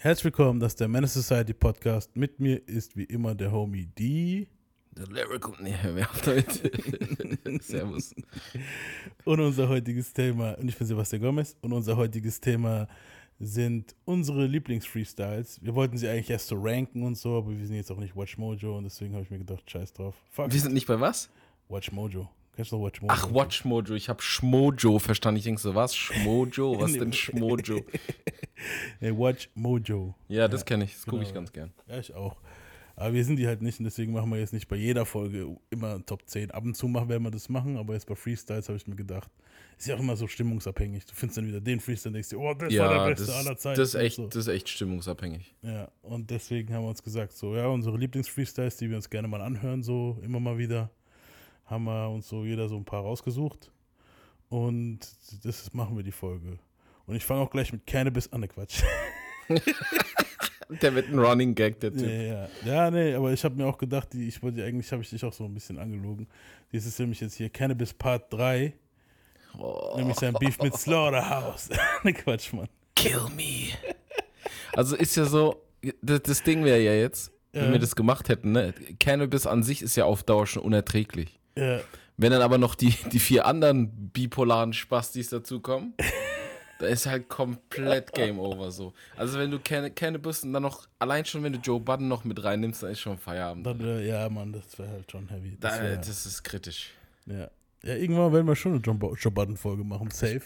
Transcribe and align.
Herzlich 0.00 0.26
willkommen, 0.26 0.60
das 0.60 0.74
ist 0.74 0.80
der 0.80 0.86
Menace 0.86 1.14
Society 1.14 1.52
Podcast. 1.52 2.14
Mit 2.16 2.38
mir 2.38 2.62
ist 2.68 2.96
wie 2.96 3.02
immer 3.02 3.34
der 3.34 3.50
Homie 3.50 3.84
D. 3.84 4.46
Der 4.96 5.08
Lyrical. 5.08 5.54
Nee, 5.60 5.74
wer 5.82 6.08
auf 6.08 6.20
damit? 6.22 7.64
Servus. 7.64 8.14
Und 9.24 9.40
unser 9.40 9.68
heutiges 9.68 10.12
Thema, 10.12 10.52
und 10.52 10.68
ich 10.68 10.78
bin 10.78 10.86
Sebastian 10.86 11.20
Gomez, 11.20 11.56
und 11.62 11.72
unser 11.72 11.96
heutiges 11.96 12.40
Thema 12.40 12.86
sind 13.40 13.96
unsere 14.04 14.46
Lieblings-Freestyles. 14.46 15.58
Wir 15.64 15.74
wollten 15.74 15.98
sie 15.98 16.06
eigentlich 16.06 16.30
erst 16.30 16.46
so 16.46 16.56
ranken 16.60 17.02
und 17.02 17.16
so, 17.18 17.36
aber 17.36 17.50
wir 17.50 17.66
sind 17.66 17.74
jetzt 17.74 17.90
auch 17.90 17.98
nicht 17.98 18.14
Watch 18.14 18.38
Mojo 18.38 18.78
und 18.78 18.84
deswegen 18.84 19.14
habe 19.14 19.24
ich 19.24 19.30
mir 19.30 19.38
gedacht, 19.38 19.68
scheiß 19.68 19.94
drauf. 19.94 20.14
Fuck. 20.30 20.52
Wir 20.52 20.60
sind 20.60 20.74
nicht 20.74 20.86
bei 20.86 21.00
was? 21.00 21.28
Watch 21.68 21.90
Mojo. 21.90 22.30
Kennst 22.54 22.70
du 22.70 22.76
noch 22.76 22.86
Watch 22.86 23.00
Mojo? 23.02 23.12
Ach, 23.12 23.34
Watch 23.34 23.64
Mojo. 23.64 23.94
Ich 23.94 24.08
habe 24.08 24.22
Schmojo 24.22 25.00
verstanden. 25.00 25.38
Ich 25.38 25.44
denke 25.44 25.60
so, 25.60 25.74
was? 25.74 25.96
Schmojo? 25.96 26.80
Was 26.80 26.92
denn 26.94 27.12
Schmojo? 27.12 27.84
nee, 29.00 29.10
Watch 29.12 29.50
Mojo. 29.54 30.14
Ja, 30.28 30.48
das 30.48 30.64
kenne 30.64 30.84
ich. 30.84 30.92
Das 30.94 31.04
Genau. 31.04 31.16
gucke 31.18 31.28
ich 31.28 31.34
ganz 31.34 31.52
gern. 31.52 31.72
Ja, 31.86 31.98
ich 31.98 32.14
auch. 32.14 32.36
Aber 32.96 33.12
wir 33.14 33.24
sind 33.24 33.36
die 33.36 33.46
halt 33.46 33.62
nicht 33.62 33.78
und 33.78 33.84
deswegen 33.84 34.12
machen 34.12 34.28
wir 34.30 34.38
jetzt 34.40 34.52
nicht 34.52 34.66
bei 34.66 34.74
jeder 34.74 35.06
Folge 35.06 35.56
immer 35.70 36.04
Top 36.04 36.22
10. 36.28 36.50
Ab 36.50 36.64
und 36.64 36.74
zu 36.76 36.88
machen 36.88 37.08
werden 37.08 37.22
wir 37.22 37.30
das 37.30 37.48
machen, 37.48 37.76
aber 37.76 37.94
jetzt 37.94 38.06
bei 38.06 38.16
Freestyles 38.16 38.68
habe 38.68 38.76
ich 38.76 38.88
mir 38.88 38.96
gedacht, 38.96 39.30
ist 39.78 39.86
ja 39.86 39.94
auch 39.94 40.00
immer 40.00 40.16
so 40.16 40.26
stimmungsabhängig. 40.26 41.06
Du 41.06 41.14
findest 41.14 41.38
dann 41.38 41.46
wieder 41.46 41.60
den 41.60 41.78
Freestyle 41.78 42.08
und 42.10 42.14
denkst 42.14 42.30
dir, 42.30 42.40
oh, 42.40 42.52
das 42.54 42.62
war 42.62 42.70
Ja, 42.70 43.04
der 43.06 43.10
das, 43.14 43.20
beste 43.26 43.34
aller 43.36 43.56
Zeiten. 43.56 43.78
das, 43.78 43.88
ist 43.90 43.94
echt, 43.94 44.18
Und 44.18 44.34
das 44.34 44.48
ist 44.48 44.52
echt 44.52 44.68
stimmungsabhängig. 44.68 45.54
so. 45.62 45.68
Ja, 45.68 45.88
und 46.02 46.28
deswegen 46.30 46.74
haben 46.74 46.82
wir 46.82 46.88
uns 46.88 47.00
gesagt, 47.04 47.34
so, 47.34 47.54
ja, 47.54 47.68
unsere 47.68 47.96
Lieblings-Freestyles, 47.96 48.76
die 48.78 48.88
wir 48.90 48.96
uns 48.96 49.08
gerne 49.08 49.28
mal 49.28 49.42
anhören, 49.42 49.84
so 49.84 50.18
immer 50.24 50.40
mal 50.40 50.58
wieder, 50.58 50.90
haben 51.66 51.84
wir 51.84 52.08
uns 52.10 52.28
so 52.28 52.44
jeder 52.44 52.68
so 52.68 52.76
ein 52.76 52.84
paar 52.84 53.02
rausgesucht. 53.02 53.70
Und 54.48 54.98
das 55.44 55.72
machen 55.72 55.96
wir 55.96 56.02
die 56.02 56.10
Folge. 56.10 56.58
Und 57.08 57.16
ich 57.16 57.24
fange 57.24 57.40
auch 57.40 57.50
gleich 57.50 57.72
mit 57.72 57.86
Cannabis 57.86 58.30
an, 58.32 58.40
ne 58.42 58.48
Quatsch. 58.48 58.82
Der 60.82 60.94
wird 60.94 61.08
ein 61.08 61.18
Running 61.18 61.54
Gag, 61.54 61.80
der 61.80 61.90
Ja, 61.92 61.96
Typ. 61.96 62.66
ja. 62.66 62.72
ja, 62.74 62.90
nee, 62.90 63.14
aber 63.14 63.32
ich 63.32 63.42
habe 63.42 63.54
mir 63.54 63.66
auch 63.66 63.78
gedacht, 63.78 64.12
die, 64.12 64.28
ich 64.28 64.42
wollte 64.42 64.62
eigentlich, 64.62 64.92
habe 64.92 65.00
ich 65.00 65.08
dich 65.08 65.24
auch 65.24 65.32
so 65.32 65.44
ein 65.44 65.54
bisschen 65.54 65.78
angelogen. 65.78 66.28
Dies 66.72 66.84
ist 66.84 66.98
nämlich 67.00 67.20
jetzt 67.22 67.34
hier 67.36 67.48
Cannabis 67.48 67.94
Part 67.94 68.30
3, 68.32 68.74
Oh, 69.58 69.94
nämlich 69.96 70.16
sein 70.18 70.34
Beef 70.34 70.58
mit 70.60 70.74
Slaughterhouse. 70.74 71.70
ne 72.04 72.12
Quatsch, 72.12 72.52
Mann. 72.52 72.68
kill 72.94 73.22
me. 73.34 73.68
Also 74.74 74.94
ist 74.94 75.16
ja 75.16 75.24
so, 75.24 75.64
das, 76.02 76.22
das 76.22 76.42
Ding 76.42 76.62
wäre 76.64 76.80
ja 76.80 76.92
jetzt, 76.92 77.32
wenn 77.52 77.64
Ja. 77.64 77.72
wir 77.72 77.78
das 77.78 77.96
gemacht 77.96 78.28
hätten, 78.28 78.52
ne? 78.52 78.74
Cannabis 79.00 79.46
an 79.46 79.62
sich 79.62 79.80
ist 79.80 79.96
ja 79.96 80.04
auf 80.04 80.22
Dauer 80.22 80.46
schon 80.46 80.62
unerträglich. 80.62 81.40
Ja, 81.56 81.80
Wenn 82.18 82.30
dann 82.30 82.42
aber 82.42 82.58
noch 82.58 82.74
die, 82.74 82.94
die 83.10 83.18
vier 83.20 83.46
anderen 83.46 84.10
bipolaren 84.12 84.74
Spastis 84.74 85.30
dazukommen, 85.30 85.94
da 86.78 86.86
ist 86.86 87.06
halt 87.06 87.28
komplett 87.28 88.12
Game 88.12 88.38
Over 88.38 88.70
so. 88.70 88.92
Also 89.16 89.38
wenn 89.38 89.50
du 89.50 89.58
Can 89.58 89.94
Cannabis 89.94 90.44
und 90.44 90.52
dann 90.52 90.62
noch, 90.62 90.86
allein 90.98 91.24
schon 91.24 91.42
wenn 91.42 91.52
du 91.52 91.58
Joe 91.58 91.80
Budden 91.80 92.08
noch 92.08 92.24
mit 92.24 92.42
reinnimmst, 92.42 92.82
dann 92.82 92.90
ist 92.92 93.00
schon 93.00 93.18
Feierabend. 93.18 93.66
dann, 93.66 93.80
äh, 93.80 94.06
ja, 94.06 94.28
Mann, 94.28 94.52
das 94.52 94.78
wäre 94.78 94.88
halt 94.90 95.10
schon 95.10 95.28
heavy. 95.28 95.56
Da, 95.60 95.70
Das 95.70 95.80
wär, 95.82 95.96
das 95.96 96.26
ist 96.26 96.42
kritisch. 96.44 96.90
ja. 97.26 97.50
ja, 97.82 97.94
irgendwann 97.94 98.32
werden 98.32 98.46
wir 98.46 98.56
schon 98.56 98.72
eine 98.82 98.94
Bo- 98.94 99.14
Joe 99.16 99.32
Budden-Folge 99.32 99.84
machen, 99.84 100.10
safe. 100.10 100.42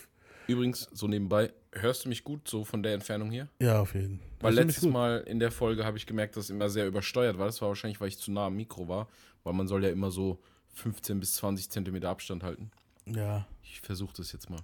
Übrigens, 0.48 0.88
so 0.92 1.06
nebenbei, 1.06 1.52
hörst 1.72 2.04
du 2.04 2.08
mich 2.08 2.24
gut 2.24 2.48
so 2.48 2.64
von 2.64 2.82
der 2.82 2.94
Entfernung 2.94 3.30
hier? 3.30 3.48
Ja, 3.60 3.80
auf 3.80 3.94
jeden 3.94 4.18
Fall. 4.18 4.28
Weil 4.40 4.54
letztes 4.54 4.84
Mal 4.84 5.18
in 5.26 5.38
der 5.38 5.52
Folge 5.52 5.84
habe 5.84 5.96
ich 5.96 6.04
gemerkt, 6.06 6.36
dass 6.36 6.44
es 6.44 6.50
immer 6.50 6.68
sehr 6.68 6.86
übersteuert 6.88 7.38
war. 7.38 7.46
Das 7.46 7.62
war 7.62 7.68
wahrscheinlich, 7.68 8.00
weil 8.00 8.08
ich 8.08 8.18
zu 8.18 8.32
nah 8.32 8.46
am 8.46 8.56
Mikro 8.56 8.88
war, 8.88 9.06
weil 9.44 9.52
man 9.52 9.68
soll 9.68 9.84
ja 9.84 9.90
immer 9.90 10.10
so 10.10 10.40
15 10.74 11.20
bis 11.20 11.34
20 11.34 11.70
Zentimeter 11.70 12.08
Abstand 12.08 12.42
halten. 12.42 12.72
Ja. 13.06 13.46
Ich 13.62 13.80
versuche 13.80 14.12
das 14.16 14.32
jetzt 14.32 14.50
mal. 14.50 14.58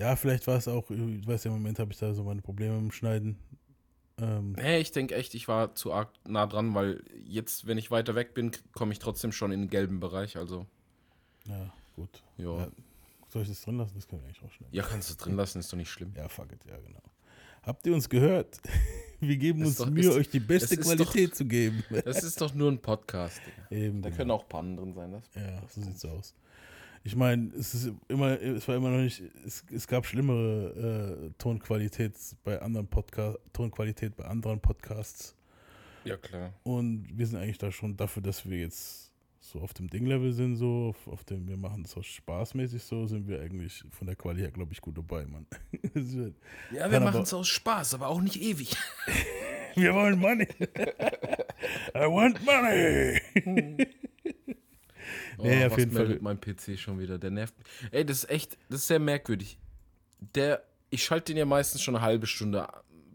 Ja, 0.00 0.16
vielleicht 0.16 0.46
war 0.46 0.56
es 0.56 0.66
auch, 0.66 0.90
ich 0.90 1.26
weiß 1.26 1.44
ja, 1.44 1.50
im 1.50 1.56
Moment 1.58 1.78
habe 1.78 1.92
ich 1.92 1.98
da 1.98 2.12
so 2.14 2.24
meine 2.24 2.40
Probleme 2.42 2.74
mit 2.74 2.82
dem 2.84 2.92
Schneiden. 2.92 3.38
Ähm, 4.18 4.52
Nee, 4.52 4.78
ich 4.78 4.92
denke 4.92 5.14
echt, 5.14 5.34
ich 5.34 5.46
war 5.48 5.74
zu 5.74 5.92
arg 5.92 6.10
nah 6.26 6.46
dran, 6.46 6.74
weil 6.74 7.02
jetzt, 7.24 7.66
wenn 7.66 7.78
ich 7.78 7.90
weiter 7.90 8.14
weg 8.14 8.34
bin, 8.34 8.50
komme 8.72 8.92
ich 8.92 8.98
trotzdem 8.98 9.32
schon 9.32 9.52
in 9.52 9.60
den 9.62 9.70
gelben 9.70 10.00
Bereich. 10.00 10.36
Also, 10.36 10.66
ja, 11.46 11.72
gut. 11.96 12.22
ja. 12.36 12.56
Ja. 12.58 12.68
Soll 13.28 13.42
ich 13.42 13.48
das 13.48 13.60
drin 13.62 13.76
lassen? 13.78 13.92
Das 13.94 14.08
können 14.08 14.22
wir 14.22 14.26
eigentlich 14.26 14.42
auch 14.42 14.50
schneiden. 14.50 14.74
Ja, 14.74 14.82
kannst 14.82 15.08
du 15.10 15.14
drin 15.14 15.36
lassen, 15.36 15.58
ist 15.60 15.72
doch 15.72 15.76
nicht 15.76 15.90
schlimm. 15.90 16.12
Ja, 16.16 16.28
fuck 16.28 16.50
it, 16.52 16.64
ja, 16.68 16.76
genau. 16.78 17.00
Habt 17.62 17.86
ihr 17.86 17.94
uns 17.94 18.08
gehört? 18.08 18.58
Wir 19.20 19.36
geben 19.36 19.60
Ist 19.60 19.68
uns 19.68 19.76
doch- 19.76 19.90
Mühe, 19.90 20.08
ist- 20.08 20.16
euch 20.16 20.30
die 20.30 20.40
beste 20.40 20.78
Qualität 20.78 21.34
zu 21.36 21.44
geben. 21.44 21.84
Das 22.04 22.22
ist 22.24 22.40
doch 22.40 22.54
nur 22.54 22.70
ein 22.72 22.80
Podcast. 22.80 23.38
Digga. 23.70 23.82
Eben, 23.84 24.00
Da 24.02 24.08
genau. 24.08 24.16
können 24.16 24.30
auch 24.30 24.48
Pannen 24.48 24.76
drin 24.78 24.94
sein. 24.94 25.12
Das. 25.12 25.24
Ja, 25.34 25.62
so 25.68 25.82
sieht's 25.82 26.04
aus. 26.06 26.34
Ich 27.02 27.16
meine, 27.16 27.50
es 27.58 27.74
ist 27.74 27.92
immer, 28.08 28.40
es 28.40 28.68
war 28.68 28.76
immer 28.76 28.90
noch 28.90 29.02
nicht, 29.02 29.22
es, 29.46 29.64
es 29.72 29.86
gab 29.86 30.04
schlimmere 30.04 31.30
äh, 31.30 31.30
Tonqualität 31.38 32.14
bei 32.44 32.60
anderen 32.60 32.86
Podcast, 32.86 33.38
Tonqualität 33.52 34.16
bei 34.16 34.26
anderen 34.26 34.60
Podcasts. 34.60 35.34
Ja, 36.04 36.16
klar. 36.16 36.52
Und 36.62 37.06
wir 37.12 37.26
sind 37.26 37.38
eigentlich 37.38 37.58
da 37.58 37.72
schon 37.72 37.96
dafür, 37.96 38.22
dass 38.22 38.48
wir 38.48 38.58
jetzt 38.58 39.10
so 39.40 39.60
auf 39.60 39.72
dem 39.72 39.88
Ding-Level 39.88 40.32
sind, 40.32 40.56
so, 40.56 40.90
auf, 40.90 41.08
auf 41.08 41.24
dem 41.24 41.48
wir 41.48 41.56
machen 41.56 41.86
auch 41.96 42.04
spaßmäßig 42.04 42.82
so, 42.82 43.06
sind 43.06 43.26
wir 43.26 43.40
eigentlich 43.40 43.82
von 43.90 44.06
der 44.06 44.16
Quali 44.16 44.40
her, 44.40 44.50
glaube 44.50 44.72
ich, 44.72 44.80
gut 44.80 44.96
dabei, 44.96 45.26
Mann. 45.26 45.46
Ja, 46.72 46.90
wir 46.90 47.00
machen 47.00 47.22
es 47.22 47.34
aus 47.34 47.48
Spaß, 47.48 47.94
aber 47.94 48.08
auch 48.08 48.20
nicht 48.20 48.40
ewig. 48.40 48.76
wir 49.74 49.94
wollen 49.94 50.18
Money. 50.18 50.46
I 51.94 52.06
want 52.06 52.44
money. 52.44 53.86
Oh, 55.40 55.46
Nee, 55.46 55.64
auf 55.64 55.72
was 55.72 55.78
jeden 55.78 55.92
Fall. 55.92 56.02
meldet 56.06 56.22
mein 56.22 56.40
PC 56.40 56.78
schon 56.78 56.98
wieder? 56.98 57.18
Der 57.18 57.30
nervt 57.30 57.54
mich. 57.58 57.66
Ey, 57.92 58.04
das 58.04 58.18
ist 58.24 58.30
echt, 58.30 58.58
das 58.68 58.80
ist 58.80 58.88
sehr 58.88 58.98
merkwürdig. 58.98 59.58
Der, 60.34 60.62
ich 60.90 61.02
schalte 61.04 61.32
den 61.32 61.38
ja 61.38 61.46
meistens 61.46 61.82
schon 61.82 61.96
eine 61.96 62.04
halbe 62.04 62.26
Stunde, 62.26 62.66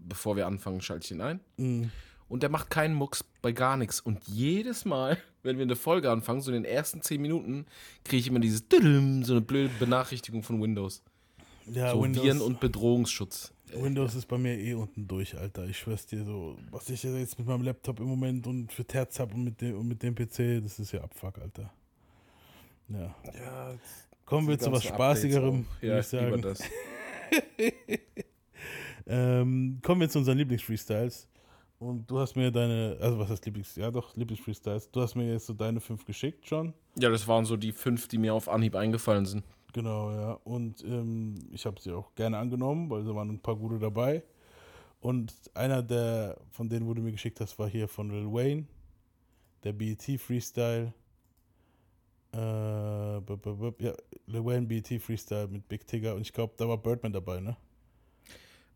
bevor 0.08 0.35
wir 0.35 0.47
anfangen, 0.47 0.81
schalte 0.81 1.06
ich 1.06 1.12
ihn 1.12 1.22
ein. 1.22 1.40
Mhm. 1.58 1.91
Und 2.28 2.41
der 2.41 2.50
macht 2.50 2.69
keinen 2.69 2.96
Mucks 2.96 3.24
bei 3.41 3.52
gar 3.52 3.78
nichts. 3.78 4.00
Und 4.00 4.28
jedes 4.28 4.85
Mal, 4.85 5.18
wenn 5.44 5.58
wir 5.58 5.64
eine 5.64 5.75
Folge 5.75 6.09
anfangen, 6.09 6.41
so 6.41 6.52
in 6.52 6.64
den 6.64 6.66
ersten 6.66 7.02
10 7.02 7.22
Minuten, 7.22 7.66
kriege 8.03 8.19
ich 8.19 8.28
immer 8.28 8.40
dieses 8.40 8.64
so 8.69 9.34
eine 9.34 9.41
blöde 9.41 9.72
Benachrichtigung 9.80 10.44
von 10.44 10.62
Windows. 10.62 11.03
Ja, 11.72 11.91
so 11.91 12.03
Windows, 12.03 12.24
Viren 12.24 12.41
und 12.41 12.59
Bedrohungsschutz. 12.59 13.52
Windows 13.74 14.16
ist 14.16 14.28
bei 14.28 14.38
mir 14.38 14.58
eh 14.58 14.74
unten 14.74 15.08
durch, 15.08 15.38
Alter. 15.38 15.66
Ich 15.66 15.78
schwör's 15.80 16.06
dir 16.06 16.24
so, 16.24 16.58
was 16.72 16.90
ich 16.90 17.03
jetzt 17.03 17.38
mit 17.40 17.47
meinem 17.47 17.64
Laptop 17.64 18.00
im 18.00 18.06
Moment 18.06 18.46
und 18.47 18.72
für 18.72 18.85
Terz 18.85 19.19
hab 19.19 19.34
und 19.34 19.44
mit 19.44 19.62
dem, 19.62 19.78
und 19.78 19.88
mit 19.88 20.02
dem 20.03 20.14
PC, 20.16 20.64
das 20.64 20.80
ist 20.80 20.91
ja 20.91 21.02
Abfuck, 21.02 21.40
Alter. 21.40 21.72
Ja. 22.90 23.16
Ja, 23.34 23.75
Kommen 24.25 24.47
wir 24.47 24.57
zu 24.57 24.72
was 24.72 24.84
Spaßigerem, 24.84 25.66
würde 25.79 25.94
ja, 25.94 26.00
ich 26.00 26.07
sagen. 26.07 26.41
Das. 26.41 26.63
Ähm, 29.07 29.79
kommen 29.84 30.01
wir 30.01 30.09
zu 30.09 30.19
unseren 30.19 30.38
Lieblings-Freestyles. 30.38 31.28
Und 31.78 32.09
du 32.09 32.19
hast 32.19 32.35
mir 32.35 32.51
deine, 32.51 32.97
also 33.00 33.19
was 33.19 33.29
heißt 33.29 33.46
Lieblings, 33.46 33.75
ja 33.75 33.91
doch, 33.91 34.16
Lieblings-Freestyles. 34.16 34.90
Du 34.91 35.01
hast 35.01 35.16
mir 35.16 35.31
jetzt 35.31 35.46
so 35.46 35.53
deine 35.53 35.79
fünf 35.79 36.06
geschickt 36.06 36.47
schon. 36.47 36.73
Ja, 36.97 37.09
das 37.09 37.28
waren 37.28 37.46
so 37.46 37.57
die 37.57 37.72
fünf, 37.72 38.07
die 38.07 38.18
mir 38.18 38.34
auf 38.34 38.50
Anhieb 38.50 38.75
eingefallen 38.75 39.25
sind. 39.25 39.44
Genau, 39.73 40.12
ja. 40.12 40.31
Und 40.44 40.84
ähm, 40.84 41.35
ich 41.52 41.66
habe 41.66 41.79
sie 41.81 41.91
auch 41.91 42.16
gerne 42.16 42.38
angenommen, 42.38 42.90
weil 42.90 43.03
da 43.03 43.13
waren 43.13 43.29
ein 43.29 43.40
paar 43.40 43.57
gute 43.57 43.78
dabei. 43.78 44.23
Und 45.02 45.34
einer 45.53 45.84
der, 45.84 46.38
von 46.50 46.69
denen, 46.69 46.88
wo 46.88 46.94
du 46.94 47.02
mir 47.02 47.12
geschickt 47.12 47.40
hast, 47.41 47.59
war 47.59 47.69
hier 47.69 47.88
von 47.88 48.09
Lil 48.09 48.31
Wayne, 48.31 48.66
der 49.63 49.73
BET 49.73 50.02
Freestyle. 50.19 50.94
Äh, 52.35 53.22
b 53.22 53.34
-b 53.34 53.72
-b 53.72 53.84
ja, 53.84 53.94
Lil 54.28 54.44
Wayne 54.46 54.68
BET 54.68 55.01
Freestyle 55.01 55.47
mit 55.47 55.68
Big 55.69 55.88
Tigger. 55.88 56.16
Und 56.16 56.22
ich 56.22 56.34
glaube, 56.34 56.53
da 56.57 56.68
war 56.68 56.78
Birdman 56.78 57.13
dabei, 57.13 57.40
ne? 57.40 57.56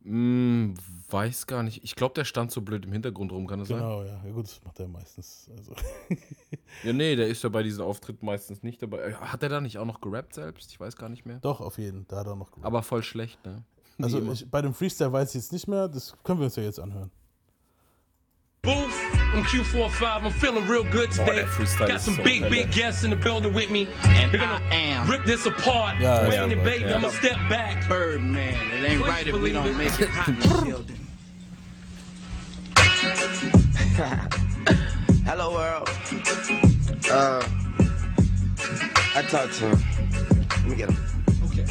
Hm, 0.03 0.75
weiß 1.09 1.45
gar 1.45 1.61
nicht. 1.61 1.83
Ich 1.83 1.93
glaube, 1.95 2.13
der 2.13 2.23
stand 2.23 2.51
so 2.51 2.61
blöd 2.61 2.85
im 2.85 2.93
Hintergrund 2.93 3.33
rum, 3.33 3.47
kann 3.47 3.59
das 3.59 3.67
sein? 3.67 3.79
Genau, 3.79 4.03
ja. 4.03 4.21
Ja 4.23 4.31
gut, 4.31 4.45
das 4.45 4.63
macht 4.63 4.79
er 4.79 4.87
meistens. 4.87 5.49
Also. 5.55 5.73
Ja, 6.83 6.93
nee, 6.93 7.15
der 7.15 7.27
ist 7.27 7.43
ja 7.43 7.49
bei 7.49 7.63
diesen 7.63 7.83
Auftritten 7.83 8.25
meistens 8.25 8.63
nicht 8.63 8.81
dabei. 8.81 8.99
Äh, 8.99 9.13
Hat 9.15 9.43
er 9.43 9.49
da 9.49 9.59
nicht 9.59 9.79
auch 9.79 9.85
noch 9.85 9.99
gerappt 9.99 10.35
selbst? 10.35 10.71
Ich 10.71 10.79
weiß 10.79 10.95
gar 10.95 11.09
nicht 11.09 11.25
mehr. 11.25 11.39
Doch, 11.39 11.59
auf 11.59 11.77
jeden, 11.79 12.07
da 12.07 12.17
hat 12.17 12.27
er 12.27 12.35
noch 12.35 12.51
gemacht. 12.51 12.65
Aber 12.65 12.83
voll 12.83 13.03
schlecht, 13.03 13.43
ne? 13.43 13.63
Also 14.01 14.31
ich, 14.31 14.49
bei 14.49 14.61
dem 14.61 14.73
Freestyle 14.73 15.11
weiß 15.11 15.29
ich 15.29 15.41
jetzt 15.41 15.51
nicht 15.51 15.67
mehr, 15.67 15.89
das 15.89 16.15
können 16.23 16.39
wir 16.39 16.45
uns 16.45 16.55
ja 16.55 16.63
jetzt 16.63 16.79
anhören. 16.79 17.11
Booth, 18.61 18.73
I'm 19.31 19.43
Q45. 19.43 20.23
I'm 20.23 20.31
feeling 20.31 20.67
real 20.67 20.83
good 20.83 21.11
today. 21.11 21.35
that 21.37 21.45
freestyle 21.45 21.87
Got 21.87 22.01
some 22.01 22.15
so 22.15 22.23
big, 22.23 22.39
killer. 22.39 22.49
big 22.49 22.71
guests 22.71 23.03
in 23.03 23.11
the 23.11 23.15
building 23.15 23.53
with 23.53 23.69
me. 23.69 23.87
And 24.03 24.31
We're 24.31 24.39
gonna 24.39 24.59
I 24.71 24.75
am 24.75 25.07
rip 25.09 25.23
this 25.23 25.45
apart. 25.45 25.99
Yeah, 25.99 26.23
Wayne 26.23 26.31
yeah, 26.31 26.43
and 26.57 26.63
baby, 26.63 26.85
yeah. 26.85 26.95
I'm 26.95 27.01
gonna 27.01 27.13
step 27.13 27.37
back. 27.47 27.87
Birdman. 27.87 28.55
It 28.71 28.83
ain't 28.89 29.01
Please 29.01 29.07
right 29.09 29.27
if 29.27 29.35
we 29.35 29.51
don't 29.51 29.67
it. 29.67 29.75
make 29.77 29.99
it 29.99 30.09
hot 30.09 30.29
in 30.29 30.39
the 30.39 30.47
building. 30.65 30.95
Hello, 35.25 35.53
world. 35.53 35.87
Uh, 37.11 37.47
I 39.15 39.21
talked 39.29 39.53
to 39.59 39.69
him. 39.69 39.83
Let 40.49 40.65
me 40.65 40.75
get 40.75 40.89
him. 40.89 40.97
Okay. 41.45 41.65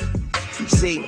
See, 0.69 1.01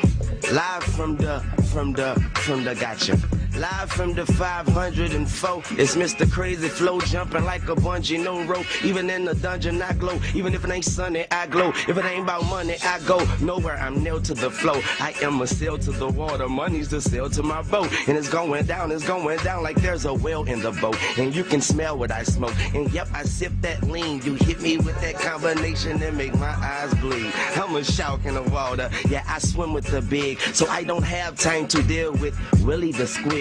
live 0.53 0.83
from 0.83 1.17
the, 1.17 1.41
from 1.73 1.93
the, 1.93 2.15
from 2.37 2.65
the 2.65 2.75
gotcha. 2.75 3.17
Live 3.57 3.91
from 3.91 4.15
the 4.15 4.25
504. 4.25 5.63
It's 5.79 5.97
Mr. 5.97 6.31
Crazy 6.31 6.69
Flow 6.69 7.01
jumping 7.01 7.45
like 7.45 7.63
a 7.69 7.75
bungee, 7.75 8.23
no 8.23 8.43
rope. 8.45 8.65
Even 8.85 9.11
in 9.11 9.25
the 9.25 9.35
dungeon, 9.35 9.83
I 9.83 9.93
glow. 9.93 10.19
Even 10.35 10.55
if 10.55 10.65
it 10.65 10.71
ain't 10.71 10.85
sunny, 10.85 11.27
I 11.31 11.47
glow. 11.47 11.71
If 11.89 11.99
it 11.99 12.05
ain't 12.05 12.23
about 12.23 12.45
money, 12.45 12.77
I 12.85 13.01
go 13.01 13.27
nowhere. 13.41 13.77
I'm 13.77 14.03
nailed 14.03 14.25
to 14.27 14.35
the 14.35 14.51
flow. 14.51 14.81
I 15.01 15.15
am 15.23 15.41
a 15.43 15.47
sail 15.47 15.77
to 15.79 15.91
the 15.91 16.09
water. 16.09 16.49
Money's 16.49 16.89
the 16.89 17.01
sail 17.01 17.29
to 17.31 17.43
my 17.43 17.63
boat. 17.63 17.91
And 18.09 18.17
it's 18.17 18.29
going 18.29 18.67
down, 18.67 18.93
it's 18.93 19.07
going 19.07 19.39
down 19.39 19.63
like 19.63 19.77
there's 19.83 20.05
a 20.05 20.15
whale 20.15 20.45
in 20.45 20.61
the 20.61 20.73
boat. 20.73 20.97
And 21.19 21.35
you 21.35 21.43
can 21.43 21.61
smell 21.61 21.99
what 21.99 22.13
I 22.13 22.23
smoke. 22.23 22.55
And 22.75 22.91
yep, 22.93 23.09
I 23.13 23.25
sip 23.25 23.53
that 23.63 23.83
lean. 23.83 24.23
You 24.23 24.35
hit 24.35 24.61
me 24.63 24.79
with 24.79 24.99
that 25.01 25.17
combination 25.17 26.01
and 26.03 26.17
make 26.17 26.35
my 26.37 26.55
eyes 26.55 26.95
bleed. 26.95 27.33
I'm 27.57 27.75
a 27.75 27.83
shark 27.83 28.25
in 28.25 28.35
the 28.35 28.43
water. 28.43 28.91
Yeah, 29.09 29.25
I 29.27 29.39
swim 29.39 29.73
with 29.73 29.87
the 29.87 30.01
big. 30.01 30.39
So 30.55 30.67
I 30.69 30.85
don't 30.85 31.05
have 31.05 31.37
time 31.37 31.67
to 31.69 31.83
deal 31.83 32.13
with 32.13 32.39
Willie 32.65 32.93
the 32.93 33.07
squid. 33.07 33.40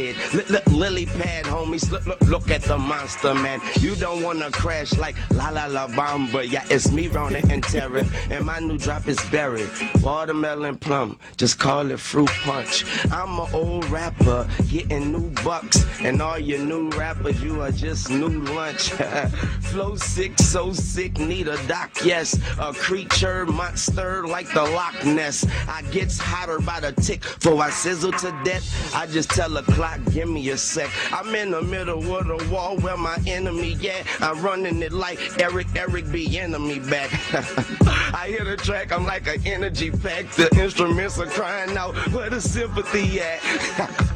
Lily 0.72 1.06
pad, 1.06 1.46
homies. 1.46 1.92
Look, 1.92 2.06
look, 2.06 2.22
look 2.22 2.52
at 2.52 2.62
the 2.64 2.78
monster, 2.78 3.34
man. 3.34 3.60
You 3.80 3.96
don't 3.96 4.24
wanna 4.24 4.50
crash 4.52 4.98
like 4.98 5.16
La 5.32 5.50
La 5.50 5.66
La 5.66 5.88
Bamba. 5.88 6.50
Yeah, 6.50 6.66
it's 6.70 6.92
me, 6.92 7.08
Rona 7.08 7.42
and 7.50 7.64
Terry. 7.64 8.04
And 8.30 8.46
my 8.46 8.60
new 8.60 8.78
drop 8.78 9.08
is 9.08 9.20
berry. 9.30 9.68
Watermelon 10.02 10.78
plum. 10.78 11.18
Just 11.38 11.60
call 11.60 11.92
it 11.92 12.00
fruit 12.00 12.30
punch. 12.44 12.86
I'm 13.12 13.40
an 13.40 13.48
old 13.54 13.90
rapper 13.90 14.48
getting 14.70 15.12
new 15.12 15.30
bucks. 15.44 15.86
And 16.02 16.22
all 16.22 16.40
your 16.40 16.60
new 16.60 16.90
rappers, 16.92 17.42
you 17.44 17.62
are 17.62 17.72
just 17.72 18.10
new 18.10 18.42
lunch. 18.54 18.92
Flow 19.70 19.96
sick, 19.96 20.38
so 20.40 20.72
sick, 20.72 21.18
need 21.20 21.48
a 21.48 21.58
doc, 21.68 21.92
yes. 22.04 22.40
A 22.60 22.74
creature, 22.74 23.46
monster 23.46 24.26
like 24.28 24.52
the 24.54 24.64
Loch 24.64 25.06
Ness. 25.06 25.46
I 25.68 25.82
gets 25.92 26.18
hotter 26.18 26.60
by 26.60 26.80
the 26.80 26.94
tick, 26.94 27.24
for 27.24 27.62
I 27.62 27.70
sizzle 27.70 28.14
to 28.14 28.42
death. 28.44 28.96
I 28.96 29.06
just 29.08 29.30
tell 29.30 29.56
a 29.58 29.64
clock, 29.64 29.89
give 30.12 30.30
me 30.30 30.50
a 30.50 30.58
sec. 30.58 30.90
I'm 31.12 31.34
in 31.36 31.52
the 31.52 31.62
middle 31.62 32.16
of 32.16 32.28
the 32.28 32.50
wall 32.52 32.78
where 32.78 32.98
my 32.98 33.18
enemy, 33.28 33.78
yeah. 33.80 34.04
I'm 34.20 34.42
running 34.42 34.82
it 34.82 34.92
like 34.92 35.20
Eric, 35.40 35.68
Eric 35.76 36.12
be 36.12 36.40
enemy 36.40 36.80
back. 36.80 37.12
I 38.14 38.28
hear 38.28 38.44
the 38.44 38.58
track, 38.58 38.92
I'm 38.92 39.06
like 39.06 39.28
an 39.28 39.42
energy 39.46 39.92
pack. 39.92 40.30
The 40.32 40.50
instruments 40.60 41.20
are 41.20 41.26
crying 41.26 41.78
out, 41.78 41.96
where 42.12 42.30
the 42.30 42.42
sympathy 42.42 43.20
at? 43.20 44.06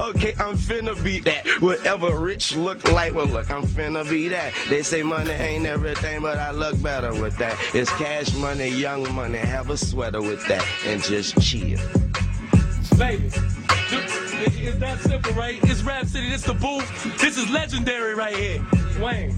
Okay, 0.00 0.32
I'm 0.38 0.56
finna 0.56 1.02
be 1.02 1.18
that. 1.20 1.44
Whatever 1.60 2.16
rich 2.16 2.54
look 2.54 2.90
like, 2.92 3.14
well, 3.14 3.26
look, 3.26 3.50
I'm 3.50 3.64
finna 3.64 4.08
be 4.08 4.28
that. 4.28 4.52
They 4.68 4.82
say 4.82 5.02
money 5.02 5.32
ain't 5.32 5.66
everything, 5.66 6.22
but 6.22 6.38
I 6.38 6.52
look 6.52 6.80
better 6.80 7.12
with 7.20 7.36
that. 7.38 7.58
It's 7.74 7.90
cash 7.90 8.32
money, 8.34 8.68
young 8.68 9.12
money. 9.14 9.38
Have 9.38 9.70
a 9.70 9.76
sweater 9.76 10.22
with 10.22 10.46
that 10.46 10.64
and 10.86 11.02
just 11.02 11.40
chill. 11.40 11.80
Baby. 12.96 13.30
It's 14.40 14.78
that 14.78 15.00
simple, 15.00 15.32
right? 15.32 15.58
It's 15.64 15.82
Rap 15.82 16.06
City, 16.06 16.28
this 16.30 16.42
the 16.42 16.54
booth. 16.54 17.18
This 17.18 17.36
is 17.36 17.50
legendary 17.50 18.14
right 18.14 18.36
here. 18.36 18.64
Wayne. 19.00 19.30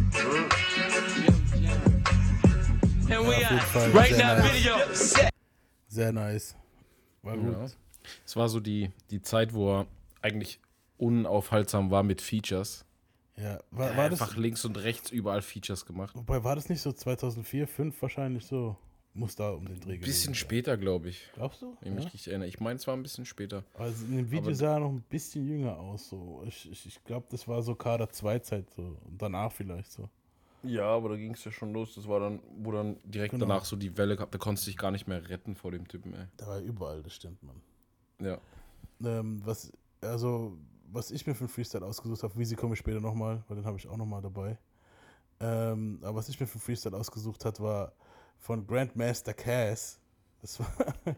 And 3.10 3.26
we 3.26 3.34
jeden 3.34 3.58
are 3.58 3.88
right 3.90 4.10
sehr 4.10 4.18
now 4.18 4.38
nice. 4.38 4.52
video. 4.52 4.76
Sehr 5.88 6.12
nice. 6.12 6.54
War 7.22 7.36
gut. 7.36 7.52
Ja. 7.52 7.66
Es 8.26 8.36
war 8.36 8.48
so 8.48 8.60
die, 8.60 8.90
die 9.10 9.22
Zeit, 9.22 9.52
wo 9.52 9.80
er 9.80 9.86
eigentlich 10.22 10.60
unaufhaltsam 10.98 11.90
war 11.90 12.02
mit 12.02 12.20
Features. 12.20 12.84
Ja, 13.36 13.58
war, 13.70 13.96
war 13.96 14.10
das, 14.10 14.20
einfach 14.20 14.36
links 14.36 14.64
und 14.64 14.76
rechts 14.76 15.10
überall 15.10 15.42
Features 15.42 15.86
gemacht. 15.86 16.14
wobei, 16.14 16.44
war 16.44 16.54
das 16.56 16.68
nicht 16.68 16.82
so 16.82 16.92
2004, 16.92 17.66
2005 17.66 18.02
wahrscheinlich 18.02 18.44
so? 18.44 18.76
Muss 19.12 19.34
da 19.34 19.50
um 19.50 19.66
den 19.66 19.80
Dreh 19.80 19.94
Ein 19.94 20.00
bisschen 20.00 20.34
später, 20.36 20.76
glaube 20.76 21.08
ich. 21.08 21.28
Glaubst 21.34 21.62
du? 21.62 21.76
Wenn 21.80 21.98
ich 21.98 22.12
mich 22.12 22.28
erinnere. 22.28 22.48
Ich 22.48 22.60
meine, 22.60 22.76
es 22.76 22.86
war 22.86 22.94
ein 22.94 23.02
bisschen 23.02 23.26
später. 23.26 23.64
Also 23.74 24.04
in 24.06 24.16
dem 24.18 24.30
Video 24.30 24.46
Aber- 24.46 24.54
sah 24.54 24.74
er 24.74 24.80
noch 24.80 24.90
ein 24.90 25.02
bisschen 25.08 25.46
jünger 25.48 25.76
aus. 25.78 26.08
So. 26.08 26.44
Ich, 26.46 26.70
ich, 26.70 26.86
ich 26.86 27.04
glaube, 27.04 27.26
das 27.30 27.48
war 27.48 27.60
so 27.62 27.74
Kader 27.74 28.08
2 28.08 28.38
Zeit 28.38 28.70
so. 28.70 28.82
Und 29.04 29.20
danach 29.20 29.50
vielleicht 29.50 29.90
so. 29.90 30.08
Ja, 30.62 30.84
aber 30.84 31.08
da 31.08 31.16
ging 31.16 31.32
es 31.32 31.44
ja 31.44 31.50
schon 31.50 31.72
los. 31.72 31.94
Das 31.96 32.06
war 32.06 32.20
dann, 32.20 32.38
wo 32.58 32.70
dann 32.70 32.98
direkt 33.02 33.32
Genau. 33.32 33.46
danach 33.46 33.64
so 33.64 33.74
die 33.76 33.96
Welle 33.98 34.14
gab. 34.14 34.30
Da 34.30 34.38
konntest 34.38 34.66
du 34.66 34.70
dich 34.70 34.78
gar 34.78 34.90
nicht 34.92 35.08
mehr 35.08 35.28
retten 35.28 35.56
vor 35.56 35.72
dem 35.72 35.88
Typen, 35.88 36.14
ey. 36.14 36.26
Da 36.36 36.46
war 36.46 36.56
er 36.58 36.62
überall, 36.62 37.02
das 37.02 37.14
stimmt, 37.14 37.42
Mann. 37.42 37.60
Ja. 38.20 38.38
Ähm, 39.02 39.40
was, 39.44 39.72
also, 40.02 40.56
was 40.92 41.10
ich 41.10 41.26
mir 41.26 41.34
für 41.34 41.40
einen 41.44 41.48
Freestyle 41.48 41.84
ausgesucht 41.84 42.22
habe, 42.22 42.34
Wieso 42.36 42.54
komme 42.56 42.74
ich 42.74 42.78
später 42.78 43.00
nochmal, 43.00 43.42
weil 43.48 43.56
den 43.56 43.64
habe 43.66 43.78
ich 43.78 43.88
auch 43.88 43.96
nochmal 43.96 44.22
dabei. 44.22 44.56
Ähm, 45.40 45.98
aber 46.02 46.16
was 46.16 46.28
ich 46.28 46.38
mir 46.38 46.46
für 46.46 46.54
einen 46.56 46.60
Freestyle 46.62 46.96
ausgesucht 46.96 47.44
hat, 47.46 47.58
war 47.60 47.92
von 48.40 48.66
Grandmaster 48.66 49.34
Cass. 49.34 50.00
Das 50.42 50.58
war. 50.58 50.66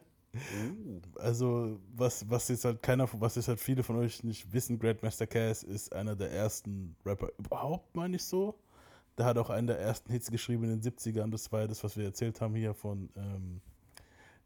Also, 1.16 1.78
was, 1.94 2.26
was 2.30 2.48
jetzt 2.48 2.64
halt 2.64 2.82
keiner, 2.82 3.06
was 3.20 3.34
jetzt 3.34 3.48
halt 3.48 3.60
viele 3.60 3.82
von 3.82 3.96
euch 3.96 4.24
nicht 4.24 4.50
wissen, 4.50 4.78
Grandmaster 4.78 5.26
Cass 5.26 5.62
ist 5.62 5.92
einer 5.92 6.16
der 6.16 6.30
ersten 6.32 6.96
Rapper 7.04 7.28
überhaupt, 7.38 7.94
meine 7.94 8.16
ich 8.16 8.24
so. 8.24 8.58
Der 9.18 9.26
hat 9.26 9.36
auch 9.36 9.50
einen 9.50 9.66
der 9.66 9.78
ersten 9.78 10.10
Hits 10.10 10.30
geschrieben 10.30 10.64
in 10.64 10.80
den 10.80 10.80
70ern. 10.80 11.30
Das 11.30 11.52
war 11.52 11.60
ja 11.60 11.66
das, 11.66 11.84
was 11.84 11.98
wir 11.98 12.06
erzählt 12.06 12.40
haben 12.40 12.54
hier 12.54 12.72
von, 12.72 13.10
ähm, 13.14 13.60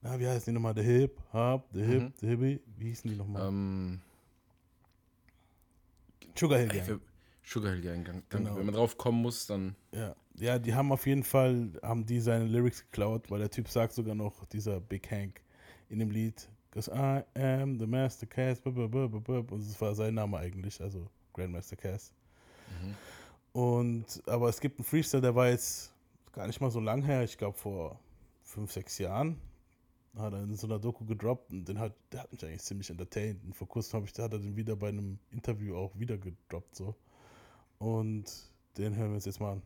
na, 0.02 0.18
wie 0.18 0.26
heißt 0.26 0.48
die 0.48 0.50
nochmal? 0.50 0.74
The 0.74 0.82
Hip, 0.82 1.20
Hop, 1.32 1.68
The 1.72 1.84
Hip, 1.84 2.12
The 2.20 2.26
Hippie. 2.26 2.60
Wie 2.76 2.88
hießen 2.88 3.08
die 3.08 3.16
nochmal? 3.16 3.46
Ähm, 3.46 4.00
Sugar 6.36 6.58
Hill 6.58 6.68
Gang. 6.68 7.00
Sugar 7.44 7.72
Hill 7.72 7.82
Gang. 7.82 8.04
Dann, 8.04 8.22
Genau. 8.28 8.56
Wenn 8.56 8.66
man 8.66 8.74
drauf 8.74 8.98
kommen 8.98 9.22
muss, 9.22 9.46
dann. 9.46 9.76
Ja. 9.92 10.16
Ja, 10.38 10.58
die 10.58 10.74
haben 10.74 10.92
auf 10.92 11.06
jeden 11.06 11.22
Fall, 11.22 11.70
haben 11.82 12.04
die 12.04 12.20
seine 12.20 12.44
Lyrics 12.44 12.82
geklaut, 12.82 13.30
weil 13.30 13.40
der 13.40 13.50
Typ 13.50 13.68
sagt 13.68 13.92
sogar 13.92 14.14
noch, 14.14 14.44
dieser 14.46 14.80
Big 14.80 15.10
Hank 15.10 15.40
in 15.88 15.98
dem 15.98 16.10
Lied, 16.10 16.48
Cause 16.70 16.90
I 16.92 17.22
am 17.40 17.78
the 17.78 17.86
Master 17.86 18.26
Cass, 18.26 18.60
und 18.60 19.50
das 19.50 19.80
war 19.80 19.94
sein 19.94 20.14
Name 20.14 20.38
eigentlich, 20.38 20.80
also 20.80 21.08
Grandmaster 21.32 21.76
Cass. 21.76 22.12
Und, 23.52 24.22
aber 24.26 24.48
es 24.50 24.60
gibt 24.60 24.78
einen 24.78 24.84
Freestyle, 24.84 25.22
der 25.22 25.34
war 25.34 25.48
jetzt 25.48 25.92
gar 26.32 26.46
nicht 26.46 26.60
mal 26.60 26.70
so 26.70 26.80
lang 26.80 27.02
her, 27.02 27.24
ich 27.24 27.38
glaube 27.38 27.56
vor 27.56 27.98
fünf, 28.42 28.72
sechs 28.72 28.98
Jahren, 28.98 29.40
hat 30.16 30.32
er 30.32 30.42
in 30.42 30.54
so 30.54 30.66
einer 30.66 30.78
Doku 30.78 31.04
gedroppt 31.04 31.52
und 31.52 31.66
den 31.66 31.78
hat, 31.78 31.94
der 32.12 32.22
hat 32.22 32.32
mich 32.32 32.44
eigentlich 32.44 32.62
ziemlich 32.62 32.90
entertained. 32.90 33.42
Und 33.44 33.54
vor 33.54 33.68
kurzem 33.68 34.04
ich, 34.04 34.12
hat 34.18 34.32
er 34.32 34.38
den 34.38 34.56
wieder 34.56 34.76
bei 34.76 34.88
einem 34.88 35.18
Interview 35.30 35.76
auch 35.76 35.98
wieder 35.98 36.18
gedroppt, 36.18 36.76
so. 36.76 36.94
Und 37.78 38.24
den 38.76 38.94
hören 38.96 39.10
wir 39.10 39.14
uns 39.16 39.24
jetzt 39.26 39.40
mal 39.40 39.52
an. 39.52 39.62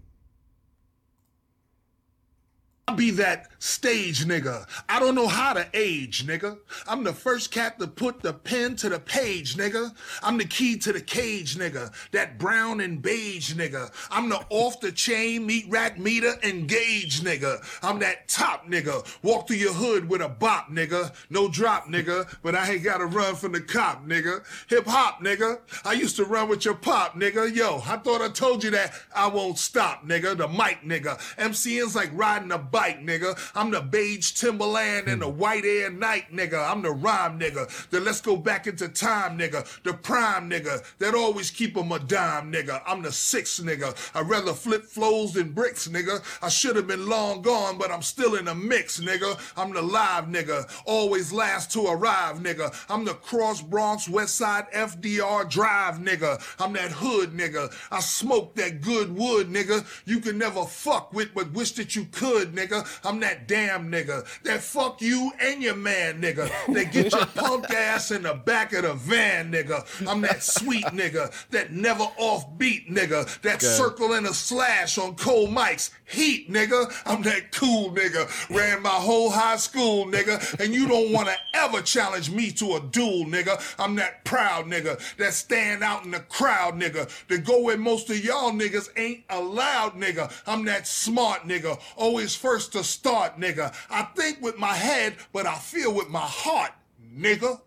I'll 2.90 2.96
be 2.96 3.12
that 3.12 3.46
stage 3.60 4.25
nigga. 4.25 4.66
I 4.88 4.98
don't 4.98 5.14
know 5.14 5.28
how 5.28 5.52
to 5.52 5.64
age, 5.75 6.26
nigga. 6.26 6.58
I'm 6.88 7.04
the 7.04 7.12
first 7.12 7.52
cat 7.52 7.78
to 7.78 7.87
put 7.87 8.20
the 8.20 8.32
pen 8.32 8.75
to 8.76 8.88
the 8.88 8.98
page, 8.98 9.56
nigga. 9.56 9.94
I'm 10.25 10.38
the 10.38 10.44
key 10.44 10.76
to 10.78 10.92
the 10.92 11.00
cage, 11.00 11.56
nigga. 11.56 11.92
That 12.10 12.38
brown 12.38 12.81
and 12.81 13.00
beige, 13.00 13.54
nigga. 13.54 13.92
I'm 14.10 14.28
the 14.28 14.44
off 14.48 14.81
the 14.81 14.90
chain, 14.90 15.46
meat 15.46 15.66
rack 15.69 15.98
meter, 15.98 16.34
engage, 16.42 17.20
nigga. 17.20 17.62
I'm 17.82 17.98
that 18.00 18.26
top 18.28 18.66
nigga. 18.66 19.06
Walk 19.22 19.46
through 19.46 19.58
your 19.58 19.75
hood 19.75 20.08
with 20.08 20.22
a 20.22 20.28
bop, 20.28 20.70
nigga. 20.70 21.14
No 21.28 21.48
drop, 21.48 21.87
nigga. 21.87 22.34
But 22.42 22.56
I 22.56 22.72
ain't 22.72 22.82
gotta 22.82 23.06
run 23.06 23.37
from 23.37 23.52
the 23.52 23.60
cop, 23.60 24.06
nigga. 24.06 24.42
Hip 24.69 24.87
hop, 24.87 25.20
nigga. 25.22 25.60
I 25.84 25.92
used 25.92 26.16
to 26.16 26.25
run 26.25 26.48
with 26.48 26.64
your 26.64 26.75
pop, 26.75 27.14
nigga. 27.14 27.54
Yo, 27.54 27.82
I 27.87 27.98
thought 27.98 28.23
I 28.23 28.30
told 28.30 28.64
you 28.64 28.70
that 28.70 28.94
I 29.14 29.28
won't 29.28 29.59
stop, 29.59 30.04
nigga. 30.06 30.37
The 30.37 30.49
mic, 30.49 30.82
nigga. 30.82 31.18
MCN's 31.37 31.94
like 31.94 32.11
riding 32.14 32.52
a 32.52 32.59
bike, 32.59 32.79
nigga. 32.88 33.38
I'm 33.54 33.70
the 33.70 33.80
beige 33.80 34.32
Timberland 34.32 35.08
and 35.08 35.22
the 35.22 35.30
hmm. 35.30 35.38
white 35.38 35.64
air 35.64 35.90
night, 35.90 36.32
nigga. 36.32 36.70
I'm 36.70 36.82
the 36.82 36.90
rhyme, 36.90 37.38
nigga. 37.38 37.88
The 37.90 38.00
let's 38.00 38.20
go 38.20 38.37
back 38.37 38.66
into 38.66 38.88
time, 38.88 39.38
nigga. 39.38 39.66
The 39.82 39.94
prime, 39.94 40.49
nigga. 40.49 40.82
That 40.99 41.14
always 41.14 41.50
keep 41.50 41.76
'em 41.76 41.92
a 41.92 41.99
dime, 41.99 42.52
nigga. 42.52 42.82
I'm 42.87 43.02
the 43.02 43.12
six, 43.12 43.60
nigga. 43.60 43.94
I'd 44.14 44.28
rather 44.28 44.54
flip 44.54 44.84
flows 44.84 45.34
than 45.34 45.52
bricks, 45.52 45.88
nigga. 45.88 46.22
I 46.42 46.49
should 46.49 46.76
have 46.76 46.87
been 46.87 47.06
long 47.06 47.42
gone, 47.42 47.78
but 47.78 47.90
I'm 47.90 48.02
still 48.02 48.34
in 48.37 48.46
the 48.46 48.54
mix, 48.54 49.00
nigga. 49.00 49.38
I'm 49.56 49.72
the 49.72 49.82
live, 49.82 50.25
nigga. 50.25 50.68
Always 50.87 51.32
last 51.32 51.70
to 51.72 51.87
arrive, 51.87 52.38
nigga. 52.38 52.75
I'm 52.88 53.04
the 53.04 53.14
cross 53.14 53.60
Bronx 53.60 54.08
West 54.08 54.37
Side 54.37 54.66
FDR 54.72 55.49
Drive, 55.49 55.99
nigga. 55.99 56.40
I'm 56.58 56.72
that 56.75 56.92
hood, 56.92 57.32
nigga. 57.32 57.72
I 57.90 58.00
smoke 58.00 58.54
that 58.56 58.80
good 58.80 59.14
wood, 59.14 59.49
nigga. 59.49 59.84
You 60.06 60.20
can 60.20 60.38
never 60.38 60.64
fuck 60.64 61.12
with, 61.12 61.34
but 61.34 61.52
wish 61.52 61.72
that 61.72 61.96
you 61.96 62.06
could, 62.06 62.54
nigga. 62.54 62.70
I'm 63.05 63.21
that 63.21 63.49
damn 63.49 63.91
nigga. 63.91 64.27
That 64.43 64.61
fuck 64.61 65.00
you 65.00 65.33
and 65.41 65.62
your 65.62 65.77
man, 65.77 66.21
nigga. 66.21 66.50
That 66.73 66.93
get 66.93 67.12
your 67.12 67.27
punk 67.35 67.71
ass 67.71 68.11
in 68.11 68.23
the 68.23 68.35
back 68.35 68.73
of 68.73 68.83
the 68.83 68.95
van, 68.95 69.53
nigga. 69.53 69.87
I'm 70.09 70.21
that 70.23 70.43
sweet 70.43 70.85
nigga. 70.87 71.33
That 71.50 71.73
never 71.73 72.05
offbeat 72.21 72.91
nigga. 72.91 73.41
That 73.43 73.62
circle 73.62 74.12
and 74.15 74.27
a 74.27 74.35
slash 74.35 74.99
on 74.99 75.15
cold 75.17 75.50
mics. 75.50 75.91
Heat, 76.07 76.50
nigga. 76.50 76.93
I'm 77.07 77.23
that 77.23 77.53
cool 77.53 77.91
nigga. 77.93 78.29
Ran 78.55 78.83
my 78.83 78.89
whole 78.89 79.31
high 79.31 79.57
school, 79.57 80.07
nigga. 80.07 80.61
And 80.61 80.75
you 80.75 80.89
don't 80.89 81.12
want 81.12 81.29
to 81.29 81.37
ever 81.55 81.81
challenge 81.83 82.31
me 82.31 82.50
to 82.53 82.75
a 82.77 82.81
duel, 82.81 83.27
nigga. 83.27 83.61
I'm 83.79 83.95
that 83.97 84.25
proud 84.25 84.67
nigga. 84.67 85.00
That 85.17 85.35
stand 85.35 85.83
out 85.83 86.05
in 86.05 86.11
the 86.11 86.21
crowd, 86.21 86.75
nigga. 86.75 87.09
That 87.29 87.45
go 87.45 87.62
where 87.62 87.77
most 87.77 88.11
of 88.11 88.25
y'all 88.25 88.50
niggas 88.50 88.89
ain't 88.97 89.25
allowed, 89.31 89.95
nigga. 89.95 90.33
I'm 90.47 90.65
that 90.65 90.87
smart 90.87 91.43
nigga. 91.47 91.79
Always 91.97 92.35
first 92.35 92.60
to 92.69 92.83
start, 92.83 93.38
nigga. 93.38 93.73
I 93.90 94.05
think 94.14 94.43
with 94.43 94.57
my 94.59 94.75
head, 94.75 95.14
but 95.33 95.47
I 95.47 95.55
feel 95.55 95.95
with 95.95 96.09
my 96.09 96.19
heart, 96.19 96.73
nigga. 97.00 97.61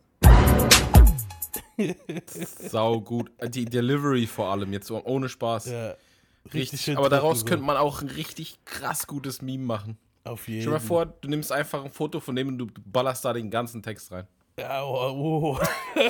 Sau 2.69 3.01
gut. 3.01 3.31
Die 3.49 3.65
Delivery 3.65 4.27
vor 4.27 4.51
allem, 4.51 4.73
jetzt 4.73 4.91
ohne 4.91 5.29
Spaß. 5.29 5.65
Ja, 5.67 5.95
richtig. 6.53 6.81
schön 6.81 6.97
Aber 6.97 7.09
daraus 7.09 7.41
so. 7.41 7.45
könnte 7.45 7.65
man 7.65 7.77
auch 7.77 8.01
ein 8.01 8.09
richtig 8.09 8.63
krass 8.65 9.07
gutes 9.07 9.41
Meme 9.41 9.63
machen. 9.63 9.97
Auf 10.23 10.47
jeden 10.47 10.61
Stell 10.61 10.73
dir 10.73 10.79
mal 10.79 10.85
vor, 10.85 11.05
du 11.05 11.27
nimmst 11.27 11.51
einfach 11.51 11.83
ein 11.83 11.91
Foto 11.91 12.19
von 12.19 12.35
dem 12.35 12.47
und 12.47 12.57
du 12.57 12.67
ballerst 12.85 13.25
da 13.25 13.33
den 13.33 13.49
ganzen 13.49 13.81
Text 13.81 14.11
rein. 14.11 14.27
Ja, 14.57 14.83
oh, 14.83 15.57
oh. 15.95 16.09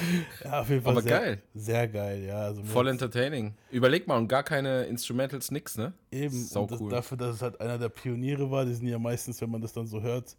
ja, 0.44 0.60
auf 0.60 0.68
jeden 0.68 0.82
Fall 0.82 0.92
Aber 0.92 1.02
sehr, 1.02 1.18
geil. 1.20 1.42
Sehr 1.54 1.88
geil, 1.88 2.24
ja. 2.24 2.38
Also 2.42 2.62
Voll 2.62 2.88
entertaining. 2.88 3.54
Überleg 3.70 4.06
mal, 4.06 4.16
und 4.18 4.28
gar 4.28 4.42
keine 4.42 4.84
Instrumentals, 4.84 5.50
nix, 5.50 5.76
ne? 5.76 5.92
eben 6.10 6.30
Sau 6.44 6.66
das, 6.66 6.80
cool. 6.80 6.90
dafür, 6.90 7.16
dass 7.18 7.36
es 7.36 7.42
halt 7.42 7.60
einer 7.60 7.78
der 7.78 7.88
Pioniere 7.88 8.50
war, 8.50 8.64
die 8.64 8.74
sind 8.74 8.86
ja 8.88 8.98
meistens, 8.98 9.40
wenn 9.40 9.50
man 9.50 9.60
das 9.60 9.72
dann 9.72 9.86
so 9.86 10.00
hört, 10.02 10.36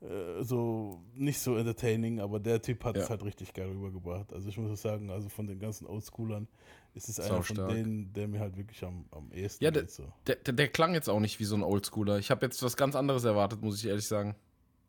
äh, 0.00 0.42
so 0.42 1.00
nicht 1.14 1.38
so 1.38 1.56
entertaining, 1.56 2.20
aber 2.20 2.40
der 2.40 2.60
Typ 2.60 2.84
hat 2.84 2.96
es 2.96 3.04
Ja. 3.04 3.10
halt 3.10 3.24
richtig 3.24 3.52
geil 3.54 3.68
rübergebracht. 3.68 4.32
Also 4.32 4.48
ich 4.48 4.56
muss 4.58 4.80
sagen, 4.82 5.10
also 5.10 5.28
von 5.28 5.46
den 5.46 5.58
ganzen 5.58 5.86
Oldschoolern 5.86 6.48
ist 6.94 7.08
es 7.08 7.18
einer 7.18 7.42
von 7.42 7.56
denen, 7.68 8.12
der 8.12 8.28
mir 8.28 8.40
halt 8.40 8.56
wirklich 8.56 8.82
am, 8.84 9.04
am 9.10 9.32
ehesten 9.32 9.64
Ja, 9.64 9.70
der, 9.70 9.82
geht, 9.82 9.90
so. 9.90 10.04
der, 10.26 10.36
der, 10.36 10.54
der 10.54 10.68
klang 10.68 10.94
jetzt 10.94 11.08
auch 11.08 11.20
nicht 11.20 11.40
wie 11.40 11.44
so 11.44 11.56
ein 11.56 11.62
Oldschooler. 11.62 12.18
Ich 12.18 12.30
habe 12.30 12.46
jetzt 12.46 12.62
was 12.62 12.76
ganz 12.76 12.94
anderes 12.94 13.24
erwartet, 13.24 13.62
muss 13.62 13.78
ich 13.82 13.88
ehrlich 13.88 14.06
sagen. 14.06 14.36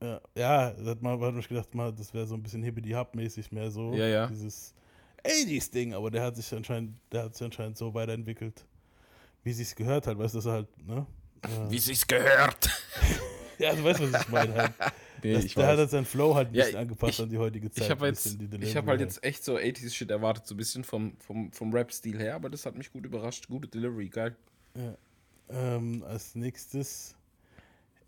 Ja, 0.02 0.22
ja, 0.36 0.72
da 0.72 0.92
hat 0.92 1.02
man, 1.02 1.14
hat 1.14 1.20
man 1.20 1.36
sich 1.38 1.48
gedacht, 1.48 1.74
mal, 1.74 1.92
das 1.94 2.14
wäre 2.14 2.28
so 2.28 2.36
ein 2.36 2.44
bisschen 2.44 2.62
hippity-hop-mäßig 2.64 3.52
mehr 3.52 3.72
so. 3.72 3.94
Ja, 3.94 4.06
ja. 4.08 4.28
Dieses 4.28 4.74
80s-Ding, 5.24 5.94
aber 5.94 6.12
der 6.12 6.24
hat 6.24 6.36
sich 6.36 6.54
anscheinend, 6.54 7.00
der 7.12 7.24
hat 7.24 7.36
sich 7.36 7.46
anscheinend 7.46 7.78
so 7.78 7.94
weiterentwickelt, 7.94 8.66
wie 9.44 9.54
sich's 9.54 9.74
gehört 9.76 10.06
hat, 10.08 10.18
weißt 10.18 10.34
du, 10.34 10.38
dass 10.40 10.46
er 10.46 10.52
halt, 10.54 10.88
ne? 10.88 11.06
Ja, 11.48 11.72
Wie 11.72 11.80
sich's 11.80 12.06
gehört. 12.06 12.70
ja 13.60 13.74
du 13.74 13.84
weißt, 13.84 14.02
was 14.12 14.22
ich 14.22 14.30
meine 14.30 14.54
halt. 14.54 14.74
Nee, 15.24 15.34
Das, 15.34 15.46
der 15.46 15.64
hat 15.66 15.72
weiß. 15.74 15.80
halt 15.80 15.90
seinen 15.90 16.06
Flow 16.06 16.36
halt 16.36 16.50
ein 16.50 16.56
Ja, 16.56 16.66
angepasst 16.78 17.14
ich- 17.14 17.24
an 17.24 17.30
die 17.30 17.38
heutige 17.40 17.72
Zeit. 17.72 17.86
Ich 17.86 17.90
habe 17.90 18.06
Delivery 18.12 18.76
habe 18.76 18.88
halt 18.92 19.00
jetzt 19.02 19.24
echt 19.24 19.44
so 19.44 19.56
80s-Shit 19.58 20.12
erwartet, 20.12 20.46
so 20.46 20.54
ein 20.54 20.58
bisschen 20.58 20.84
vom, 20.84 21.16
vom, 21.18 21.52
vom 21.52 21.74
Rap-Stil 21.74 22.20
her, 22.20 22.36
aber 22.36 22.50
das 22.52 22.66
hat 22.68 22.76
mich 22.78 22.92
gut 22.92 23.06
überrascht. 23.06 23.48
Gute 23.48 23.68
Delivery, 23.68 24.10
geil. 24.10 24.36
Ähm, 25.50 26.04
als 26.08 26.36
nächstes 26.36 27.16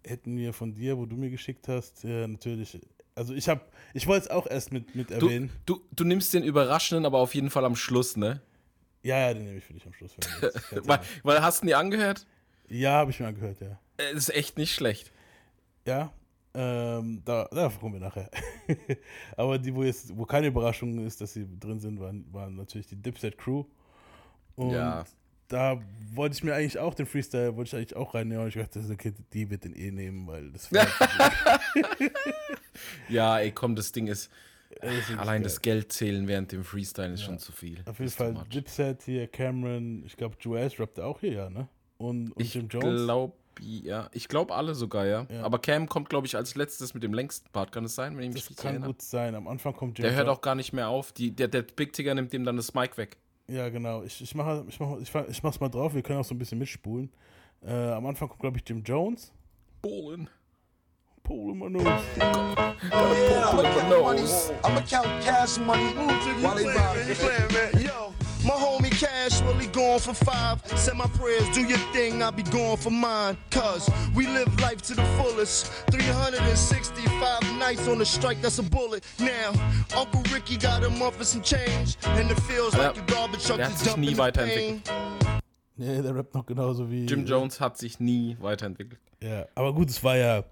hätten 0.08 0.38
wir 0.38 0.54
von 0.54 0.74
dir, 0.74 0.98
wo 0.98 1.06
du 1.06 1.16
mir 1.16 1.30
geschickt 1.30 1.68
hast, 1.68 2.04
äh, 2.06 2.28
natürlich. 2.28 2.80
Also 3.16 3.34
ich 3.34 3.50
habe, 3.50 3.62
ich 3.94 4.06
wollte 4.08 4.26
es 4.26 4.32
auch 4.32 4.48
erst 4.48 4.72
mit, 4.72 4.96
mit 4.96 5.10
Du, 5.12 5.16
erwähnen. 5.28 5.50
du, 5.66 5.82
du 5.92 6.04
nimmst 6.04 6.34
den 6.34 6.44
Überraschenden, 6.44 7.06
aber 7.06 7.20
auf 7.20 7.34
jeden 7.36 7.50
Fall 7.50 7.66
am 7.66 7.76
Schluss, 7.76 8.16
ne? 8.16 8.42
Ja, 9.04 9.18
ja, 9.20 9.34
den 9.34 9.46
nehme 9.46 9.58
ich 9.58 9.64
für 9.64 9.74
dich 9.74 9.86
am 9.86 9.94
Schluss. 9.94 10.12
du 10.16 10.88
Weil, 10.88 11.00
weil 11.24 11.42
hast 11.42 11.64
du 11.64 11.68
ihn 11.68 11.74
angehört? 11.74 12.26
ja, 12.70 12.92
habe 12.94 13.12
ich 13.12 13.20
mir 13.20 13.28
angehört, 13.28 13.60
ja. 13.62 13.80
Äh, 13.98 14.14
ist 14.14 14.30
echt 14.34 14.58
nicht 14.58 14.74
schlecht. 14.76 15.12
Ja, 15.86 16.12
ähm, 16.54 17.22
da, 17.24 17.48
da 17.52 17.70
kommen 17.70 17.94
wir 17.94 18.02
nachher. 18.02 18.30
Aber 19.38 19.58
die, 19.58 19.74
wo 19.74 19.84
jetzt, 19.84 20.16
wo 20.18 20.26
keine 20.26 20.48
Überraschung 20.48 21.06
ist, 21.06 21.22
dass 21.22 21.34
sie 21.34 21.48
drin 21.60 21.80
sind, 21.80 22.00
waren, 22.00 22.26
waren 22.34 22.56
natürlich 22.56 22.88
die 22.88 22.96
Dipset 23.02 23.38
Crew. 23.38 23.64
Und 24.56 24.72
Ja. 24.72 25.06
Da 25.48 25.80
wollte 26.14 26.36
ich 26.36 26.44
mir 26.44 26.54
eigentlich 26.56 26.80
auch 26.80 26.94
den 26.94 27.06
Freestyle, 27.06 27.56
wollte 27.56 27.70
ich 27.70 27.76
eigentlich 27.76 27.96
auch 27.96 28.14
reinnehmen, 28.14 28.40
aber 28.40 28.48
ich 28.50 28.56
dachte, 28.56 28.82
okay, 28.92 29.14
die 29.34 29.50
wird 29.50 29.64
den 29.66 29.76
eh 29.76 29.92
nehmen, 29.92 30.26
weil 30.28 30.52
das 30.52 30.72
war 30.74 30.88
Ja, 33.10 33.40
ey, 33.40 33.52
komm, 33.52 33.76
das 33.76 33.92
Ding 33.92 34.08
ist. 34.08 34.30
das 34.82 35.10
ist 35.10 35.18
Allein 35.18 35.44
das 35.44 35.62
Geld 35.62 35.92
zählen 35.92 36.28
während 36.28 36.52
dem 36.52 36.64
Freestyle 36.64 37.14
ist 37.14 37.24
schon 37.24 37.40
zu 37.40 37.52
viel. 37.52 37.82
Auf 37.86 38.00
jeden 38.00 38.12
Fall 38.12 38.34
much. 38.34 38.50
Dipset 38.50 39.04
hier, 39.04 39.28
Cameron, 39.28 40.04
ich 40.06 40.16
glaube, 40.18 40.36
Juaz 40.40 40.80
rappt 40.80 41.00
auch 41.00 41.20
hier, 41.20 41.32
ja, 41.34 41.50
ne? 41.50 41.68
Und, 41.98 42.32
und 42.32 42.42
Ich 42.42 42.54
Jim 42.54 42.68
Jones. 42.68 43.04
glaube, 43.06 43.34
ja. 43.60 44.10
Ich 44.14 44.28
glaube 44.28 44.54
alle 44.54 44.76
sogar, 44.76 45.08
ja. 45.08 45.26
Ja. 45.32 45.42
Aber 45.44 45.58
Cam 45.60 45.90
kommt, 45.90 46.10
glaube 46.10 46.28
ich, 46.28 46.36
als 46.36 46.54
letztes 46.56 46.94
mit 46.94 47.02
dem 47.02 47.14
längsten 47.14 47.50
Part. 47.50 47.72
Kann 47.72 47.86
es 47.86 47.96
sein, 47.96 48.16
wenn 48.16 48.26
ich 48.26 48.34
mich 48.34 48.42
das 48.44 48.50
richtig 48.52 48.64
kann 48.64 48.74
erinnere? 48.74 48.92
gut 48.92 49.02
sein. 49.02 49.34
Am 49.34 49.48
Anfang 49.48 49.74
kommt 49.74 49.98
Jim 49.98 50.04
Der 50.04 50.16
hört 50.16 50.28
auch 50.28 50.42
gar 50.42 50.54
nicht 50.54 50.74
mehr 50.74 50.90
auf. 50.90 51.12
Die, 51.12 51.32
der, 51.32 51.48
der 51.48 51.64
Big 51.64 51.94
Tigger 51.94 52.14
nimmt 52.14 52.34
dem 52.34 52.44
dann 52.44 52.56
das 52.58 52.76
Mic 52.76 52.98
weg. 52.98 53.18
Ja, 53.50 53.70
genau. 53.70 54.04
Ich, 54.04 54.22
ich 54.22 54.36
mache 54.36 54.66
ich 54.68 54.80
mach, 54.80 54.98
ich, 55.00 55.14
mach- 55.14 55.28
ich 55.28 55.42
mach's 55.44 55.60
mal 55.60 55.70
drauf, 55.70 55.94
wir 55.94 56.02
können 56.02 56.20
auch 56.20 56.26
so 56.26 56.36
ein 56.36 56.38
bisschen 56.38 56.60
mitspulen. 56.60 57.10
Äh, 57.66 57.72
am 57.74 58.06
Anfang 58.06 58.28
kommt, 58.28 58.42
glaube 58.42 58.58
ich, 58.58 58.64
Jim 58.68 58.84
Jones. 58.84 59.32
Bohlen. 59.82 60.30
Pole 61.24 61.52
in 61.54 61.60
my 61.60 61.70
nose. 61.70 61.86
I'ma 64.64 64.82
count 64.90 65.08
cash 65.24 65.58
money 65.60 65.94
while 66.42 66.56
they 66.56 66.66
ride. 66.68 68.07
Really 69.28 69.68
going 69.68 70.00
for 70.00 70.14
five. 70.14 70.62
Say 70.78 70.94
my 70.96 71.06
prayers, 71.08 71.44
do 71.54 71.62
your 71.62 71.78
thing, 71.92 72.24
I'll 72.24 72.32
be 72.32 72.44
going 72.44 72.78
for 72.78 72.92
mine. 72.92 73.38
Cause 73.52 73.90
we 74.16 74.26
live 74.26 74.48
life 74.62 74.82
to 74.84 74.96
the 74.96 75.04
fullest. 75.18 75.68
365 75.92 77.58
nights 77.60 77.88
on 77.90 77.98
the 77.98 78.06
strike, 78.06 78.42
that's 78.42 78.58
a 78.60 78.64
bullet. 78.64 79.04
Now, 79.20 79.52
Uncle 79.98 80.24
Ricky 80.34 80.56
got 80.58 80.82
him 80.82 81.02
up 81.02 81.14
for 81.14 81.26
some 81.26 81.42
change. 81.42 81.98
And 82.06 82.32
it 82.32 82.40
feels 82.42 82.74
like 82.78 82.96
the 82.96 83.02
garbage 83.14 83.46
truck 83.46 83.60
is 83.60 83.78
sich 83.78 83.88
dumping 83.88 84.02
nie 84.02 84.14
the 84.14 84.22
weiterentwickelt. 84.22 84.86
pain. 84.86 85.42
Nee, 85.76 86.02
der 86.02 86.16
rappt 86.16 86.34
noch 86.34 86.46
genauso 86.46 86.90
wie. 86.90 87.06
Jim 87.06 87.26
Jones 87.26 87.60
hat 87.60 87.78
sich 87.78 88.00
nie 88.00 88.38
weiterentwickelt. 88.40 89.02
Ja, 89.22 89.46
aber 89.56 89.74
gut, 89.74 89.90
es 89.90 90.02
war 90.04 90.16
ja. 90.16 90.44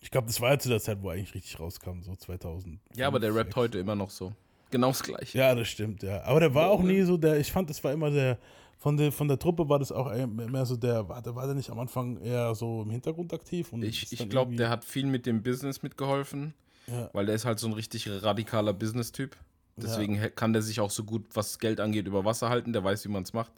Ich 0.00 0.10
glaube, 0.10 0.26
das 0.26 0.40
war 0.40 0.50
ja 0.50 0.58
zu 0.58 0.68
der 0.68 0.80
Zeit, 0.80 0.98
wo 1.02 1.08
er 1.10 1.14
eigentlich 1.14 1.34
richtig 1.34 1.58
rauskam, 1.60 2.02
so 2.02 2.16
2000. 2.16 2.80
Ja, 2.96 3.06
aber 3.06 3.20
der 3.20 3.32
rappt 3.34 3.54
heute 3.54 3.78
immer 3.78 3.94
noch 3.94 4.10
so. 4.10 4.32
Genau 4.70 4.88
das 4.88 5.02
gleiche. 5.02 5.38
Ja, 5.38 5.54
das 5.54 5.68
stimmt, 5.68 6.02
ja. 6.02 6.22
Aber 6.24 6.40
der 6.40 6.54
war 6.54 6.70
auch 6.70 6.82
nie 6.82 7.02
so 7.02 7.16
der, 7.16 7.38
ich 7.38 7.52
fand, 7.52 7.70
das 7.70 7.82
war 7.84 7.92
immer 7.92 8.10
der, 8.10 8.38
von 8.78 8.96
der, 8.96 9.12
von 9.12 9.28
der 9.28 9.38
Truppe 9.38 9.68
war 9.68 9.78
das 9.78 9.92
auch 9.92 10.12
mehr 10.26 10.66
so 10.66 10.76
der, 10.76 11.08
war 11.08 11.22
der, 11.22 11.34
war 11.34 11.46
der 11.46 11.54
nicht 11.54 11.70
am 11.70 11.78
Anfang 11.78 12.20
eher 12.20 12.54
so 12.54 12.82
im 12.82 12.90
Hintergrund 12.90 13.32
aktiv? 13.32 13.72
Und 13.72 13.82
Ich, 13.84 14.12
ich 14.12 14.28
glaube, 14.28 14.54
der 14.56 14.68
hat 14.68 14.84
viel 14.84 15.06
mit 15.06 15.24
dem 15.26 15.42
Business 15.42 15.82
mitgeholfen, 15.82 16.52
Ja. 16.88 17.08
weil 17.12 17.26
der 17.26 17.34
ist 17.34 17.44
halt 17.44 17.58
so 17.58 17.68
ein 17.68 17.72
richtig 17.72 18.08
radikaler 18.08 18.72
Business-Typ. 18.72 19.36
Deswegen 19.76 20.18
he- 20.20 20.30
kann 20.30 20.52
der 20.52 20.62
sich 20.62 20.80
auch 20.80 20.90
so 20.90 21.04
gut, 21.04 21.26
was 21.34 21.58
Geld 21.58 21.80
angeht, 21.80 22.06
über 22.06 22.24
Wasser 22.24 22.48
halten. 22.48 22.72
Der 22.72 22.82
weiß, 22.82 23.04
wie 23.04 23.08
man 23.10 23.22
es 23.24 23.32
macht. 23.34 23.52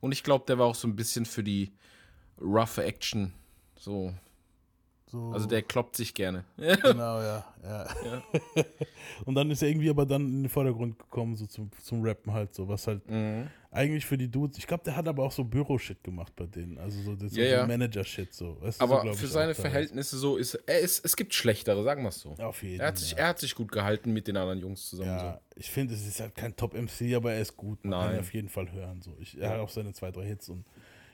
Und 0.00 0.12
ich 0.12 0.24
glaube, 0.24 0.44
der 0.46 0.58
war 0.58 0.66
auch 0.66 0.74
so 0.74 0.88
ein 0.88 0.96
bisschen 0.96 1.24
für 1.26 1.44
die 1.44 1.72
rough 2.40 2.78
Action. 2.78 3.32
So. 3.78 4.12
So, 5.10 5.30
Also 5.32 5.46
der 5.46 5.62
kloppt 5.62 5.96
sich 5.96 6.14
gerne. 6.14 6.44
Genau, 6.56 7.20
ja. 7.20 7.44
ja. 7.62 7.86
und 9.24 9.34
dann 9.34 9.50
ist 9.50 9.62
er 9.62 9.68
irgendwie 9.68 9.90
aber 9.90 10.06
dann 10.06 10.22
in 10.22 10.42
den 10.44 10.48
Vordergrund 10.48 10.98
gekommen, 10.98 11.36
so 11.36 11.46
zum, 11.46 11.70
zum 11.82 12.02
Rappen 12.02 12.32
halt, 12.32 12.54
so 12.54 12.68
was 12.68 12.86
halt 12.86 13.00
Mhm. 13.10 13.48
eigentlich 13.70 14.06
für 14.06 14.16
die 14.16 14.28
Dudes. 14.28 14.58
Ich 14.58 14.66
glaube, 14.66 14.84
der 14.84 14.94
hat 14.96 15.08
aber 15.08 15.24
auch 15.24 15.32
so 15.32 15.42
Büro-Shit 15.44 16.02
gemacht 16.04 16.32
bei 16.36 16.46
denen. 16.46 16.78
Also 16.78 17.00
so, 17.02 17.16
das 17.16 17.34
Ja, 17.34 17.44
so 17.44 17.50
ja. 17.50 17.66
Manager-Shit, 17.66 18.32
so. 18.34 18.56
So 18.60 18.72
Aber 18.78 19.02
glaub 19.02 19.16
für 19.16 19.26
ich 19.26 19.32
seine. 19.32 19.54
Verhältnisse 19.54 20.16
so 20.18 20.36
ist 20.36 20.54
er 20.66 20.78
ist, 20.80 21.04
es 21.04 21.16
gibt 21.16 21.34
schlechtere, 21.34 21.82
sagen 21.82 22.02
wir 22.02 22.08
es 22.10 22.20
so. 22.20 22.30
Auf 22.34 22.62
jeden 22.62 22.80
Er 22.80 22.88
hat, 22.88 22.98
sich, 22.98 23.12
ja. 23.12 23.18
er 23.18 23.28
hat 23.28 23.38
sich 23.38 23.54
gut 23.54 23.72
gehalten 23.72 24.12
mit 24.12 24.28
den 24.28 24.36
anderen 24.36 24.60
Jungs 24.60 24.88
zusammen. 24.88 25.08
Ja, 25.10 25.40
ich 25.56 25.70
finde, 25.70 25.94
es 25.94 26.06
ist 26.06 26.20
halt 26.20 26.34
kein 26.34 26.54
Top-MC, 26.56 27.14
aber 27.14 27.32
er 27.32 27.40
ist 27.40 27.56
gut. 27.56 27.84
Man 27.84 27.92
kann 27.92 28.00
Nein. 28.06 28.14
ihn 28.16 28.20
auf 28.20 28.32
jeden 28.34 28.48
Fall 28.48 28.70
hören. 28.72 29.02
So. 29.02 29.16
Ich, 29.20 29.38
er 29.40 29.50
hat 29.50 29.58
auch 29.60 29.68
seine 29.70 29.92
zwei, 29.92 30.10
drei 30.10 30.24
Hits. 30.26 30.48
Und 30.48 30.64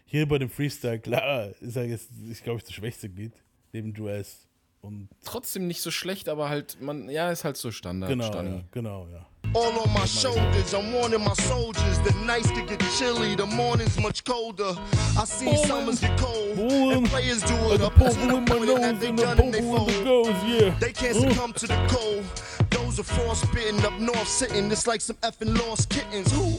hier 0.05 0.27
bei 0.29 0.39
dem 0.39 0.51
Freestyle, 0.51 0.99
klar, 1.01 1.49
ist 1.61 1.77
er 1.77 1.85
jetzt, 1.85 2.11
ich 2.31 2.43
glaube, 2.43 2.59
ich, 2.59 2.65
das 2.65 2.73
schwächste 2.75 3.09
Glied, 3.09 3.33
neben 3.77 3.93
Juez. 3.93 4.47
Und. 4.81 5.09
Trotzdem 5.25 5.67
nicht 5.67 5.81
so 5.81 5.91
schlecht, 5.91 6.29
aber 6.29 6.49
halt, 6.49 6.81
man, 6.81 7.11
ja, 7.11 7.31
ist 7.31 7.45
halt 7.45 7.57
so 7.57 7.71
Standard. 7.71 8.09
genau, 8.09 8.33
ja, 8.33 8.63
genau, 8.71 9.09
ja. 9.13 9.27
All 9.55 9.79
on 9.79 9.93
my 9.93 10.07
shoulders, 10.07 10.75
I'm 10.75 10.93
warning 10.93 11.23
my 11.23 11.35
soldiers. 11.35 11.99
The 12.05 12.13
nights 12.27 12.51
could 12.51 12.67
get 12.67 12.81
chilly, 12.99 13.37
the 13.37 13.47
mornings 13.47 13.99
much 13.99 14.25
colder. 14.25 14.77
I 15.17 15.25
seen 15.25 15.57
summers 15.67 16.01
get 16.01 16.19
cold, 16.19 16.57
Ballin'. 16.57 16.99
and 16.99 17.09
players 17.09 17.43
do 17.43 17.55
it 17.73 17.81
up. 17.81 17.97
In 18.01 18.31
my 18.31 18.41
nose 18.41 18.99
they 19.01 19.09
and 19.09 19.21
a 19.21 19.23
done 19.23 19.41
and 19.41 19.55
they 19.55 19.61
fold. 19.63 20.05
goes, 20.05 20.45
yeah. 20.45 20.75
They 20.81 20.93
can't 20.93 21.17
succumb 21.17 21.53
to 21.55 21.67
the 21.69 21.87
cold. 21.89 22.25
Those 22.71 22.99
are 22.99 23.05
frostbitten 23.05 23.85
up 23.87 23.99
north 24.01 24.29
sitting. 24.29 24.71
It's 24.71 24.87
like 24.87 25.01
some 25.01 25.17
effing 25.23 25.57
lost 25.59 25.91
kittens. 25.91 26.33
Ooh. 26.35 26.59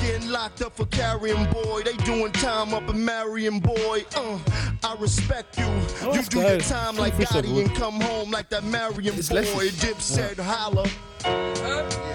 They 0.00 0.06
getting 0.08 0.30
locked 0.30 0.62
up 0.62 0.76
for 0.76 0.86
carrying 0.86 1.44
boy. 1.50 1.82
They 1.84 1.96
doing 2.04 2.32
time 2.32 2.74
up 2.74 2.88
in 2.88 3.04
Marion 3.04 3.60
boy. 3.60 4.04
Uh, 4.16 4.38
I 4.82 4.96
respect 4.98 5.58
you. 5.58 5.64
Oh, 6.02 6.14
you 6.14 6.22
do 6.22 6.38
geil. 6.40 6.50
your 6.52 6.60
time 6.60 6.96
like 6.96 7.14
Freestyle 7.14 7.42
Gotti 7.42 7.60
and 7.66 7.74
come 7.76 8.00
home 8.00 8.30
like 8.30 8.48
that 8.50 8.64
Marion 8.64 9.14
Ist 9.18 9.30
boy. 9.30 9.42
lässig. 9.42 9.80
Dip 9.80 10.00
said 10.00 10.38
holla. 10.38 10.86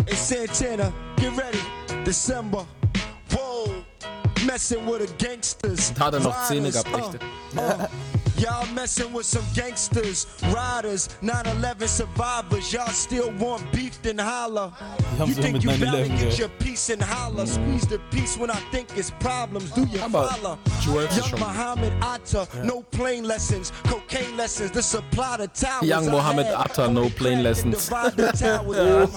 It's 0.08 0.20
Santana. 0.20 0.94
Get 1.18 1.36
ready. 1.38 1.60
December. 2.04 2.65
Whoa. 3.32 3.84
Messing 4.46 4.86
with 4.86 5.08
the 5.08 5.25
gangsters. 5.25 5.92
Da 5.92 6.06
hat 6.06 6.13
er 6.13 6.20
noch 6.22 6.36
Zähne 6.48 6.72
gehabt, 6.72 6.88
echte. 6.96 7.20
uh, 7.58 7.88
Y'all 8.38 8.65
messing 8.74 9.13
with 9.13 9.25
some 9.25 9.46
gangsters, 9.54 10.27
riders, 10.54 11.08
9-11 11.22 11.88
survivors. 11.88 12.74
Y'all 12.74 12.88
still 12.88 13.32
want 13.34 13.72
beef, 13.72 14.01
then 14.01 14.18
holler. 14.18 14.74
You 15.25 15.34
think 15.34 15.63
you 15.63 15.70
9/11 15.70 16.20
get 16.20 16.38
your 16.39 16.50
peace 16.50 16.89
and 16.89 17.01
holler. 17.01 17.46
Squeeze 17.46 17.88
the 17.88 18.00
peace 18.12 18.38
when 18.38 18.51
I 18.51 18.60
think 18.72 18.89
it's 18.98 19.12
problems. 19.12 19.72
Do 19.72 19.82
you? 19.86 20.00
Joel 20.00 21.08
Young 21.15 21.39
Muhammad 21.39 21.94
Atta, 22.01 22.48
no 22.63 22.82
plane 22.82 23.24
lessons, 23.24 23.72
cocaine 23.86 24.36
lessons. 24.36 24.72
The 24.72 24.84
supply 24.84 25.38
the 25.38 25.48
towers. 25.48 25.88
Young 25.88 26.06
Muhammad. 26.12 26.48
Atta, 26.48 26.92
no 26.92 27.10
plane 27.10 27.42
lessons. 27.42 27.86
divide 27.86 28.18
the 28.18 28.32
towers. 28.44 29.15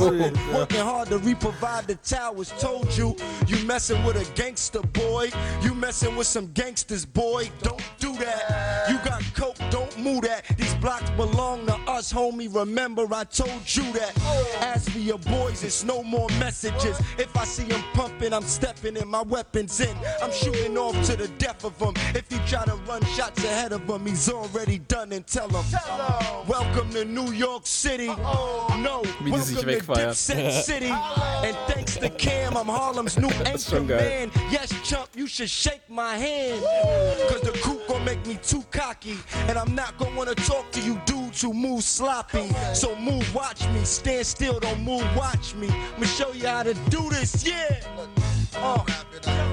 Working 0.54 0.80
hard 0.80 1.08
to 1.08 1.18
re-provide 1.18 1.88
the 1.88 1.96
towers. 1.96 2.52
Told 2.60 2.96
you, 2.96 3.16
you 3.48 3.64
messing 3.66 4.02
with 4.04 4.16
a 4.16 4.34
gangster 4.34 4.82
boy. 4.82 5.30
You 5.62 5.74
messing 5.74 6.14
with 6.14 6.28
some 6.28 6.52
gangsters, 6.52 7.04
boy. 7.04 7.50
Don't 7.62 7.82
do 7.98 8.12
that. 8.18 8.67
You 8.88 8.98
got 9.04 9.22
coke, 9.34 9.58
don't 9.70 9.98
move 9.98 10.22
that. 10.22 10.44
These 10.56 10.74
blocks 10.76 11.10
belong 11.10 11.66
to 11.66 11.74
us. 11.98 12.12
Homie, 12.12 12.52
remember 12.54 13.06
I 13.12 13.24
told 13.24 13.62
you 13.74 13.82
that. 13.92 14.12
As 14.60 14.88
for 14.88 14.98
your 14.98 15.18
boys, 15.18 15.64
it's 15.64 15.84
no 15.84 16.02
more 16.02 16.28
messages. 16.38 17.00
If 17.18 17.36
I 17.36 17.44
see 17.44 17.64
him 17.64 17.82
pumping, 17.92 18.32
I'm 18.32 18.44
stepping 18.44 18.96
in, 18.96 19.08
my 19.08 19.22
weapons 19.22 19.80
in. 19.80 19.96
I'm 20.22 20.30
shooting 20.30 20.78
off 20.78 20.94
to 21.06 21.16
the 21.16 21.28
death 21.38 21.64
of 21.64 21.76
him. 21.78 21.94
If 22.14 22.30
he 22.30 22.38
try 22.48 22.64
to 22.64 22.76
run 22.88 23.04
shots 23.16 23.42
ahead 23.44 23.72
of 23.72 23.82
him, 23.82 24.06
he's 24.06 24.30
already 24.30 24.78
done 24.78 25.12
and 25.12 25.26
tell 25.26 25.48
him. 25.48 25.64
Welcome 26.46 26.90
to 26.90 27.04
New 27.04 27.32
York 27.32 27.66
City. 27.66 28.06
No, 28.06 29.02
Wie 29.20 29.32
die 29.32 29.38
sich 29.40 29.56
welcome 29.56 29.80
to 29.80 29.86
wegfeiern. 29.86 30.10
Dipset 30.10 30.62
City. 30.62 30.90
And 30.90 31.56
thanks 31.66 31.96
to 31.96 32.08
Cam, 32.10 32.56
I'm 32.56 32.66
Harlem's 32.68 33.18
new 33.18 33.28
anchor 33.44 33.80
man. 33.82 34.30
Yes, 34.50 34.72
chump, 34.84 35.08
you 35.16 35.26
should 35.26 35.50
shake 35.50 35.82
my 35.88 36.16
hand. 36.16 36.62
Cause 37.28 37.40
the 37.40 37.58
coup 37.60 37.80
gon' 37.88 38.04
make 38.04 38.24
me 38.26 38.38
too 38.42 38.62
cocky. 38.70 39.16
And 39.48 39.58
I'm 39.58 39.74
not 39.74 39.98
gonna 39.98 40.16
wanna 40.16 40.36
talk 40.36 40.70
to 40.72 40.80
you 40.80 41.00
dudes 41.04 41.42
who 41.42 41.52
move 41.52 41.82
sloppy. 41.88 42.48
So 42.74 42.94
move, 42.96 43.24
watch 43.34 43.66
me. 43.72 43.84
Stand 43.84 44.26
still, 44.26 44.60
don't 44.60 44.82
move, 44.84 45.04
watch 45.16 45.54
me. 45.54 45.68
I'ma 45.96 46.06
show 46.06 46.32
you 46.32 46.46
how 46.46 46.62
to 46.62 46.74
do 46.90 47.08
this, 47.10 47.44
yeah. 47.46 47.80
Uh. 48.56 48.84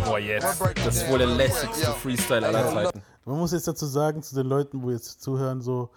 Boah, 0.05 0.19
jetzt. 0.19 0.61
Das 0.83 0.97
ist 0.97 1.09
wohl 1.09 1.19
der 1.19 1.27
lässigste 1.27 1.91
Freestyle 1.93 2.45
aller 2.45 2.71
Zeiten. 2.71 3.01
Man 3.25 3.39
muss 3.39 3.51
jetzt 3.53 3.67
dazu 3.67 3.85
sagen, 3.85 4.21
zu 4.21 4.35
den 4.35 4.47
Leuten, 4.47 4.83
wo 4.83 4.91
jetzt 4.91 5.21
zuhören, 5.21 5.61
so, 5.61 5.89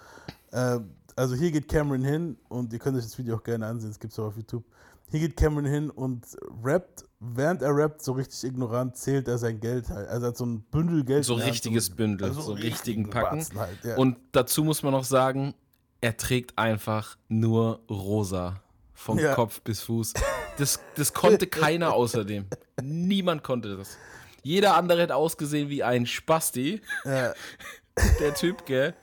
äh, 0.52 0.78
also 1.14 1.34
hier 1.34 1.50
geht 1.50 1.68
Cameron 1.68 2.02
hin 2.02 2.38
und 2.48 2.72
ihr 2.72 2.78
könnt 2.78 2.96
euch 2.96 3.04
das 3.04 3.18
Video 3.18 3.36
auch 3.36 3.42
gerne 3.42 3.66
ansehen, 3.66 3.90
es 3.90 3.98
gibt 3.98 4.12
es 4.12 4.18
auch 4.18 4.28
auf 4.28 4.36
YouTube. 4.36 4.64
Hier 5.10 5.20
geht 5.20 5.36
Cameron 5.36 5.66
hin 5.66 5.90
und 5.90 6.24
rappt, 6.62 7.04
während 7.20 7.62
er 7.62 7.74
rappt, 7.74 8.02
so 8.02 8.12
richtig 8.12 8.44
ignorant, 8.44 8.96
zählt 8.96 9.28
er 9.28 9.38
sein 9.38 9.60
Geld 9.60 9.88
halt. 9.90 10.08
Also 10.08 10.26
er 10.26 10.28
hat 10.28 10.36
so 10.36 10.46
ein 10.46 10.62
Bündel 10.70 11.04
Geld. 11.04 11.24
So 11.24 11.34
in 11.34 11.38
der 11.38 11.46
Hand, 11.46 11.54
richtiges 11.54 11.90
Bündel, 11.90 12.28
also 12.28 12.40
so 12.40 12.52
einen 12.52 12.62
richtigen 12.62 13.10
Packen. 13.10 13.44
Halt, 13.56 13.84
ja. 13.84 13.96
Und 13.96 14.16
dazu 14.32 14.64
muss 14.64 14.82
man 14.82 14.92
noch 14.92 15.04
sagen, 15.04 15.54
er 16.00 16.16
trägt 16.16 16.58
einfach 16.58 17.16
nur 17.28 17.80
rosa. 17.90 18.60
Von 18.94 19.18
Ja. 19.18 19.34
Kopf 19.34 19.60
bis 19.62 19.82
Fuß. 19.82 20.14
Das, 20.56 20.80
das 20.96 21.12
konnte 21.14 21.46
keiner 21.48 21.92
außerdem. 21.92 22.46
Niemand 22.82 23.44
konnte 23.44 23.76
das. 23.76 23.96
Jeder 24.42 24.76
andere 24.76 25.02
hätte 25.02 25.14
ausgesehen 25.14 25.68
wie 25.68 25.82
ein 25.84 26.06
Spasti. 26.06 26.80
Ja. 27.04 27.32
Der 28.20 28.34
Typ, 28.34 28.66
gell? 28.66 28.94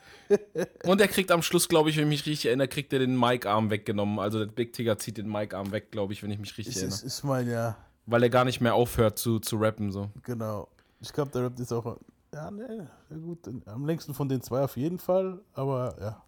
Und 0.85 1.01
er 1.01 1.07
kriegt 1.07 1.31
am 1.31 1.41
Schluss, 1.41 1.67
glaube 1.67 1.89
ich, 1.89 1.97
wenn 1.97 2.03
ich 2.05 2.09
mich 2.09 2.25
richtig 2.25 2.47
erinnere, 2.47 2.67
kriegt 2.67 2.91
er 2.93 2.99
den 2.99 3.19
Mic-Arm 3.19 3.69
weggenommen. 3.69 4.19
Also 4.19 4.39
der 4.39 4.51
Big 4.51 4.73
Tigger 4.73 4.97
zieht 4.97 5.17
den 5.17 5.29
Mic-Arm 5.29 5.71
weg, 5.71 5.91
glaube 5.91 6.13
ich, 6.13 6.23
wenn 6.23 6.31
ich 6.31 6.39
mich 6.39 6.57
richtig 6.57 6.75
ich, 6.77 6.81
erinnere. 6.81 6.99
ich, 7.05 7.17
ich 7.17 7.23
meine, 7.23 7.51
ja, 7.51 7.77
Weil 8.05 8.23
er 8.23 8.29
gar 8.29 8.45
nicht 8.45 8.61
mehr 8.61 8.73
aufhört 8.73 9.19
zu, 9.19 9.39
zu 9.39 9.57
rappen. 9.57 9.91
So. 9.91 10.09
genau. 10.23 10.67
Ich 11.01 11.11
glaube, 11.13 11.29
der 11.31 11.43
rappt 11.43 11.59
ist 11.59 11.71
auch, 11.71 11.97
ja, 12.33 12.49
ne, 12.49 12.89
gut, 13.09 13.39
am 13.65 13.85
längsten 13.85 14.13
von 14.13 14.27
den 14.27 14.41
zwei 14.41 14.61
auf 14.61 14.77
jeden 14.77 14.97
Fall, 14.97 15.41
aber 15.53 15.95
ja. 15.99 16.23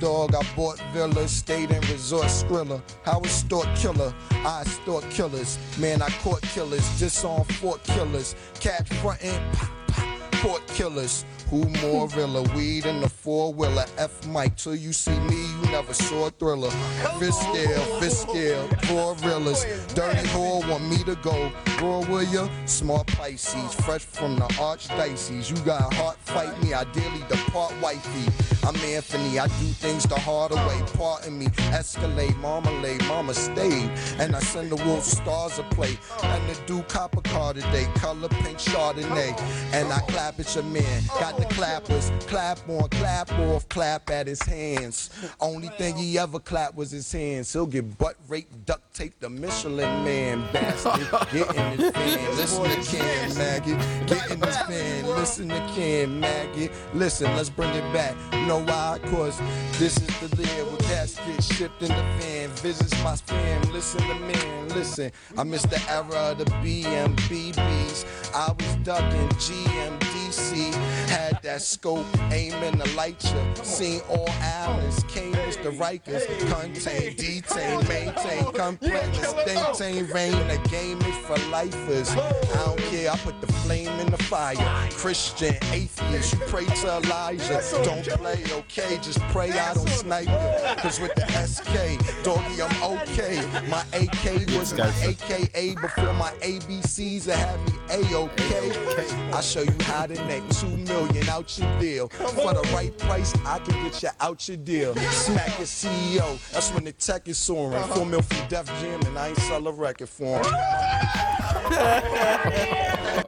Dog, 0.00 0.34
I 0.34 0.42
bought 0.56 0.80
villas, 0.94 1.30
stayed 1.30 1.70
in 1.70 1.80
resort 1.82 2.24
Skrilla. 2.28 2.80
How 3.04 3.18
was 3.18 3.30
stalk 3.30 3.66
killer? 3.76 4.14
I 4.30 4.64
stalk 4.64 5.04
killers. 5.10 5.58
Man, 5.78 6.00
I 6.00 6.08
caught 6.22 6.40
killers, 6.40 6.98
disarm 6.98 7.44
fort 7.44 7.82
killers. 7.84 8.34
Cat 8.60 8.88
frontin', 8.88 9.42
pop, 9.52 9.68
pop, 9.88 10.32
port 10.40 10.66
killers. 10.68 11.26
Who 11.50 11.64
more 11.80 12.08
realer? 12.08 12.42
Weed 12.54 12.84
in 12.84 13.00
the 13.00 13.08
four 13.08 13.54
wheeler. 13.54 13.86
F 13.96 14.26
Mike, 14.26 14.56
till 14.56 14.74
you 14.74 14.92
see 14.92 15.18
me, 15.20 15.36
you 15.36 15.70
never 15.70 15.94
saw 15.94 16.26
a 16.26 16.30
thriller. 16.30 16.70
Fist 17.18 17.40
scale, 17.40 17.80
fist 18.00 18.22
scale, 18.22 18.68
four 18.84 19.14
realers. 19.26 19.64
Dirty 19.94 20.28
whore 20.28 20.68
want 20.68 20.84
me 20.90 21.02
to 21.04 21.16
go. 21.16 21.50
Raw 21.80 22.00
will 22.00 22.22
ya? 22.24 22.48
Smart 22.66 23.06
Pisces, 23.06 23.74
fresh 23.86 24.02
from 24.02 24.36
the 24.36 24.44
archdiocese. 24.60 25.48
You 25.48 25.56
got 25.64 25.94
heart, 25.94 26.18
fight 26.18 26.62
me, 26.62 26.74
ideally 26.74 27.24
depart 27.30 27.72
wifey. 27.80 28.30
I'm 28.66 28.76
Anthony, 28.76 29.38
I 29.38 29.46
do 29.46 29.66
things 29.80 30.04
the 30.04 30.18
harder 30.18 30.56
way. 30.56 30.82
Pardon 30.98 31.38
me, 31.38 31.46
escalate, 31.72 32.36
marmalade, 32.40 33.02
mama 33.06 33.32
stayed. 33.32 33.90
And 34.18 34.36
I 34.36 34.40
send 34.40 34.70
the 34.70 34.76
wolf 34.84 35.04
stars 35.04 35.58
a 35.58 35.62
play. 35.74 35.96
And 36.22 36.42
the 36.50 36.60
do 36.66 36.82
copper 36.82 37.22
car 37.22 37.54
today, 37.54 37.86
color 37.94 38.28
pink 38.28 38.58
Chardonnay. 38.58 39.40
And 39.72 39.90
I 39.90 40.00
clap 40.00 40.38
at 40.38 40.54
your 40.54 40.64
man, 40.64 41.02
got 41.18 41.37
the 41.38 41.46
clappers. 41.54 42.10
Clap 42.26 42.68
on, 42.68 42.88
clap 42.90 43.32
off, 43.32 43.68
clap 43.68 44.10
at 44.10 44.26
his 44.26 44.42
hands. 44.42 45.10
Only 45.40 45.68
thing 45.68 45.96
he 45.96 46.18
ever 46.18 46.38
clapped 46.38 46.76
was 46.76 46.90
his 46.90 47.10
hands. 47.10 47.52
He'll 47.52 47.66
get 47.66 47.96
butt 47.98 48.16
raped, 48.28 48.66
duct 48.66 48.94
tape 48.94 49.18
the 49.20 49.30
Michelin 49.30 50.04
man, 50.04 50.44
bastard. 50.52 51.08
Get 51.32 51.54
in 51.54 51.78
his 51.78 51.90
van, 51.92 52.36
listen 52.36 52.64
to 52.64 52.96
Cam 52.96 53.34
Maggie. 53.38 54.06
Get 54.06 54.30
in 54.30 54.40
his 54.40 54.56
van, 54.66 55.06
listen 55.06 55.48
to 55.48 55.72
Cam 55.74 56.20
Maggie. 56.20 56.70
Listen, 56.94 57.34
let's 57.36 57.50
bring 57.50 57.70
it 57.74 57.92
back. 57.92 58.14
You 58.32 58.46
know 58.46 58.62
why? 58.64 58.98
Cause 59.10 59.38
this 59.78 59.96
is 59.96 60.30
the 60.30 60.78
cats 60.88 61.16
get 61.16 61.42
shipped 61.42 61.82
in 61.82 61.88
the 61.88 62.04
van. 62.18 62.48
Visits 62.62 62.92
my 63.02 63.12
spam, 63.12 63.72
listen 63.72 64.00
to 64.00 64.14
man, 64.14 64.68
listen. 64.70 65.12
I 65.36 65.44
missed 65.44 65.70
the 65.70 65.80
era 65.90 66.32
of 66.32 66.38
the 66.38 66.44
BMBBs. 66.44 68.04
I 68.34 68.52
was 68.52 68.76
ducking 68.76 69.28
GMDC. 69.30 70.72
Had 71.08 71.40
that 71.42 71.62
scope, 71.62 72.06
aiming 72.32 72.78
to 72.78 72.96
light 72.96 73.22
you. 73.24 73.64
Seen 73.64 74.00
all 74.10 74.28
islands, 74.42 75.02
came 75.04 75.32
Mr. 75.32 75.72
Rikers. 75.76 76.26
Contain, 76.50 77.16
detain, 77.16 77.88
maintain, 77.88 78.52
complex, 78.52 79.34
maintain, 79.46 80.06
rain. 80.08 80.32
The 80.48 80.60
game 80.68 81.00
is 81.02 81.16
for 81.26 81.38
lifers. 81.50 82.10
I 82.10 82.64
don't 82.66 82.78
care, 82.90 83.10
I 83.10 83.16
put 83.18 83.40
the 83.40 83.46
flame 83.46 83.88
in 84.00 84.10
the 84.10 84.18
fire. 84.18 84.56
Christian, 84.90 85.54
atheist, 85.72 86.34
you 86.34 86.40
pray 86.46 86.66
to 86.66 86.98
Elijah. 86.98 87.62
Don't 87.84 88.04
play, 88.18 88.44
okay? 88.52 88.98
Just 89.02 89.20
pray 89.28 89.50
I 89.50 89.74
don't 89.74 89.88
snipe 89.88 90.26
you. 90.26 90.74
Cause 90.82 91.00
with 91.00 91.14
the 91.14 91.26
SK, 91.46 92.22
doggy, 92.22 92.62
I'm 92.62 92.82
okay. 92.98 93.42
My 93.68 93.84
AK 93.94 94.46
was 94.58 94.76
my 94.76 94.92
AKA 95.02 95.74
before 95.76 96.12
my 96.14 96.32
ABCs. 96.42 97.28
It 97.28 97.34
had 97.34 97.60
me 97.66 97.78
A-OK. 97.90 99.32
I 99.32 99.40
show 99.40 99.62
you 99.62 99.74
how 99.82 100.06
to 100.06 100.24
make 100.24 100.46
two 100.50 100.66
million 100.68 100.97
out 101.28 101.58
your 101.58 101.80
deal. 101.80 102.08
For 102.08 102.54
the 102.54 102.68
right 102.72 102.96
price, 102.98 103.34
I 103.44 103.58
can 103.58 103.74
get 103.84 104.02
you 104.02 104.08
out 104.20 104.48
your 104.48 104.56
deal. 104.56 104.94
Smack 104.96 105.58
your 105.58 105.66
CEO, 105.66 106.52
that's 106.52 106.72
when 106.72 106.84
the 106.84 106.92
tech 106.92 107.28
is 107.28 107.38
soaring. 107.38 107.82
Four 107.84 108.06
mil 108.06 108.22
from 108.22 108.48
Def 108.48 108.66
Jam, 108.80 109.00
and 109.06 109.18
I 109.18 109.28
ain't 109.28 109.38
sell 109.38 109.66
a 109.66 109.72
record 109.72 110.08
for 110.08 110.38
him. 110.38 110.44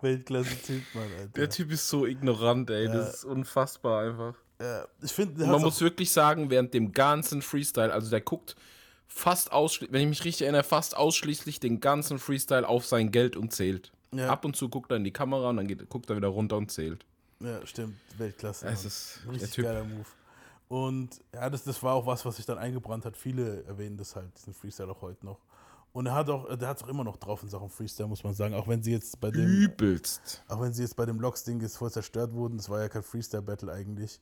Weltklasse-Typ, 0.00 0.82
Mann, 0.94 1.08
Alter. 1.18 1.28
Der 1.34 1.48
Typ 1.48 1.72
ist 1.72 1.88
so 1.88 2.06
ignorant, 2.06 2.70
ey. 2.70 2.86
Das 2.86 3.14
ist 3.16 3.24
unfassbar 3.24 4.06
einfach. 4.06 4.34
Ja, 4.60 4.86
ich 5.02 5.12
finde, 5.12 5.44
Man 5.46 5.62
muss 5.62 5.80
wirklich 5.80 6.12
sagen, 6.12 6.50
während 6.50 6.74
dem 6.74 6.92
ganzen 6.92 7.42
Freestyle, 7.42 7.92
also 7.92 8.10
der 8.10 8.20
guckt 8.20 8.54
fast 9.14 9.52
ausschließlich, 9.52 9.92
wenn 9.92 10.02
ich 10.02 10.08
mich 10.08 10.24
richtig 10.24 10.42
erinnere, 10.42 10.64
fast 10.64 10.96
ausschließlich 10.96 11.60
den 11.60 11.80
ganzen 11.80 12.18
Freestyle 12.18 12.68
auf 12.68 12.84
sein 12.84 13.12
Geld 13.12 13.36
und 13.36 13.52
zählt. 13.52 13.92
Ja. 14.12 14.28
Ab 14.28 14.44
und 14.44 14.56
zu 14.56 14.68
guckt 14.68 14.90
er 14.90 14.96
in 14.96 15.04
die 15.04 15.12
Kamera 15.12 15.50
und 15.50 15.56
dann 15.56 15.66
geht, 15.66 15.88
guckt 15.88 16.10
er 16.10 16.16
wieder 16.16 16.28
runter 16.28 16.56
und 16.56 16.70
zählt. 16.70 17.06
Ja, 17.40 17.64
stimmt, 17.66 17.96
Weltklasse. 18.18 18.66
Es 18.66 18.78
Mann. 18.80 18.86
ist 18.86 19.20
der 19.24 19.32
Richtig 19.32 19.50
Typ. 19.52 19.64
geiler 19.64 19.84
Move. 19.84 20.06
Und 20.68 21.20
ja, 21.32 21.48
das, 21.48 21.62
das 21.64 21.82
war 21.82 21.94
auch 21.94 22.06
was, 22.06 22.24
was 22.24 22.36
sich 22.36 22.46
dann 22.46 22.58
eingebrannt 22.58 23.04
hat. 23.04 23.16
Viele 23.16 23.64
erwähnen 23.64 23.96
das 23.96 24.16
halt, 24.16 24.36
diesen 24.36 24.54
Freestyle 24.54 24.90
auch 24.90 25.02
heute 25.02 25.24
noch. 25.24 25.38
Und 25.92 26.06
er 26.06 26.14
hat 26.14 26.28
auch, 26.28 26.56
der 26.56 26.68
hat 26.68 26.78
es 26.78 26.82
auch 26.82 26.88
immer 26.88 27.04
noch 27.04 27.16
drauf 27.16 27.42
in 27.44 27.48
Sachen 27.48 27.68
Freestyle, 27.68 28.08
muss 28.08 28.24
man 28.24 28.34
sagen. 28.34 28.54
Auch 28.54 28.66
wenn 28.66 28.82
sie 28.82 28.90
jetzt 28.90 29.20
bei 29.20 29.30
dem, 29.30 29.46
Übelst. 29.46 30.42
auch 30.48 30.60
wenn 30.60 30.72
sie 30.72 30.82
jetzt 30.82 30.96
bei 30.96 31.06
dem 31.06 31.20
Logs-Ding 31.20 31.60
jetzt 31.60 31.76
voll 31.76 31.90
zerstört 31.92 32.32
wurden, 32.32 32.56
das 32.56 32.68
war 32.68 32.80
ja 32.80 32.88
kein 32.88 33.04
Freestyle-Battle 33.04 33.72
eigentlich. 33.72 34.18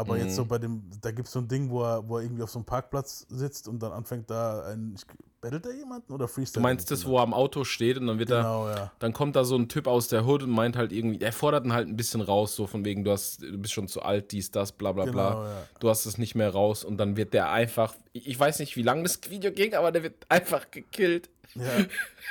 Aber 0.00 0.14
Mhm. 0.14 0.20
jetzt 0.22 0.36
so 0.36 0.44
bei 0.44 0.58
dem, 0.58 0.82
da 1.00 1.10
gibt 1.10 1.28
es 1.28 1.32
so 1.32 1.38
ein 1.40 1.48
Ding, 1.48 1.70
wo 1.70 1.82
er, 1.84 2.08
wo 2.08 2.16
er 2.18 2.22
irgendwie 2.24 2.42
auf 2.42 2.50
so 2.50 2.58
einem 2.58 2.66
Parkplatz 2.66 3.26
sitzt 3.28 3.68
und 3.68 3.80
dann 3.82 3.92
anfängt 3.92 4.30
da 4.30 4.64
ein, 4.66 4.94
battelt 5.40 5.64
er 5.66 5.74
jemanden 5.74 6.12
oder 6.12 6.26
Du 6.26 6.32
Freestyle? 6.32 6.62
meinst 6.62 6.90
das, 6.90 7.06
wo 7.06 7.16
er 7.18 7.22
am 7.22 7.32
Auto 7.32 7.64
steht 7.64 7.96
und 7.98 8.06
dann 8.06 8.18
wird 8.18 8.28
Genau, 8.30 8.66
er, 8.68 8.76
ja. 8.76 8.92
dann 8.98 9.12
kommt 9.12 9.36
da 9.36 9.44
so 9.44 9.56
ein 9.56 9.68
Typ 9.68 9.86
aus 9.86 10.08
der 10.08 10.26
Hood 10.26 10.42
und 10.42 10.50
meint 10.50 10.76
halt 10.76 10.92
irgendwie, 10.92 11.20
er 11.20 11.32
fordert 11.32 11.64
ihn 11.64 11.72
halt 11.72 11.88
ein 11.88 11.96
bisschen 11.96 12.20
raus, 12.20 12.54
so 12.56 12.66
von 12.66 12.84
wegen, 12.84 13.04
du 13.04 13.10
hast, 13.10 13.42
du 13.42 13.56
bist 13.58 13.72
schon 13.72 13.88
zu 13.88 14.02
alt, 14.02 14.32
dies, 14.32 14.50
das, 14.50 14.72
bla 14.72 14.92
bla 14.92 15.04
bla. 15.06 15.30
Genau, 15.30 15.44
ja. 15.44 15.62
Du 15.80 15.88
hast 15.88 16.04
es 16.06 16.18
nicht 16.18 16.34
mehr 16.34 16.50
raus 16.50 16.84
und 16.84 16.98
dann 16.98 17.16
wird 17.16 17.32
der 17.32 17.50
einfach, 17.50 17.94
ich 18.12 18.38
weiß 18.38 18.58
nicht, 18.58 18.76
wie 18.76 18.82
lang 18.82 19.02
das 19.02 19.18
Video 19.30 19.50
ging, 19.52 19.74
aber 19.74 19.92
der 19.92 20.02
wird 20.02 20.26
einfach 20.28 20.70
gekillt. 20.70 21.30
Ja, 21.56 21.64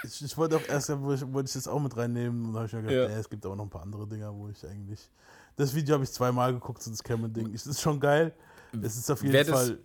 ich, 0.04 0.24
ich 0.24 0.38
wollte 0.38 0.56
auch 0.56 0.68
erst, 0.70 0.90
wollte 1.02 1.34
wollte 1.34 1.48
ich 1.48 1.54
das 1.54 1.68
auch 1.68 1.80
mit 1.80 1.98
reinnehmen 1.98 2.46
und 2.46 2.54
da 2.54 2.60
habe 2.60 2.68
ich 2.68 2.74
mir 2.74 2.82
gedacht, 2.84 2.96
Ja. 2.96 3.10
ja. 3.10 3.20
es 3.20 3.30
gibt 3.30 3.46
aber 3.46 3.56
noch 3.56 3.66
ein 3.66 3.70
paar 3.70 3.82
andere 3.82 4.08
Dinger, 4.08 4.34
wo 4.34 4.48
ich 4.48 4.66
eigentlich. 4.66 5.10
Das 5.60 5.76
Video 5.76 5.96
habe 5.96 6.06
ich 6.06 6.12
zweimal 6.12 6.54
geguckt, 6.54 6.82
so 6.82 6.90
das 6.90 7.04
Cameron-Ding. 7.04 7.54
Es 7.54 7.68
ist 7.68 7.82
schon 7.82 8.00
geil. 8.00 8.34
Es 8.82 8.96
ist 8.96 9.12
auf 9.12 9.22
jeden 9.22 9.34
Wer 9.34 9.44
das- 9.44 9.68
Fall. 9.68 9.80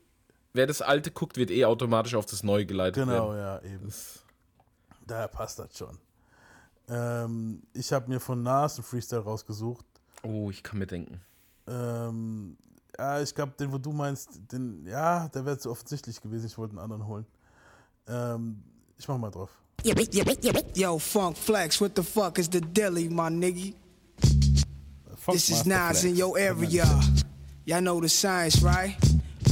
Wer 0.53 0.69
das 0.69 0.81
alte 0.81 1.11
guckt, 1.11 1.37
wird 1.37 1.51
eh 1.51 1.65
automatisch 1.65 2.15
auf 2.15 2.27
das 2.27 2.45
neue 2.45 2.65
geleitet 2.65 3.03
Genau, 3.05 3.33
werden. 3.33 3.65
ja, 3.67 3.75
eben. 3.75 3.93
Daher 5.05 5.27
passt 5.27 5.59
das 5.59 5.77
schon. 5.77 5.99
Ähm, 6.89 7.61
ich 7.73 7.93
habe 7.93 8.09
mir 8.09 8.21
von 8.21 8.41
Nas 8.41 8.77
einen 8.77 8.85
Freestyle 8.85 9.23
rausgesucht. 9.23 9.85
Oh, 10.23 10.49
ich 10.51 10.63
kann 10.63 10.79
mir 10.79 10.87
denken. 10.87 11.21
Ähm, 11.67 12.57
ja, 12.97 13.21
ich 13.21 13.35
glaube, 13.35 13.55
den, 13.59 13.73
wo 13.73 13.79
du 13.79 13.91
meinst, 13.93 14.29
den, 14.53 14.87
ja, 14.87 15.27
der 15.27 15.45
wäre 15.45 15.59
zu 15.59 15.73
offensichtlich 15.73 16.21
gewesen. 16.21 16.47
Ich 16.47 16.57
wollte 16.57 16.75
einen 16.75 16.79
anderen 16.85 17.05
holen. 17.05 17.27
Ähm, 18.07 18.63
ich 18.97 19.09
mach 19.09 19.19
mal 19.19 19.33
drauf. 19.33 19.51
Yo, 20.77 20.99
Funk 21.01 21.37
Flex, 21.37 21.81
what 21.81 21.93
the 21.97 22.03
fuck 22.05 22.39
is 22.39 22.49
the 22.53 22.61
dilly, 22.61 23.09
my 23.09 23.29
nigga? 23.29 23.75
This 25.33 25.51
is 25.51 25.63
Funkmaster 25.63 25.67
Nas 25.67 26.01
Flex. 26.01 26.05
in 26.05 26.17
your 26.17 26.39
area. 26.39 27.01
Y'all 27.65 27.81
know 27.81 28.01
the 28.01 28.09
science, 28.09 28.63
right? 28.63 28.97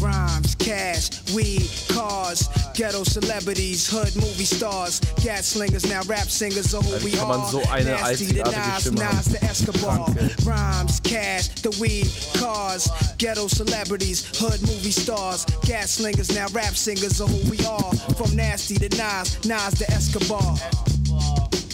Rhymes, 0.01 0.55
cash, 0.57 1.33
weed, 1.33 1.63
cars, 1.89 2.49
ghetto 2.75 3.05
celebrities, 3.05 3.89
hood 3.89 4.15
movie 4.17 4.45
stars, 4.45 4.99
gas 5.23 5.47
slingers, 5.47 5.89
now 5.89 6.03
rap 6.09 6.27
singers 6.29 6.75
are 6.75 6.83
who 6.83 7.05
we 7.05 7.13
kann 7.13 7.29
man 7.29 7.39
are. 7.41 7.49
so 7.49 7.63
eine 7.71 7.85
Nasty 7.85 8.27
the 8.27 8.43
Nas, 8.51 8.91
Nas 8.93 9.25
the 9.27 9.45
Escobar. 9.45 10.09
Rhymes, 10.45 10.99
cash, 11.01 11.49
the 11.63 11.71
weed, 11.81 12.09
cars, 12.37 12.91
ghetto 13.19 13.47
celebrities, 13.47 14.27
hood 14.41 14.61
movie 14.63 14.91
stars, 14.91 15.45
gas 15.65 15.93
slingers, 15.93 16.35
now 16.35 16.49
rap 16.53 16.75
singers 16.75 17.21
are 17.21 17.29
who 17.29 17.51
we 17.51 17.65
are. 17.65 17.95
From 18.17 18.35
Nasty 18.35 18.75
to 18.77 18.89
Nas, 18.97 19.45
Nas 19.47 19.75
the 19.75 19.89
Escobar. 19.91 20.57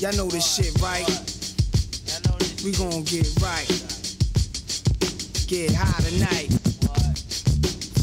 Y'all 0.00 0.12
know 0.16 0.28
this 0.30 0.44
shit, 0.54 0.78
right? 0.82 1.08
We 2.64 2.72
gon' 2.72 3.04
get 3.04 3.28
right. 3.40 3.68
Get 5.46 5.72
high 5.72 6.02
tonight. 6.02 6.67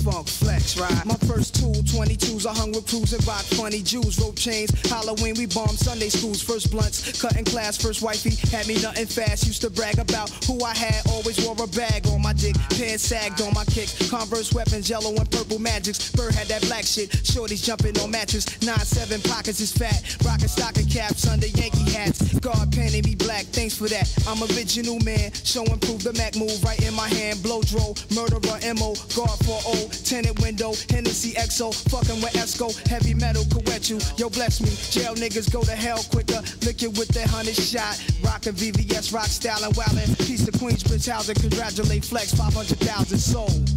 Funk 0.06 0.28
flex, 0.28 0.78
right? 0.78 1.04
My 1.04 1.16
first 1.26 1.56
tool, 1.56 1.74
22s, 1.74 2.46
I 2.46 2.54
hung 2.54 2.72
with 2.74 2.86
crews 2.86 3.12
and 3.14 3.26
rock 3.26 3.42
funny 3.58 3.82
Jews, 3.82 4.20
rope 4.20 4.38
chains. 4.38 4.70
Halloween, 4.88 5.34
we 5.34 5.48
bombed 5.48 5.80
Sunday 5.80 6.10
schools, 6.10 6.44
first 6.44 6.70
blunts, 6.70 7.20
cutting 7.20 7.44
class, 7.44 7.76
first 7.76 8.04
wifey. 8.04 8.36
Had 8.56 8.68
me 8.68 8.80
nothing 8.84 9.08
fast, 9.08 9.48
used 9.48 9.62
to 9.62 9.72
brag 9.72 9.98
about 9.98 10.30
who 10.46 10.64
I 10.64 10.76
had, 10.76 11.02
always 11.10 11.44
wore 11.44 11.58
a 11.58 11.66
bag 11.66 12.06
on 12.06 12.22
my 12.22 12.34
dick. 12.34 12.54
Pants 12.78 13.02
sagged 13.02 13.42
on 13.42 13.52
my 13.56 13.66
kicks, 13.66 13.98
Converse 14.12 14.54
weapons, 14.54 14.88
yellow 14.88 15.10
and 15.10 15.30
purple 15.32 15.58
magics. 15.58 16.12
Bird 16.12 16.36
had 16.36 16.46
that 16.50 16.62
black 16.68 16.86
shit, 16.86 17.10
shorties 17.26 17.66
jumping 17.66 17.98
on 17.98 18.12
mattress. 18.12 18.46
9-7 18.62 19.28
pockets 19.28 19.60
is 19.60 19.72
fat, 19.72 20.06
rockin' 20.24 20.48
stocking 20.48 20.86
caps 20.86 21.28
under 21.28 21.48
Yankee 21.48 21.90
hats. 21.90 22.38
God 22.42 22.72
painted 22.72 23.06
me 23.06 23.16
black, 23.16 23.46
thanks 23.46 23.76
for 23.76 23.90
that. 23.90 24.06
I'm 24.28 24.38
original 24.54 25.00
man, 25.00 25.34
show 25.34 25.66
and 25.66 25.82
prove 25.82 26.04
the 26.04 26.14
Mac 26.14 26.36
move 26.36 26.64
right 26.64 26.80
in 26.86 26.94
my 26.94 27.08
hand. 27.08 27.42
Blow 27.42 27.64
dro, 27.64 27.96
murderer, 28.14 28.62
MO, 28.78 28.94
guard 29.18 29.40
for 29.42 29.58
O, 29.66 29.90
tenant 30.04 30.40
window, 30.42 30.74
Hennessy 30.90 31.34
XO, 31.34 31.74
fucking 31.90 32.22
with 32.22 32.34
Esco, 32.34 32.70
heavy 32.88 33.14
metal 33.14 33.44
could 33.52 33.66
wet 33.68 33.90
you. 33.90 34.00
Yo, 34.18 34.30
bless 34.30 34.62
me, 34.62 34.70
jail 34.92 35.16
niggas 35.16 35.52
go 35.52 35.62
to 35.64 35.72
hell 35.72 36.04
quicker. 36.12 36.42
Lick 36.66 36.84
it 36.84 36.98
with 36.98 37.08
that 37.10 37.28
hundred 37.30 37.56
shot, 37.56 38.00
rockin' 38.24 38.54
VVS, 38.56 39.14
rock 39.14 39.28
style 39.28 39.64
and 39.64 39.74
wildin'. 39.76 40.16
Piece 40.28 40.48
of 40.48 40.54
Queensbridge 40.56 41.10
housing, 41.10 41.36
congratulate 41.36 42.04
Flex, 42.06 42.34
500,000 42.34 43.18
sold. 43.18 43.70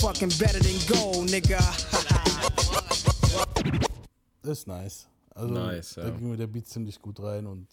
Fucking 0.00 0.30
better 0.38 0.58
than 0.60 0.78
gold, 0.88 1.28
nigga. 1.28 1.60
Das 4.42 4.58
ist 4.58 4.68
nice. 4.68 5.06
Also, 5.34 5.54
Nice, 5.54 5.94
da 5.94 6.02
ja. 6.02 6.10
ging 6.10 6.28
mir 6.28 6.36
der 6.36 6.46
Beat 6.46 6.68
ziemlich 6.68 7.00
gut 7.00 7.18
rein 7.22 7.46
und 7.46 7.66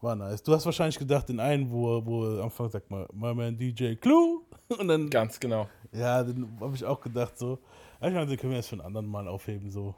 war 0.00 0.16
nice. 0.16 0.42
Du 0.42 0.54
hast 0.54 0.64
wahrscheinlich 0.64 0.98
gedacht, 0.98 1.28
den 1.28 1.38
einen, 1.38 1.70
wo, 1.70 2.04
wo 2.04 2.24
er 2.24 2.38
am 2.38 2.44
Anfang 2.44 2.70
sagt, 2.70 2.90
mal, 2.90 3.06
mal 3.12 3.34
mein 3.34 3.58
DJ 3.58 3.94
Clue. 3.94 4.40
Und 4.78 4.88
dann, 4.88 5.10
Ganz 5.10 5.38
genau. 5.38 5.68
Ja, 5.92 6.22
den 6.22 6.58
habe 6.60 6.74
ich 6.74 6.84
auch 6.84 7.00
gedacht, 7.00 7.38
so. 7.38 7.58
Ich 8.00 8.12
meine, 8.12 8.26
den 8.26 8.36
können 8.38 8.50
wir 8.50 8.58
erst 8.58 8.68
für 8.68 8.76
einen 8.76 8.82
anderen 8.82 9.06
Mal 9.06 9.26
aufheben, 9.26 9.70
so. 9.70 9.94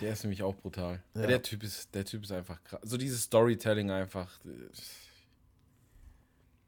Der 0.00 0.12
ist 0.12 0.24
nämlich 0.24 0.42
auch 0.42 0.54
brutal. 0.54 1.02
Ja. 1.14 1.26
Der, 1.26 1.42
typ 1.42 1.62
ist, 1.62 1.94
der 1.94 2.04
Typ 2.04 2.24
ist 2.24 2.32
einfach 2.32 2.62
krass. 2.64 2.80
So 2.82 2.96
dieses 2.96 3.22
Storytelling 3.22 3.90
einfach. 3.90 4.28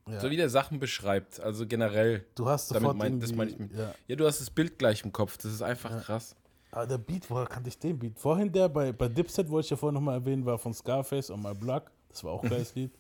Ja. 0.09 0.20
So 0.20 0.31
wie 0.31 0.37
der 0.37 0.51
Sachen 0.51 0.79
beschreibt. 0.79 1.40
Also 1.40 1.66
generell. 1.66 2.27
Du 2.35 2.48
hast 2.48 2.68
sofort 2.68 2.96
mein, 2.96 3.20
das 3.20 3.33
meine 3.33 3.51
ich 3.51 3.59
mit. 3.59 3.72
ja. 3.72 3.94
Ja. 4.07 4.16
du 4.16 4.27
hast 4.27 4.40
das 4.40 4.51
Bild 4.51 4.79
gleich 4.79 5.03
im 5.05 5.12
Kopf. 5.12 5.37
Das 5.38 5.53
ist 5.53 5.62
einfach 5.62 6.03
krass. 6.05 6.37
Aber 6.70 6.87
der 6.87 6.98
Beat, 6.98 7.29
woher 7.31 7.46
kannte 7.46 7.68
ich 7.68 7.79
den 7.79 7.98
Beat? 7.98 8.18
Vorhin 8.18 8.51
der 8.51 8.68
bei, 8.68 8.92
bei 8.92 9.09
Dipset, 9.09 9.48
wollte 9.51 9.66
ich 9.66 9.70
ja 9.70 9.77
vorhin 9.77 9.94
nochmal 9.94 10.16
erwähnen, 10.16 10.44
war 10.44 10.59
von 10.59 10.72
Scarface 10.75 11.31
on 11.31 11.42
My 11.42 11.55
Block. 11.55 11.90
Das 12.09 12.25
war 12.25 12.33
auch 12.33 12.42
ein 12.42 12.51
geiles 12.51 12.75
Lied. 12.75 12.92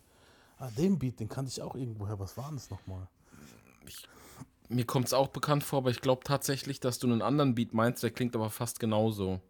Ah, 0.58 0.70
den 0.76 0.98
Beat, 0.98 1.18
den 1.20 1.28
kannte 1.28 1.50
ich 1.50 1.60
auch 1.60 1.74
irgendwoher. 1.74 2.18
Was 2.18 2.36
war 2.36 2.46
denn 2.48 2.56
das 2.56 2.70
nochmal? 2.70 3.08
Mir 4.72 4.84
kommt 4.86 5.06
es 5.06 5.12
auch 5.14 5.28
bekannt 5.28 5.62
vor, 5.64 5.78
aber 5.78 5.90
ich 5.90 6.00
glaube 6.00 6.22
tatsächlich, 6.24 6.80
dass 6.80 6.98
du 6.98 7.06
einen 7.06 7.22
anderen 7.22 7.54
Beat 7.54 7.74
meinst, 7.74 8.02
der 8.02 8.10
klingt 8.10 8.34
aber 8.34 8.50
fast 8.50 8.80
genauso. 8.80 9.40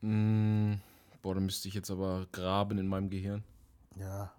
Mm, 0.00 0.74
boah, 1.22 1.34
da 1.34 1.40
müsste 1.40 1.68
ich 1.68 1.74
jetzt 1.74 1.90
aber 1.90 2.26
graben 2.32 2.78
in 2.78 2.86
meinem 2.86 3.10
Gehirn. 3.10 3.42
Ja. 3.98 4.32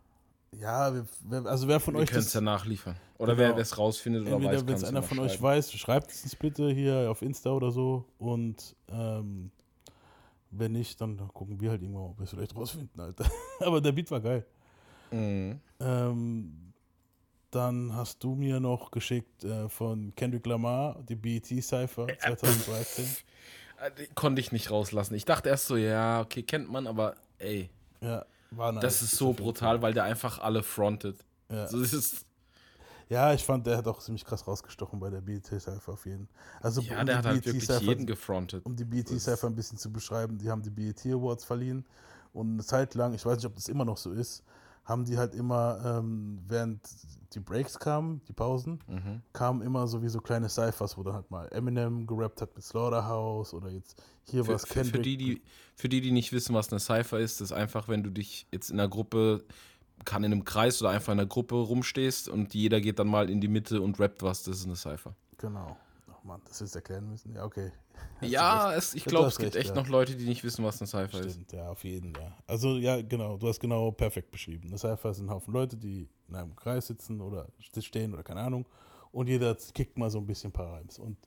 Ja, 0.51 0.91
wer- 1.27 1.45
also 1.45 1.67
wer 1.67 1.79
von 1.79 1.93
Wir 1.93 2.01
euch 2.01 2.09
können 2.09 2.21
es 2.21 2.33
ja 2.33 2.41
nachliefern. 2.41 2.95
Oder 3.19 3.35
Genau. 3.35 3.55
wer 3.55 3.57
es 3.61 3.77
rausfindet 3.77 4.23
oder 4.23 4.31
Entweder, 4.31 4.53
weiß, 4.53 4.67
wenn 4.67 4.75
es 4.75 4.83
einer 4.83 5.03
von 5.03 5.19
euch 5.19 5.39
weiß, 5.39 5.71
schreibt 5.73 6.11
es 6.11 6.23
uns 6.23 6.35
bitte 6.35 6.71
hier 6.71 7.11
auf 7.11 7.21
Insta 7.21 7.51
oder 7.51 7.69
so. 7.71 8.05
Und 8.17 8.75
ähm, 8.87 9.51
wenn 10.49 10.71
nicht, 10.71 10.99
dann 11.01 11.17
gucken 11.33 11.59
wir 11.61 11.69
halt 11.69 11.81
irgendwann, 11.83 12.05
ob 12.05 12.17
wir 12.17 12.23
es 12.23 12.31
vielleicht 12.31 12.55
rausfinden, 12.55 12.99
Alter. 12.99 13.25
Aber 13.59 13.79
der 13.79 13.91
Beat 13.91 14.09
war 14.09 14.21
geil. 14.21 14.43
Mhm. 15.11 15.59
Ähm, 15.79 16.68
dann 17.51 17.95
hast 17.95 18.23
du 18.23 18.35
mir 18.35 18.59
noch 18.59 18.91
geschickt 18.91 19.43
äh, 19.43 19.67
von 19.69 20.13
Kendrick 20.15 20.45
Lamar, 20.45 21.01
die 21.07 21.15
BET 21.15 21.45
Cypher 21.47 22.07
2013. 22.19 23.05
Äh, 23.81 23.91
die 23.97 24.07
Konnte 24.13 24.39
ich 24.41 24.51
nicht 24.51 24.69
rauslassen. 24.71 25.15
Ich 25.15 25.25
dachte 25.25 25.49
erst 25.49 25.67
so, 25.67 25.75
ja, 25.77 26.21
okay, 26.21 26.43
kennt 26.43 26.69
man, 26.69 26.85
aber 26.87 27.15
ey, 27.37 27.69
Ja, 28.01 28.25
war 28.51 28.71
nice. 28.71 28.81
das 28.81 29.01
ist 29.01 29.15
so 29.17 29.33
brutal, 29.33 29.81
weil 29.81 29.93
der 29.93 30.03
einfach 30.03 30.39
alle 30.39 30.63
frontet. 30.63 31.23
Ja. 31.49 31.67
So, 31.67 31.79
das 31.79 31.93
ist, 31.93 32.25
Ja, 33.09 33.33
ich 33.33 33.43
fand, 33.43 33.65
der 33.65 33.77
hat 33.77 33.87
auch 33.87 33.99
ziemlich 33.99 34.23
krass 34.23 34.45
rausgestochen 34.47 34.99
bei 34.99 35.09
der 35.09 35.21
BET 35.21 35.45
Cypher 35.47 35.93
auf 35.93 36.05
jeden 36.05 36.27
Also 36.61 36.81
ja, 36.81 36.99
um 36.99 37.05
der 37.07 37.17
hat 37.17 37.25
halt 37.25 37.37
BET 37.43 37.45
wirklich 37.53 37.63
Cypher- 37.65 37.81
jeden 37.81 38.05
gefrontet. 38.05 38.63
um 38.65 38.75
die 38.75 38.85
BET 38.85 39.07
Cypher 39.07 39.47
ein 39.47 39.55
bisschen 39.55 39.77
zu 39.79 39.91
beschreiben, 39.91 40.37
die 40.37 40.49
haben 40.49 40.61
die 40.61 40.69
BET 40.69 41.03
Awards 41.07 41.43
verliehen 41.45 41.85
und 42.33 42.51
eine 42.53 42.63
Zeit 42.63 42.93
lang, 42.93 43.13
ich 43.15 43.25
weiß 43.25 43.37
nicht, 43.37 43.45
ob 43.47 43.55
das 43.55 43.67
immer 43.67 43.85
noch 43.85 43.97
so 43.97 44.11
ist, 44.11 44.43
haben 44.89 45.05
die 45.05 45.17
halt 45.17 45.35
immer, 45.35 45.79
ähm, 45.85 46.39
während 46.47 46.81
die 47.33 47.39
Breaks 47.39 47.77
kamen, 47.77 48.21
die 48.27 48.33
Pausen, 48.33 48.79
Mhm. 48.87 49.21
kamen 49.33 49.61
immer 49.61 49.87
so 49.87 50.01
wie 50.01 50.09
so 50.09 50.19
kleine 50.19 50.49
Cyphers, 50.49 50.97
wo 50.97 51.03
dann 51.03 51.13
halt 51.13 51.29
mal 51.29 51.47
Eminem 51.51 52.07
gerappt 52.07 52.41
hat 52.41 52.55
mit 52.55 52.63
Slaughterhouse 52.65 53.53
oder 53.53 53.69
jetzt 53.69 54.01
hier 54.23 54.43
Für, 54.43 54.53
was 54.55 54.65
für, 54.67 54.83
für, 54.83 54.99
die, 54.99 55.15
die, 55.15 55.41
für 55.75 55.89
die, 55.89 56.01
die 56.01 56.11
nicht 56.11 56.33
wissen, 56.33 56.55
was 56.55 56.71
eine 56.71 56.79
Cypher 56.79 57.19
ist, 57.19 57.39
ist 57.39 57.51
einfach, 57.51 57.87
wenn 57.87 58.01
du 58.03 58.09
dich 58.09 58.47
jetzt 58.51 58.71
in 58.71 58.79
einer 58.79 58.89
Gruppe, 58.89 59.43
kann 60.05 60.23
in 60.23 60.31
einem 60.31 60.43
Kreis 60.43 60.81
oder 60.81 60.89
einfach 60.91 61.13
in 61.13 61.19
einer 61.19 61.27
Gruppe 61.29 61.55
rumstehst 61.55 62.27
und 62.27 62.53
jeder 62.55 62.81
geht 62.81 62.97
dann 62.97 63.07
mal 63.09 63.29
in 63.29 63.41
die 63.41 63.47
Mitte 63.47 63.81
und 63.81 63.99
rappt 63.99 64.23
was, 64.23 64.43
das 64.43 64.57
ist 64.59 64.65
eine 64.65 64.75
Cypher. 64.75 65.13
Genau. 65.37 65.77
Ach 66.29 66.37
man, 66.37 66.41
das 66.47 66.59
jetzt 66.59 66.75
erklären 66.75 67.09
müssen. 67.09 67.33
Ja, 67.33 67.45
okay. 67.45 67.71
Ja, 68.21 68.73
es, 68.73 68.93
ich 68.95 69.05
glaube, 69.05 69.27
es 69.27 69.37
gibt 69.37 69.55
recht, 69.55 69.67
echt 69.67 69.75
ja. 69.75 69.81
noch 69.81 69.87
Leute, 69.87 70.15
die 70.15 70.25
nicht 70.25 70.43
wissen, 70.43 70.63
was 70.63 70.81
eine 70.81 70.87
Cypher 70.87 71.19
ist. 71.21 71.33
Stimmt, 71.33 71.51
ja, 71.53 71.69
auf 71.69 71.83
jeden 71.83 72.13
Fall. 72.13 72.33
Also, 72.47 72.75
ja, 72.77 73.01
genau, 73.01 73.37
du 73.37 73.47
hast 73.47 73.59
genau 73.59 73.91
perfekt 73.91 74.31
beschrieben. 74.31 74.69
Das 74.71 74.83
es 74.83 75.17
sind 75.17 75.27
ein 75.27 75.29
Haufen 75.29 75.53
Leute, 75.53 75.77
die 75.77 76.07
in 76.27 76.35
einem 76.35 76.55
Kreis 76.55 76.87
sitzen 76.87 77.21
oder 77.21 77.47
stehen 77.79 78.13
oder 78.13 78.23
keine 78.23 78.41
Ahnung 78.41 78.65
und 79.11 79.27
jeder 79.27 79.55
kickt 79.73 79.97
mal 79.97 80.09
so 80.09 80.19
ein 80.19 80.25
bisschen 80.25 80.49
ein 80.49 80.53
paar 80.53 80.73
Reims. 80.73 80.99
Und 80.99 81.17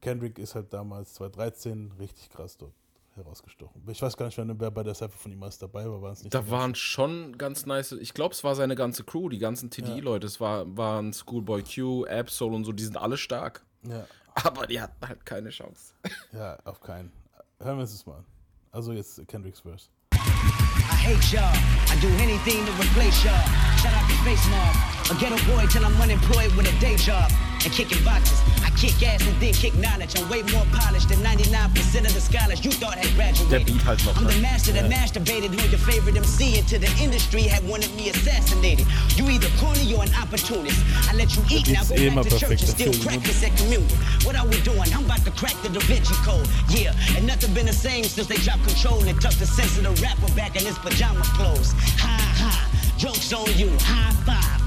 Kendrick 0.00 0.38
ist 0.38 0.54
halt 0.54 0.72
damals 0.72 1.14
2013 1.14 1.92
richtig 1.98 2.30
krass 2.30 2.56
dort 2.56 2.74
herausgestochen. 3.14 3.82
Ich 3.88 4.02
weiß 4.02 4.16
gar 4.16 4.26
nicht, 4.26 4.38
wer 4.38 4.70
bei 4.70 4.82
der 4.82 4.94
Cypher 4.94 5.16
von 5.16 5.32
ihm 5.32 5.42
alles 5.42 5.58
dabei 5.58 5.88
war, 5.88 6.12
es 6.12 6.22
nicht 6.22 6.34
Da 6.34 6.50
waren 6.50 6.74
schon 6.74 7.38
ganz 7.38 7.64
nice, 7.64 7.92
ich 7.92 8.12
glaube, 8.12 8.34
es 8.34 8.42
war 8.42 8.54
seine 8.56 8.74
ganze 8.74 9.04
Crew, 9.04 9.28
die 9.28 9.38
ganzen 9.38 9.70
TD-Leute. 9.70 10.26
Es 10.26 10.40
war, 10.40 10.76
waren 10.76 11.12
Schoolboy 11.12 11.62
Q, 11.62 12.04
Absol 12.06 12.54
und 12.54 12.64
so, 12.64 12.72
die 12.72 12.82
sind 12.84 12.96
alle 12.96 13.16
stark. 13.16 13.64
Ja, 13.88 14.06
Aber 14.34 14.66
die 14.66 14.80
hatten 14.80 15.06
halt 15.06 15.24
keine 15.24 15.50
Chance. 15.50 15.94
ja, 16.32 16.58
auf 16.64 16.80
keinen. 16.80 17.12
Hören 17.60 17.76
wir 17.78 17.82
uns 17.82 17.92
das 17.92 18.06
mal 18.06 18.16
an. 18.16 18.24
Also 18.72 18.92
jetzt 18.92 19.26
Kendricks 19.28 19.60
Verse. 19.60 19.88
I 20.12 20.96
hate 20.96 21.22
y'all. 21.32 21.54
I 21.90 21.96
do 22.00 22.08
anything 22.22 22.64
to 22.66 22.72
replace 22.72 23.22
y'all. 23.24 23.34
Shout 23.78 23.94
out 23.94 24.08
to 24.08 24.16
Face 24.24 24.44
Mob. 24.50 24.74
A 25.10 25.14
ghetto 25.20 25.36
boy 25.46 25.66
till 25.70 25.84
I'm 25.84 25.94
unemployed 26.00 26.50
with 26.56 26.66
a 26.66 26.80
day 26.80 26.96
job. 26.96 27.30
And 27.64 27.72
kicking 27.72 28.02
boxes. 28.04 28.40
Kick 28.84 29.08
ass 29.08 29.26
and 29.26 29.40
then 29.40 29.54
kick 29.54 29.72
knowledge. 29.76 30.12
I'm 30.20 30.28
way 30.28 30.42
more 30.52 30.66
polished 30.76 31.08
than 31.08 31.16
99% 31.24 32.04
of 32.04 32.12
the 32.12 32.20
scholars 32.20 32.62
you 32.62 32.70
thought 32.70 33.00
had 33.00 33.08
graduated. 33.16 33.48
Der 33.48 33.64
Beat 33.64 33.80
halt 33.80 34.04
I'm 34.14 34.28
the 34.28 34.36
master 34.44 34.72
that 34.72 34.92
masturbated 34.92 35.56
on 35.56 35.70
your 35.72 35.80
favorite 35.80 36.18
MC 36.18 36.58
until 36.58 36.80
the 36.80 36.92
industry 37.00 37.48
had 37.48 37.66
wanted 37.66 37.88
me 37.96 38.10
assassinated. 38.10 38.84
You 39.16 39.24
either 39.30 39.48
corny 39.56 39.88
or 39.96 40.04
an 40.04 40.12
opportunist. 40.20 40.76
I 41.08 41.16
let 41.16 41.32
you 41.32 41.40
eat, 41.48 41.72
now 41.72 41.80
go 41.80 41.96
back 41.96 42.28
to 42.28 42.36
church 42.36 42.60
and 42.60 42.76
still 42.76 42.92
practice 43.00 43.42
at 43.42 43.56
communion. 43.56 43.88
What 44.20 44.36
are 44.36 44.44
we 44.46 44.60
doing? 44.60 44.84
I'm 44.92 45.08
about 45.08 45.24
to 45.24 45.32
crack 45.32 45.56
the 45.64 45.70
Da 45.70 45.80
Vinci 45.88 46.12
Code. 46.20 46.44
Yeah, 46.68 46.92
and 47.16 47.26
nothing 47.26 47.54
been 47.54 47.64
the 47.64 47.72
same 47.72 48.04
since 48.04 48.28
they 48.28 48.36
dropped 48.44 48.68
control 48.68 49.00
and 49.00 49.16
tucked 49.16 49.40
the 49.40 49.48
sense 49.48 49.80
of 49.80 49.84
the 49.88 49.96
rapper 50.04 50.28
back 50.36 50.60
in 50.60 50.66
his 50.68 50.76
pajama 50.84 51.24
clothes. 51.40 51.72
Ha 52.04 52.20
ha, 52.36 52.52
jokes 53.00 53.32
on 53.32 53.48
you, 53.56 53.72
high 53.80 54.12
five. 54.28 54.60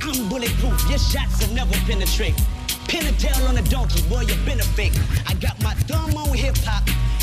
I'm 0.00 0.30
bulletproof, 0.30 0.80
your 0.88 0.96
shots 0.96 1.44
will 1.44 1.52
never 1.52 1.76
penetrate. 1.84 2.32
Pin 2.88 3.04
a 3.06 3.12
tail 3.20 3.46
on 3.46 3.56
a 3.58 3.62
donkey, 3.62 4.00
boy, 4.08 4.22
you 4.22 4.34
been 4.46 4.60
a 4.60 4.68
fake. 4.72 4.94
I 5.26 5.34
got 5.34 5.62
my 5.62 5.74
thumb 5.84 6.16
on 6.16 6.34
hip 6.34 6.56
hop 6.64 6.82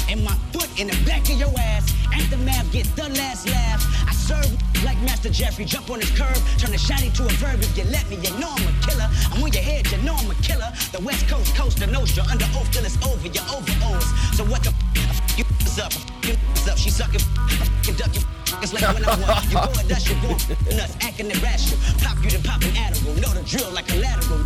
and 0.10 0.23
my 0.23 0.36
foot 0.54 0.69
in 0.80 0.86
the 0.88 0.97
back 1.06 1.25
of 1.25 1.39
your 1.41 1.49
ass. 1.58 1.91
Aftermath, 2.13 2.71
get 2.71 2.86
the 2.95 3.10
last 3.17 3.49
laugh. 3.49 3.82
I 4.08 4.13
serve 4.13 4.45
like 4.86 4.97
Master 5.01 5.30
Jeffrey, 5.30 5.65
jump 5.65 5.89
on 5.89 5.99
his 5.99 6.12
curb, 6.12 6.38
turn 6.62 6.69
the 6.69 6.78
shotty 6.78 7.10
to 7.17 7.25
a 7.25 7.34
verb. 7.41 7.58
If 7.65 7.75
you 7.75 7.84
let 7.89 8.08
me, 8.10 8.17
you 8.21 8.30
know 8.38 8.54
I'm 8.54 8.62
a 8.62 8.73
killer. 8.86 9.10
I'm 9.34 9.41
on 9.41 9.51
your 9.51 9.63
head, 9.63 9.89
you 9.91 9.97
know 10.06 10.13
I'm 10.13 10.30
a 10.30 10.36
killer. 10.45 10.69
The 10.93 11.01
West 11.01 11.28
Coast, 11.28 11.56
Coast 11.56 11.80
to 11.80 11.88
Nostra, 11.88 12.23
under 12.30 12.45
oath 12.54 12.69
till 12.71 12.86
it's 12.86 13.01
over, 13.01 13.25
you're 13.25 13.49
over 13.49 13.73
O's. 13.89 14.06
So 14.38 14.45
what 14.45 14.62
the 14.62 14.69
f- 15.01 15.38
you 15.38 15.45
is 15.65 15.80
up, 15.80 15.93
you 16.30 16.38
is 16.54 16.69
up, 16.69 16.78
she 16.78 16.91
sucking, 16.91 17.25
f- 17.49 17.97
duck 17.97 18.13
you, 18.13 18.21
f- 18.21 18.69
like 18.69 18.86
when 18.93 19.04
I 19.04 19.17
want. 19.17 19.49
You 19.49 19.58
go 19.58 19.73
and 19.82 19.89
dust, 19.89 20.06
you 20.06 20.15
go 20.21 20.30
nuts, 20.78 20.93
acting 21.01 21.34
irrational. 21.34 21.82
Pop 22.06 22.21
you 22.23 22.30
to 22.30 22.39
pop 22.45 22.62
an 22.62 22.78
Adderall, 22.78 23.17
know 23.17 23.34
the 23.34 23.41
drill 23.49 23.71
like 23.71 23.88
collateral. 23.88 24.45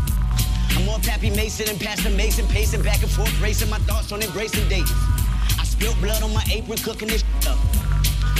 I'm 0.79 0.85
more 0.85 0.99
Pappy 0.99 1.29
Mason 1.31 1.67
and 1.67 1.77
Pastor 1.77 2.09
Mason, 2.11 2.47
pacing 2.47 2.81
back 2.83 3.01
and 3.01 3.11
forth, 3.11 3.41
racing 3.41 3.69
my 3.69 3.79
thoughts 3.79 4.13
on 4.13 4.21
embracing 4.21 4.67
dates. 4.69 4.91
I 5.59 5.63
spilled 5.65 5.99
blood 5.99 6.23
on 6.23 6.33
my 6.33 6.43
apron, 6.49 6.77
cooking 6.77 7.09
this 7.09 7.21
up. 7.47 7.57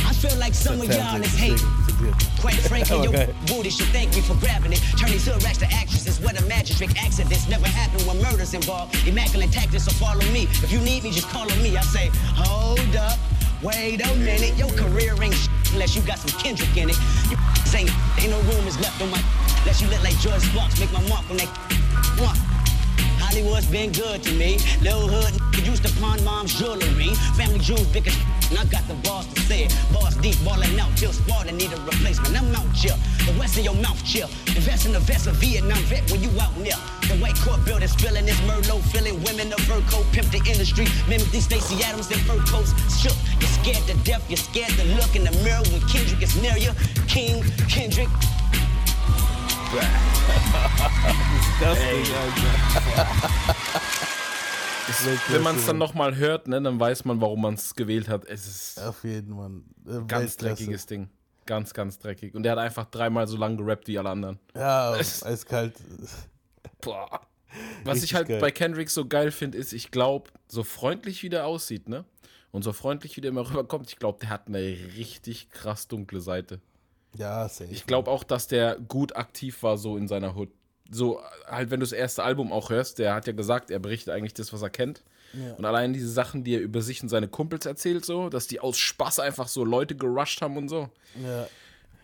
I 0.08 0.14
feel 0.14 0.38
like 0.40 0.54
some 0.54 0.80
of 0.80 0.88
y'all 0.88 1.22
is 1.22 1.36
hating. 1.36 1.58
Quite 2.40 2.56
frankly, 2.56 2.98
your 3.04 3.10
Okay. 3.10 3.34
booty 3.46 3.70
should 3.70 3.88
thank 3.88 4.16
me 4.16 4.22
for 4.22 4.36
grabbing 4.36 4.72
it. 4.72 4.80
Turn 4.98 5.10
these 5.12 5.26
hood 5.28 5.44
rats 5.44 5.58
to 5.60 5.66
actresses. 5.66 6.22
What 6.22 6.40
a 6.42 6.46
magic 6.46 6.78
trick 6.78 7.04
accidents 7.04 7.50
never 7.50 7.68
happen 7.68 8.00
when 8.08 8.22
murder's 8.22 8.54
involved. 8.54 8.96
Immaculate 9.06 9.52
tactics, 9.52 9.84
so 9.84 9.92
follow 9.92 10.24
me. 10.32 10.44
If 10.64 10.72
you 10.72 10.80
need 10.80 11.04
me, 11.04 11.12
just 11.12 11.28
call 11.28 11.52
on 11.52 11.62
me. 11.62 11.76
I 11.76 11.82
say, 11.82 12.10
hold 12.40 12.96
up, 12.96 13.20
wait 13.62 14.00
a 14.00 14.16
minute. 14.16 14.56
Your 14.58 14.70
career 14.80 15.14
ain't 15.22 15.34
shit 15.36 15.50
unless 15.74 15.94
you 15.94 16.02
got 16.04 16.18
some 16.20 16.40
Kendrick 16.40 16.76
in 16.78 16.90
it. 16.90 16.96
You 17.30 17.36
ain't, 17.76 17.92
ain't 18.20 18.32
no 18.32 18.40
room 18.52 18.68
is 18.68 18.80
left 18.80 19.02
on 19.02 19.12
my 19.12 19.22
unless 19.62 19.82
you 19.82 19.88
look 19.90 20.04
like 20.04 20.18
George 20.20 20.42
Sparks. 20.42 20.80
Make 20.80 20.92
my 20.92 21.02
mark 21.08 21.30
on 21.30 21.38
that. 21.38 21.50
One. 22.18 22.38
Hollywood's 23.20 23.68
been 23.68 23.92
good 23.92 24.24
to 24.24 24.32
me. 24.34 24.58
Little 24.82 25.08
hood 25.08 25.40
used 25.66 25.86
to 25.86 26.02
pawn 26.02 26.24
mom's 26.24 26.58
jewelry. 26.58 27.14
Family 27.38 27.60
jewels 27.60 27.86
big 27.88 28.08
and 28.08 28.58
I 28.58 28.66
got 28.66 28.88
the 28.88 28.96
boss 29.06 29.26
to 29.34 29.40
say 29.42 29.66
it. 29.66 29.76
Boss 30.20 30.36
deep, 30.36 30.46
balling 30.46 30.80
out 30.80 30.96
till 30.98 31.12
Sparta 31.12 31.52
need 31.52 31.72
a 31.72 31.78
replacement. 31.82 32.38
I'm 32.38 32.54
out 32.56 32.74
chill. 32.76 32.96
The 33.26 33.38
west 33.40 33.58
of 33.58 33.64
your 33.64 33.76
mouth 33.76 34.04
chill. 34.04 34.28
Invest 34.48 34.86
in 34.86 34.94
the 34.94 35.00
vest 35.00 35.28
of 35.28 35.36
Vietnam 35.36 35.78
vet 35.84 36.10
when 36.12 36.22
you 36.22 36.30
out 36.40 36.56
near. 36.58 36.76
The 37.08 37.16
white 37.22 37.36
court 37.36 37.64
building 37.66 37.88
spilling 37.88 38.26
this 38.26 38.40
Merlot, 38.42 38.82
filling 38.92 39.22
women 39.24 39.54
of 39.54 39.60
fur 39.62 39.82
coat, 39.90 40.06
pimp 40.12 40.30
the 40.32 40.38
industry. 40.38 40.86
Mimic 41.08 41.30
these 41.32 41.46
Stacey 41.46 41.84
Adams 41.84 42.12
and 42.12 42.22
fur 42.22 42.40
coats. 42.46 42.74
Shook, 43.00 43.16
you're 43.40 43.50
scared 43.50 43.86
to 43.88 43.96
death, 44.04 44.30
you're 44.30 44.38
scared 44.38 44.72
to 44.72 44.84
look 44.96 45.16
in 45.16 45.24
the 45.24 45.32
mirror 45.44 45.64
when 45.72 45.82
Kendrick 45.88 46.22
is 46.22 46.36
near 46.42 46.58
you. 46.58 46.72
King 47.08 47.44
Kendrick. 47.68 48.10
Es, 51.62 52.10
wenn 55.30 55.42
man 55.44 55.56
es 55.56 55.66
dann 55.66 55.78
nochmal 55.78 56.16
hört, 56.16 56.48
ne, 56.48 56.62
dann 56.62 56.80
weiß 56.80 57.06
man, 57.06 57.22
warum 57.22 57.42
man 57.42 57.54
es 57.56 57.76
gewählt 57.76 58.08
hat. 58.10 58.26
Es 58.26 58.48
ist 58.48 58.80
Auf 58.82 59.04
jeden 59.04 59.36
Mann. 59.36 59.64
Äh, 59.88 60.02
ganz 60.08 60.38
dreckiges 60.38 60.86
Ding. 60.86 61.10
Ganz, 61.46 61.74
ganz 61.74 61.98
dreckig. 61.98 62.36
Und 62.36 62.44
der 62.44 62.52
hat 62.54 62.60
einfach 62.60 62.86
dreimal 62.86 63.28
so 63.28 63.36
lang 63.38 63.58
gerappt 63.58 63.88
wie 63.88 63.98
alle 63.98 64.10
anderen. 64.10 64.40
Ja, 64.56 64.96
Es- 64.96 65.24
eiskalt. 65.26 65.74
Boah. 66.82 67.22
Was 67.84 67.96
Richtig 67.96 68.12
ich 68.12 68.16
halt 68.16 68.28
geil. 68.28 68.40
bei 68.40 68.52
Kendrick 68.52 68.90
so 68.92 69.08
geil 69.08 69.32
finde, 69.32 69.58
ist, 69.58 69.74
ich 69.74 69.90
glaube, 69.90 70.30
so 70.48 70.64
freundlich 70.64 71.24
wie 71.24 71.30
der 71.30 71.48
aussieht, 71.48 71.90
ne? 71.90 72.06
Und 72.52 72.64
so 72.64 72.72
freundlich 72.74 73.18
wie 73.18 73.22
der 73.22 73.30
immer 73.30 73.42
rüberkommt, 73.50 73.90
ich 73.90 73.98
glaube, 73.98 74.20
der 74.20 74.30
hat 74.30 74.48
eine 74.48 74.60
richtig 74.60 75.50
krass 75.50 75.88
dunkle 75.88 76.22
Seite. 76.22 76.62
Ja, 77.16 77.50
safe. 77.50 77.72
Ich 77.72 77.88
glaube 77.88 78.12
auch, 78.12 78.24
dass 78.24 78.48
der 78.48 78.76
gut 78.80 79.16
aktiv 79.16 79.64
war 79.64 79.78
so 79.80 79.98
in 79.98 80.08
seiner 80.08 80.36
Hood. 80.36 80.50
So, 80.92 81.22
halt, 81.46 81.70
wenn 81.70 81.80
du 81.80 81.86
das 81.86 81.92
erste 81.92 82.24
Album 82.24 82.52
auch 82.52 82.70
hörst, 82.70 83.00
der 83.00 83.14
hat 83.14 83.28
ja 83.28 83.34
gesagt, 83.34 83.70
er 83.70 83.80
berichtet 83.80 84.14
eigentlich 84.14 84.34
das, 84.34 84.52
was 84.54 84.62
er 84.62 84.70
kennt. 84.70 85.04
Ja. 85.34 85.54
Und 85.54 85.66
allein 85.66 85.94
diese 85.94 86.10
Sachen, 86.10 86.44
die 86.44 86.56
er 86.56 86.62
über 86.62 86.82
sich 86.82 87.04
und 87.04 87.10
seine 87.10 87.28
Kumpels 87.28 87.66
erzählt, 87.66 88.06
so, 88.06 88.30
dass 88.30 88.48
die 88.48 88.60
aus 88.60 88.78
Spaß 88.78 89.20
einfach 89.20 89.48
so 89.48 89.64
Leute 89.64 89.96
gerusht 89.96 90.42
haben 90.42 90.58
und 90.58 90.70
so. 90.70 90.90
Ja. 91.24 91.48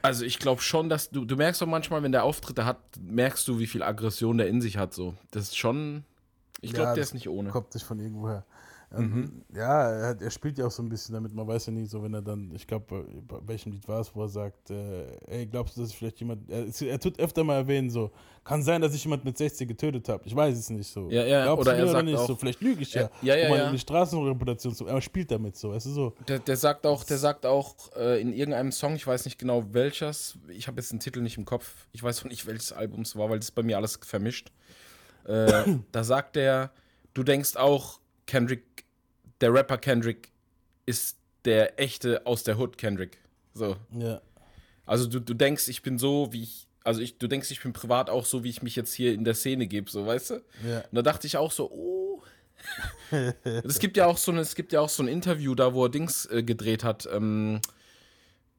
Also 0.01 0.23
ich 0.23 0.37
glaube 0.37 0.61
schon, 0.61 0.87
dass 0.87 1.09
du, 1.09 1.25
du 1.25 1.35
merkst 1.35 1.61
doch 1.61 1.67
manchmal, 1.67 2.03
wenn 2.03 2.11
der 2.11 2.23
Auftritte 2.23 2.65
hat, 2.65 2.77
merkst 3.01 3.47
du, 3.47 3.57
wie 3.57 3.65
viel 3.65 3.81
Aggression 3.81 4.37
der 4.37 4.47
in 4.47 4.61
sich 4.61 4.77
hat, 4.77 4.93
so. 4.93 5.15
Das 5.31 5.45
ist 5.45 5.57
schon, 5.57 6.03
ich 6.61 6.73
glaube, 6.73 6.89
Ja, 6.89 6.93
der 6.93 7.03
ist 7.03 7.15
nicht 7.15 7.27
ohne. 7.27 7.49
Kommt 7.49 7.73
nicht 7.73 7.85
von 7.85 7.99
irgendwoher. 7.99 8.45
Mhm. 8.97 9.23
Ähm, 9.23 9.55
Ja, 9.55 9.89
er, 9.91 10.21
er 10.21 10.31
spielt 10.31 10.57
ja 10.57 10.65
auch 10.67 10.71
so 10.71 10.81
ein 10.83 10.89
bisschen 10.89 11.13
damit. 11.13 11.33
Man 11.33 11.47
weiß 11.47 11.65
ja 11.67 11.73
nie 11.73 11.85
so, 11.85 12.01
wenn 12.03 12.13
er 12.13 12.21
dann, 12.21 12.51
ich 12.55 12.65
glaube, 12.67 12.85
bei, 13.27 13.37
bei 13.37 13.47
welchem 13.47 13.71
Lied 13.71 13.87
war 13.87 13.99
es, 14.01 14.15
wo 14.15 14.21
er 14.23 14.29
sagt, 14.29 14.69
äh, 14.69 15.15
ey, 15.27 15.45
glaubst 15.45 15.75
du, 15.77 15.81
dass 15.81 15.89
ich 15.91 15.97
vielleicht 15.97 16.19
jemand, 16.19 16.49
er, 16.49 16.65
er 16.87 16.99
tut 16.99 17.19
öfter 17.19 17.43
mal 17.43 17.55
erwähnen, 17.55 17.89
so, 17.89 18.11
kann 18.43 18.61
sein, 18.63 18.81
dass 18.81 18.93
ich 18.93 19.03
jemand 19.03 19.25
mit 19.25 19.37
60 19.37 19.67
getötet 19.67 20.07
habe. 20.07 20.23
Ich 20.25 20.35
weiß 20.35 20.55
es 20.57 20.69
nicht 20.69 20.87
so. 20.87 21.09
Ja, 21.09 21.25
ja, 21.25 21.43
Glaubst 21.43 21.67
oder 21.67 21.75
du 21.77 21.83
er 21.83 21.87
sagt 21.87 22.05
nicht 22.05 22.17
auch- 22.17 22.27
so, 22.27 22.35
vielleicht 22.35 22.61
lüge 22.61 22.81
ich 22.83 22.93
ja. 22.93 23.09
Ja, 23.21 23.35
ja, 23.35 23.49
um 23.49 23.55
ja. 23.73 23.77
Straßenreputation 23.77 24.75
zu, 24.75 24.85
er 24.87 25.01
spielt 25.01 25.31
damit 25.31 25.55
so, 25.57 25.71
weißt 25.71 25.85
du 25.87 25.89
so. 25.91 26.13
Der, 26.27 26.39
der 26.39 26.55
sagt 26.57 26.85
auch, 26.85 27.03
der 27.03 27.17
sagt 27.17 27.45
auch 27.45 27.75
äh, 27.95 28.21
in 28.21 28.33
irgendeinem 28.33 28.71
Song, 28.71 28.95
ich 28.95 29.05
weiß 29.07 29.25
nicht 29.25 29.39
genau 29.39 29.65
welches, 29.73 30.37
ich 30.49 30.67
habe 30.67 30.77
jetzt 30.79 30.91
den 30.91 30.99
Titel 30.99 31.21
nicht 31.21 31.37
im 31.37 31.45
Kopf, 31.45 31.87
ich 31.91 32.03
weiß 32.03 32.21
auch 32.21 32.29
nicht, 32.29 32.45
welches 32.45 32.71
Album 32.71 33.01
es 33.01 33.15
war, 33.15 33.29
weil 33.29 33.39
das 33.39 33.51
bei 33.51 33.63
mir 33.63 33.77
alles 33.77 33.99
vermischt. 34.03 34.51
Äh, 35.25 35.63
da 35.91 36.03
sagt 36.03 36.37
er, 36.37 36.71
du 37.13 37.23
denkst 37.23 37.55
auch, 37.55 37.99
Kendrick, 38.27 38.84
der 39.45 39.53
Rapper 39.53 39.77
Kendrick 39.77 40.31
ist 40.87 41.19
der 41.45 41.79
echte 41.79 42.25
aus 42.25 42.41
der 42.41 42.57
Hood 42.57 42.79
Kendrick. 42.79 43.19
So. 43.53 43.75
Ja. 43.91 44.19
Also 44.87 45.05
du, 45.05 45.19
du 45.19 45.35
denkst, 45.35 45.67
ich 45.67 45.83
bin 45.83 45.99
so, 45.99 46.33
wie 46.33 46.41
ich, 46.41 46.67
also 46.83 46.99
ich, 46.99 47.19
du 47.19 47.27
denkst, 47.27 47.51
ich 47.51 47.61
bin 47.61 47.71
privat 47.71 48.09
auch 48.09 48.25
so, 48.25 48.43
wie 48.43 48.49
ich 48.49 48.63
mich 48.63 48.75
jetzt 48.75 48.91
hier 48.91 49.13
in 49.13 49.23
der 49.23 49.35
Szene 49.35 49.67
gebe, 49.67 49.87
so, 49.91 50.07
weißt 50.07 50.31
du? 50.31 50.33
Ja. 50.67 50.79
Und 50.79 50.95
da 50.95 51.03
dachte 51.03 51.27
ich 51.27 51.37
auch 51.37 51.51
so, 51.51 51.69
oh. 51.69 52.23
es 53.63 53.77
gibt 53.77 53.97
ja 53.97 54.07
auch 54.07 54.17
so 54.17 54.31
ein, 54.31 54.39
es 54.39 54.55
gibt 54.55 54.73
ja 54.73 54.81
auch 54.81 54.89
so 54.89 55.03
ein 55.03 55.07
Interview 55.07 55.53
da, 55.53 55.75
wo 55.75 55.85
er 55.85 55.89
Dings 55.89 56.25
äh, 56.25 56.41
gedreht 56.41 56.83
hat. 56.83 57.07
Ähm, 57.11 57.61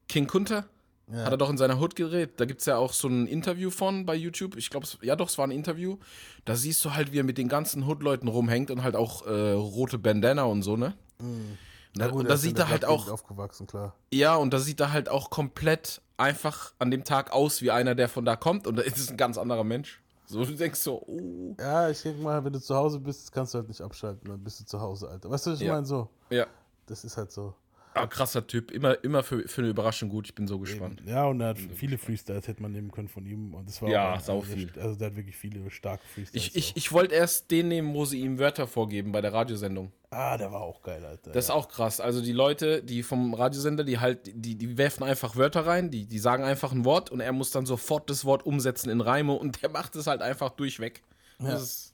King 0.07 0.25
Kunter 0.25 0.69
Ja. 1.09 1.19
hat 1.23 1.31
er 1.31 1.37
doch 1.37 1.49
in 1.49 1.57
seiner 1.57 1.79
Hood 1.79 1.95
gedreht. 1.95 2.31
Da 2.37 2.45
gibt 2.45 2.59
es 2.59 2.65
ja 2.65 2.77
auch 2.77 2.91
so 2.91 3.07
ein 3.07 3.27
Interview 3.27 3.69
von 3.69 4.05
bei 4.05 4.13
YouTube. 4.15 4.57
Ich 4.57 4.69
glaube, 4.69 4.85
ja 5.01 5.15
doch, 5.15 5.29
es 5.29 5.37
war 5.37 5.47
ein 5.47 5.51
Interview. 5.51 5.97
Da 6.43 6.55
siehst 6.55 6.83
du 6.83 6.93
halt, 6.95 7.13
wie 7.13 7.19
er 7.19 7.23
mit 7.23 7.37
den 7.37 7.47
ganzen 7.47 7.83
Hood-Leuten 7.87 8.27
rumhängt 8.27 8.71
und 8.71 8.83
halt 8.83 8.95
auch 8.95 9.25
äh, 9.25 9.51
rote 9.53 9.97
Bandana 9.97 10.43
und 10.43 10.63
so, 10.63 10.75
ne? 10.75 10.95
Und 11.19 11.57
da, 11.95 12.07
gut, 12.09 12.19
und 12.21 12.29
da 12.29 12.35
sieht 12.37 12.59
er 12.59 12.69
halt 12.69 12.83
auch, 12.85 13.09
aufgewachsen, 13.09 13.65
klar. 13.67 13.95
ja, 14.13 14.35
und 14.35 14.53
da 14.53 14.59
sieht 14.59 14.79
er 14.81 14.91
halt 14.91 15.09
auch 15.09 15.29
komplett 15.29 16.01
einfach 16.17 16.73
an 16.77 16.91
dem 16.91 17.03
Tag 17.03 17.31
aus 17.31 17.61
wie 17.61 17.71
einer, 17.71 17.95
der 17.95 18.09
von 18.09 18.25
da 18.25 18.35
kommt. 18.35 18.67
Und 18.67 18.75
da 18.75 18.81
ist 18.83 18.97
es 18.97 19.09
ein 19.09 19.17
ganz 19.17 19.37
anderer 19.37 19.63
Mensch. 19.63 20.01
So, 20.25 20.43
du 20.43 20.53
denkst 20.55 20.81
so, 20.81 21.01
oh. 21.07 21.55
Ja, 21.57 21.89
ich 21.89 22.01
denke 22.01 22.21
mal, 22.21 22.43
wenn 22.43 22.51
du 22.51 22.59
zu 22.59 22.75
Hause 22.75 22.99
bist, 22.99 23.31
kannst 23.31 23.53
du 23.53 23.59
halt 23.59 23.69
nicht 23.69 23.79
abschalten, 23.81 24.29
dann 24.29 24.43
bist 24.43 24.59
du 24.59 24.65
zu 24.65 24.81
Hause, 24.81 25.07
Alter. 25.09 25.29
Weißt 25.29 25.45
du, 25.47 25.51
was 25.51 25.61
ich 25.61 25.67
Ja. 25.67 25.73
meine? 25.75 25.85
So, 25.85 26.09
Ja. 26.29 26.47
das 26.85 27.05
ist 27.05 27.15
halt 27.15 27.31
so. 27.31 27.53
Ah, 27.97 28.07
krasser 28.07 28.45
Typ. 28.47 28.71
Immer, 28.71 29.03
immer 29.03 29.23
für, 29.23 29.47
für 29.47 29.61
eine 29.61 29.69
Überraschung 29.69 30.09
gut. 30.09 30.27
Ich 30.27 30.35
bin 30.35 30.47
so 30.47 30.59
gespannt. 30.59 31.01
Ja, 31.05 31.25
und 31.25 31.41
er 31.41 31.49
hat 31.49 31.57
viele 31.59 31.97
Freestyles 31.97 32.47
hätte 32.47 32.61
man 32.61 32.71
nehmen 32.71 32.91
können 32.91 33.07
von 33.07 33.25
ihm. 33.25 33.53
Und 33.53 33.67
das 33.67 33.81
war 33.81 33.89
Ja, 33.89 34.13
auch 34.15 34.19
sau 34.19 34.41
viel. 34.41 34.71
Also 34.79 34.95
der 34.95 35.07
hat 35.07 35.15
wirklich 35.15 35.35
viele 35.35 35.69
starke 35.71 36.05
Freestyles. 36.07 36.47
Ich, 36.47 36.55
ich, 36.55 36.77
ich 36.77 36.91
wollte 36.91 37.15
erst 37.15 37.49
den 37.51 37.67
nehmen, 37.67 37.93
wo 37.93 38.05
sie 38.05 38.19
ihm 38.21 38.39
Wörter 38.39 38.67
vorgeben 38.67 39.11
bei 39.11 39.21
der 39.21 39.33
Radiosendung. 39.33 39.91
ah, 40.09 40.37
der 40.37 40.51
war 40.51 40.61
auch 40.61 40.81
geil, 40.81 41.03
Alter. 41.03 41.31
Das 41.31 41.45
ist 41.45 41.51
auch 41.51 41.67
krass. 41.69 41.99
Also 41.99 42.21
die 42.21 42.31
Leute, 42.31 42.83
die 42.83 43.03
vom 43.03 43.33
Radiosender, 43.33 43.83
die 43.83 43.99
halt, 43.99 44.19
die, 44.33 44.55
die 44.55 44.77
werfen 44.77 45.03
einfach 45.03 45.35
Wörter 45.35 45.65
rein, 45.65 45.89
die, 45.91 46.05
die 46.05 46.19
sagen 46.19 46.43
einfach 46.43 46.71
ein 46.71 46.85
Wort 46.85 47.09
und 47.09 47.19
er 47.19 47.31
muss 47.33 47.51
dann 47.51 47.65
sofort 47.65 48.09
das 48.09 48.23
Wort 48.25 48.45
umsetzen 48.45 48.89
in 48.89 49.01
Reime 49.01 49.33
und 49.33 49.61
der 49.61 49.69
macht 49.77 49.95
es 49.95 50.07
halt 50.07 50.21
einfach 50.21 50.51
durchweg. 50.51 51.03
Das, 51.39 51.61
ist, 51.61 51.93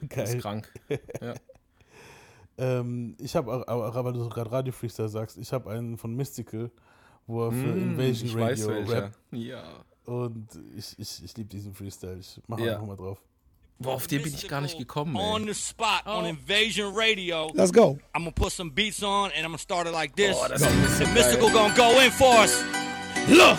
das 0.00 0.34
ist 0.34 0.40
krank. 0.40 0.72
Ja. 1.20 1.34
Ähm, 2.60 3.16
ich 3.18 3.34
habe 3.34 3.66
aber 3.66 4.12
du 4.12 4.28
gerade 4.28 4.52
Radio 4.52 4.72
Freestyle 4.72 5.08
sagst, 5.08 5.38
ich 5.38 5.52
habe 5.52 5.70
einen 5.70 5.96
von 5.96 6.14
Mystical, 6.14 6.70
wo 7.26 7.46
er 7.46 7.52
für 7.52 7.56
Mm, 7.56 7.98
Invasion 7.98 8.28
ich 8.28 8.36
weiß 8.36 8.68
Radio 8.68 8.68
welcher. 8.86 9.02
rappt. 9.04 9.18
Ja. 9.32 9.62
Und 10.04 10.46
ich, 10.76 10.98
ich, 10.98 11.24
ich 11.24 11.36
liebe 11.36 11.48
diesen 11.48 11.72
Freestyle. 11.74 12.18
Ich 12.20 12.40
mache 12.48 12.62
Ja. 12.64 12.74
einfach 12.74 12.86
mal 12.86 12.96
drauf. 12.96 13.18
Boah, 13.78 13.94
auf 13.94 14.06
den 14.06 14.22
bin 14.22 14.34
ich 14.34 14.46
gar 14.46 14.60
nicht 14.60 14.76
gekommen, 14.76 15.16
On 15.16 15.40
ey. 15.48 15.54
the 15.54 15.58
spot 15.58 16.04
on 16.04 16.26
Invasion 16.26 16.92
Radio. 16.94 17.50
Let's 17.54 17.72
go. 17.72 17.98
I'm 18.14 18.24
gonna 18.24 18.30
put 18.32 18.52
some 18.52 18.70
beats 18.70 19.02
on 19.02 19.30
and 19.30 19.38
I'm 19.38 19.44
gonna 19.52 19.56
start 19.58 19.86
it 19.86 19.94
like 19.94 20.14
this. 20.16 20.36
Oh, 20.38 20.46
das 20.48 20.60
ist 20.60 21.00
and 21.00 21.14
Mystical 21.14 21.50
gonna 21.50 21.74
go 21.74 21.98
in 21.98 22.10
for 22.12 22.34
us. 22.44 22.62
Look. 23.28 23.56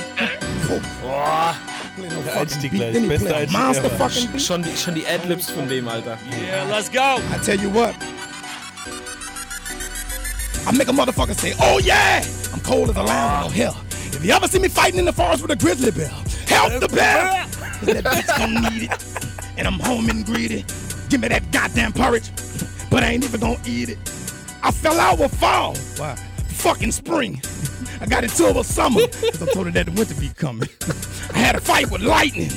Der 2.23 2.35
Einstieg 2.39 2.71
gleich, 2.71 3.07
bester 3.07 3.33
a 3.35 3.37
Einstieg 3.39 3.59
monster 3.59 3.85
ever. 3.85 4.09
fucking 4.09 4.31
beat. 4.31 4.41
Schon 4.41 4.63
die, 4.63 4.77
schon 4.77 4.95
die 4.95 5.05
Adlibs 5.07 5.49
von 5.49 5.67
dem, 5.67 5.87
Alter. 5.87 6.17
Yeah, 6.47 6.63
let's 6.69 6.91
go. 6.91 6.99
I 6.99 7.39
tell 7.43 7.59
you 7.59 7.73
what. 7.73 7.93
I 10.67 10.71
make 10.77 10.87
a 10.87 10.91
motherfucker 10.91 11.35
say, 11.35 11.53
oh 11.59 11.79
yeah, 11.79 12.23
I'm 12.53 12.59
cold 12.61 12.89
as 12.89 12.95
a 12.97 13.03
lamb 13.03 13.45
with 13.45 13.51
no 13.51 13.63
hair. 13.63 13.71
If 14.13 14.23
you 14.23 14.31
ever 14.31 14.47
see 14.47 14.59
me 14.59 14.67
fighting 14.67 14.99
in 14.99 15.05
the 15.05 15.13
forest 15.13 15.41
with 15.41 15.51
a 15.51 15.55
grizzly 15.55 15.91
bear, 15.91 16.07
help 16.47 16.79
the 16.79 16.87
bear. 16.87 17.47
'Cause 17.79 17.87
that 17.93 18.03
bitch 18.03 18.37
gonna 18.37 18.69
need 18.69 18.83
it. 18.83 19.03
And 19.57 19.67
I'm 19.67 19.79
home 19.79 20.09
and 20.09 20.23
greedy. 20.25 20.63
Give 21.09 21.19
me 21.21 21.27
that 21.29 21.51
goddamn 21.51 21.93
porridge. 21.93 22.29
But 22.91 23.03
I 23.03 23.07
ain't 23.11 23.23
even 23.23 23.39
gonna 23.39 23.57
eat 23.65 23.89
it. 23.89 23.97
I 24.63 24.71
fell 24.71 24.99
out 24.99 25.17
with 25.19 25.33
fall. 25.39 25.75
Why? 25.97 26.15
Fucking 26.49 26.91
spring. 26.91 27.41
I 28.01 28.05
got 28.05 28.23
into 28.23 28.47
it 28.49 28.55
with 28.55 28.67
summer. 28.67 29.01
Cause 29.07 29.41
I 29.41 29.45
told 29.47 29.65
her 29.65 29.71
that 29.71 29.87
the 29.87 29.91
winter 29.93 30.13
be 30.15 30.29
coming. 30.29 30.69
I 31.33 31.37
had 31.39 31.55
a 31.55 31.61
fight 31.61 31.89
with 31.89 32.01
lightning. 32.01 32.51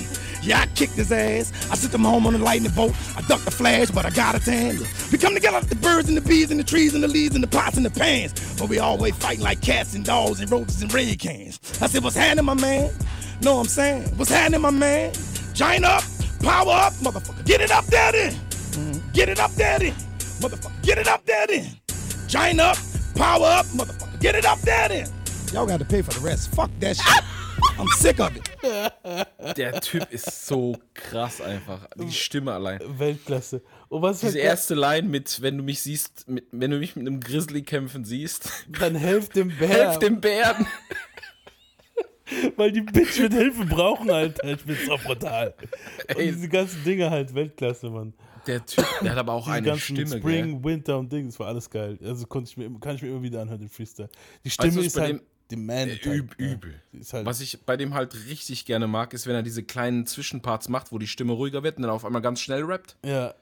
Yeah, 0.44 0.61
I 0.61 0.66
kicked 0.66 0.92
his 0.92 1.11
ass. 1.11 1.52
I 1.70 1.74
sent 1.74 1.94
him 1.94 2.04
home 2.04 2.26
on 2.26 2.35
a 2.35 2.38
lightning 2.38 2.70
bolt. 2.72 2.94
I 3.16 3.22
ducked 3.22 3.46
the 3.46 3.50
flash, 3.50 3.90
but 3.90 4.04
I 4.04 4.11
got 4.11 4.35
a 4.35 4.40
tan. 4.40 4.78
We 5.11 5.18
come 5.18 5.35
together 5.35 5.59
like 5.59 5.68
the 5.68 5.76
birds 5.76 6.09
and 6.09 6.16
the 6.16 6.20
bees 6.20 6.50
and 6.50 6.61
the 6.61 6.64
trees 6.64 6.94
and 6.94 7.02
the 7.02 7.09
leaves 7.09 7.35
and 7.35 7.42
the 7.42 7.48
pots 7.48 7.76
and 7.76 7.87
the 7.87 7.90
pans. 7.90 8.33
But 8.59 8.68
we 8.68 8.78
always 8.78 9.16
fighting 9.16 9.42
like 9.42 9.62
cats 9.62 9.94
and 9.94 10.04
dogs 10.04 10.40
and 10.40 10.50
roaches 10.50 10.83
and 10.83 10.92
red 10.92 11.18
cans. 11.18 11.59
I 11.80 11.87
said, 11.87 12.04
what's 12.04 12.16
happening, 12.16 12.44
my 12.44 12.54
man? 12.54 12.92
Know 13.42 13.54
what 13.54 13.61
I'm 13.62 13.66
saying? 13.68 14.02
What's 14.16 14.30
happening, 14.30 14.61
my 14.61 14.70
man? 14.70 15.12
Giant 15.54 15.85
up, 15.85 16.04
power 16.42 16.70
up, 16.72 16.92
motherfucker. 16.94 17.44
Get 17.46 17.61
it 17.61 17.70
up. 17.70 17.85
Mhm. 17.87 19.12
Get 19.12 19.28
it 19.28 19.40
up 19.40 19.52
then. 19.52 19.80
Motherfucker, 20.40 20.83
get 20.83 20.98
it 20.98 21.09
up 21.09 21.24
there 21.26 21.46
then. 21.46 21.70
Giant 22.26 22.61
up, 22.61 22.76
power 23.14 23.46
up, 23.46 23.66
motherfucker. 23.66 24.20
Get 24.20 24.35
it 24.35 24.44
up 24.44 24.59
then. 24.61 25.09
Y'all 25.52 25.66
got 25.66 25.78
to 25.78 25.85
pay 25.85 26.02
for 26.02 26.12
the 26.12 26.20
rest. 26.20 26.52
Fuck 26.54 26.70
that 26.80 26.96
shit. 26.96 27.24
I'm 27.78 27.88
sick 27.98 28.20
of 28.20 28.30
it. 28.37 29.56
Der 29.56 29.80
Typ 29.80 30.06
ist 30.10 30.46
so 30.46 30.76
krass 30.94 31.40
einfach. 31.40 31.88
Die 31.96 32.12
Stimme 32.12 32.52
allein. 32.52 32.80
Weltklasse. 32.98 33.62
Und 33.88 34.02
was 34.02 34.20
Diese 34.20 34.38
erste 34.38 34.74
Line 34.74 35.08
mit, 35.08 35.42
wenn 35.42 35.56
du 35.58 35.62
mich 35.64 35.80
siehst, 35.82 36.28
mit, 36.28 36.44
wenn 36.52 36.70
du 36.70 36.78
mich 36.78 36.94
mit 36.96 37.06
einem 37.06 37.20
Grizzly 37.20 37.62
kämpfen 37.62 38.04
siehst, 38.04 38.48
dann 38.78 38.94
helft 38.94 39.37
dem 39.37 39.48
Bär. 39.48 39.68
helf 39.68 39.98
dem 39.98 40.20
Bären. 40.22 40.66
Weil 42.56 42.72
die 42.72 42.80
Bitch 42.80 43.18
mit 43.20 43.32
Hilfe 43.34 43.64
brauchen 43.66 44.10
halt. 44.10 44.38
Ich 44.44 44.60
find's 44.62 44.88
auch 44.88 45.02
brutal. 45.02 45.54
Und 46.08 46.16
Ey. 46.18 46.32
diese 46.32 46.48
ganzen 46.48 46.82
Dinge 46.84 47.10
halt, 47.10 47.34
Weltklasse, 47.34 47.90
Mann. 47.90 48.14
Der 48.46 48.64
Typ, 48.64 48.84
der 49.02 49.12
hat 49.12 49.18
aber 49.18 49.32
auch 49.32 49.44
Diese 49.44 49.56
eine 49.56 49.66
ganzen 49.66 49.96
Stimme, 49.96 50.18
Spring, 50.18 50.62
gell? 50.62 50.64
Winter 50.72 50.98
und 50.98 51.10
Ding, 51.12 51.26
das 51.26 51.38
war 51.38 51.48
alles 51.48 51.68
geil. 51.70 51.98
Also 52.04 52.26
konnte 52.26 52.50
ich 52.50 52.56
mir, 52.56 52.70
kann 52.78 52.94
ich 52.96 53.02
mir 53.02 53.08
immer 53.08 53.22
wieder 53.22 53.40
anhören, 53.40 53.58
den 53.60 53.68
Freestyle. 53.70 54.08
Die 54.44 54.50
Stimme 54.50 54.76
was 54.76 54.87
ist 54.87 54.98
halt 54.98 55.10
dem- 55.12 55.22
die 55.50 55.57
Man. 55.57 55.88
Äh, 55.88 55.98
üb, 56.07 56.35
übel. 56.38 56.80
Ist 56.92 57.12
halt, 57.12 57.26
Was 57.26 57.40
ich 57.40 57.62
bei 57.64 57.76
dem 57.76 57.94
halt 57.94 58.14
richtig 58.28 58.64
gerne 58.64 58.87
mag, 58.87 59.12
ist, 59.14 59.26
wenn 59.26 59.35
er 59.35 59.42
diese 59.42 59.62
kleinen 59.62 60.07
Zwischenparts 60.07 60.68
macht, 60.68 60.90
wo 60.92 60.98
die 60.98 61.07
Stimme 61.07 61.33
ruhiger 61.35 61.62
wird 61.62 61.76
und 61.76 61.83
dann 61.83 61.90
auf 61.90 62.04
einmal 62.04 62.22
ganz 62.22 62.40
schnell 62.40 62.62
rappt. 62.64 62.96
ja, 63.04 63.35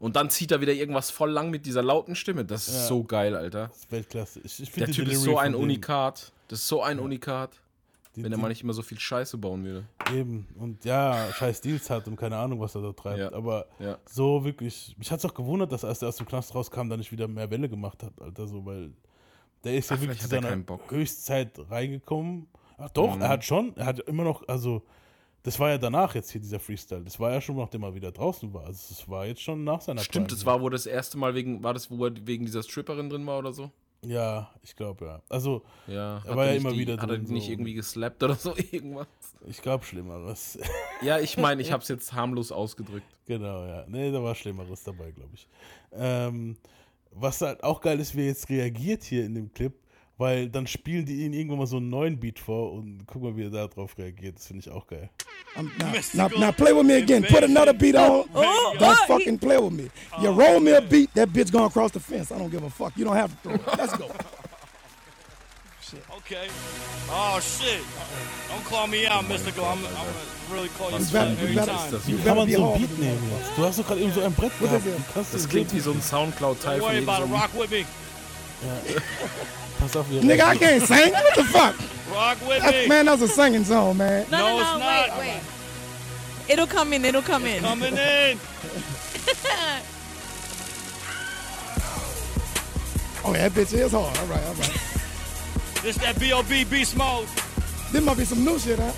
Und 0.00 0.14
dann 0.16 0.30
zieht 0.30 0.52
er 0.52 0.60
wieder 0.60 0.72
irgendwas 0.72 1.10
voll 1.10 1.30
lang 1.30 1.50
mit 1.50 1.66
dieser 1.66 1.82
lauten 1.82 2.14
Stimme. 2.14 2.44
Das 2.44 2.68
ist 2.68 2.74
Ja. 2.74 2.86
so 2.86 3.02
geil, 3.04 3.34
Alter. 3.34 3.70
ist 3.74 3.90
Weltklasse. 3.90 4.40
Ich, 4.44 4.62
ich 4.62 4.70
Der 4.72 4.86
Typ 4.90 5.08
ist 5.08 5.22
so 5.22 5.38
ein 5.38 5.54
Unikat. 5.54 6.32
Das 6.48 6.60
ist 6.60 6.68
so 6.68 6.82
ein 6.82 6.98
Unikat. 7.00 7.50
die- 8.16 8.24
Wenn 8.24 8.32
er 8.32 8.38
mal 8.38 8.48
nicht 8.48 8.62
immer 8.62 8.72
so 8.72 8.82
viel 8.82 8.98
Scheiße 8.98 9.38
bauen 9.38 9.64
würde. 9.64 9.84
Eben. 10.12 10.46
Und 10.58 10.84
ja, 10.84 11.28
scheiß 11.34 11.60
Deals 11.60 11.88
hat 11.90 12.08
und 12.08 12.16
keine 12.16 12.36
Ahnung, 12.36 12.58
was 12.58 12.74
er 12.74 12.82
da 12.82 12.92
treibt. 12.92 13.18
Ja. 13.20 13.32
Aber 13.32 13.66
Ja. 13.78 13.96
so 14.10 14.44
wirklich, 14.44 14.94
mich 14.98 15.10
hat 15.12 15.18
es 15.20 15.24
auch 15.24 15.34
gewundert, 15.34 15.70
dass 15.72 15.84
als 15.84 16.02
er 16.02 16.08
aus 16.08 16.16
dem 16.16 16.26
Knast 16.26 16.52
rauskam, 16.54 16.88
da 16.88 16.96
nicht 16.96 17.12
wieder 17.12 17.28
mehr 17.28 17.48
Welle 17.50 17.68
gemacht 17.68 18.02
hat, 18.02 18.12
Alter, 18.20 18.48
so, 18.48 18.64
weil 18.64 18.90
der 19.64 19.74
ist 19.76 19.90
ja 19.90 19.96
Ah, 19.96 20.00
wirklich 20.00 20.20
zu 20.20 20.34
er 20.34 20.42
seiner. 20.42 20.64
Höchstzeit 20.88 21.58
reingekommen. 21.70 22.46
Ach 22.78 22.90
doch, 22.90 23.16
Mhm. 23.16 23.22
er 23.22 23.28
hat 23.28 23.44
schon, 23.44 23.76
er 23.76 23.86
hat 23.86 23.98
immer 24.00 24.24
noch, 24.24 24.46
also 24.48 24.82
das 25.42 25.58
war 25.58 25.70
ja 25.70 25.78
danach 25.78 26.14
jetzt 26.14 26.30
hier 26.30 26.40
dieser 26.40 26.60
Freestyle. 26.60 27.02
Das 27.02 27.18
war 27.18 27.32
ja 27.32 27.40
schon, 27.40 27.56
nachdem 27.56 27.82
er 27.82 27.94
wieder 27.94 28.12
draußen 28.12 28.52
war. 28.52 28.66
Also 28.66 28.86
das 28.94 29.08
war 29.08 29.26
jetzt 29.26 29.42
schon 29.42 29.64
nach 29.64 29.80
seiner 29.80 30.00
Stimmt, 30.02 30.28
Prime. 30.28 30.36
das 30.38 30.46
war, 30.46 30.60
wo 30.60 30.68
das 30.68 30.86
erste 30.86 31.16
Mal 31.18 31.34
wegen, 31.34 31.62
war 31.62 31.74
das, 31.74 31.90
wo 31.90 32.04
er 32.06 32.12
wegen 32.26 32.44
dieser 32.44 32.62
Stripperin 32.62 33.08
drin 33.10 33.26
war 33.26 33.38
oder 33.38 33.52
so? 33.52 33.70
Ja, 34.04 34.48
ich 34.62 34.76
glaube 34.76 35.06
ja. 35.06 35.22
Also, 35.28 35.62
Ja. 35.88 36.22
Er 36.24 36.36
war 36.36 36.46
ja 36.46 36.52
immer 36.52 36.70
die, 36.70 36.78
wieder 36.78 36.92
Hat 36.94 37.02
er 37.10 37.16
drin, 37.16 37.24
die 37.26 37.32
nicht 37.32 37.46
so. 37.46 37.50
irgendwie 37.52 37.74
geslappt 37.74 38.22
oder 38.22 38.36
so? 38.36 38.54
Irgendwas? 38.70 39.08
ich 39.46 39.60
glaube 39.62 39.84
Schlimmeres. 39.84 40.58
Ja, 41.02 41.18
ich 41.20 41.36
meine, 41.36 41.62
ich 41.62 41.70
habe 41.72 41.82
es 41.82 41.88
jetzt 41.88 42.12
harmlos 42.12 42.50
ausgedrückt. 42.52 43.06
Genau, 43.26 43.64
ja. 43.66 43.84
Nee, 43.88 44.10
da 44.12 44.22
war 44.22 44.34
Schlimmeres 44.34 44.82
dabei, 44.84 45.10
glaube 45.12 45.30
ich. 45.34 45.46
Ähm, 45.92 46.56
was 47.12 47.40
halt 47.40 47.62
auch 47.64 47.80
geil 47.80 48.00
ist, 48.00 48.16
wie 48.16 48.22
er 48.22 48.26
jetzt 48.26 48.48
reagiert 48.48 49.02
hier 49.02 49.24
in 49.24 49.34
dem 49.34 49.52
Clip, 49.52 49.72
weil 50.16 50.48
dann 50.48 50.66
spielen 50.66 51.04
die 51.04 51.24
ihn 51.24 51.32
irgendwann 51.32 51.58
mal 51.58 51.66
so 51.66 51.76
einen 51.76 51.88
neuen 51.88 52.18
Beat 52.18 52.38
vor 52.38 52.72
und 52.72 53.04
guck 53.06 53.22
mal, 53.22 53.36
wie 53.36 53.44
er 53.44 53.50
da 53.50 53.66
drauf 53.66 53.96
reagiert. 53.98 54.36
Das 54.36 54.46
finde 54.46 54.60
ich 54.66 54.70
auch 54.70 54.86
geil. 54.86 55.10
Now, 55.56 55.92
now, 56.14 56.38
now 56.38 56.52
play 56.52 56.72
with 56.72 56.84
me 56.84 56.94
again. 56.94 57.24
Put 57.24 57.42
another 57.42 57.72
beat 57.72 57.96
on. 57.96 58.28
Oh, 58.34 58.74
Don't 58.78 58.98
oh, 59.02 59.06
fucking 59.06 59.38
play 59.38 59.58
with 59.58 59.72
me. 59.72 59.90
You 60.20 60.30
roll 60.30 60.60
me 60.60 60.72
a 60.72 60.80
beat, 60.80 61.12
that 61.14 61.30
bitch 61.30 61.50
gonna 61.50 61.70
cross 61.70 61.92
the 61.92 62.00
fence. 62.00 62.30
I 62.30 62.38
don't 62.38 62.50
give 62.50 62.62
a 62.62 62.70
fuck. 62.70 62.96
You 62.96 63.04
don't 63.04 63.16
have 63.16 63.30
to 63.30 63.36
throw 63.42 63.54
it. 63.54 63.78
Let's 63.78 63.96
go. 63.96 64.10
Okay. 66.18 66.48
Oh 67.10 67.40
shit. 67.40 67.80
Don't 68.48 68.64
call 68.64 68.86
me 68.86 69.06
out, 69.06 69.26
Mystical. 69.28 69.64
I'm, 69.64 69.78
I'm 69.86 69.94
gonna 69.94 70.12
really 70.52 70.68
call 70.78 70.90
you 70.90 70.98
shit 70.98 71.12
better, 71.12 71.30
every 71.40 71.54
time. 71.56 72.00
Wie 72.06 72.12
you 72.12 72.18
kann 72.18 72.24
better 72.24 72.34
man 72.34 72.50
so 72.50 72.64
hard. 72.66 72.78
Beat 72.80 72.98
nehmen 72.98 73.30
jetzt? 73.32 73.56
Du 73.56 73.64
hast 73.64 73.78
doch 73.78 73.86
gerade 73.86 74.00
eben 74.00 74.12
so 74.12 74.22
ein 74.22 74.32
Brett 74.34 74.52
gehabt. 74.60 74.82
Das 75.32 75.48
klingt 75.48 75.72
wie 75.72 75.80
so 75.80 75.92
ein 75.92 76.02
Soundcloud-Teil 76.02 76.78
Don't 76.80 76.82
von 76.82 76.88
worry 76.88 76.96
irgend 76.98 77.08
about 77.08 77.18
so 77.18 77.24
it. 77.24 77.30
einem- 77.30 77.40
Rock 77.40 77.50
with 77.60 77.70
me. 77.70 77.84
Pass 79.80 79.96
auf, 79.96 80.06
wie 80.10 80.20
Nigga, 80.20 80.52
I 80.54 80.58
can't 80.58 80.82
sing. 80.86 81.12
What 81.12 81.34
the 81.36 81.44
fuck? 81.44 81.74
Rock 82.12 82.38
with 82.48 82.60
That's, 82.62 82.72
me. 82.82 82.88
man, 82.88 83.06
that's 83.06 83.22
a 83.22 83.28
singing 83.28 83.64
song, 83.64 83.96
man. 83.96 84.26
No, 84.30 84.38
No, 84.38 84.48
no, 84.48 84.60
it's 84.60 84.72
no, 84.72 84.78
not. 84.78 85.18
wait, 85.18 85.28
wait. 85.28 85.40
It'll 86.52 86.66
come 86.66 86.92
in, 86.94 87.04
it'll 87.04 87.22
come 87.22 87.46
in. 87.46 87.62
Coming 87.62 87.96
in. 87.96 88.38
Oh, 93.24 93.32
that 93.32 93.52
bitch 93.52 93.72
is 93.74 93.92
hard. 93.92 94.16
All 94.18 94.26
right, 94.26 94.44
all 94.46 94.54
right. 94.54 94.97
This 95.82 95.96
that 95.98 96.18
B.O.B. 96.18 96.64
beast 96.64 96.96
mode. 96.96 97.28
This 97.92 98.02
might 98.04 98.16
be 98.16 98.24
some 98.24 98.44
new 98.44 98.58
shit, 98.58 98.78
huh? 98.78 98.92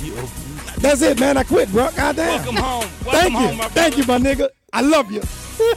B.O.B. 0.00 0.80
That's 0.80 1.00
it, 1.02 1.18
man. 1.18 1.36
I 1.36 1.44
quit, 1.44 1.70
bro. 1.70 1.90
Goddamn. 1.96 2.26
Welcome 2.44 2.56
home. 2.56 2.90
Welcome 3.04 3.10
Thank 3.12 3.34
home, 3.34 3.50
you. 3.52 3.56
my 3.58 3.68
Thank 3.68 3.96
you, 3.96 4.04
my 4.04 4.18
nigga. 4.18 4.48
I 4.72 4.82
love 4.82 5.10
you. 5.10 5.22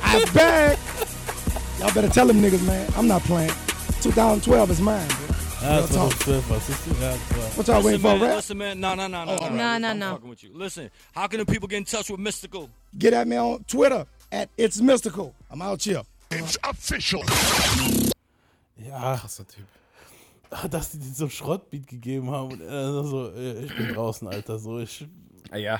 I'm 0.03 0.33
back. 0.33 0.77
Y'all 1.79 1.93
better 1.93 2.09
tell 2.09 2.27
them 2.27 2.41
niggas, 2.41 2.65
man. 2.67 2.91
I'm 2.97 3.07
not 3.07 3.21
playing. 3.23 3.51
2012 4.01 4.71
is 4.71 4.81
mine, 4.81 5.07
bro. 5.07 5.35
Ja, 5.61 5.77
Real 5.77 5.87
talk. 5.87 6.11
2012 6.11 6.49
war 6.49 6.59
siehst 6.59 6.85
du? 6.85 6.91
Ja, 7.01 7.11
das 7.11 7.37
war. 7.37 7.49
What 7.55 7.67
y'all 7.67 7.83
waiting 7.83 8.01
for, 8.01 8.07
man, 8.17 8.21
rap? 8.21 8.35
listen, 8.35 8.57
man. 8.57 8.79
No, 8.79 8.95
no, 8.95 9.07
no, 9.07 9.25
no, 9.25 9.35
no, 9.37 9.49
No, 9.49 9.77
no, 9.77 9.93
no. 9.93 10.11
fucking 10.13 10.29
with 10.29 10.43
you. 10.43 10.51
Listen, 10.53 10.89
how 11.13 11.27
can 11.27 11.39
the 11.39 11.45
people 11.45 11.67
get 11.67 11.77
in 11.77 11.85
touch 11.85 12.09
with 12.09 12.19
Mystical? 12.19 12.69
Get 12.97 13.13
at 13.13 13.27
me 13.27 13.37
on 13.37 13.63
Twitter 13.63 14.05
at 14.31 14.49
It's 14.57 14.79
Mystical. 14.81 15.33
I'm 15.49 15.61
out 15.61 15.81
here. 15.83 16.03
It's 16.31 16.57
official. 16.63 17.23
Ja, 18.77 19.17
Krasser 19.17 19.45
Typ. 19.45 19.65
dass 20.71 20.91
die 20.91 20.99
dir 20.99 21.13
so 21.13 21.25
einen 21.25 21.31
Schrottbeat 21.31 21.87
gegeben 21.87 22.31
haben 22.31 22.53
und 22.53 22.61
er 22.61 23.03
so, 23.03 23.29
äh, 23.31 23.65
ich 23.65 23.75
bin 23.75 23.89
draußen, 23.89 24.27
Alter, 24.27 24.57
so, 24.59 24.79
ich, 24.79 25.07
Ah 25.51 25.57
ja. 25.57 25.79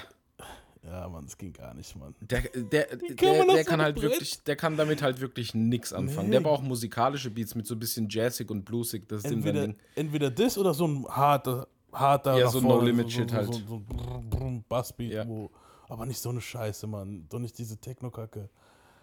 ja, 0.83 1.07
Mann, 1.09 1.25
das 1.25 1.37
ging 1.37 1.53
gar 1.53 1.73
nicht, 1.73 1.95
Mann. 1.95 2.15
Der, 2.21 2.41
der, 2.41 2.85
kann 2.85 3.09
der, 3.17 3.45
der 3.45 3.63
so 3.63 3.69
kann 3.69 3.81
halt 3.81 3.95
Brett? 3.95 4.11
wirklich, 4.11 4.43
der 4.43 4.55
kann 4.55 4.77
damit 4.77 5.01
halt 5.01 5.19
wirklich 5.21 5.53
nix 5.53 5.93
anfangen. 5.93 6.27
Nee. 6.29 6.33
Der 6.33 6.41
braucht 6.41 6.63
musikalische 6.63 7.29
Beats 7.29 7.53
mit 7.55 7.67
so 7.67 7.75
ein 7.75 7.79
bisschen 7.79 8.07
jazzig 8.09 8.49
und 8.49 8.63
bluesig. 8.65 9.07
Das 9.07 9.23
ist 9.23 9.31
Entweder, 9.31 9.67
Ding. 9.67 9.75
entweder 9.95 10.31
das 10.31 10.57
oder 10.57 10.73
so 10.73 10.87
ein 10.87 11.05
harter, 11.07 11.67
harter 11.91 12.37
Ja, 12.39 12.47
so 12.47 12.61
No-Limit-Shit 12.61 13.29
so, 13.29 13.35
halt. 13.35 13.47
So, 13.47 13.53
so, 13.53 13.59
so 13.67 13.79
brr, 13.87 14.21
brr, 14.29 14.63
Bassbeat, 14.67 15.11
Ja. 15.11 15.27
wo, 15.27 15.51
aber 15.87 16.05
nicht 16.05 16.19
so 16.19 16.29
eine 16.29 16.41
Scheiße, 16.41 16.87
Mann. 16.87 17.25
Doch 17.29 17.39
nicht 17.39 17.57
diese 17.57 17.77
Techno-Kacke. 17.77 18.49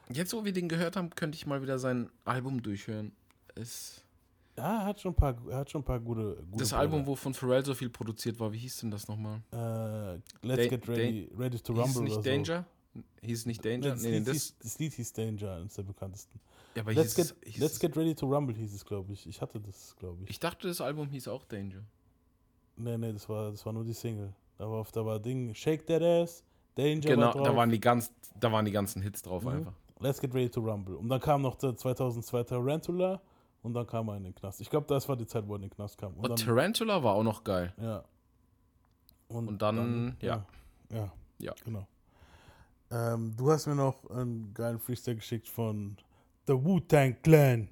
Jetzt, 0.08 0.32
wo 0.32 0.44
wir 0.44 0.52
den 0.52 0.68
gehört 0.68 0.96
haben, 0.96 1.10
könnte 1.10 1.36
ich 1.36 1.46
mal 1.46 1.62
wieder 1.62 1.78
sein 1.78 2.08
Album 2.24 2.62
durchhören. 2.62 3.12
Es, 3.54 4.02
Ja, 4.58 4.80
er 4.80 4.84
hat 4.86 5.00
schon 5.00 5.12
ein 5.12 5.16
paar, 5.16 5.36
hat 5.52 5.70
schon 5.70 5.82
ein 5.82 5.84
paar 5.84 6.00
gute, 6.00 6.36
gute 6.50 6.58
das 6.64 6.72
Album, 6.72 7.06
wo 7.06 7.14
von 7.14 7.34
Pharrell 7.34 7.64
so 7.64 7.74
viel 7.74 7.90
produziert 7.90 8.40
war, 8.40 8.50
wie 8.52 8.58
hieß 8.58 8.78
denn 8.78 8.90
das 8.90 9.06
nochmal? 9.06 9.42
Äh, 9.52 10.14
Let's 10.46 10.62
Da- 10.64 10.68
Get 10.76 10.88
Ready, 10.88 11.30
Ready 11.36 11.58
to 11.60 11.74
Hieß 11.74 11.82
Rumble 11.82 12.02
nicht 12.04 12.12
oder 12.14 12.22
so. 12.22 12.30
Danger? 12.30 12.66
Hieß 13.20 13.38
es 13.40 13.46
nicht 13.46 13.64
Danger? 13.64 13.90
Das, 13.90 14.02
Nee, 14.02 14.08
nee, 14.10 14.18
Lied 14.18 14.28
das, 14.28 14.32
hieß, 14.34 14.54
das 14.62 14.78
Lied 14.78 14.92
hieß 14.94 15.12
Danger, 15.12 15.56
eines 15.56 15.74
der 15.74 15.82
bekanntesten. 15.82 16.40
ja, 16.74 16.82
aber 16.82 16.94
Let's, 16.94 17.14
hieß, 17.14 17.28
get, 17.28 17.36
es- 17.46 17.52
hieß 17.52 17.60
Let's 17.62 17.78
Get 17.80 17.96
Ready 17.96 18.14
to 18.14 18.26
Rumble 18.26 18.56
hieß 18.56 18.72
es, 18.74 18.84
glaube 18.84 19.12
ich. 19.12 19.26
Ich 19.26 19.40
hatte 19.42 19.60
das, 19.60 19.94
glaube 19.96 20.22
ich. 20.24 20.30
Ich 20.30 20.40
dachte, 20.40 20.68
das 20.68 20.80
Album 20.80 21.08
hieß 21.08 21.28
auch 21.28 21.44
Danger. 21.44 21.82
Nee, 22.76 22.96
nee, 22.96 23.12
das 23.12 23.28
war, 23.28 23.50
das 23.50 23.64
war 23.66 23.72
nur 23.74 23.84
die 23.84 23.92
Single. 23.92 24.32
Da 24.56 24.70
war, 24.70 24.86
da 24.90 25.04
war 25.04 25.18
Ding, 25.20 25.54
Shake 25.54 25.86
That 25.86 26.02
Ass, 26.02 26.42
Danger 26.74 27.00
Genau, 27.10 27.26
war 27.26 27.32
drauf. 27.32 27.46
da 27.46 27.56
waren, 27.56 27.70
die 27.70 27.80
ganz, 27.80 28.10
da 28.40 28.50
waren 28.50 28.64
die 28.64 28.70
ganzen 28.72 29.02
Hits 29.02 29.20
drauf 29.20 29.42
Mhm. 29.42 29.48
einfach. 29.50 29.72
Let's 30.00 30.18
Get 30.20 30.32
Ready 30.34 30.48
to 30.48 30.60
Rumble. 30.60 30.94
Und 30.96 31.10
dann 31.10 31.20
kam 31.20 31.42
noch 31.42 31.56
der 31.56 31.76
2002 31.76 32.42
Tarantula 32.44 33.20
und 33.66 33.74
dann 33.74 33.86
kam 33.86 34.08
er 34.08 34.16
in 34.16 34.24
den 34.24 34.34
Knast. 34.34 34.60
Ich 34.60 34.70
glaube, 34.70 34.86
das 34.86 35.08
war 35.08 35.16
die 35.16 35.26
Zeit, 35.26 35.46
wo 35.46 35.52
er 35.54 35.56
in 35.56 35.62
den 35.62 35.70
Knast 35.70 35.98
kam. 35.98 36.14
Und 36.14 36.30
Und 36.30 36.40
dann, 36.40 36.46
Tarantula 36.46 37.02
war 37.02 37.14
auch 37.14 37.22
noch 37.22 37.44
geil. 37.44 37.72
ja. 37.80 38.02
Und 39.28 39.60
dann, 39.60 40.16
ja. 40.20 40.46
ja. 40.90 40.96
Ja, 40.96 41.12
Ja. 41.38 41.52
genau. 41.64 41.86
Ähm, 42.92 43.34
du 43.36 43.50
hast 43.50 43.66
mir 43.66 43.74
noch 43.74 44.08
einen 44.08 44.54
geilen 44.54 44.78
Freestyle 44.78 45.16
geschickt 45.16 45.48
von 45.48 45.96
The 46.46 46.52
Wu-Tang 46.52 47.16
Clan. 47.22 47.68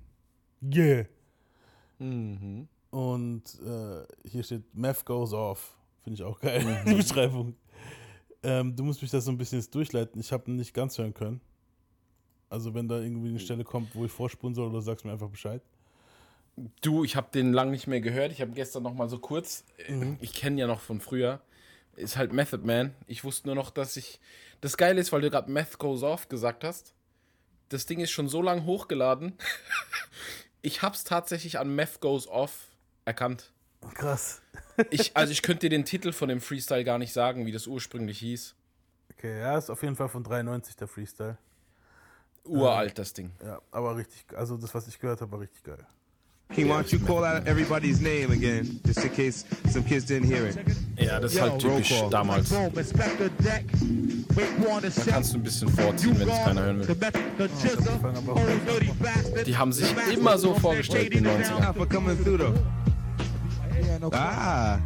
Yeah. 0.61 1.05
Mhm. 2.01 2.67
Und 2.91 3.43
äh, 3.65 4.05
hier 4.29 4.43
steht 4.43 4.75
Meth 4.75 5.05
goes 5.07 5.33
off. 5.33 5.77
Finde 6.03 6.15
ich 6.17 6.23
auch 6.25 6.41
geil, 6.41 6.61
Mhm. 6.85 6.91
die 6.91 6.95
Beschreibung. 6.97 7.55
Ähm, 8.43 8.75
du 8.75 8.83
musst 8.83 9.01
mich 9.01 9.11
das 9.13 9.25
so 9.25 9.31
ein 9.31 9.39
bisschen 9.39 9.59
jetzt 9.61 9.73
durchleiten. 9.75 10.21
Ich 10.21 10.33
habe 10.33 10.51
nicht 10.51 10.75
ganz 10.75 10.99
hören 10.99 11.15
können. 11.15 11.41
Also 12.51 12.75
wenn 12.75 12.89
da 12.89 12.99
irgendwie 13.01 13.29
eine 13.31 13.39
Stelle 13.41 13.63
kommt, 13.65 13.95
wo 13.95 14.05
ich 14.05 14.13
vorspulen 14.13 14.55
soll, 14.55 14.69
oder 14.71 14.83
sagst 14.83 15.05
mir 15.05 15.13
einfach 15.13 15.31
Bescheid. 15.31 15.63
Du, 16.81 17.05
ich 17.05 17.17
habe 17.17 17.29
den 17.33 17.53
lang 17.53 17.71
nicht 17.71 17.87
mehr 17.87 18.01
gehört. 18.01 18.33
Ich 18.33 18.41
habe 18.41 18.53
gestern 18.53 18.83
noch 18.85 18.95
mal 18.95 19.09
so 19.09 19.19
kurz, 19.19 19.65
äh, 19.89 20.15
ich 20.21 20.35
kenne 20.35 20.61
ja 20.61 20.67
noch 20.67 20.81
von 20.81 21.01
früher, 21.01 21.41
ist 21.97 22.17
halt 22.17 22.33
Method 22.33 22.65
Man. 22.65 22.95
Ich 23.07 23.25
wusste 23.25 23.49
nur 23.49 23.57
noch, 23.57 23.71
dass 23.71 23.97
ich, 23.97 24.21
das 24.61 24.77
Geile 24.77 25.01
ist, 25.01 25.13
weil 25.13 25.21
du 25.21 25.31
gerade 25.31 25.51
Meth 25.51 25.79
Goes 25.79 26.03
Off 26.03 26.29
gesagt 26.29 26.65
hast, 26.65 26.95
das 27.71 27.87
Ding 27.87 28.01
ist 28.01 28.11
schon 28.11 28.29
so 28.29 28.41
lang 28.41 28.65
hochgeladen. 28.65 29.37
ich 30.63 30.83
hab's 30.83 31.05
tatsächlich 31.05 31.59
an 31.59 31.75
Meth 31.75 32.01
Goes 32.01 32.29
Off 32.29 32.69
erkannt. 33.05 33.51
Krass. 33.95 34.41
Ich, 34.91 35.17
also 35.17 35.33
ich 35.33 35.43
könnte 35.43 35.69
dir 35.69 35.71
den 35.71 35.85
Titel 35.85 36.13
von 36.13 36.29
dem 36.29 36.41
Freestyle 36.41 36.85
gar 36.85 36.99
nicht 36.99 37.13
sagen, 37.13 37.47
wie 37.47 37.53
das 37.53 37.67
ursprünglich 37.67 38.19
hieß. 38.19 38.55
Okay, 39.13 39.41
ja, 39.41 39.59
ist 39.59 39.71
auf 39.71 39.83
jeden 39.83 39.97
Fall 39.97 40.09
von 40.09 40.23
93 40.23 40.77
der 40.77 40.89
Freestyle. 40.89 41.39
Uralt, 42.45 42.99
das 42.99 43.13
Ding. 43.13 43.33
Ja, 43.43 43.61
aber 43.71 43.97
richtig, 43.97 44.25
also 44.37 44.57
das, 44.57 44.75
was 44.75 44.87
ich 44.87 44.99
gehört 44.99 45.21
habe, 45.21 45.33
war 45.33 45.41
richtig 45.41 45.65
geil. 45.65 45.87
King, 46.55 46.69
why 46.69 46.77
don't 46.77 46.93
you 46.93 46.99
call 47.01 47.25
out 47.25 47.47
everybody's 47.47 48.01
name 48.01 48.31
again, 48.31 48.81
just 48.87 49.05
in 49.05 49.11
case 49.11 49.45
some 49.71 49.83
kids 49.85 50.05
didn't 50.05 50.29
hear 50.29 50.47
it? 50.47 50.57
Ja, 50.97 51.19
das 51.19 51.35
ist 51.35 51.41
halt 51.41 51.59
typisch 51.59 51.93
damals. 52.11 52.51
Da 52.51 52.69
kannst 55.11 55.33
du 55.33 55.39
ein 55.39 55.43
bisschen 55.43 55.69
vorziehen, 55.69 56.19
wenn 56.19 56.29
es 56.29 56.45
keiner 56.45 56.63
hören 56.63 56.79
will. 56.87 56.97
Die 59.45 59.57
haben 59.57 59.73
sich 59.73 59.87
immer 60.13 60.39
so 60.39 60.55
vorgestellt 60.55 61.13
in 61.13 61.25
den 61.25 61.43
90ern. 61.43 61.75
for 61.75 61.87
coming 61.87 62.17
through 62.23 62.39
though. 62.39 62.55
piano. 63.95 64.11
Ah. 64.13 64.79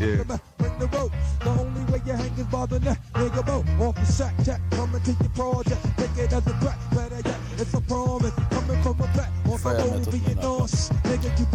Yeah. 0.00 0.22
Bring 0.58 0.78
the 0.78 0.86
rope. 0.86 1.12
The 1.40 1.50
only 1.50 1.92
way 1.92 2.00
you 2.06 2.12
hang 2.12 2.32
is 2.38 2.46
by 2.46 2.66
the 2.66 2.78
neck. 2.80 2.98
Nigga, 3.14 3.44
boat 3.44 3.66
off 3.80 3.94
the 3.96 4.06
sack 4.06 4.34
jack. 4.44 4.60
Coming 4.70 5.02
to 5.02 5.10
your 5.10 5.30
project. 5.30 5.82
Take 5.96 6.24
it 6.24 6.32
as 6.32 6.46
a 6.46 6.54
threat. 6.60 6.78
Better 6.94 7.28
yet, 7.28 7.40
it's 7.58 7.74
a 7.74 7.80
promise. 7.80 8.32
Coming 8.50 8.82
from 8.82 9.00
a 9.00 9.06
back. 9.16 9.37
Das 9.48 9.62
can 9.62 10.38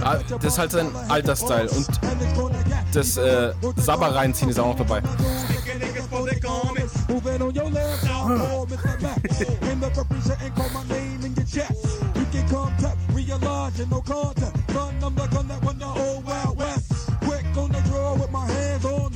Ah, 0.02 0.20
das 0.28 0.44
ist 0.44 0.58
halt 0.58 0.72
sein 0.72 0.90
alter 1.10 1.36
Style. 1.36 1.70
Und 1.70 1.88
das 2.94 3.18
äh, 3.18 3.54
Sabber 3.78 4.16
reinziehen 4.16 4.50
ist 4.50 4.60
auch 4.60 4.68
noch 4.68 4.78
dabei. 4.78 5.02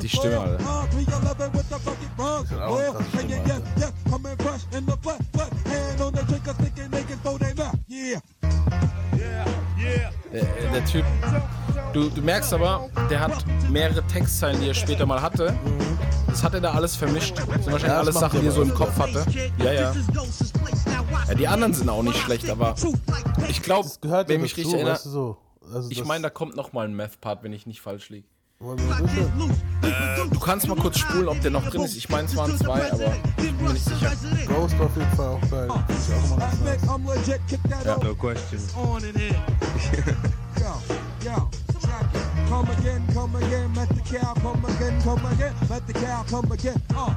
Die 0.02 0.10
Stimme. 0.10 0.40
Alter. 0.40 0.58
311 0.58 1.54
with 1.54 1.70
the 1.70 1.80
fucking 1.80 2.10
runs. 2.18 2.52
auch 2.54 2.98
Der, 10.42 10.72
der 10.72 10.86
Typ. 10.86 11.06
Du, 11.94 12.10
du 12.10 12.22
merkst 12.22 12.54
aber, 12.54 12.90
der 13.10 13.20
hat 13.20 13.34
mehrere 13.70 14.04
Textzeilen, 14.08 14.60
die 14.62 14.68
er 14.68 14.74
später 14.74 15.06
mal 15.06 15.22
hatte. 15.22 15.58
Das 16.28 16.44
hat 16.44 16.54
er 16.54 16.62
da 16.62 16.72
alles 16.74 16.96
vermischt. 16.96 17.38
Das 17.38 17.46
sind 17.46 17.54
wahrscheinlich 17.72 17.84
Ja, 17.84 18.00
alles 18.00 18.16
Sachen, 18.20 18.42
die 18.42 18.48
er 18.48 18.52
so 18.52 18.62
im. 18.62 18.74
Kopf 18.74 18.98
hatte. 19.00 19.26
Ja, 19.58 19.72
ja. 19.72 19.96
Ja, 21.28 21.34
die 21.34 21.48
anderen 21.48 21.74
sind 21.74 21.90
auch 21.90 22.04
nicht 22.04 22.18
schlecht, 22.20 22.50
aber 22.50 22.76
ich 23.50 23.62
glaube, 23.62 23.90
Gehört 24.02 24.30
wenn 24.30 24.42
mich 24.42 24.56
richtig 24.56 24.74
erinnere, 24.74 24.94
weißt 24.94 25.06
du 25.08 25.10
so. 25.10 25.38
Also 25.74 25.90
ich 25.90 26.06
meine, 26.06 26.24
da 26.24 26.30
kommt 26.30 26.56
noch 26.56 26.74
mal 26.74 26.86
ein 26.86 26.96
Meth-Part, 26.96 27.44
wenn 27.44 27.54
ich 27.54 27.66
nicht 27.66 27.82
falsch 27.82 28.10
liege. 28.10 28.28
Äh, 28.60 30.30
du 30.32 30.40
kannst 30.40 30.68
mal 30.68 30.76
kurz 30.76 30.98
spulen, 30.98 31.28
ob 31.28 31.40
der 31.42 31.52
noch 31.52 31.70
drin 31.70 31.84
ist. 31.84 31.96
Ich 31.96 32.10
meine, 32.10 32.28
es 32.28 32.36
waren 32.36 32.58
zwei, 32.58 32.92
aber 32.92 33.16
ich 33.16 33.36
bin 33.36 33.56
mir 33.62 33.74
nicht 33.74 33.86
sicher. 33.86 34.12
Ghost 34.48 34.76
auf 34.80 34.98
jeden 34.98 35.12
Fall 35.12 35.28
auch 35.28 35.42
that 37.28 37.40
Ja. 37.86 37.98
No 38.04 38.16
question. 38.16 38.60
Come 42.50 42.70
again, 42.70 43.04
come 43.14 43.36
again, 43.36 43.74
let 43.76 43.90
the 43.90 44.02
cow 44.02 44.34
come 44.36 44.64
again, 44.66 45.02
come 45.02 45.26
again, 45.34 45.54
let 45.70 45.86
the 45.86 45.94
cow 45.94 46.24
come 46.30 46.50
again. 46.52 46.82
Uh, 46.96 47.14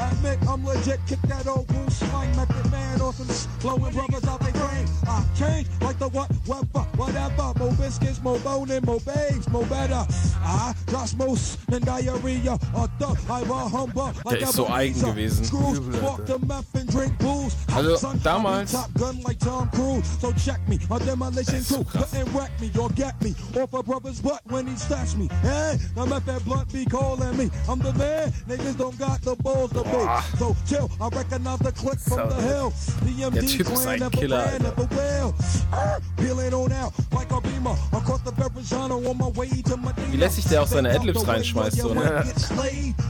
admit 0.00 0.38
I'm 0.48 0.64
legit, 0.64 0.98
kick 1.06 1.20
that 1.22 1.46
old 1.46 1.68
goose 1.68 1.98
swing, 1.98 2.34
method 2.36 2.70
man 2.72 3.00
or 3.00 3.12
some 3.12 3.28
blowing 3.60 3.94
brothers 3.94 4.24
out 4.26 4.40
they 4.40 4.50
brain. 4.50 4.86
I 5.06 5.24
change 5.38 5.68
like 5.80 5.98
the 5.98 6.08
what, 6.08 6.28
whatever, 6.46 6.80
whatever. 6.96 7.52
More 7.58 7.72
biscuits, 7.74 8.20
more 8.22 8.38
bone, 8.40 8.68
more 8.84 9.00
babes, 9.00 9.48
more 9.48 9.64
better. 9.66 10.04
I 10.42 10.74
just 10.90 11.16
most 11.18 11.64
than 11.70 11.82
diarrhea. 11.84 12.58
Or 12.74 12.88
the 12.98 13.16
I 13.30 13.42
war 13.44 13.68
humble. 13.70 14.12
Der 14.28 14.38
ist 14.38 14.54
so 14.54 14.66
eigen 14.68 15.00
gewesen. 15.00 15.44
Screws, 15.44 15.78
walk 16.02 16.26
the 16.26 16.38
meth 16.40 16.74
and 16.74 16.90
drink 16.90 17.16
booze. 17.18 17.54
Also, 17.72 18.12
damals- 18.24 18.72
Top 18.72 18.92
gun 18.94 19.20
like 19.22 19.38
Tom 19.38 19.70
Cruise. 19.70 20.04
So 20.20 20.32
check 20.32 20.60
me, 20.68 20.78
my 20.90 20.98
demolition 20.98 21.62
crew 21.64 21.84
couldn't 21.84 22.32
wreck 22.34 22.50
me 22.60 22.70
or 22.78 22.88
get 22.90 23.20
me 23.22 23.34
off 23.56 23.72
a 23.72 23.82
brother's 23.82 24.20
butt 24.20 24.40
when 24.46 24.63
he 24.68 24.76
stashed 24.76 25.16
me. 25.16 25.28
Hey, 25.42 25.78
I'm 25.96 26.12
at 26.12 26.24
that 26.26 26.44
blunt 26.44 26.72
be 26.72 26.84
calling 26.84 27.36
me. 27.36 27.50
I'm 27.68 27.78
the 27.78 27.92
man. 27.94 28.30
Niggas 28.48 28.76
don't 28.78 28.98
got 28.98 29.20
the 29.22 29.36
balls 29.36 29.72
to 29.72 29.82
be. 29.82 30.38
So 30.38 30.56
chill. 30.66 30.90
I 31.00 31.08
recognize 31.08 31.58
the 31.60 31.72
click 31.72 31.98
from 31.98 32.28
the 32.28 32.36
hill. 32.36 32.72
The 33.02 33.30
Der 33.30 33.42
MD 33.42 33.46
Typ 33.46 33.60
ist 33.60 33.82
clan 33.82 33.88
ein 33.88 33.98
never 34.00 34.18
Killer, 34.18 34.36
ran, 34.38 34.62
never 34.62 34.86
will. 34.90 35.34
Uh, 35.72 36.00
Peeling 36.16 36.54
on 36.54 36.72
out 36.72 36.92
like 37.12 37.30
a 37.30 37.40
beamer 37.40 37.76
across 37.92 38.20
the 38.22 38.32
Verrazano 38.32 38.96
on 39.08 39.18
my 39.18 39.28
way 39.28 39.48
to 39.48 39.76
Medina. 39.76 40.12
Wie 40.12 40.16
lässig 40.16 40.44
der 40.48 40.62
auch 40.62 40.66
seine 40.66 40.90
Adlibs 40.90 41.26
reinschmeißt, 41.26 41.76
so, 41.78 41.94
ne? 41.94 42.24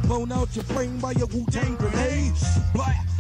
Blown 0.07 0.33
out 0.33 0.49
your 0.55 0.65
brain 0.75 0.99
by 0.99 1.13
a 1.13 1.27
Wu-Tang 1.27 1.77
grenade. 1.77 2.35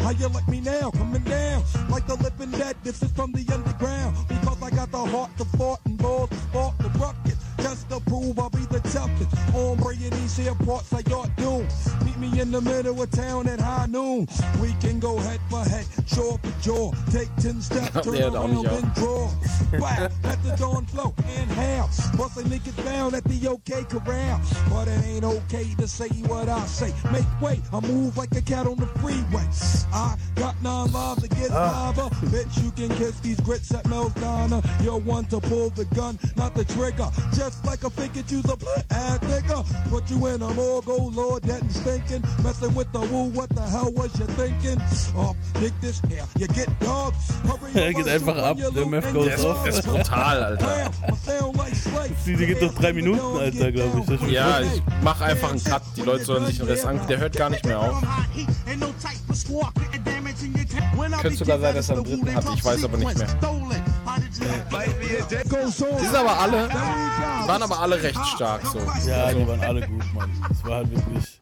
How 0.04 0.10
you 0.10 0.28
like 0.28 0.46
me 0.48 0.60
now? 0.60 0.90
Coming 0.90 1.22
down 1.22 1.62
like 1.88 2.06
the 2.06 2.16
living 2.16 2.50
dead. 2.50 2.76
This 2.84 3.02
is 3.02 3.10
from 3.12 3.32
the 3.32 3.44
underground 3.52 4.16
because 4.28 4.62
I 4.62 4.70
got 4.70 4.90
the 4.90 4.98
heart 4.98 5.30
to 5.38 5.44
fart 5.56 5.80
and 5.86 5.96
balls 5.96 6.28
to 6.30 6.36
spark 6.36 6.76
the 6.78 6.90
rocket. 6.98 7.36
Just 7.64 7.88
to 7.88 7.98
prove 8.00 8.38
I'll 8.38 8.50
be 8.50 8.66
the 8.66 8.80
toughest. 8.92 9.34
Hombre 9.52 9.94
in 9.94 10.10
these 10.10 10.36
here 10.36 10.54
parts 10.66 10.92
I 10.92 11.00
got 11.00 11.34
doom. 11.36 11.66
Meet 12.04 12.18
me 12.18 12.38
in 12.38 12.50
the 12.50 12.60
middle 12.60 13.00
of 13.00 13.10
town 13.10 13.48
at 13.48 13.58
high 13.58 13.86
noon. 13.86 14.28
We 14.60 14.74
can 14.82 15.00
go 15.00 15.16
head 15.16 15.40
for 15.48 15.64
head, 15.64 15.86
jaw 16.04 16.36
for 16.36 16.54
jaw. 16.60 16.92
Take 17.10 17.34
10 17.36 17.62
steps, 17.62 18.04
turn 18.04 18.16
Der 18.16 18.26
hat 18.26 18.36
auch 18.36 18.48
nicht 18.48 18.66
around 18.66 18.68
auf. 18.68 18.82
and 18.82 18.94
draw. 18.94 19.30
Wow, 19.80 20.08
let 20.22 20.42
the 20.44 20.54
dawn 20.58 20.84
flow 20.86 21.14
and 21.38 21.50
how. 21.52 21.88
Busting 22.18 22.48
niggas 22.48 22.84
down 22.84 23.14
at 23.14 23.24
the 23.24 23.48
OK 23.48 23.84
corral. 23.84 24.40
But 24.68 24.86
it 24.88 25.02
ain't 25.06 25.24
okay 25.24 25.66
to 25.78 25.88
say 25.88 26.08
what 26.28 26.50
I 26.50 26.60
say. 26.66 26.92
Make 27.12 27.24
way, 27.40 27.62
I 27.72 27.80
move 27.80 28.18
like 28.18 28.36
a 28.36 28.42
cat 28.42 28.66
on 28.66 28.76
the 28.76 28.86
freeway. 29.00 29.48
I 29.92 30.16
got 30.34 30.54
nine 30.62 30.92
lives 30.92 31.22
to 31.22 31.28
get 31.28 31.50
ah. 31.50 31.92
lava. 31.96 32.14
Bitch, 32.26 32.62
you 32.62 32.70
can 32.72 32.94
kiss 32.98 33.18
these 33.20 33.40
grits 33.40 33.72
at 33.72 33.88
Mel's 33.88 34.12
Diner. 34.14 34.60
You're 34.82 35.00
one 35.00 35.24
to 35.26 35.40
pull 35.40 35.70
the 35.70 35.86
gun, 35.86 36.18
not 36.36 36.54
the 36.54 36.64
trigger. 36.66 37.08
Just 37.34 37.53
like 37.64 37.84
a 37.84 37.90
figure, 37.90 38.22
choose 38.22 38.44
a 38.50 38.56
blood 38.56 38.84
ass 38.90 39.18
nigga. 39.20 39.64
Put 39.90 40.10
you 40.10 40.26
in 40.26 40.42
a 40.42 40.52
morgue, 40.54 40.88
oh 40.88 41.10
lord, 41.14 41.42
that 41.44 41.62
and 41.62 41.72
stinking. 41.72 42.22
Messing 42.42 42.74
with 42.74 42.90
the 42.92 43.00
woo, 43.00 43.30
what 43.30 43.48
the 43.50 43.62
hell 43.62 43.92
was 43.92 44.18
you 44.18 44.26
thinking? 44.26 44.80
Oh, 45.16 45.34
dig 45.60 45.72
this 45.80 46.00
here, 46.08 46.24
you 46.36 46.46
get 46.48 46.68
dog. 46.80 47.14
Hurry 47.44 47.70
Er 47.74 47.92
geht 47.92 48.08
einfach 48.08 48.36
ab, 48.36 48.56
der 48.74 48.86
Meth 48.86 49.12
goes 49.12 49.44
off. 49.44 49.62
der 49.64 49.72
ist 49.72 49.86
brutal, 49.86 50.42
Alter. 50.44 50.90
Slade. 51.74 52.10
Die 52.26 52.36
geht 52.36 52.62
doch 52.62 52.74
drei 52.74 52.92
Minuten, 52.92 53.38
Alter, 53.38 53.72
glaube 53.72 54.00
ich. 54.00 54.06
Das 54.06 54.30
Ja, 54.30 54.60
ich 54.60 54.82
mach 55.02 55.20
einfach 55.20 55.50
einen 55.50 55.62
Cut. 55.62 55.82
Die 55.96 56.02
Leute 56.02 56.24
sollen 56.24 56.46
sich 56.46 56.58
den 56.58 56.66
Rest 56.66 56.86
an. 56.86 57.00
Der 57.08 57.18
hört 57.18 57.36
gar 57.36 57.50
nicht 57.50 57.64
mehr 57.64 57.78
auf. 57.80 58.02
Könnte 61.20 61.36
sogar 61.38 61.58
sein, 61.60 61.74
dass 61.74 61.88
er 61.88 61.96
einen 61.96 62.04
dritten 62.04 62.34
hat. 62.34 62.44
Ich 62.54 62.64
weiß 62.64 62.84
aber 62.84 62.96
nicht 62.98 63.18
mehr. 63.18 63.26
Die 64.40 66.04
sind 66.06 66.14
aber 66.16 66.38
alle, 66.38 66.68
die 66.68 67.48
waren 67.48 67.62
aber 67.62 67.78
alle 67.80 68.02
recht 68.02 68.26
stark 68.26 68.64
so. 68.66 68.78
Ja, 69.08 69.32
die 69.32 69.46
waren 69.46 69.60
alle 69.60 69.86
gut, 69.86 70.04
Mann. 70.14 70.30
Das 70.48 70.64
war 70.64 70.76
halt 70.76 70.90
wirklich. 70.90 71.40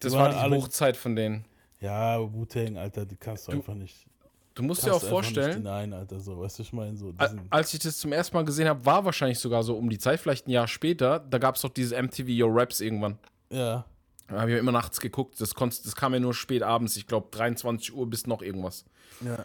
Das 0.00 0.12
war 0.12 0.28
die 0.30 0.36
alle- 0.36 0.56
Hochzeit 0.56 0.96
von 0.96 1.14
denen. 1.16 1.44
Ja, 1.80 2.20
Wu-Tang, 2.20 2.76
Alter, 2.76 3.04
die 3.04 3.16
kannst 3.16 3.48
du, 3.48 3.52
einfach 3.52 3.74
nicht. 3.74 4.06
Du 4.54 4.62
musst 4.62 4.84
dir 4.86 4.94
auch 4.94 5.02
vorstellen, 5.02 5.62
Nein, 5.62 5.92
Alter, 5.92 6.20
so, 6.20 6.38
weißt 6.38 6.58
du, 6.58 6.62
ich 6.62 6.72
meine, 6.72 6.96
so. 6.96 7.12
Als 7.50 7.72
ich 7.74 7.80
das 7.80 7.98
zum 7.98 8.12
ersten 8.12 8.36
Mal 8.36 8.44
gesehen 8.44 8.68
habe, 8.68 8.84
war 8.84 9.04
wahrscheinlich 9.04 9.38
sogar 9.38 9.62
so 9.62 9.76
um 9.76 9.88
die 9.88 9.98
Zeit, 9.98 10.20
vielleicht 10.20 10.46
ein 10.46 10.50
Jahr 10.50 10.68
später. 10.68 11.18
Da 11.18 11.38
gab 11.38 11.56
es 11.56 11.62
doch 11.62 11.70
diese 11.70 11.96
MTV 12.00 12.28
Yo 12.28 12.48
Raps 12.48 12.80
irgendwann. 12.80 13.18
Ja. 13.50 13.84
Da 14.28 14.40
habe 14.40 14.50
ich 14.50 14.54
ja 14.54 14.60
immer 14.60 14.72
nachts 14.72 15.00
geguckt. 15.00 15.40
Das, 15.40 15.54
konntest, 15.54 15.84
das 15.86 15.96
kam 15.96 16.14
ja 16.14 16.20
nur 16.20 16.34
spät 16.34 16.62
abends. 16.62 16.96
Ich 16.96 17.06
glaube 17.06 17.28
23 17.30 17.94
Uhr 17.94 18.08
bis 18.08 18.26
noch 18.26 18.42
irgendwas. 18.42 18.84
Ja. 19.20 19.44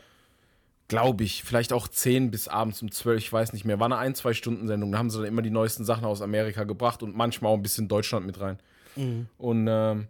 Glaube 0.88 1.24
ich. 1.26 1.44
Vielleicht 1.44 1.74
auch 1.74 1.88
10 1.88 2.32
bis 2.32 2.48
abends 2.48 2.82
um 2.82 2.92
12, 2.92 3.18
ich 3.24 3.34
weiß 3.34 3.54
nicht 3.54 3.66
mehr. 3.66 3.80
War 3.80 3.88
eine 3.88 3.98
ein, 3.98 4.16
zwei 4.16 4.34
Stunden 4.34 4.68
Sendung. 4.68 4.92
Da 4.94 4.98
haben 4.98 5.10
sie 5.10 5.18
dann 5.18 5.28
immer 5.28 5.42
die 5.42 5.50
neuesten 5.50 5.84
Sachen 5.84 6.06
aus 6.06 6.22
Amerika 6.22 6.64
gebracht 6.64 7.04
und 7.04 7.16
manchmal 7.16 7.52
auch 7.52 7.58
ein 7.58 7.64
bisschen 7.64 7.88
Deutschland 7.88 8.26
mit 8.26 8.40
rein. 8.40 8.60
Mhm. 8.96 9.28
Und 9.38 9.68
ähm, 9.70 10.08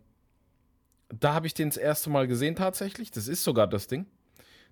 da 1.10 1.34
habe 1.34 1.48
ich 1.48 1.54
den 1.54 1.70
das 1.70 1.78
erste 1.78 2.10
Mal 2.10 2.28
gesehen 2.28 2.56
tatsächlich. 2.56 3.10
Das 3.12 3.28
ist 3.28 3.44
sogar 3.44 3.66
das 3.68 3.88
Ding. 3.88 4.06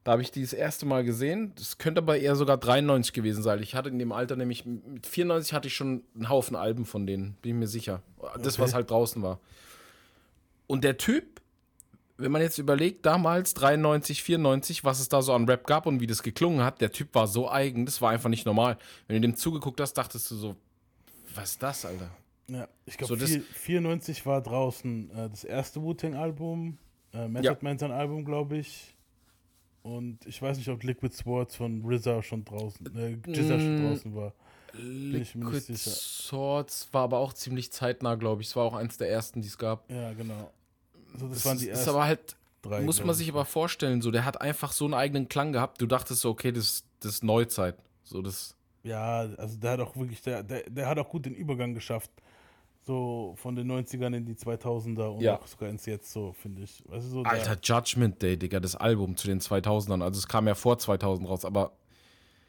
Da 0.03 0.11
habe 0.11 0.21
ich 0.21 0.29
die 0.29 0.41
das 0.43 0.53
erste 0.53 0.85
Mal 0.85 1.03
gesehen. 1.03 1.53
Das 1.55 1.79
könnte 1.79 1.99
aber 2.01 2.19
eher 2.19 2.35
sogar 2.35 2.57
93 2.57 3.11
gewesen 3.11 3.41
sein. 3.41 3.59
Ich 3.63 3.73
hatte 3.73 3.89
in 3.89 3.97
dem 3.97 4.11
Alter 4.11 4.35
nämlich, 4.35 4.63
mit 4.63 5.07
94 5.07 5.53
hatte 5.53 5.67
ich 5.67 5.73
schon 5.75 6.03
einen 6.13 6.29
Haufen 6.29 6.55
Alben 6.55 6.85
von 6.85 7.07
denen, 7.07 7.33
bin 7.41 7.53
ich 7.53 7.57
mir 7.57 7.67
sicher. 7.67 8.03
Das, 8.37 8.53
Okay. 8.55 8.61
was 8.61 8.73
halt 8.75 8.91
draußen 8.91 9.23
war. 9.23 9.39
Und 10.67 10.83
der 10.83 10.97
Typ, 10.97 11.41
wenn 12.17 12.31
man 12.31 12.41
jetzt 12.41 12.57
überlegt, 12.57 13.05
damals 13.05 13.53
93, 13.55 14.23
94, 14.23 14.83
was 14.83 14.99
es 14.99 15.09
da 15.09 15.21
so 15.21 15.33
an 15.33 15.45
Rap 15.49 15.67
gab 15.67 15.85
und 15.85 15.99
wie 15.99 16.07
das 16.07 16.23
geklungen 16.23 16.63
hat, 16.63 16.81
der 16.81 16.91
Typ 16.91 17.13
war 17.13 17.27
so 17.27 17.49
eigen, 17.49 17.85
das 17.85 18.01
war 18.01 18.11
einfach 18.11 18.29
nicht 18.29 18.45
normal. 18.45 18.77
Wenn 19.07 19.21
du 19.21 19.27
dem 19.27 19.35
zugeguckt 19.35 19.79
hast, 19.81 19.93
dachtest 19.93 20.29
du 20.31 20.35
so, 20.35 20.55
was 21.35 21.51
ist 21.51 21.63
das, 21.63 21.85
Alter? 21.85 22.09
Ja, 22.47 22.67
ich 22.85 22.93
So, 22.93 23.15
glaube, 23.15 23.17
das- 23.17 23.31
94 23.53 24.25
war 24.25 24.41
draußen 24.41 25.09
äh, 25.11 25.29
das 25.29 25.43
erste 25.43 25.81
Wu-Tang-Album, 25.81 26.77
äh, 27.13 27.27
Method 27.27 27.45
Ja. 27.53 27.57
Man 27.61 27.77
sein 27.77 27.91
Album, 27.91 28.23
glaube 28.23 28.57
ich. 28.57 28.95
Und 29.83 30.25
ich 30.25 30.41
weiß 30.41 30.57
nicht, 30.57 30.69
ob 30.69 30.81
Liquid 30.83 31.13
Swords 31.15 31.55
von 31.55 31.83
RZA 31.85 32.23
schon 32.23 32.43
draußen, 32.45 32.87
äh, 32.95 33.17
schon 33.35 33.75
Mm, 33.75 33.81
draußen 33.83 34.15
war. 34.15 34.33
Liquid. 34.77 35.75
Swords 35.77 36.89
war 36.91 37.03
aber 37.03 37.19
auch 37.19 37.33
ziemlich 37.33 37.71
zeitnah, 37.71 38.15
glaube 38.15 38.41
ich. 38.41 38.49
Es 38.49 38.55
war 38.55 38.63
auch 38.63 38.73
eins 38.73 38.97
der 38.97 39.09
ersten, 39.09 39.41
die 39.41 39.47
es 39.47 39.57
gab. 39.57 39.89
Ja, 39.91 40.13
genau. 40.13 40.51
Also 41.13 41.27
das 41.27 41.37
Das 41.37 41.45
waren 41.45 41.57
die 41.57 41.65
ist, 41.65 41.71
ist 41.71 41.77
ersten 41.79 41.89
aber 41.91 42.03
halt, 42.05 42.35
drei, 42.61 42.81
muss 42.81 42.99
man 42.99 43.11
ich. 43.11 43.17
sich 43.17 43.29
aber 43.29 43.45
vorstellen, 43.45 44.01
so, 44.01 44.11
der 44.11 44.25
hat 44.25 44.41
einfach 44.41 44.71
so 44.71 44.85
einen 44.85 44.93
eigenen 44.93 45.29
Klang 45.29 45.53
gehabt. 45.53 45.81
Du 45.81 45.85
dachtest 45.85 46.21
so, 46.21 46.29
okay, 46.29 46.51
das, 46.51 46.83
das 46.99 47.13
ist 47.15 47.23
Neuzeit. 47.23 47.75
So, 48.03 48.21
das, 48.21 48.55
Ja, 48.83 49.21
also 49.37 49.57
der 49.57 49.71
hat 49.71 49.79
auch 49.79 49.95
wirklich, 49.95 50.21
der, 50.21 50.43
der, 50.43 50.69
der 50.69 50.87
hat 50.87 50.99
auch 50.99 51.09
gut 51.09 51.25
den 51.25 51.35
Übergang 51.35 51.73
geschafft. 51.73 52.11
So 52.87 53.33
von 53.37 53.55
den 53.55 53.71
90ern 53.71 54.15
in 54.15 54.25
die 54.25 54.35
2000er 54.35 55.07
und 55.07 55.21
Ja. 55.21 55.39
auch 55.39 55.47
sogar 55.47 55.69
ins 55.69 55.87
Jetzt 55.87 56.11
so, 56.11 56.33
finde 56.33 56.61
ich. 56.63 56.83
Du, 56.87 56.99
so 57.01 57.23
Alter, 57.23 57.57
Judgment 57.63 58.21
Day, 58.21 58.37
Digga, 58.37 58.59
das 58.59 58.75
Album 58.75 59.17
zu 59.17 59.25
den 59.27 59.39
2000ern. 59.39 60.03
Also 60.03 60.19
es 60.19 60.27
kam 60.27 60.45
ja 60.47 60.53
vor 60.53 60.77
2000 60.77 61.27
raus, 61.27 61.45
aber 61.45 61.71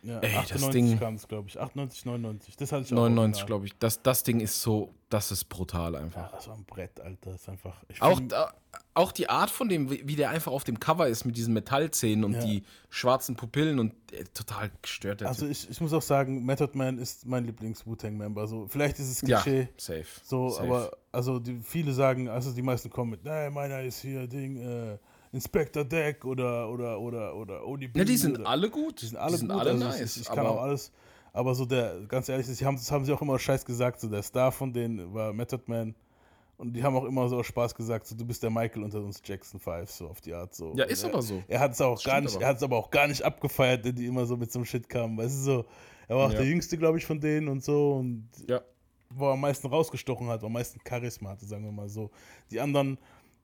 Ja, 0.03 0.21
Ey, 0.21 0.33
das 0.35 0.53
98 0.53 0.73
Ding- 0.73 0.99
kam 1.01 1.15
es, 1.15 1.27
glaube 1.27 1.49
ich. 1.49 1.59
98, 1.59 2.05
99. 2.05 2.57
Das 2.57 2.71
hatte 2.71 2.85
ich 2.85 2.93
auch 2.93 2.97
99, 2.97 3.43
original. 3.43 3.47
glaube 3.47 3.67
ich. 3.67 3.73
Das, 3.79 4.03
das 4.03 4.23
Ding 4.23 4.39
ist 4.41 4.61
so, 4.63 4.95
das 5.09 5.33
ist 5.33 5.47
brutal 5.49 5.97
einfach. 5.97 6.31
Ja, 6.31 6.37
das 6.37 6.47
war 6.47 6.55
ein 6.57 6.65
Brett, 6.65 7.01
Alter. 7.01 7.33
Das 7.33 7.41
ist 7.43 7.49
einfach. 7.49 7.75
Auch, 8.01 8.21
da, 8.29 8.53
auch 8.95 9.11
die 9.11 9.29
Art 9.29 9.51
von 9.51 9.69
dem, 9.69 9.91
wie 9.91 10.15
der 10.15 10.31
einfach 10.31 10.53
auf 10.53 10.63
dem 10.63 10.79
Cover 10.79 11.09
ist 11.09 11.25
mit 11.25 11.37
diesen 11.37 11.55
Metallzähnen 11.55 12.25
und 12.25 12.35
Ja. 12.35 12.45
die 12.45 12.63
schwarzen 12.89 13.35
Pupillen 13.35 13.81
und 13.81 13.95
äh, 14.13 14.23
total 14.33 14.71
gestört. 14.81 15.23
Also 15.25 15.47
ich, 15.49 15.69
ich 15.69 15.81
muss 15.81 15.93
auch 15.93 16.03
sagen, 16.03 16.45
Method 16.45 16.77
Man 16.79 16.99
ist 16.99 17.27
mein 17.27 17.45
Lieblings-Wu-Tang-Member. 17.45 18.47
So, 18.47 18.67
vielleicht 18.69 18.99
ist 19.01 19.11
es 19.11 19.29
Ja, 19.29 19.41
Klischee. 19.41 19.69
safe, 19.77 20.07
So, 20.23 20.51
safe. 20.51 20.63
aber 20.69 20.91
also 21.11 21.41
die, 21.41 21.59
viele 21.65 21.93
sagen, 21.93 22.29
also 22.29 22.53
die 22.53 22.63
meisten 22.63 22.91
kommen 22.91 23.13
mit, 23.13 23.25
nein, 23.25 23.53
meiner 23.53 23.83
ist 23.83 24.01
hier 24.03 24.29
Ding, 24.29 24.57
äh, 24.59 24.99
Inspector 25.37 25.85
Deck 25.85 26.25
oder 26.25 26.69
oder 26.71 26.99
oder 26.99 27.35
oder 27.37 27.67
Oni 27.67 27.91
Ne, 27.95 28.05
die 28.05 28.17
sind 28.17 28.39
oder, 28.41 28.49
alle 28.49 28.71
gut. 28.71 29.03
Die 29.03 29.07
sind 29.07 29.19
alle 29.19 29.33
Die 29.33 29.39
sind 29.39 29.49
gut. 29.49 29.59
alle 29.61 29.71
also 29.73 29.85
nice, 29.85 30.17
Ich, 30.17 30.27
kann 30.27 30.47
auch 30.47 30.61
alles. 30.63 30.91
Aber 31.33 31.55
so 31.55 31.67
der, 31.67 32.01
ganz 32.09 32.29
ehrlich, 32.31 32.47
sie 32.47 32.65
haben, 32.65 32.77
das 32.77 32.91
haben 32.91 33.05
sie 33.05 33.13
auch 33.13 33.21
immer 33.21 33.39
scheiß 33.39 33.65
gesagt, 33.65 34.01
so 34.01 34.09
der 34.09 34.23
Star 34.23 34.51
von 34.51 34.73
denen 34.73 35.13
war 35.13 35.33
Method 35.35 35.63
Man. 35.67 35.95
Und 36.57 36.73
die 36.73 36.83
haben 36.83 36.97
auch 36.97 37.05
immer 37.05 37.29
so 37.29 37.37
aus 37.37 37.47
Spaß 37.47 37.75
gesagt, 37.75 38.07
so 38.07 38.17
du 38.17 38.25
bist 38.25 38.43
der 38.43 38.49
Michael 38.49 38.83
unter 38.85 39.03
uns 39.03 39.21
Jackson 39.23 39.61
5, 39.61 39.91
so 39.91 40.09
auf 40.09 40.23
die 40.23 40.33
Art 40.33 40.55
so. 40.55 40.73
Ja, 40.75 40.85
ist 40.85 41.03
er, 41.03 41.11
aber 41.11 41.21
so. 41.21 41.43
Er 41.49 41.61
hat 41.61 41.73
es 41.73 41.81
auch 41.83 41.97
Das 41.97 42.05
gar 42.05 42.21
nicht, 42.23 42.35
aber. 42.35 42.43
er 42.45 42.49
hat 42.49 42.57
es 42.57 42.63
aber 42.63 42.77
auch 42.79 42.91
gar 42.91 43.07
nicht 43.07 43.23
abgefeiert, 43.23 43.85
wenn 43.85 43.95
die 43.95 44.07
immer 44.07 44.25
so 44.25 44.39
mit 44.39 44.51
so 44.51 44.61
einem 44.61 44.65
Shit 44.65 44.89
kamen. 44.89 45.19
Weißt 45.19 45.37
du 45.37 45.41
so, 45.43 45.65
er 46.09 46.17
war 46.17 46.29
auch 46.29 46.33
Ja. 46.33 46.39
der 46.39 46.47
Jüngste, 46.47 46.79
glaube 46.79 46.97
ich, 46.97 47.05
von 47.05 47.21
denen 47.21 47.49
und 47.49 47.63
so 47.63 47.97
und 47.97 48.27
Ja. 48.49 48.63
wo 49.11 49.27
er 49.27 49.33
am 49.35 49.41
meisten 49.43 49.67
rausgestochen 49.67 50.29
hat, 50.29 50.41
wo 50.41 50.47
am 50.47 50.53
meisten 50.55 50.81
Charisma 50.89 51.29
hatte, 51.29 51.45
sagen 51.45 51.63
wir 51.65 51.73
mal 51.73 51.91
so. 51.91 52.11
Die 52.51 52.59
anderen 52.59 52.97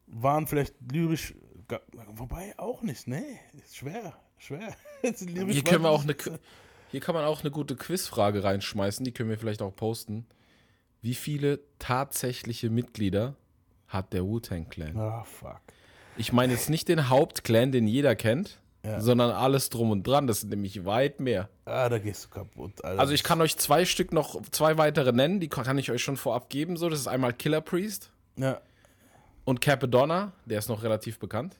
waren 0.06 0.46
vielleicht 0.46 0.74
lyrisch, 0.90 1.34
wobei 2.14 2.54
auch 2.58 2.82
nicht, 2.82 3.06
ist 3.08 3.76
schwer, 3.76 4.14
schwer. 4.38 4.74
Hier 5.02 5.64
können 5.64 5.82
wir 5.82 5.90
auch 5.90 6.02
eine, 6.04 6.14
hier 6.90 7.00
kann 7.00 7.14
man 7.14 7.24
auch 7.24 7.40
eine 7.40 7.50
gute 7.50 7.74
Quizfrage 7.76 8.44
reinschmeißen, 8.44 9.04
die 9.04 9.12
können 9.12 9.30
wir 9.30 9.38
vielleicht 9.38 9.62
auch 9.62 9.74
posten. 9.74 10.26
Wie 11.00 11.14
viele 11.14 11.60
tatsächliche 11.78 12.70
Mitglieder 12.70 13.34
hat 13.88 14.12
der 14.12 14.24
Wu-Tang 14.24 14.68
Clan? 14.68 14.96
Ah, 14.96 15.24
fuck. 15.24 15.60
Ich 16.16 16.32
meine 16.32 16.52
jetzt 16.52 16.70
nicht 16.70 16.88
den 16.88 17.08
Hauptclan, 17.08 17.72
den 17.72 17.86
jeder 17.88 18.14
kennt, 18.14 18.60
Ja. 18.84 19.00
sondern 19.00 19.30
alles 19.30 19.70
drum 19.70 19.90
und 19.90 20.06
dran. 20.06 20.26
Das 20.26 20.40
sind 20.42 20.50
nämlich 20.50 20.84
weit 20.84 21.18
mehr. 21.18 21.48
Ah, 21.64 21.88
da 21.88 21.98
gehst 21.98 22.26
du 22.26 22.28
kaputt, 22.28 22.84
Alter. 22.84 23.00
Also 23.00 23.14
ich 23.14 23.24
kann 23.24 23.40
euch 23.40 23.56
zwei 23.56 23.84
Stück 23.84 24.12
noch, 24.12 24.40
zwei 24.50 24.76
weitere 24.78 25.12
nennen, 25.12 25.40
die 25.40 25.48
kann 25.48 25.78
ich 25.78 25.90
euch 25.90 26.02
schon 26.04 26.16
vorab 26.16 26.50
geben. 26.50 26.76
So, 26.76 26.88
das 26.88 27.00
ist 27.00 27.06
einmal 27.08 27.32
Killer 27.32 27.60
Priest 27.62 28.10
Ja. 28.36 28.60
Und 29.44 29.60
Capadonna, 29.60 30.32
der 30.44 30.58
ist 30.58 30.68
noch 30.68 30.82
relativ 30.82 31.18
bekannt. 31.18 31.56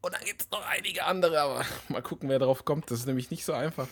Und 0.00 0.14
dann 0.14 0.22
gibt 0.24 0.42
es 0.42 0.50
noch 0.50 0.66
einige 0.66 1.04
andere, 1.04 1.40
aber 1.40 1.64
mal 1.88 2.02
gucken, 2.02 2.28
wer 2.28 2.38
drauf 2.38 2.64
kommt. 2.64 2.90
Das 2.90 3.00
ist 3.00 3.06
nämlich 3.06 3.30
nicht 3.30 3.44
so 3.44 3.52
einfach. 3.52 3.86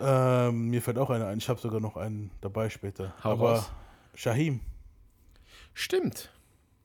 Ähm, 0.00 0.70
mir 0.70 0.80
fällt 0.80 0.98
auch 0.98 1.10
einer 1.10 1.26
ein. 1.26 1.38
Ich 1.38 1.48
habe 1.48 1.60
sogar 1.60 1.80
noch 1.80 1.96
einen 1.96 2.30
dabei 2.40 2.70
später. 2.70 3.14
Hau 3.22 3.32
Aber 3.32 3.52
raus. 3.56 3.70
Shahim. 4.14 4.60
Stimmt. 5.74 6.30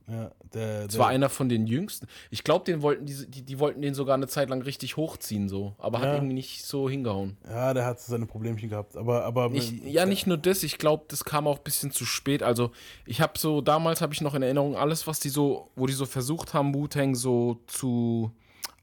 Ja, 0.09 0.31
der, 0.53 0.83
Das 0.83 0.93
der 0.93 0.99
war 1.01 1.07
einer 1.09 1.27
von 1.29 1.49
den 1.49 1.67
jüngsten. 1.67 2.07
Ich 2.31 2.45
glaube, 2.45 2.63
den 2.63 2.81
wollten 2.81 3.05
die, 3.05 3.29
die, 3.29 3.41
die 3.41 3.59
wollten 3.59 3.81
den 3.81 3.93
sogar 3.93 4.13
eine 4.15 4.27
Zeit 4.27 4.49
lang 4.49 4.61
richtig 4.61 4.95
hochziehen, 4.95 5.49
so, 5.49 5.75
aber 5.79 5.99
hat 5.99 6.05
Ja. 6.05 6.13
irgendwie 6.15 6.33
nicht 6.35 6.63
so 6.65 6.89
hingehauen. 6.89 7.35
Ja, 7.45 7.73
der 7.73 7.85
hat 7.85 7.99
seine 7.99 8.25
Problemchen 8.25 8.69
gehabt. 8.69 8.95
Aber, 8.95 9.25
aber 9.25 9.51
Ich, 9.53 9.71
ja, 9.83 10.05
nicht 10.05 10.25
nur 10.25 10.37
das, 10.37 10.63
ich 10.63 10.77
glaube, 10.77 11.03
das 11.09 11.25
kam 11.25 11.45
auch 11.45 11.57
ein 11.57 11.63
bisschen 11.63 11.91
zu 11.91 12.05
spät. 12.05 12.41
Also, 12.41 12.71
ich 13.05 13.19
habe 13.19 13.37
so, 13.37 13.59
damals 13.59 13.99
habe 13.99 14.13
ich 14.13 14.21
noch 14.21 14.33
in 14.33 14.43
Erinnerung, 14.43 14.77
alles, 14.77 15.07
was 15.07 15.19
die 15.19 15.27
so, 15.29 15.69
wo 15.75 15.87
die 15.87 15.93
so 15.93 16.05
versucht 16.05 16.53
haben, 16.53 16.73
Wu-Tang 16.73 17.13
so 17.15 17.59
zu 17.67 18.31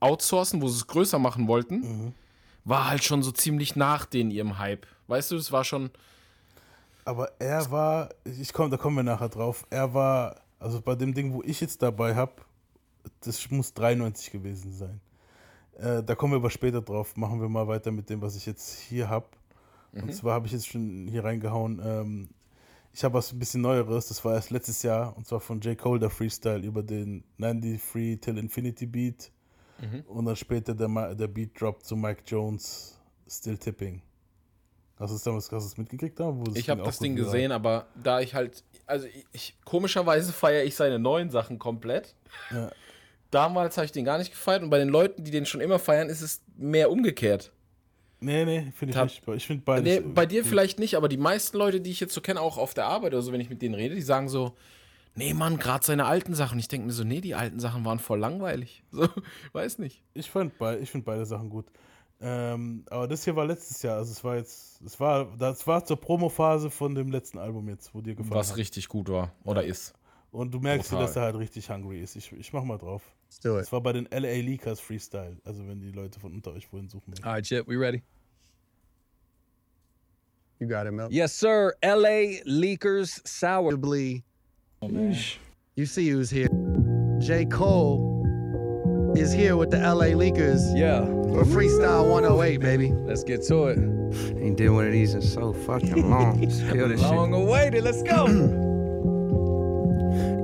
outsourcen, 0.01 0.61
wo 0.61 0.68
sie 0.68 0.77
es 0.77 0.87
größer 0.87 1.18
machen 1.18 1.49
wollten, 1.49 1.77
Mhm. 1.77 2.12
war 2.66 2.91
halt 2.91 3.03
schon 3.03 3.22
so 3.22 3.31
ziemlich 3.33 3.77
nach 3.77 4.05
den 4.05 4.31
ihrem 4.31 4.59
Hype. 4.59 4.87
Weißt 5.07 5.31
du, 5.31 5.37
das 5.37 5.51
war 5.53 5.64
schon. 5.64 5.89
Aber 7.07 7.31
er 7.39 7.70
war, 7.70 8.11
ich 8.25 8.53
komm, 8.53 8.70
da 8.70 8.77
kommen 8.77 8.97
wir 8.97 9.03
nachher 9.03 9.29
drauf. 9.29 9.66
Er 9.70 9.93
war, 9.95 10.37
also 10.59 10.81
bei 10.81 10.95
dem 10.95 11.15
Ding, 11.15 11.33
wo 11.33 11.43
ich 11.43 11.61
jetzt 11.61 11.83
dabei 11.83 12.15
habe, 12.15 12.33
das 13.21 13.51
muss 13.51 13.75
93 13.75 14.31
gewesen 14.31 14.73
sein. 14.73 15.01
Äh, 15.77 16.03
da 16.03 16.15
kommen 16.15 16.33
wir 16.33 16.37
aber 16.39 16.51
später 16.51 16.81
drauf. 16.81 17.17
Machen 17.17 17.41
wir 17.41 17.49
mal 17.49 17.67
weiter 17.67 17.91
mit 17.91 18.09
dem, 18.09 18.23
was 18.23 18.37
ich 18.37 18.47
jetzt 18.47 18.79
hier 18.79 19.09
habe. 19.09 19.27
Und 19.93 20.07
Mhm. 20.07 20.13
zwar 20.13 20.35
habe 20.35 20.47
ich 20.47 20.53
jetzt 20.53 20.67
schon 20.69 21.07
hier 21.09 21.25
reingehauen. 21.25 21.81
Ähm, 21.85 22.29
ich 22.93 23.03
habe 23.05 23.15
was 23.15 23.33
ein 23.33 23.39
bisschen 23.39 23.61
Neueres. 23.61 24.07
Das 24.09 24.25
war 24.25 24.35
erst 24.35 24.51
letztes 24.51 24.83
Jahr. 24.83 25.17
Und 25.17 25.27
zwar 25.27 25.41
von 25.41 25.61
J. 25.61 25.77
Cole, 25.77 25.99
der 26.01 26.11
Freestyle 26.11 26.65
über 26.65 26.83
den 26.83 27.25
93 27.39 28.21
Till 28.21 28.39
Infinity 28.39 28.87
Beat. 28.87 29.33
Mhm. 29.81 30.01
Und 30.07 30.25
dann 30.27 30.37
später 30.37 30.75
der, 30.75 30.89
Ma- 30.89 31.13
der 31.15 31.27
Beat 31.29 31.61
Drop 31.61 31.83
zu 31.85 31.97
Mike 31.97 32.23
Jones, 32.27 32.99
Still 33.29 33.59
Tipping. 33.59 34.01
Hast 34.99 35.11
du 35.11 35.17
es 35.17 35.23
damals 35.23 35.51
hast 35.51 35.65
du 35.65 35.69
es 35.69 35.77
mitgekriegt? 35.77 36.19
Da, 36.21 36.27
wo 36.27 36.45
Ich 36.55 36.71
habe 36.71 36.83
das 36.83 36.99
Ding 36.99 37.17
gesehen, 37.17 37.51
aber 37.53 37.87
da 38.03 38.21
ich 38.21 38.35
halt, 38.35 38.63
also 38.87 39.07
ich, 39.33 39.57
komischerweise 39.65 40.33
feiere 40.33 40.65
ich 40.65 40.77
seine 40.77 40.99
neuen 40.99 41.31
Sachen 41.31 41.59
komplett. 41.59 42.15
Ja. 42.51 42.71
Damals 43.31 43.77
habe 43.77 43.87
ich 43.87 43.93
den 43.93 44.05
gar 44.05 44.19
nicht 44.19 44.31
gefeiert 44.31 44.63
und 44.63 44.71
bei 44.71 44.79
den 44.79 44.89
Leuten, 44.89 45.25
die 45.25 45.33
den 45.33 45.47
schon 45.47 45.61
immer 45.61 45.81
feiern, 45.81 46.09
ist 46.09 46.21
es 46.21 46.43
mehr 46.57 46.91
umgekehrt. 46.91 47.51
Nee, 48.21 48.45
nee, 48.45 48.73
finde 48.75 48.95
ich 48.95 49.03
nicht. 49.03 49.29
Ich 49.37 49.47
finde 49.47 49.65
beides. 49.65 49.85
Nee, 49.85 49.97
äh, 49.97 50.01
bei 50.01 50.25
dir 50.25 50.43
gut. 50.43 50.51
vielleicht 50.51 50.79
nicht, 50.79 50.97
aber 50.97 51.09
die 51.09 51.17
meisten 51.17 51.59
Leute, 51.59 51.81
die 51.81 51.91
ich 51.91 52.01
jetzt 52.01 52.15
so 52.15 52.21
kenne, 52.21 52.41
auch 52.41 52.57
auf 52.57 52.73
der 52.73 52.87
Arbeit 52.87 53.13
oder 53.13 53.23
so, 53.23 53.33
wenn 53.33 53.41
ich 53.41 53.51
mit 53.51 53.61
denen 53.61 53.75
rede, 53.75 53.95
die 53.95 54.03
sagen 54.03 54.29
so, 54.29 54.57
nee, 55.15 55.35
Mann, 55.35 55.59
gerade 55.59 55.85
seine 55.85 56.07
alten 56.07 56.35
Sachen. 56.35 56.59
Ich 56.59 56.69
denke 56.69 56.87
mir 56.87 56.93
so, 56.93 57.05
nee, 57.05 57.21
die 57.21 57.35
alten 57.35 57.61
Sachen 57.61 57.85
waren 57.85 57.99
voll 57.99 58.19
langweilig. 58.19 58.83
So, 58.93 59.09
weiß 59.53 59.79
nicht. 59.79 60.03
Ich 60.15 60.31
fand 60.31 60.57
bei, 60.59 60.79
ich 60.79 60.91
finde 60.91 61.05
beide 61.05 61.27
Sachen 61.27 61.51
gut. 61.51 61.67
Ähm, 62.27 62.87
aber 62.89 63.07
das 63.07 63.22
hier 63.22 63.37
war 63.37 63.45
letztes 63.45 63.83
Jahr, 63.83 63.99
also 63.99 64.11
es 64.11 64.25
war 64.25 64.37
jetzt, 64.37 64.81
es 64.81 64.99
war, 64.99 65.27
das 65.37 65.66
war 65.66 65.85
zur 65.85 66.01
Promophase 66.01 66.70
von 66.70 66.95
dem 66.95 67.11
letzten 67.11 67.37
Album 67.37 67.68
jetzt, 67.68 67.95
wo 67.95 68.01
dir 68.01 68.14
gefallen 68.14 68.35
Was 68.35 68.53
hat. 68.53 68.57
richtig 68.57 68.89
gut 68.89 69.11
war 69.11 69.35
oder 69.45 69.62
ist. 69.62 69.93
Und 70.31 70.55
du 70.55 70.59
merkst, 70.59 70.89
Brutal. 70.89 71.05
dass 71.07 71.16
er 71.16 71.22
halt 71.22 71.37
richtig 71.37 71.68
hungry 71.68 72.01
ist. 72.01 72.16
Ich, 72.16 72.33
ich 72.33 72.51
mach 72.55 72.64
mal 72.64 72.79
drauf. 72.79 73.03
do 73.43 73.57
it. 73.59 73.64
Das 73.64 73.72
war 73.72 73.83
bei 73.83 73.93
den 73.93 74.09
LA 74.11 74.41
Leakers 74.41 74.81
Freestyle, 74.81 75.37
also 75.45 75.68
wenn 75.68 75.83
die 75.83 75.91
Leute 75.91 76.18
von 76.18 76.33
unter 76.33 76.53
euch 76.53 76.72
wohin 76.72 76.89
suchen. 76.89 77.12
All 77.22 77.33
right, 77.33 77.45
Chip, 77.45 77.68
we 77.68 77.79
ready? 77.79 78.03
You 80.61 80.66
got 80.66 80.87
it, 80.87 80.93
Mel. 80.93 81.09
Yes, 81.11 81.39
sir. 81.39 81.75
L.A. 81.83 82.41
Leakers 82.47 83.20
Sour. 83.27 83.75
You 85.77 85.85
see 85.85 86.11
who's 86.11 86.31
here. 86.31 86.49
J. 87.20 87.45
Cole 87.45 88.14
is 89.17 89.33
here 89.33 89.57
with 89.57 89.71
the 89.71 89.79
LA 89.79 90.07
Leakers. 90.07 90.77
Yeah. 90.77 91.05
For 91.05 91.45
Freestyle 91.45 92.09
108, 92.11 92.61
baby. 92.61 92.93
Let's 92.93 93.25
get 93.25 93.43
to 93.45 93.65
it. 93.67 93.79
Ain't 93.79 94.57
did 94.57 94.71
one 94.71 94.87
of 94.87 94.93
these 94.93 95.15
in 95.15 95.23
so 95.23 95.53
fucking 95.53 96.11
long. 96.11 96.39
Spill 96.51 96.89
this 96.89 97.01
shit. 97.01 97.11
Long 97.11 97.33
awaited. 97.33 97.85
Let's 97.85 98.03
go. 98.03 98.71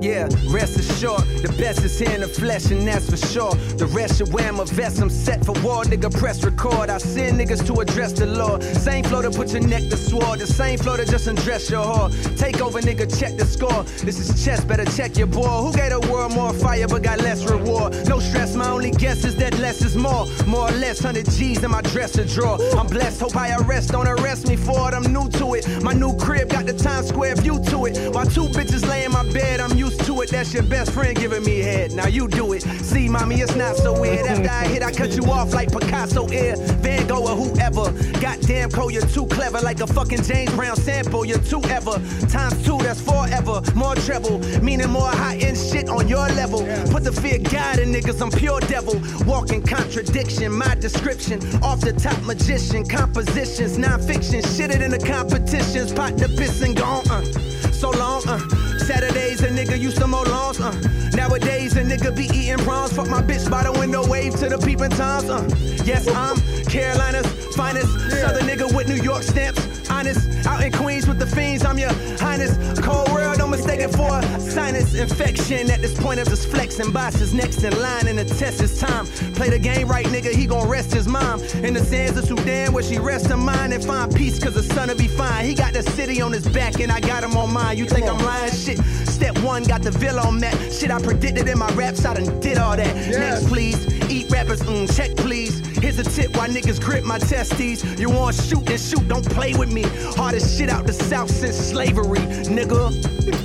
Yeah, 0.01 0.27
rest 0.49 0.79
assured, 0.79 1.27
the 1.43 1.53
best 1.59 1.83
is 1.83 1.99
here 1.99 2.09
in 2.09 2.21
the 2.21 2.27
flesh, 2.27 2.71
and 2.71 2.87
that's 2.87 3.07
for 3.07 3.17
sure. 3.17 3.53
The 3.77 3.85
rest 3.85 4.17
should 4.17 4.33
wear 4.33 4.51
my 4.51 4.63
vest, 4.63 4.99
I'm 4.99 5.11
set 5.11 5.45
for 5.45 5.53
war, 5.61 5.83
nigga, 5.83 6.11
press 6.11 6.43
record. 6.43 6.89
I 6.89 6.97
send 6.97 7.39
niggas 7.39 7.63
to 7.67 7.79
address 7.81 8.11
the 8.13 8.25
law. 8.25 8.57
Same 8.59 9.03
flow 9.03 9.21
to 9.21 9.29
put 9.29 9.53
your 9.53 9.61
neck 9.61 9.83
to 9.91 9.97
sword, 9.97 10.39
the 10.39 10.47
same 10.47 10.79
flow 10.79 10.97
to 10.97 11.05
just 11.05 11.27
undress 11.27 11.69
your 11.69 11.85
whore. 11.85 12.09
Take 12.35 12.61
over, 12.61 12.81
nigga, 12.81 13.05
check 13.19 13.37
the 13.37 13.45
score. 13.45 13.83
This 14.03 14.17
is 14.17 14.43
chess, 14.43 14.63
better 14.63 14.85
check 14.85 15.17
your 15.17 15.27
boy. 15.27 15.61
Who 15.61 15.71
gave 15.71 15.91
the 15.91 15.99
world 16.11 16.33
more 16.33 16.51
fire 16.51 16.87
but 16.87 17.03
got 17.03 17.19
less 17.19 17.45
reward? 17.45 17.93
No 18.07 18.19
stress, 18.19 18.55
my 18.55 18.71
only 18.71 18.89
guess 18.89 19.23
is 19.23 19.35
that 19.35 19.59
less 19.59 19.83
is 19.83 19.95
more. 19.95 20.25
More 20.47 20.67
or 20.67 20.71
less, 20.71 21.03
100 21.03 21.29
G's 21.29 21.63
in 21.63 21.69
my 21.69 21.83
dresser 21.83 22.25
drawer. 22.25 22.57
I'm 22.75 22.87
blessed, 22.87 23.21
hope 23.21 23.35
I 23.35 23.55
arrest, 23.55 23.91
don't 23.91 24.07
arrest 24.07 24.47
me 24.47 24.55
for 24.55 24.89
it, 24.89 24.95
I'm 24.95 25.13
new 25.13 25.29
to 25.37 25.53
it. 25.53 25.83
My 25.83 25.93
new 25.93 26.17
crib 26.17 26.49
got 26.49 26.65
the 26.65 26.73
Times 26.73 27.09
Square 27.09 27.35
view 27.35 27.61
to 27.65 27.85
it. 27.85 28.15
While 28.15 28.25
two 28.25 28.47
bitches 28.47 28.87
lay 28.89 29.05
in 29.05 29.11
my 29.11 29.31
bed, 29.31 29.59
I'm 29.59 29.77
used 29.77 29.90
to 29.99 30.21
it. 30.21 30.29
That's 30.29 30.53
your 30.53 30.63
best 30.63 30.91
friend 30.91 31.15
giving 31.15 31.43
me 31.43 31.59
head. 31.59 31.93
Now 31.93 32.07
you 32.07 32.27
do 32.27 32.53
it. 32.53 32.61
See, 32.61 33.07
mommy, 33.07 33.41
it's 33.41 33.55
not 33.55 33.75
so 33.75 33.99
weird. 33.99 34.25
After 34.27 34.49
I 34.49 34.67
hit, 34.67 34.83
I 34.83 34.91
cut 34.91 35.11
you 35.11 35.23
off 35.31 35.53
like 35.53 35.71
Picasso 35.71 36.29
ear, 36.31 36.55
Van 36.81 37.07
Gogh 37.07 37.27
or 37.27 37.35
whoever. 37.35 37.91
Goddamn, 38.19 38.69
Cole, 38.71 38.91
you're 38.91 39.05
too 39.07 39.25
clever. 39.27 39.59
Like 39.59 39.79
a 39.81 39.87
fucking 39.87 40.23
James 40.23 40.53
Brown 40.53 40.75
sample, 40.75 41.25
you're 41.25 41.39
too 41.39 41.61
ever. 41.65 41.93
Times 42.27 42.63
two, 42.65 42.77
that's 42.79 43.01
forever. 43.01 43.61
More 43.75 43.95
treble, 43.95 44.39
meaning 44.61 44.89
more 44.89 45.09
high 45.09 45.37
end 45.37 45.57
shit 45.57 45.89
on 45.89 46.07
your 46.07 46.27
level. 46.29 46.59
Put 46.91 47.03
the 47.03 47.11
fear 47.11 47.39
God 47.39 47.79
in 47.79 47.91
niggas, 47.91 48.21
I'm 48.21 48.31
pure 48.31 48.59
devil. 48.61 49.01
Walking 49.25 49.61
contradiction, 49.61 50.51
my 50.51 50.75
description. 50.75 51.39
Off 51.63 51.81
the 51.81 51.93
top 51.93 52.21
magician, 52.23 52.85
compositions, 52.85 53.77
non-fiction. 53.77 54.41
Shit 54.43 54.71
it 54.71 54.81
in 54.81 54.91
the 54.91 54.99
competitions. 54.99 55.93
Pot 55.93 56.17
the 56.17 56.27
piss 56.29 56.61
and 56.61 56.75
gone, 56.75 57.07
uh. 57.09 57.50
So 57.81 57.89
long, 57.89 58.21
uh. 58.27 58.37
Saturdays, 58.77 59.41
a 59.41 59.47
nigga 59.47 59.75
used 59.79 59.97
to 59.97 60.05
mow 60.05 60.21
lawns, 60.21 60.59
uh. 60.59 60.71
Nowadays, 61.15 61.75
a 61.77 61.81
nigga 61.81 62.15
be 62.15 62.25
eating 62.25 62.59
prawns. 62.59 62.93
Fuck 62.93 63.07
my 63.07 63.23
bitch 63.23 63.49
by 63.49 63.63
the 63.63 63.71
window, 63.71 64.07
wave 64.07 64.35
to 64.35 64.49
the 64.49 64.59
peeping 64.59 64.91
toms, 64.91 65.31
uh. 65.31 65.43
Yes, 65.83 66.07
I'm 66.07 66.37
Carolina's 66.65 67.25
finest. 67.55 67.89
Southern 68.11 68.45
nigga 68.45 68.71
with 68.71 68.87
New 68.87 69.01
York 69.01 69.23
stamps. 69.23 69.89
Honest, 69.89 70.45
out 70.45 70.63
in 70.63 70.71
Queens 70.71 71.07
with 71.07 71.17
the 71.17 71.25
fiends, 71.25 71.65
I'm 71.65 71.79
your 71.79 71.91
highness. 72.19 72.55
Cold 72.81 73.10
real 73.41 73.47
girl, 73.47 73.51
don't 73.51 73.51
mistake 73.51 73.79
it 73.79 73.95
for 73.95 74.19
a 74.19 74.39
sinus 74.39 74.93
infection. 74.93 75.69
At 75.71 75.81
this 75.81 75.99
point, 75.99 76.19
I'm 76.19 76.25
just 76.25 76.47
flexing. 76.47 76.91
Boss 76.91 77.19
is 77.21 77.33
next 77.33 77.63
in 77.63 77.79
line, 77.81 78.07
and 78.07 78.17
the 78.17 78.25
test 78.25 78.61
is 78.61 78.79
time. 78.79 79.05
Play 79.35 79.49
the 79.49 79.59
game 79.59 79.87
right, 79.87 80.05
nigga, 80.07 80.31
he 80.31 80.45
gon' 80.45 80.67
rest 80.67 80.93
his 80.93 81.07
mom. 81.07 81.41
In 81.63 81.73
the 81.73 81.83
sands 81.83 82.17
of 82.17 82.25
Sudan, 82.25 82.73
where 82.73 82.83
she 82.83 82.97
rests 82.97 83.27
her 83.27 83.37
mind 83.37 83.73
and 83.73 83.83
find 83.83 84.13
peace, 84.15 84.39
cause 84.39 84.53
the 84.53 84.63
son 84.63 84.89
will 84.89 84.95
be 84.95 85.07
fine. 85.07 85.45
He 85.45 85.53
got 85.53 85.73
the 85.73 85.83
city 85.83 86.21
on 86.21 86.31
his 86.31 86.47
back, 86.47 86.79
and 86.79 86.91
I 86.91 86.99
got 86.99 87.23
him 87.23 87.35
on 87.37 87.53
mine. 87.53 87.77
You 87.77 87.85
think 87.85 88.07
I'm 88.07 88.19
lying? 88.19 88.51
Shit. 88.51 88.79
Step 89.07 89.37
one, 89.39 89.63
got 89.63 89.81
the 89.81 89.91
villa 89.91 90.21
on 90.21 90.39
that. 90.39 90.55
Shit, 90.71 90.91
I 90.91 90.99
predicted 91.01 91.47
in 91.47 91.59
my 91.59 91.69
raps, 91.73 92.05
I 92.05 92.13
done 92.13 92.39
did 92.39 92.57
all 92.57 92.75
that. 92.75 92.95
Next, 92.95 93.47
please. 93.47 93.87
Eat 94.09 94.29
rappers, 94.29 94.61
mm, 94.61 94.93
check, 94.95 95.15
please. 95.15 95.61
Here's 95.81 95.97
a 95.97 96.03
tip 96.03 96.37
why 96.37 96.47
niggas 96.47 96.79
grip 96.79 97.03
my 97.03 97.17
testes. 97.17 97.83
You 97.99 98.09
want 98.11 98.35
shoot, 98.35 98.63
then 98.65 98.77
shoot, 98.77 99.07
don't 99.07 99.27
play 99.31 99.55
with 99.55 99.73
me. 99.73 99.81
Hardest 100.15 100.55
shit 100.57 100.69
out 100.69 100.85
the 100.85 100.93
South 100.93 101.31
since 101.31 101.57
slavery, 101.57 102.19
nigga. 102.45 102.91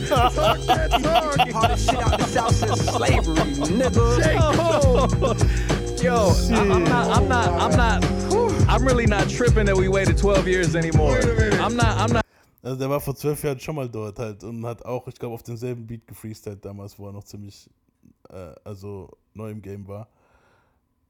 Hardest 1.53 1.89
shit 1.89 1.99
out 1.99 2.18
the 2.18 2.26
South 2.26 2.55
since 2.55 2.82
slavery, 2.82 3.37
nigga. 3.72 4.05
Yo, 6.03 6.32
I, 6.55 6.61
I'm 6.61 6.84
not, 6.84 7.16
I'm 7.16 7.26
not, 7.26 7.49
I'm 7.55 7.74
not, 7.74 8.05
I'm 8.68 8.84
really 8.84 9.07
not 9.07 9.30
tripping 9.30 9.64
that 9.64 9.76
we 9.76 9.89
waited 9.89 10.18
12 10.18 10.47
years 10.47 10.76
anymore. 10.76 11.18
I'm 11.59 11.74
not, 11.74 11.97
I'm 11.99 12.12
not. 12.12 12.22
Also 12.62 12.78
der 12.78 12.91
war 12.91 13.01
vor 13.01 13.14
zwölf 13.14 13.43
Jahren 13.45 13.61
schon 13.61 13.76
mal 13.76 13.89
dort 13.89 14.18
halt 14.18 14.45
und 14.45 14.66
hat 14.66 14.84
auch, 14.84 15.09
ich 15.09 15.14
glaube, 15.14 15.34
auf 15.34 15.43
demselben 15.43 15.87
Beat 15.87 16.07
gefreestylt 16.07 16.64
damals, 16.64 16.99
wo 16.99 17.07
er 17.07 17.12
noch 17.12 17.24
ziemlich, 17.24 17.70
äh, 18.28 18.53
also 18.64 19.09
neu 19.32 19.51
im 19.51 19.62
Game 19.62 19.87
war. 19.87 20.09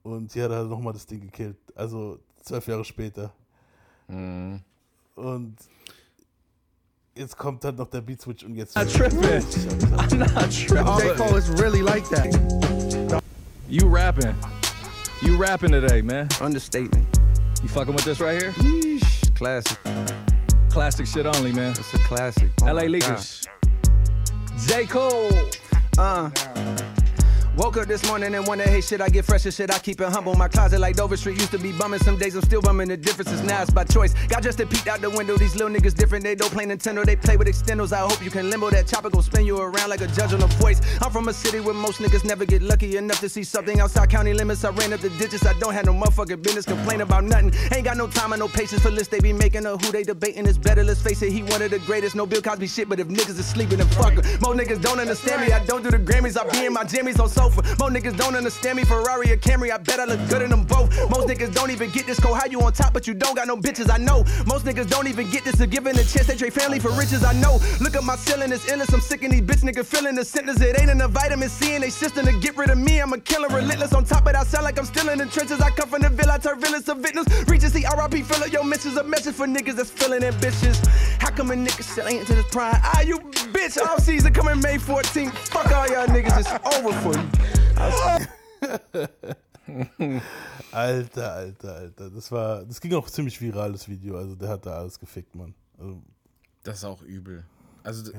Und 0.06 0.32
hier 0.32 0.44
hat 0.44 0.52
er 0.52 0.64
nochmal 0.64 0.92
das 0.92 1.04
Ding 1.04 1.20
gekillt. 1.20 1.56
Also 1.74 2.20
zwölf 2.40 2.64
Jahre 2.68 2.84
später. 2.84 3.32
Mhm. 4.06 4.60
Und 5.16 5.56
jetzt 7.16 7.36
kommt 7.36 7.64
halt 7.64 7.76
noch 7.76 7.88
der 7.88 8.02
Beat 8.02 8.22
Switch 8.22 8.44
und 8.44 8.54
jetzt. 8.54 8.76
Not 8.76 8.88
tripping. 8.88 9.18
I'm 9.20 10.18
not 10.18 10.50
tripping. 10.52 11.08
J. 11.08 11.16
Cole 11.16 11.36
is 11.36 11.48
really 11.60 11.82
like 11.82 12.08
that. 12.10 13.20
You 13.68 13.88
rapping. 13.88 14.34
You 15.22 15.36
rapping 15.36 15.72
today, 15.72 16.02
man. 16.02 16.28
Understatement. 16.40 17.04
You 17.60 17.68
fucking 17.68 17.92
with 17.92 18.04
this 18.04 18.20
right 18.20 18.40
here? 18.40 18.52
Yeesh, 18.52 19.34
classic. 19.34 19.76
Classic 20.70 21.04
shit 21.04 21.26
only, 21.26 21.52
man. 21.52 21.72
It's 21.72 21.92
a 21.94 21.98
classic. 21.98 22.50
Oh 22.62 22.66
LA 22.66 22.82
Leakers. 22.82 23.48
J. 24.68 24.86
Cole. 24.86 25.32
Uh. 25.98 26.30
Woke 27.56 27.78
up 27.78 27.86
this 27.86 28.06
morning 28.06 28.34
and 28.34 28.46
wonder, 28.46 28.64
hey 28.64 28.82
shit, 28.82 29.00
I 29.00 29.08
get 29.08 29.24
fresh 29.24 29.46
as 29.46 29.56
shit. 29.56 29.70
I 29.70 29.78
keep 29.78 29.98
it 29.98 30.08
humble. 30.10 30.34
My 30.34 30.46
closet 30.46 30.78
like 30.78 30.94
Dover 30.94 31.16
Street 31.16 31.38
used 31.38 31.52
to 31.52 31.58
be 31.58 31.72
bumming. 31.72 32.00
Some 32.00 32.18
days 32.18 32.36
I'm 32.36 32.42
still 32.42 32.60
bumming. 32.60 32.88
The 32.88 32.98
difference 32.98 33.32
is 33.32 33.42
now 33.42 33.62
it's 33.62 33.70
by 33.70 33.84
choice. 33.84 34.12
Got 34.28 34.42
just 34.42 34.58
to 34.58 34.66
peek 34.66 34.86
out 34.86 35.00
the 35.00 35.08
window. 35.08 35.38
These 35.38 35.56
little 35.56 35.74
niggas 35.74 35.94
different. 35.94 36.22
They 36.22 36.34
don't 36.34 36.52
play 36.52 36.66
Nintendo. 36.66 37.02
They 37.02 37.16
play 37.16 37.38
with 37.38 37.48
extendos. 37.48 37.94
I 37.94 38.00
hope 38.00 38.22
you 38.22 38.30
can 38.30 38.50
limbo. 38.50 38.68
That 38.68 38.86
chopper 38.86 39.08
gon' 39.08 39.22
spin 39.22 39.46
you 39.46 39.56
around 39.58 39.88
like 39.88 40.02
a 40.02 40.06
judge 40.08 40.34
on 40.34 40.42
a 40.42 40.46
voice. 40.46 40.82
I'm 41.00 41.10
from 41.10 41.28
a 41.28 41.32
city 41.32 41.60
where 41.60 41.72
most 41.72 41.98
niggas 41.98 42.26
never 42.26 42.44
get 42.44 42.60
lucky 42.60 42.98
enough 42.98 43.20
to 43.20 43.28
see 43.30 43.42
something 43.42 43.80
outside 43.80 44.10
county 44.10 44.34
limits. 44.34 44.62
I 44.62 44.68
ran 44.70 44.92
up 44.92 45.00
the 45.00 45.08
digits. 45.08 45.46
I 45.46 45.58
don't 45.58 45.72
have 45.72 45.86
no 45.86 45.94
motherfucking 45.94 46.42
business. 46.42 46.66
Complain 46.66 47.00
about 47.00 47.24
nothing. 47.24 47.54
Ain't 47.72 47.84
got 47.84 47.96
no 47.96 48.06
time 48.06 48.34
and 48.34 48.40
no 48.40 48.48
patience 48.48 48.82
for 48.82 48.90
lists 48.90 49.08
they 49.08 49.20
be 49.20 49.32
making 49.32 49.64
or 49.64 49.78
who 49.78 49.90
they 49.92 50.02
debating 50.02 50.44
is 50.44 50.58
better. 50.58 50.84
Let's 50.84 51.00
face 51.00 51.22
it, 51.22 51.32
he 51.32 51.42
one 51.42 51.62
of 51.62 51.70
the 51.70 51.78
greatest. 51.80 52.16
No 52.16 52.26
Bill 52.26 52.42
Cosby 52.42 52.66
shit, 52.66 52.86
but 52.86 53.00
if 53.00 53.08
niggas 53.08 53.38
is 53.38 53.46
sleeping, 53.46 53.78
then 53.78 53.88
fuck 53.88 54.12
'em. 54.12 54.24
Most 54.42 54.58
niggas 54.58 54.82
don't 54.82 55.00
understand 55.00 55.40
me. 55.40 55.52
I 55.54 55.64
don't 55.64 55.82
do 55.82 55.90
the 55.90 55.98
Grammys. 55.98 56.36
I 56.38 56.46
be 56.50 56.66
in 56.66 56.74
my 56.74 56.84
jammies 56.84 57.18
on 57.18 57.30
Most 57.54 57.92
niggas 57.92 58.16
don't 58.16 58.34
understand 58.34 58.76
me. 58.76 58.84
Ferrari 58.84 59.30
or 59.30 59.36
Camry. 59.36 59.70
I 59.70 59.78
bet 59.78 60.00
I 60.00 60.04
look 60.04 60.20
good 60.28 60.42
in 60.42 60.50
them 60.50 60.64
both. 60.64 60.90
Most 61.10 61.28
niggas 61.28 61.54
don't 61.54 61.70
even 61.70 61.90
get 61.90 62.06
this 62.06 62.18
cold. 62.18 62.36
How 62.36 62.46
you 62.46 62.60
on 62.62 62.72
top, 62.72 62.92
but 62.92 63.06
you 63.06 63.14
don't 63.14 63.36
got 63.36 63.46
no 63.46 63.56
bitches. 63.56 63.90
I 63.90 63.98
know. 63.98 64.24
Most 64.46 64.64
niggas 64.64 64.88
don't 64.88 65.06
even 65.06 65.30
get 65.30 65.44
this. 65.44 65.60
A 65.60 65.66
given 65.66 65.94
a 65.96 66.04
chance. 66.04 66.26
They 66.26 66.36
trade 66.36 66.52
family 66.52 66.78
for 66.78 66.90
riches. 66.92 67.24
I 67.24 67.32
know. 67.34 67.60
Look 67.80 67.94
at 67.94 68.04
my 68.04 68.16
ceiling. 68.16 68.52
It's 68.52 68.68
endless. 68.68 68.92
I'm 68.92 69.00
sick 69.00 69.22
of 69.24 69.30
these 69.30 69.42
bitch 69.42 69.62
niggas 69.62 69.86
feeling 69.86 70.14
the 70.14 70.24
sentence. 70.24 70.60
It 70.60 70.80
ain't 70.80 70.90
in 70.90 70.98
the 70.98 71.08
vitamin 71.08 71.48
C 71.48 71.76
they 71.78 71.90
system 71.90 72.26
to 72.26 72.32
get 72.40 72.56
rid 72.56 72.70
of 72.70 72.78
me. 72.78 73.00
I'm 73.00 73.12
a 73.12 73.18
killer, 73.18 73.48
relentless. 73.48 73.92
On 73.92 74.04
top, 74.04 74.24
but 74.24 74.36
I 74.36 74.44
sound 74.44 74.64
like 74.64 74.78
I'm 74.78 74.84
still 74.84 75.08
in 75.08 75.18
the 75.18 75.26
trenches. 75.26 75.60
I 75.60 75.70
come 75.70 75.88
from 75.88 76.02
the 76.02 76.08
villa. 76.08 76.38
Turn 76.38 76.60
villains 76.60 76.84
to 76.84 76.94
victims. 76.94 77.26
Regency, 77.48 77.84
RIP, 77.96 78.24
fill 78.24 78.42
up 78.42 78.52
your 78.52 78.64
missions. 78.64 78.96
A 78.96 79.04
message 79.04 79.34
for 79.34 79.46
niggas 79.46 79.76
that's 79.76 79.90
feeling 79.90 80.22
ambitious. 80.24 80.80
How 81.18 81.30
come 81.30 81.50
a 81.50 81.54
nigga 81.54 81.82
still 81.82 82.08
ain't 82.08 82.26
to 82.26 82.34
this 82.34 82.46
pride? 82.50 82.80
Ah, 82.82 83.00
you 83.00 83.18
bitch. 83.52 83.78
All 83.84 83.98
season 83.98 84.32
coming 84.32 84.60
May 84.60 84.76
14th. 84.78 85.32
Fuck 85.48 85.72
all 85.72 85.86
y'all 85.88 86.06
niggas. 86.06 86.38
It's 86.38 86.76
over 86.76 86.92
for 87.00 87.18
you. 87.18 87.35
Alter, 90.72 91.32
Alter, 91.32 91.74
Alter. 91.74 92.10
Das 92.10 92.30
war, 92.32 92.64
das 92.64 92.80
ging 92.80 92.94
auch 92.94 93.08
ziemlich 93.10 93.40
viral, 93.40 93.72
das 93.72 93.88
Video. 93.88 94.16
Also 94.16 94.34
der 94.34 94.48
hat 94.48 94.66
da 94.66 94.78
alles 94.78 94.98
gefickt, 94.98 95.34
Mann. 95.34 95.54
Also, 95.78 96.02
Das 96.62 96.78
ist 96.78 96.84
auch 96.84 97.02
übel. 97.02 97.44
Also 97.82 98.10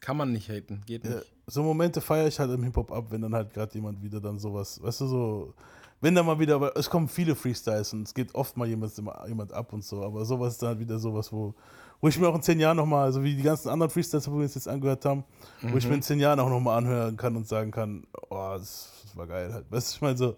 kann 0.00 0.16
man 0.16 0.32
nicht 0.32 0.48
haten, 0.50 0.82
geht 0.86 1.04
ja, 1.04 1.16
nicht. 1.16 1.32
so 1.46 1.62
Momente 1.62 2.00
feiere 2.02 2.26
ich 2.28 2.38
halt 2.38 2.50
im 2.50 2.62
Hip-Hop 2.62 2.92
ab, 2.92 3.06
wenn 3.10 3.22
dann 3.22 3.34
halt 3.34 3.52
gerade 3.54 3.72
jemand 3.74 4.02
wieder 4.02 4.20
dann 4.20 4.38
sowas, 4.38 4.80
weißt 4.82 5.00
du, 5.00 5.06
so, 5.06 5.54
wenn 6.02 6.14
da 6.14 6.22
mal 6.22 6.38
wieder, 6.38 6.56
aber 6.56 6.76
es 6.76 6.88
kommen 6.90 7.08
viele 7.08 7.34
Freestyles 7.34 7.94
und 7.94 8.02
es 8.02 8.12
geht 8.12 8.34
oft 8.34 8.56
mal 8.58 8.68
jemand, 8.68 8.92
jemand 9.26 9.52
ab 9.54 9.72
und 9.72 9.82
so, 9.82 10.04
aber 10.04 10.24
sowas 10.26 10.52
ist 10.52 10.62
dann 10.62 10.68
halt 10.70 10.80
wieder 10.80 10.98
sowas, 10.98 11.32
wo, 11.32 11.54
wo 12.02 12.08
ich 12.08 12.18
mir 12.18 12.28
auch 12.28 12.34
in 12.34 12.42
zehn 12.42 12.60
Jahren 12.60 12.76
nochmal, 12.76 13.04
also 13.06 13.22
wie 13.22 13.34
die 13.34 13.42
ganzen 13.42 13.70
anderen 13.70 13.90
Freestyles, 13.90 14.30
wo 14.30 14.34
wir 14.36 14.42
uns 14.42 14.54
jetzt 14.54 14.68
angehört 14.68 15.04
haben, 15.06 15.24
wo 15.62 15.78
ich 15.78 15.84
Mhm. 15.84 15.90
mir 15.90 15.96
in 15.96 16.02
zehn 16.02 16.20
Jahren 16.20 16.38
auch 16.40 16.50
nochmal 16.50 16.76
anhören 16.76 17.16
kann 17.16 17.34
und 17.34 17.48
sagen 17.48 17.70
kann, 17.70 18.06
oh, 18.28 18.54
das, 18.58 18.92
das 18.92 18.95
war 19.16 19.26
geil 19.26 19.52
halt. 19.52 19.66
Weißt 19.70 19.92
du, 19.92 19.96
ich 19.96 20.00
meine 20.02 20.16
so, 20.16 20.36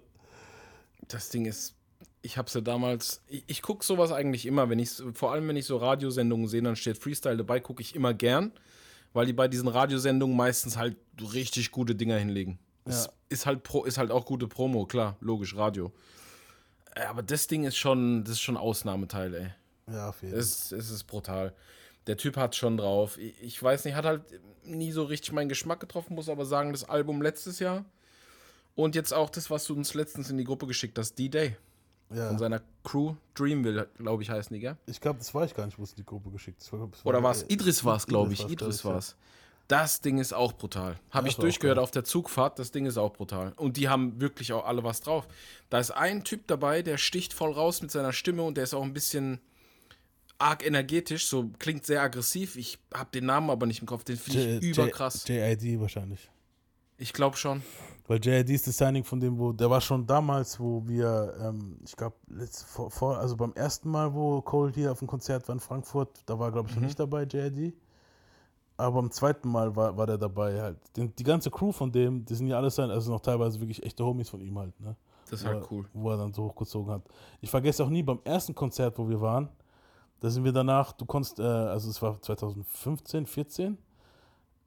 Das 1.08 1.28
Ding 1.30 1.46
ist, 1.46 1.74
ich 2.22 2.36
hab's 2.38 2.54
ja 2.54 2.60
damals, 2.60 3.22
ich, 3.26 3.44
ich 3.46 3.62
gucke 3.62 3.84
sowas 3.84 4.12
eigentlich 4.12 4.46
immer, 4.46 4.68
wenn 4.70 4.78
ich, 4.78 4.90
vor 5.14 5.32
allem 5.32 5.48
wenn 5.48 5.56
ich 5.56 5.66
so 5.66 5.76
Radiosendungen 5.76 6.48
sehe, 6.48 6.62
dann 6.62 6.76
steht 6.76 6.98
Freestyle 6.98 7.36
dabei, 7.36 7.60
gucke 7.60 7.82
ich 7.82 7.94
immer 7.94 8.14
gern, 8.14 8.52
weil 9.12 9.26
die 9.26 9.32
bei 9.32 9.48
diesen 9.48 9.68
Radiosendungen 9.68 10.36
meistens 10.36 10.76
halt 10.76 10.96
richtig 11.32 11.70
gute 11.70 11.94
Dinger 11.94 12.16
hinlegen. 12.16 12.58
Es 12.84 13.06
Ja. 13.06 13.12
ist 13.28 13.46
halt, 13.46 13.62
pro, 13.62 13.84
ist 13.84 13.98
halt 13.98 14.10
auch 14.10 14.24
gute 14.26 14.48
Promo, 14.48 14.86
klar, 14.86 15.16
logisch, 15.20 15.56
Radio. 15.56 15.92
Äh, 16.94 17.02
Aber 17.04 17.22
das 17.22 17.46
Ding 17.46 17.64
ist 17.64 17.76
schon, 17.76 18.24
das 18.24 18.34
ist 18.34 18.40
schon 18.42 18.56
Ausnahmeteil, 18.56 19.34
ey. 19.34 19.50
Ja, 19.92 20.10
auf 20.10 20.20
jeden 20.22 20.32
Fall. 20.32 20.40
Es, 20.40 20.72
es 20.72 20.90
ist 20.90 21.04
brutal. 21.04 21.54
Der 22.06 22.16
Typ 22.16 22.36
hat 22.36 22.56
schon 22.56 22.76
drauf. 22.76 23.18
Ich, 23.18 23.40
ich 23.42 23.62
weiß 23.62 23.84
nicht, 23.84 23.94
hat 23.94 24.04
halt 24.04 24.22
nie 24.64 24.92
so 24.92 25.04
richtig 25.04 25.32
meinen 25.32 25.48
Geschmack 25.48 25.80
getroffen, 25.80 26.14
muss 26.14 26.28
aber 26.28 26.44
sagen, 26.44 26.72
das 26.72 26.84
Album 26.84 27.22
letztes 27.22 27.58
Jahr 27.58 27.84
und 28.78 28.94
jetzt 28.94 29.12
auch 29.12 29.28
das, 29.28 29.50
was 29.50 29.64
du 29.66 29.74
uns 29.74 29.94
letztens 29.94 30.30
in 30.30 30.38
die 30.38 30.44
Gruppe 30.44 30.68
geschickt 30.68 30.96
hast, 30.98 31.16
D-Day. 31.18 31.56
Ja. 32.14 32.28
Von 32.28 32.38
seiner 32.38 32.62
Crew, 32.84 33.16
Dreamville, 33.34 33.88
glaube 33.98 34.22
ich, 34.22 34.30
heißen 34.30 34.54
die, 34.54 34.60
gell? 34.60 34.76
ich 34.86 35.00
glaube, 35.00 35.18
das 35.18 35.34
war 35.34 35.44
ich 35.44 35.52
gar 35.52 35.66
nicht, 35.66 35.78
wo 35.78 35.82
es 35.82 35.90
in 35.90 35.96
die 35.96 36.06
Gruppe 36.06 36.30
geschickt 36.30 36.62
ist. 36.62 36.72
Oder 37.04 37.22
war 37.22 37.32
es? 37.32 37.44
Idris 37.48 37.84
war 37.84 37.96
es, 37.96 38.06
glaube 38.06 38.32
ich. 38.32 38.48
Idris 38.48 38.84
war 38.84 38.96
es. 38.96 39.16
Das 39.66 40.00
Ding 40.00 40.18
ist 40.18 40.32
auch 40.32 40.52
brutal. 40.52 40.98
Habe 41.10 41.28
ich 41.28 41.36
durchgehört 41.36 41.78
auf 41.78 41.90
der 41.90 42.04
Zugfahrt. 42.04 42.58
Das 42.58 42.70
Ding 42.70 42.86
ist 42.86 42.96
auch 42.96 43.12
brutal. 43.12 43.52
Und 43.56 43.76
die 43.76 43.88
haben 43.88 44.20
wirklich 44.20 44.52
auch 44.52 44.64
alle 44.64 44.84
was 44.84 45.00
drauf. 45.00 45.26
Da 45.68 45.80
ist 45.80 45.90
ein 45.90 46.24
Typ 46.24 46.46
dabei, 46.46 46.80
der 46.80 46.96
sticht 46.98 47.34
voll 47.34 47.52
raus 47.52 47.82
mit 47.82 47.90
seiner 47.90 48.12
Stimme 48.12 48.42
und 48.44 48.56
der 48.56 48.64
ist 48.64 48.74
auch 48.74 48.84
ein 48.84 48.94
bisschen 48.94 49.40
arg 50.38 50.64
energetisch. 50.64 51.26
So 51.26 51.50
klingt 51.58 51.84
sehr 51.84 52.00
aggressiv. 52.00 52.56
Ich 52.56 52.78
habe 52.94 53.10
den 53.12 53.26
Namen 53.26 53.50
aber 53.50 53.66
nicht 53.66 53.80
im 53.80 53.86
Kopf. 53.86 54.04
Den 54.04 54.16
finde 54.16 54.58
ich 54.58 54.62
überkrass. 54.62 55.26
JID 55.26 55.80
wahrscheinlich. 55.80 56.30
Ich 56.96 57.12
glaube 57.12 57.36
schon. 57.36 57.62
Weil 58.09 58.24
JID 58.24 58.50
ist 58.50 58.66
das 58.66 58.76
Signing 58.78 59.04
von 59.04 59.20
dem, 59.20 59.38
wo, 59.38 59.52
der 59.52 59.68
war 59.70 59.80
schon 59.82 60.06
damals, 60.06 60.59
wo 60.59 60.82
wir, 60.86 61.34
ähm, 61.42 61.76
ich 61.84 61.94
glaube, 61.94 62.16
vor, 62.66 62.90
vor, 62.90 63.18
also 63.18 63.36
beim 63.36 63.52
ersten 63.52 63.90
Mal, 63.90 64.12
wo 64.14 64.40
Cole 64.40 64.72
hier 64.74 64.90
auf 64.90 64.98
dem 65.00 65.06
Konzert 65.09 65.46
war 65.46 65.54
in 65.54 65.61
Frankfurt, 65.61 66.22
da 66.24 66.38
war, 66.38 66.50
glaube 66.50 66.68
ich, 66.70 66.74
noch 66.74 66.80
Mhm. 66.80 66.86
nicht 66.86 66.98
dabei, 66.98 67.24
JID. 67.24 67.74
Aber 68.78 69.02
beim 69.02 69.11
zweiten 69.11 69.48
Mal 69.50 69.76
war, 69.76 69.94
war 69.96 70.06
der 70.06 70.16
dabei 70.16 70.59
halt. 70.61 70.78
Die, 70.96 71.09
die 71.09 71.24
ganze 71.24 71.50
Crew 71.50 71.70
von 71.70 71.92
dem, 71.92 72.24
die 72.24 72.34
sind 72.34 72.46
ja 72.46 72.56
alles 72.56 72.76
sein, 72.76 72.90
also 72.90 73.12
noch 73.12 73.20
teilweise 73.20 73.61
wirklich 73.61 73.82
echte 73.82 74.04
Homies 74.04 74.30
von 74.30 74.40
ihm 74.40 74.59
halt, 74.59 74.78
ne? 74.80 74.96
Das 75.30 75.40
ist 75.40 75.46
halt 75.46 75.66
cool. 75.70 75.84
Wo 75.92 76.11
er 76.11 76.16
dann 76.16 76.32
so 76.32 76.44
hochgezogen 76.44 76.90
hat. 76.90 77.02
Ich 77.42 77.50
vergesse 77.50 77.84
auch 77.84 77.90
nie, 77.90 78.02
beim 78.02 78.20
ersten 78.24 78.54
Konzert, 78.54 78.96
wo 78.98 79.06
wir 79.06 79.20
waren, 79.20 79.50
da 80.20 80.30
sind 80.30 80.44
wir 80.44 80.52
danach, 80.52 80.92
du 80.92 81.04
konntest, 81.04 81.38
äh, 81.40 81.42
also 81.42 81.90
es 81.90 82.00
war 82.00 82.22
2015, 82.22 83.26
14, 83.26 83.76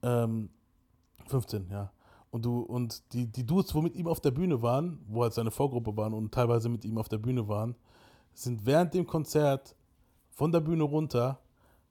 ähm, 0.04 0.48
15, 1.26 1.68
ja. 1.70 1.90
Und 2.32 2.44
du, 2.46 2.60
und 2.60 3.02
die, 3.12 3.26
die 3.26 3.44
Dudes, 3.44 3.74
wo 3.74 3.82
mit 3.82 3.94
ihm 3.94 4.08
auf 4.08 4.18
der 4.20 4.30
Bühne 4.30 4.62
waren, 4.62 4.98
wo 5.06 5.22
halt 5.22 5.34
seine 5.34 5.50
Vorgruppe 5.50 5.94
waren 5.96 6.14
und 6.14 6.32
teilweise 6.32 6.68
mit 6.70 6.84
ihm 6.84 6.96
auf 6.96 7.08
der 7.08 7.18
Bühne 7.18 7.46
waren, 7.46 7.74
sind 8.32 8.64
während 8.64 8.94
dem 8.94 9.06
Konzert 9.06 9.76
von 10.30 10.50
der 10.50 10.60
Bühne 10.60 10.82
runter 10.82 11.38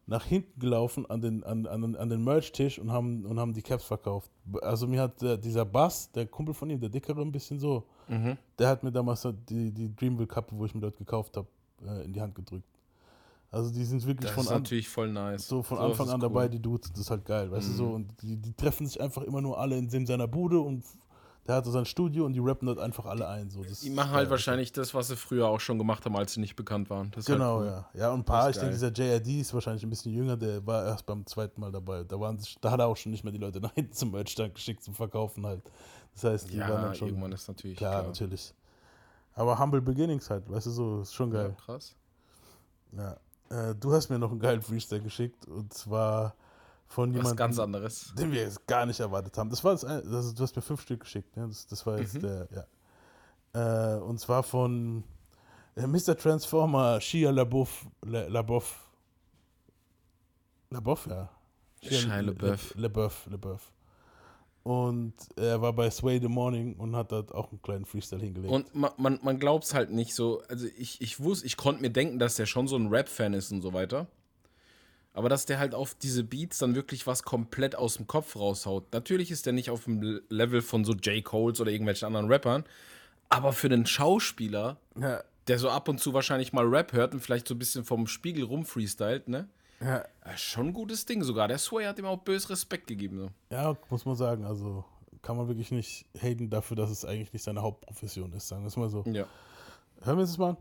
nach 0.08 0.26
hinten 0.26 0.60
gelaufen 0.60 1.06
an 1.06 1.22
den, 1.22 1.44
an, 1.44 1.68
an, 1.68 1.96
an 1.96 2.10
den 2.10 2.24
Merch-Tisch 2.24 2.80
und 2.80 2.92
haben, 2.92 3.24
und 3.26 3.40
haben 3.40 3.54
die 3.54 3.62
Caps 3.62 3.84
verkauft. 3.86 4.32
Also 4.64 4.88
mir 4.88 5.00
hat 5.02 5.22
der, 5.22 5.38
dieser 5.38 5.64
Bass, 5.64 6.12
der 6.12 6.26
Kumpel 6.26 6.56
von 6.56 6.72
ihm, 6.72 6.80
der 6.80 6.90
dickere, 6.90 7.22
ein 7.22 7.32
bisschen 7.32 7.60
so, 7.60 7.86
Mhm. 8.08 8.36
der 8.58 8.68
hat 8.68 8.84
mir 8.84 8.92
damals 8.92 9.26
die, 9.48 9.72
die 9.72 9.96
Dreamville 9.96 10.28
Kappe, 10.28 10.58
wo 10.58 10.66
ich 10.66 10.74
mir 10.74 10.82
dort 10.82 10.98
gekauft 10.98 11.38
habe, 11.38 11.48
äh, 11.86 12.04
in 12.04 12.12
die 12.12 12.20
Hand 12.20 12.34
gedrückt. 12.36 12.68
Also 13.54 13.70
die 13.70 13.84
sind 13.84 14.06
wirklich 14.06 14.28
Das 14.28 14.36
von 14.36 14.46
ist 14.46 14.52
an, 14.52 14.62
natürlich 14.62 14.88
voll 14.88 15.12
nice. 15.12 15.46
so 15.48 15.62
von 15.62 15.78
Sowas 15.78 15.92
Anfang 15.92 16.08
an 16.10 16.16
cool. 16.16 16.30
dabei, 16.30 16.48
die 16.48 16.62
Dudes, 16.62 16.90
das 16.92 17.02
ist 17.02 17.12
halt 17.12 17.26
geil, 17.26 17.52
weißt 17.52 17.68
du 17.68 17.72
Mhm. 17.74 17.78
so. 17.78 17.90
Und 17.92 18.22
die, 18.22 18.38
die 18.38 18.54
treffen 18.54 18.88
sich 18.88 19.00
einfach 19.02 19.24
immer 19.24 19.42
nur 19.42 19.60
alle 19.60 19.78
in 19.78 19.90
dem 19.90 20.06
seiner 20.06 20.28
Bude 20.28 20.60
und 20.60 20.84
Der 21.48 21.56
hat 21.56 21.66
so 21.66 21.72
sein 21.72 21.86
Studio 21.86 22.26
und 22.28 22.34
die 22.34 22.40
rappen 22.40 22.68
dort 22.68 22.78
einfach 22.78 23.04
alle 23.08 23.28
ein. 23.28 23.50
So. 23.50 23.64
Das 23.64 23.80
Die 23.80 23.90
machen 23.90 24.12
halt 24.12 24.26
geil. 24.26 24.30
wahrscheinlich 24.30 24.72
das, 24.74 24.94
was 24.94 25.08
sie 25.08 25.16
früher 25.16 25.48
auch 25.48 25.60
schon 25.60 25.80
gemacht 25.80 26.06
haben, 26.06 26.16
als 26.16 26.34
sie 26.34 26.40
nicht 26.40 26.56
bekannt 26.56 26.92
waren. 26.92 27.10
Das 27.12 27.22
ist 27.22 27.26
Genau, 27.26 27.62
halt 27.62 27.62
cool. 27.62 27.84
ja. 27.96 28.00
Ja, 28.00 28.12
und 28.14 28.20
ein 28.20 28.24
paar, 28.24 28.52
ich 28.52 28.58
denke, 28.58 28.74
dieser 28.74 28.92
JRD 28.92 29.42
ist 29.42 29.52
wahrscheinlich 29.52 29.82
ein 29.84 29.90
bisschen 29.90 30.14
jünger, 30.14 30.38
der 30.38 30.64
war 30.68 30.86
erst 30.86 31.08
beim 31.08 31.26
zweiten 31.26 31.60
Mal 31.60 31.72
dabei. 31.72 32.04
Da, 32.04 32.20
waren, 32.20 32.38
da 32.62 32.70
hat 32.70 32.80
er 32.80 32.86
auch 32.86 32.96
schon 32.96 33.12
nicht 33.12 33.24
mehr 33.24 33.34
die 33.34 33.40
Leute 33.40 33.60
nach 33.60 33.74
hinten 33.74 33.92
zum 33.92 34.12
Merchstand 34.12 34.54
geschickt 34.54 34.84
zum 34.84 34.94
Verkaufen 34.94 35.44
halt. 35.48 35.64
Das 36.14 36.24
heißt, 36.26 36.52
die 36.54 36.58
Ja, 36.58 36.70
waren 36.70 36.84
dann 36.84 36.96
schon. 36.96 37.08
irgendwann 37.08 37.32
ist 37.32 37.48
natürlich 37.48 37.76
Klar, 37.80 37.92
klar. 38.02 38.08
natürlich. 38.08 38.54
Aber 39.34 39.58
Humble 39.58 39.82
Beginnings 39.82 40.30
halt, 40.30 40.48
weißt 40.48 40.68
du, 40.68 40.72
so, 40.72 41.02
ist 41.02 41.14
schon 41.16 41.32
geil. 41.32 41.56
Ja, 41.58 41.66
krass. 41.66 41.96
Ja. 42.96 43.18
Äh, 43.52 43.76
du 43.76 43.94
hast 43.94 44.10
mir 44.10 44.18
noch 44.20 44.32
einen 44.32 44.40
geilen 44.40 44.62
Freestyle 44.62 45.02
geschickt 45.02 45.46
und 45.48 45.74
zwar 45.74 46.36
von 46.88 47.10
Was 47.12 47.18
jemandem, 47.18 47.38
ganz 47.38 47.60
anderes. 47.60 48.14
den 48.18 48.32
wir 48.32 48.42
jetzt 48.42 48.66
gar 48.68 48.86
nicht 48.86 49.00
erwartet 49.00 49.38
haben. 49.38 49.50
Das 49.50 49.64
war 49.64 49.74
das, 49.74 49.82
das 49.82 50.34
du 50.34 50.44
hast 50.44 50.56
mir 50.56 50.62
fünf 50.62 50.82
Stück 50.82 51.02
geschickt, 51.02 51.36
ne? 51.38 51.48
das, 51.48 51.68
das 51.68 51.86
war 51.86 52.00
jetzt 52.00 52.16
Mhm. 52.16 52.20
der, 52.22 52.48
ja. 53.54 53.96
Äh, 53.98 54.00
und 54.02 54.20
zwar 54.20 54.44
von 54.44 55.04
äh, 55.76 55.86
Mr. 55.88 56.16
Transformer 56.18 57.00
Shia 57.02 57.32
LaBeouf, 57.32 57.86
La- 58.04 58.28
LaBeouf. 58.28 58.88
LaBeouf, 60.70 61.08
ja. 61.08 61.30
Shia 61.84 62.20
LaBeouf. 62.22 62.74
LaBeouf, 62.76 63.26
LaBeouf. 63.30 63.72
Und 64.64 65.14
er 65.38 65.62
war 65.62 65.74
bei 65.74 65.90
Sway 65.90 66.20
the 66.22 66.28
Morning 66.28 66.76
und 66.76 66.96
hat 66.96 67.12
dort 67.12 67.34
auch 67.34 67.50
einen 67.52 67.62
kleinen 67.64 67.86
Freestyle 67.86 68.22
hingelegt. 68.22 68.54
Und 68.54 68.76
man, 68.76 68.92
man, 68.98 69.20
man 69.24 69.40
glaubt 69.40 69.64
es 69.64 69.74
halt 69.74 69.90
nicht 69.92 70.14
so. 70.14 70.44
Also 70.50 70.68
ich, 70.78 71.02
ich 71.02 71.20
wusste, 71.20 71.48
ich 71.48 71.58
konnte 71.58 71.82
mir 71.82 71.90
denken, 71.90 72.20
dass 72.20 72.36
der 72.36 72.46
schon 72.46 72.68
so 72.68 72.76
ein 72.76 72.88
Rap-Fan 72.88 73.34
ist 73.34 73.52
und 73.52 73.62
so 73.62 73.74
weiter. 73.74 74.06
Aber 75.14 75.30
dass 75.30 75.46
der 75.46 75.58
halt 75.60 75.74
auf 75.76 75.96
diese 75.96 76.24
Beats 76.24 76.60
dann 76.60 76.76
wirklich 76.76 77.08
was 77.08 77.24
komplett 77.24 77.76
aus 77.76 77.96
dem 77.98 78.08
Kopf 78.08 78.36
raushaut. 78.36 78.94
Natürlich 78.94 79.32
ist 79.32 79.46
der 79.46 79.54
nicht 79.54 79.70
auf 79.72 79.86
dem 79.86 80.02
Le- 80.02 80.22
Level 80.30 80.62
von 80.62 80.86
so 80.86 80.94
J. 80.94 81.24
Coles 81.24 81.60
oder 81.60 81.72
irgendwelchen 81.72 82.06
anderen 82.06 82.28
Rappern. 82.28 82.64
Aber 83.30 83.54
für 83.54 83.68
den 83.68 83.86
Schauspieler, 83.86 84.78
Ja. 85.00 85.24
der 85.48 85.58
so 85.58 85.70
ab 85.70 85.88
und 85.90 86.00
zu 86.00 86.14
wahrscheinlich 86.14 86.54
mal 86.54 86.66
Rap 86.68 86.94
hört 86.94 87.14
und 87.14 87.20
vielleicht 87.20 87.48
so 87.48 87.56
ein 87.56 87.60
bisschen 87.60 87.84
vom 87.84 88.06
Spiegel 88.08 88.44
rumfreestylt, 88.46 89.28
ne? 89.28 89.50
Ja. 89.84 90.06
Schon 90.38 90.68
ein 90.68 90.74
gutes 90.74 91.06
Ding 91.06 91.24
sogar. 91.24 91.48
Der 91.48 91.58
Sway 91.58 91.86
hat 91.86 91.98
ihm 92.00 92.06
auch 92.06 92.20
bös 92.20 92.50
Respekt 92.50 92.88
gegeben. 92.88 93.18
So. 93.20 93.56
Ja, 93.56 93.76
muss 93.90 94.06
man 94.06 94.16
sagen. 94.16 94.46
Also 94.46 94.86
kann 95.22 95.38
man 95.38 95.48
wirklich 95.48 95.72
nicht 95.72 96.06
haten 96.20 96.50
dafür, 96.50 96.78
dass 96.78 96.90
es 96.90 97.06
eigentlich 97.06 97.34
nicht 97.34 97.44
seine 97.44 97.62
Hauptprofession 97.62 98.34
ist, 98.34 98.48
sagen 98.48 98.64
wir 98.64 98.68
es 98.68 98.78
mal 98.78 98.90
so. 98.90 99.04
Ja. 99.08 99.26
Hören 100.04 100.18
wir 100.18 100.22
uns 100.22 100.32
das 100.32 100.38
mal 100.38 100.50
an? 100.52 100.58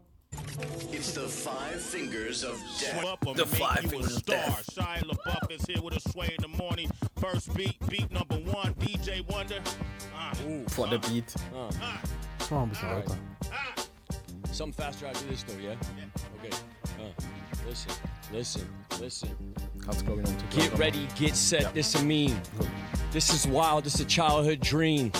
It's 0.92 1.14
the 1.14 1.26
five 1.26 1.80
fingers 1.80 2.44
of 2.44 2.56
death. 2.80 3.04
Up 3.04 3.26
or 3.26 3.34
make 3.34 3.92
you 3.92 4.00
a 4.00 4.08
star. 4.08 4.36
Shia 4.70 5.02
LaBeouf 5.04 5.50
is 5.50 5.66
here 5.66 5.82
with 5.82 5.96
a 5.96 6.10
sway 6.10 6.28
in 6.38 6.42
the 6.42 6.56
morning. 6.56 6.88
First 7.18 7.52
beat, 7.54 7.76
beat 7.88 8.10
number 8.12 8.36
one, 8.36 8.72
DJ 8.74 9.22
Wonder. 9.28 9.60
Ah, 10.14 10.32
Vor 10.68 10.88
der 10.88 10.98
Beat. 10.98 11.34
Mach 11.52 12.50
mal 12.50 12.62
ein 12.62 12.68
bisschen 12.68 12.88
weiter. 12.90 13.16
Something 14.52 14.84
faster 14.84 15.06
after 15.06 15.26
this 15.28 15.42
though, 15.44 15.58
yeah? 15.58 15.76
Okay. 16.38 16.50
Uh, 16.98 17.12
listen, 17.68 17.92
listen, 18.32 18.68
listen. 19.00 19.54
Cuts 19.82 20.02
going 20.02 20.26
on 20.26 20.36
to 20.36 20.56
Get 20.56 20.78
ready, 20.78 21.08
get 21.16 21.34
set, 21.34 21.72
this 21.74 21.94
a 21.94 22.04
meme. 22.04 22.40
This 23.12 23.32
is 23.32 23.46
wild, 23.46 23.84
this 23.84 23.98
a 24.00 24.04
childhood 24.04 24.60
dream. 24.60 25.10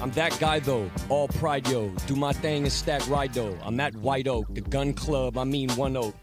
I'm 0.00 0.10
that 0.12 0.36
guy 0.38 0.58
though, 0.58 0.90
all 1.08 1.28
pride 1.28 1.66
yo. 1.68 1.88
Do 2.06 2.14
my 2.14 2.32
thing 2.32 2.64
and 2.64 2.72
stack 2.72 3.08
ride 3.08 3.32
though. 3.32 3.56
I'm 3.62 3.80
at 3.80 3.94
White 3.96 4.28
Oak, 4.28 4.46
the 4.54 4.60
gun 4.60 4.92
club, 4.92 5.38
I 5.38 5.44
mean 5.44 5.70
one 5.70 5.96
oak. 5.96 6.14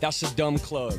That's 0.00 0.22
a 0.22 0.34
dumb 0.34 0.58
club. 0.58 0.94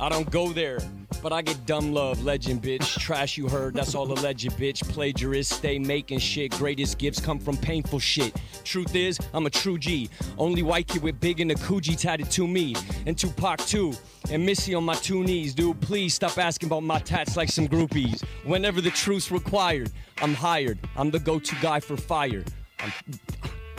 I 0.00 0.08
don't 0.08 0.30
go 0.30 0.52
there, 0.52 0.80
but 1.22 1.32
I 1.32 1.42
get 1.42 1.66
dumb 1.66 1.92
love. 1.92 2.24
Legend, 2.24 2.62
bitch. 2.62 2.98
Trash 2.98 3.36
you 3.36 3.48
heard, 3.48 3.74
that's 3.74 3.94
all 3.94 4.10
alleged, 4.10 4.50
bitch. 4.52 4.82
Plagiarist, 4.88 5.52
stay 5.52 5.78
making 5.78 6.18
shit. 6.18 6.52
Greatest 6.52 6.98
gifts 6.98 7.20
come 7.20 7.38
from 7.38 7.56
painful 7.56 7.98
shit. 7.98 8.34
Truth 8.64 8.94
is, 8.94 9.18
I'm 9.32 9.46
a 9.46 9.50
true 9.50 9.78
G. 9.78 10.08
Only 10.38 10.62
white 10.62 10.88
kid 10.88 11.02
with 11.02 11.20
big 11.20 11.40
and 11.40 11.50
a 11.50 11.54
Coogee 11.54 11.98
tatted 11.98 12.30
to 12.32 12.46
me. 12.46 12.74
And 13.06 13.16
Tupac 13.16 13.58
too. 13.60 13.92
And 14.30 14.44
Missy 14.44 14.74
on 14.74 14.84
my 14.84 14.94
two 14.94 15.22
knees. 15.22 15.54
Dude, 15.54 15.80
please 15.80 16.14
stop 16.14 16.36
asking 16.38 16.68
about 16.68 16.82
my 16.82 16.98
tats 16.98 17.36
like 17.36 17.48
some 17.48 17.68
groupies. 17.68 18.24
Whenever 18.44 18.80
the 18.80 18.90
truth's 18.90 19.30
required, 19.30 19.90
I'm 20.20 20.34
hired. 20.34 20.78
I'm 20.96 21.10
the 21.10 21.18
go 21.18 21.38
to 21.38 21.54
guy 21.56 21.80
for 21.80 21.96
fire. 21.96 22.44
I'm, 22.80 22.92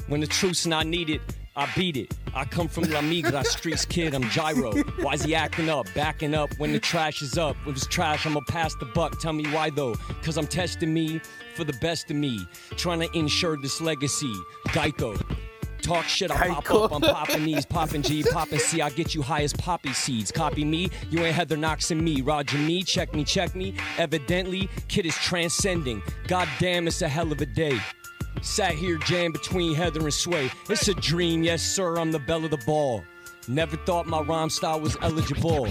when 0.07 0.21
the 0.21 0.27
truth's 0.27 0.65
not 0.65 0.87
needed, 0.87 1.21
I 1.57 1.67
beat 1.75 1.97
it. 1.97 2.13
I 2.35 2.45
come 2.45 2.67
from 2.67 2.83
La 2.83 3.01
Migra, 3.01 3.43
streets 3.43 3.83
kid, 3.83 4.13
I'm 4.13 4.21
gyro. 4.29 4.73
Why's 5.01 5.23
he 5.23 5.33
acting 5.33 5.69
up, 5.69 5.87
backing 5.95 6.35
up 6.35 6.51
when 6.59 6.71
the 6.71 6.79
trash 6.79 7.23
is 7.23 7.35
up? 7.35 7.55
If 7.65 7.77
it's 7.77 7.87
trash, 7.87 8.27
I'ma 8.27 8.41
pass 8.47 8.75
the 8.75 8.85
buck. 8.85 9.19
Tell 9.19 9.33
me 9.33 9.43
why 9.47 9.71
though? 9.71 9.95
Cause 10.21 10.37
I'm 10.37 10.45
testing 10.45 10.93
me 10.93 11.19
for 11.55 11.63
the 11.63 11.73
best 11.81 12.11
of 12.11 12.15
me. 12.17 12.47
Trying 12.75 12.99
to 12.99 13.17
ensure 13.17 13.57
this 13.57 13.81
legacy. 13.81 14.33
Geico. 14.67 15.19
Talk 15.81 16.05
shit, 16.05 16.29
I 16.29 16.49
pop 16.49 16.69
up, 16.69 16.91
I'm 16.91 17.01
popping 17.01 17.45
these, 17.45 17.65
popping 17.65 18.01
G, 18.01 18.21
popping 18.21 18.59
C, 18.59 18.81
I 18.81 18.89
get 18.89 19.15
you 19.15 19.21
high 19.21 19.43
as 19.43 19.53
poppy 19.53 19.93
seeds. 19.93 20.31
Copy 20.31 20.65
me, 20.65 20.89
you 21.09 21.23
ain't 21.23 21.33
Heather 21.33 21.57
Knox 21.57 21.91
and 21.91 22.01
me. 22.01 22.21
Roger 22.21 22.57
me, 22.57 22.83
check 22.83 23.15
me, 23.15 23.23
check 23.23 23.55
me. 23.55 23.73
Evidently, 23.97 24.69
kid 24.89 25.05
is 25.05 25.15
transcending. 25.15 26.03
God 26.27 26.47
damn, 26.59 26.87
it's 26.87 27.01
a 27.01 27.07
hell 27.07 27.31
of 27.31 27.41
a 27.41 27.45
day. 27.45 27.79
Sat 28.41 28.73
here 28.73 28.97
jammed 28.97 29.33
between 29.33 29.73
Heather 29.75 30.01
and 30.01 30.13
Sway. 30.13 30.51
It's 30.69 30.87
a 30.87 30.93
dream, 30.93 31.43
yes 31.43 31.61
sir, 31.61 31.97
I'm 31.97 32.11
the 32.11 32.19
belle 32.19 32.45
of 32.45 32.51
the 32.51 32.57
ball. 32.57 33.03
Never 33.47 33.77
thought 33.77 34.07
my 34.07 34.21
rhyme 34.21 34.49
style 34.49 34.79
was 34.81 34.97
eligible. 35.01 35.67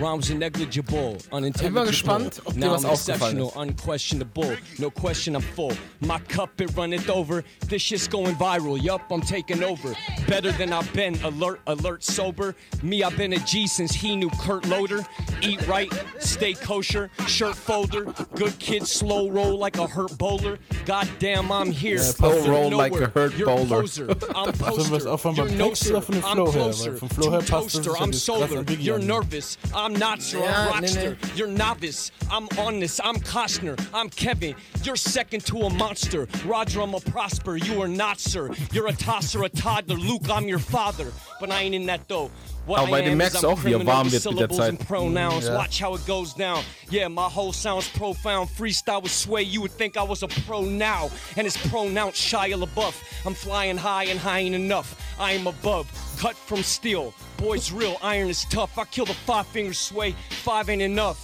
Rhymes 0.00 0.28
are 0.30 0.34
negligible, 0.34 1.18
unintelligible. 1.32 1.86
gespannt, 1.86 2.40
ob 2.46 2.54
dir 2.54 2.58
now 2.60 2.72
was 2.72 2.84
I'm 2.84 2.90
aufgefallen 2.90 3.38
exceptional, 3.38 3.48
ist. 3.48 3.56
unquestionable. 3.56 4.56
No 4.80 4.90
question, 4.90 5.36
I'm 5.36 5.40
full. 5.42 5.72
My 6.00 6.18
cup, 6.18 6.60
it 6.60 6.76
runneth 6.76 7.08
over. 7.08 7.44
This 7.68 7.80
shit's 7.80 8.08
going 8.08 8.34
viral. 8.34 8.82
Yup, 8.82 9.02
I'm 9.10 9.20
taking 9.20 9.62
over. 9.62 9.94
Better 10.26 10.50
than 10.50 10.72
I've 10.72 10.92
been. 10.92 11.14
Alert, 11.22 11.60
alert, 11.68 12.02
sober. 12.02 12.56
Me, 12.82 13.04
I've 13.04 13.16
been 13.16 13.34
a 13.34 13.38
G 13.38 13.68
since 13.68 13.94
he 13.94 14.16
knew 14.16 14.30
Kurt 14.40 14.66
Loader. 14.66 15.06
Eat 15.42 15.64
right, 15.68 15.92
stay 16.18 16.54
kosher. 16.54 17.08
Shirt 17.28 17.54
folder. 17.54 18.04
Good 18.34 18.58
kid, 18.58 18.86
slow 18.88 19.30
roll 19.30 19.56
like 19.56 19.78
a 19.78 19.86
hurt 19.86 20.18
bowler. 20.18 20.58
Goddamn, 20.86 21.52
I'm 21.52 21.70
here. 21.70 21.96
Ja, 21.98 22.02
slow 22.02 22.34
You're 22.42 22.50
roll 22.52 22.70
like 22.72 22.92
a 22.92 22.94
nowhere. 22.96 23.08
hurt 23.14 23.36
You're 23.38 23.46
bowler. 23.46 23.80
poser. 23.82 24.10
I'm 24.34 24.52
Sollen 24.54 24.90
wir 24.90 24.96
es 24.98 25.04
poster. 25.04 25.08
auch 25.12 25.20
vom 25.20 25.34
You're 25.36 25.48
Text 25.48 25.84
noser. 25.84 25.90
oder 25.92 26.02
von 26.02 26.14
dem 26.16 26.24
I'm 26.24 26.34
Flow 26.34 26.46
her? 26.50 26.52
Weil 26.64 26.72
closer. 26.72 26.96
Vom 27.14 27.22
Flow 27.22 27.30
her 27.30 27.40
passt 27.40 27.74
das 27.76 27.84
toaster. 27.84 28.02
I'm 28.02 28.12
jetzt 28.12 28.24
solar. 28.24 28.62
You're 28.72 28.98
nervous. 28.98 29.58
I'm 29.74 29.94
not 29.94 30.22
sir. 30.22 30.42
I'm 30.42 30.82
rockster. 30.82 31.16
You're 31.36 31.48
novice. 31.48 32.10
I'm 32.30 32.48
on 32.58 32.80
this. 32.80 33.00
I'm 33.02 33.16
Costner. 33.16 33.78
I'm 33.92 34.08
Kevin. 34.10 34.54
You're 34.82 34.96
second 34.96 35.44
to 35.46 35.58
a 35.62 35.70
monster. 35.70 36.26
Roger, 36.44 36.80
I'm 36.80 36.94
a 36.94 37.00
prosper. 37.00 37.56
You 37.56 37.82
are 37.82 37.88
not, 37.88 38.20
sir. 38.20 38.50
You're 38.72 38.88
a 38.88 38.92
tosser, 38.92 39.44
a 39.44 39.48
toddler. 39.48 39.96
Luke, 39.96 40.28
I'm 40.30 40.48
your 40.48 40.58
father. 40.58 41.12
But 41.40 41.50
I 41.50 41.62
ain't 41.62 41.74
in 41.74 41.86
that 41.86 42.08
though. 42.08 42.30
What 42.66 42.78
Aber 42.80 42.90
bei 42.92 43.00
I 43.00 43.02
dem 43.04 43.12
am 43.12 43.18
merkst 43.18 43.34
is 43.36 43.40
du 43.42 43.46
I'm 43.48 43.52
auch, 43.52 43.64
wie 43.64 43.72
er 43.72 43.78
criminal 43.78 43.86
warm 43.94 44.06
with 44.06 44.12
wird 44.12 44.24
mit 44.24 44.40
der 44.40 44.48
syllables 44.48 44.56
Zeit. 44.58 44.68
and 44.70 44.88
pronouns. 44.88 45.46
Ja. 45.46 45.54
Watch 45.58 45.82
how 45.82 45.94
it 45.96 46.06
goes 46.06 46.32
down. 46.34 46.64
Yeah, 46.90 47.08
my 47.08 47.28
whole 47.28 47.52
sounds 47.52 47.88
profound. 47.88 48.48
Freestyle 48.48 49.02
with 49.02 49.12
sway. 49.12 49.42
You 49.42 49.60
would 49.60 49.72
think 49.72 49.96
I 49.98 50.02
was 50.02 50.22
a 50.22 50.28
pro 50.46 50.62
now. 50.62 51.10
And 51.36 51.46
it's 51.46 51.58
pronounced 51.68 52.16
Shia 52.22 52.56
LaBeouf. 52.56 52.94
I'm 53.26 53.34
flying 53.34 53.76
high 53.76 54.04
and 54.04 54.18
high 54.18 54.40
ain't 54.40 54.54
enough. 54.54 54.96
I 55.20 55.32
am 55.32 55.46
above. 55.46 55.86
Cut 56.18 56.36
from 56.36 56.62
steel. 56.62 57.12
Boys 57.36 57.70
real. 57.70 57.98
Iron 58.02 58.30
is 58.30 58.44
tough. 58.48 58.78
I 58.78 58.84
kill 58.84 59.04
the 59.04 59.14
five 59.14 59.46
finger 59.48 59.74
sway. 59.74 60.14
Five 60.42 60.70
ain't 60.70 60.80
enough. 60.80 61.18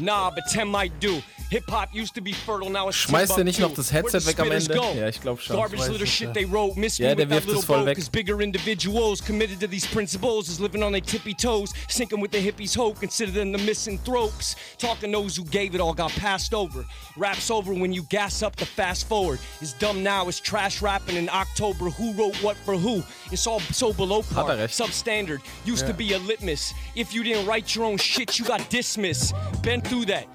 Nah, 0.00 0.30
but 0.30 0.42
ten 0.50 0.66
might 0.68 0.98
do. 0.98 1.22
Hip 1.50 1.68
hop 1.68 1.92
used 1.92 2.14
to 2.14 2.20
be 2.20 2.32
fertile, 2.32 2.70
now 2.70 2.86
it's 2.86 2.96
Schmeißt 2.96 3.36
er 3.36 3.42
nicht 3.42 3.58
noch 3.58 3.74
das 3.74 3.90
Headset 3.90 4.24
weg 4.24 4.38
am 4.38 4.52
Ende? 4.52 4.72
Ja, 4.72 5.08
ich 5.08 5.20
glaube 5.20 5.42
schon. 5.42 5.56
Garbage 5.56 5.88
little 5.88 6.06
shit 6.06 6.32
they 6.32 6.44
wrote. 6.44 6.78
Miss 6.78 6.96
Ja, 6.96 7.08
me 7.08 7.16
der 7.16 7.28
wirft 7.28 7.48
es 7.48 7.64
voll 7.64 7.84
weg. 7.84 7.98
Bigger 8.12 8.40
individuals 8.40 9.20
committed 9.20 9.58
to 9.58 9.66
these 9.66 9.84
principles 9.84 10.48
is 10.48 10.60
living 10.60 10.84
on 10.84 10.92
their 10.92 11.00
tippy 11.00 11.34
toes, 11.34 11.72
sinking 11.88 12.20
with 12.20 12.30
the 12.30 12.38
hippies' 12.38 12.76
hope, 12.76 13.00
consider 13.00 13.32
them 13.32 13.50
the 13.50 13.58
misanthropes. 13.58 14.54
Talking 14.78 15.10
those 15.10 15.36
who 15.36 15.44
gave 15.44 15.74
it 15.74 15.80
all 15.80 15.92
got 15.92 16.12
passed 16.12 16.54
over. 16.54 16.84
Raps 17.16 17.50
over 17.50 17.74
when 17.74 17.92
you 17.92 18.04
gas 18.04 18.44
up 18.44 18.54
the 18.54 18.64
fast 18.64 19.08
forward. 19.08 19.40
It's 19.60 19.72
dumb 19.72 20.04
now, 20.04 20.28
it's 20.28 20.38
trash 20.38 20.80
rapping 20.80 21.16
in 21.16 21.28
October. 21.28 21.90
Who 21.90 22.12
wrote 22.12 22.36
what 22.44 22.56
for 22.58 22.76
who? 22.76 23.02
It's 23.32 23.48
all 23.48 23.58
so 23.72 23.92
below 23.92 24.22
Hat 24.22 24.44
er 24.44 24.56
par. 24.56 24.68
Substandard 24.68 25.40
used 25.64 25.88
to 25.88 25.94
be 25.94 26.12
a 26.12 26.18
litmus. 26.20 26.72
If 26.94 27.12
you 27.12 27.24
didn't 27.24 27.46
write 27.46 27.74
your 27.74 27.86
own 27.86 27.96
shit, 27.96 28.38
you 28.38 28.44
got 28.44 28.70
dismissed. 28.70 29.34
Been 29.62 29.80
through 29.80 30.04
that. 30.06 30.28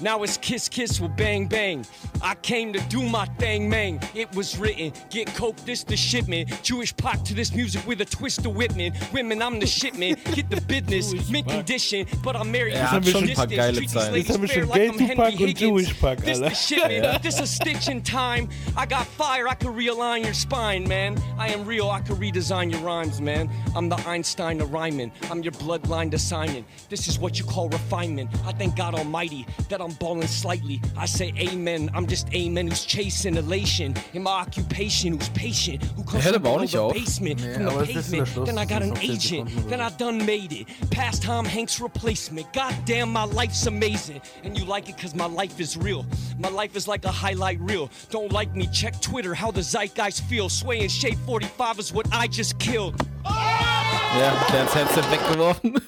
Now 0.00 0.22
it's 0.22 0.36
kiss 0.36 0.68
kiss 0.68 1.00
with 1.00 1.16
bang 1.16 1.46
bang. 1.46 1.84
I 2.22 2.34
came 2.36 2.72
to 2.72 2.80
do 2.88 3.02
my 3.02 3.26
thing, 3.38 3.68
man. 3.68 4.00
It 4.14 4.32
was 4.34 4.56
written. 4.56 4.92
Get 5.10 5.26
coke, 5.34 5.56
this 5.64 5.82
the 5.84 5.96
shipment. 5.96 6.62
Jewish 6.62 6.96
pop 6.96 7.24
to 7.24 7.34
this 7.34 7.52
music 7.54 7.84
with 7.86 8.00
a 8.00 8.04
twist 8.04 8.46
of 8.46 8.54
Whitman. 8.54 8.92
Women, 9.12 9.42
I'm 9.42 9.58
the 9.58 9.66
shipment. 9.66 10.18
Get 10.34 10.50
the 10.50 10.60
business. 10.60 11.28
Mint 11.30 11.48
condition, 11.48 12.06
but 12.22 12.36
I'm 12.36 12.50
married. 12.52 12.72
To 12.74 12.78
hat 12.78 13.04
some 13.04 13.12
schon 13.12 13.28
ein 13.28 13.34
paar 13.34 13.46
geile 13.46 13.72
Treat 13.76 13.88
these 13.88 13.92
Zeilen. 13.92 14.12
ladies 14.12 14.28
Jetzt 14.28 14.34
haben 14.34 14.42
wir 14.42 14.48
fair 14.48 14.62
schon 14.62 14.68
like 14.70 14.80
Gay 14.80 14.88
I'm 14.88 14.98
Henry 14.98 15.32
Tupac 15.32 15.40
und 15.40 15.58
Jewish 15.58 16.00
Pack, 16.00 16.18
This 16.24 16.38
Alter. 16.38 16.48
the 16.50 16.54
shipment. 16.54 17.22
This 17.22 17.40
a 17.40 17.46
stitch 17.46 17.88
in 17.88 18.02
time. 18.02 18.48
I 18.76 18.86
got 18.86 19.04
fire. 19.06 19.48
I 19.48 19.54
could 19.54 19.74
realign 19.74 20.24
your 20.24 20.34
spine, 20.34 20.86
man. 20.86 21.16
I 21.38 21.48
am 21.48 21.64
real. 21.64 21.90
I 21.90 22.00
could 22.00 22.18
redesign 22.18 22.70
your 22.70 22.80
rhymes, 22.80 23.20
man. 23.20 23.50
I'm 23.74 23.88
the 23.88 23.96
Einstein 24.08 24.60
of 24.60 24.72
rhyming. 24.72 25.10
I'm 25.30 25.42
your 25.42 25.52
bloodline 25.54 26.12
assignment. 26.14 26.66
This 26.88 27.08
is 27.08 27.18
what 27.18 27.38
you 27.38 27.44
call 27.44 27.68
refinement. 27.68 28.30
I 28.46 28.52
thank 28.52 28.76
God 28.76 28.94
Almighty 28.94 29.44
that 29.68 29.80
I'm 29.80 29.87
I'm 29.88 29.94
balling 29.94 30.28
slightly. 30.28 30.82
I 30.98 31.06
say 31.06 31.32
amen. 31.38 31.90
I'm 31.94 32.06
just 32.06 32.28
amen 32.34 32.68
who's 32.68 32.84
chasing 32.84 33.36
elation 33.36 33.94
in 34.12 34.22
my 34.22 34.32
occupation, 34.32 35.14
who's 35.14 35.30
patient, 35.30 35.82
who 35.96 36.04
comes 36.04 36.26
from 36.26 36.34
aber 36.34 36.48
auch 36.50 36.60
below 36.60 36.60
nicht 36.60 36.72
the 36.72 37.00
basement, 37.00 37.40
Nee, 37.40 37.54
from 37.54 37.64
the 37.64 37.70
aber 37.70 37.82
es 37.84 37.96
ist 37.96 38.12
in 38.12 38.18
der 38.18 38.24
pavement. 38.26 38.46
Then 38.46 38.58
I 38.58 38.66
got 38.66 38.82
an 38.82 38.92
ist 38.92 38.94
noch 38.94 39.00
10 39.00 39.10
agent. 39.10 39.70
Then 39.70 39.80
I 39.80 39.88
done 39.96 40.18
made 40.26 40.52
it. 40.52 40.66
Past 40.90 41.22
Tom 41.22 41.46
Hanks 41.46 41.80
replacement. 41.80 42.52
God 42.52 42.74
damn, 42.84 43.10
my 43.10 43.24
life's 43.24 43.66
amazing. 43.66 44.20
And 44.44 44.58
you 44.58 44.66
like 44.66 44.90
it 44.90 44.98
cause 44.98 45.14
my 45.14 45.24
life 45.26 45.58
is 45.58 45.78
real. 45.78 46.04
My 46.38 46.50
life 46.50 46.76
is 46.76 46.86
like 46.86 47.06
a 47.06 47.10
highlight 47.10 47.58
reel. 47.60 47.88
Don't 48.10 48.30
like 48.30 48.54
me, 48.54 48.68
check 48.70 49.00
Twitter, 49.00 49.32
how 49.32 49.50
the 49.50 49.62
zeitgeist 49.62 50.22
feel. 50.28 50.50
Sway 50.50 50.80
and 50.80 50.90
Shade 50.90 51.18
45 51.24 51.78
is 51.78 51.92
what 51.94 52.06
I 52.12 52.26
just 52.28 52.58
killed. 52.58 52.94
Ja, 53.24 54.20
der 54.50 54.66
hat 54.66 54.68
das 54.68 54.74
Headset 54.74 55.10
weggeworfen. 55.10 55.80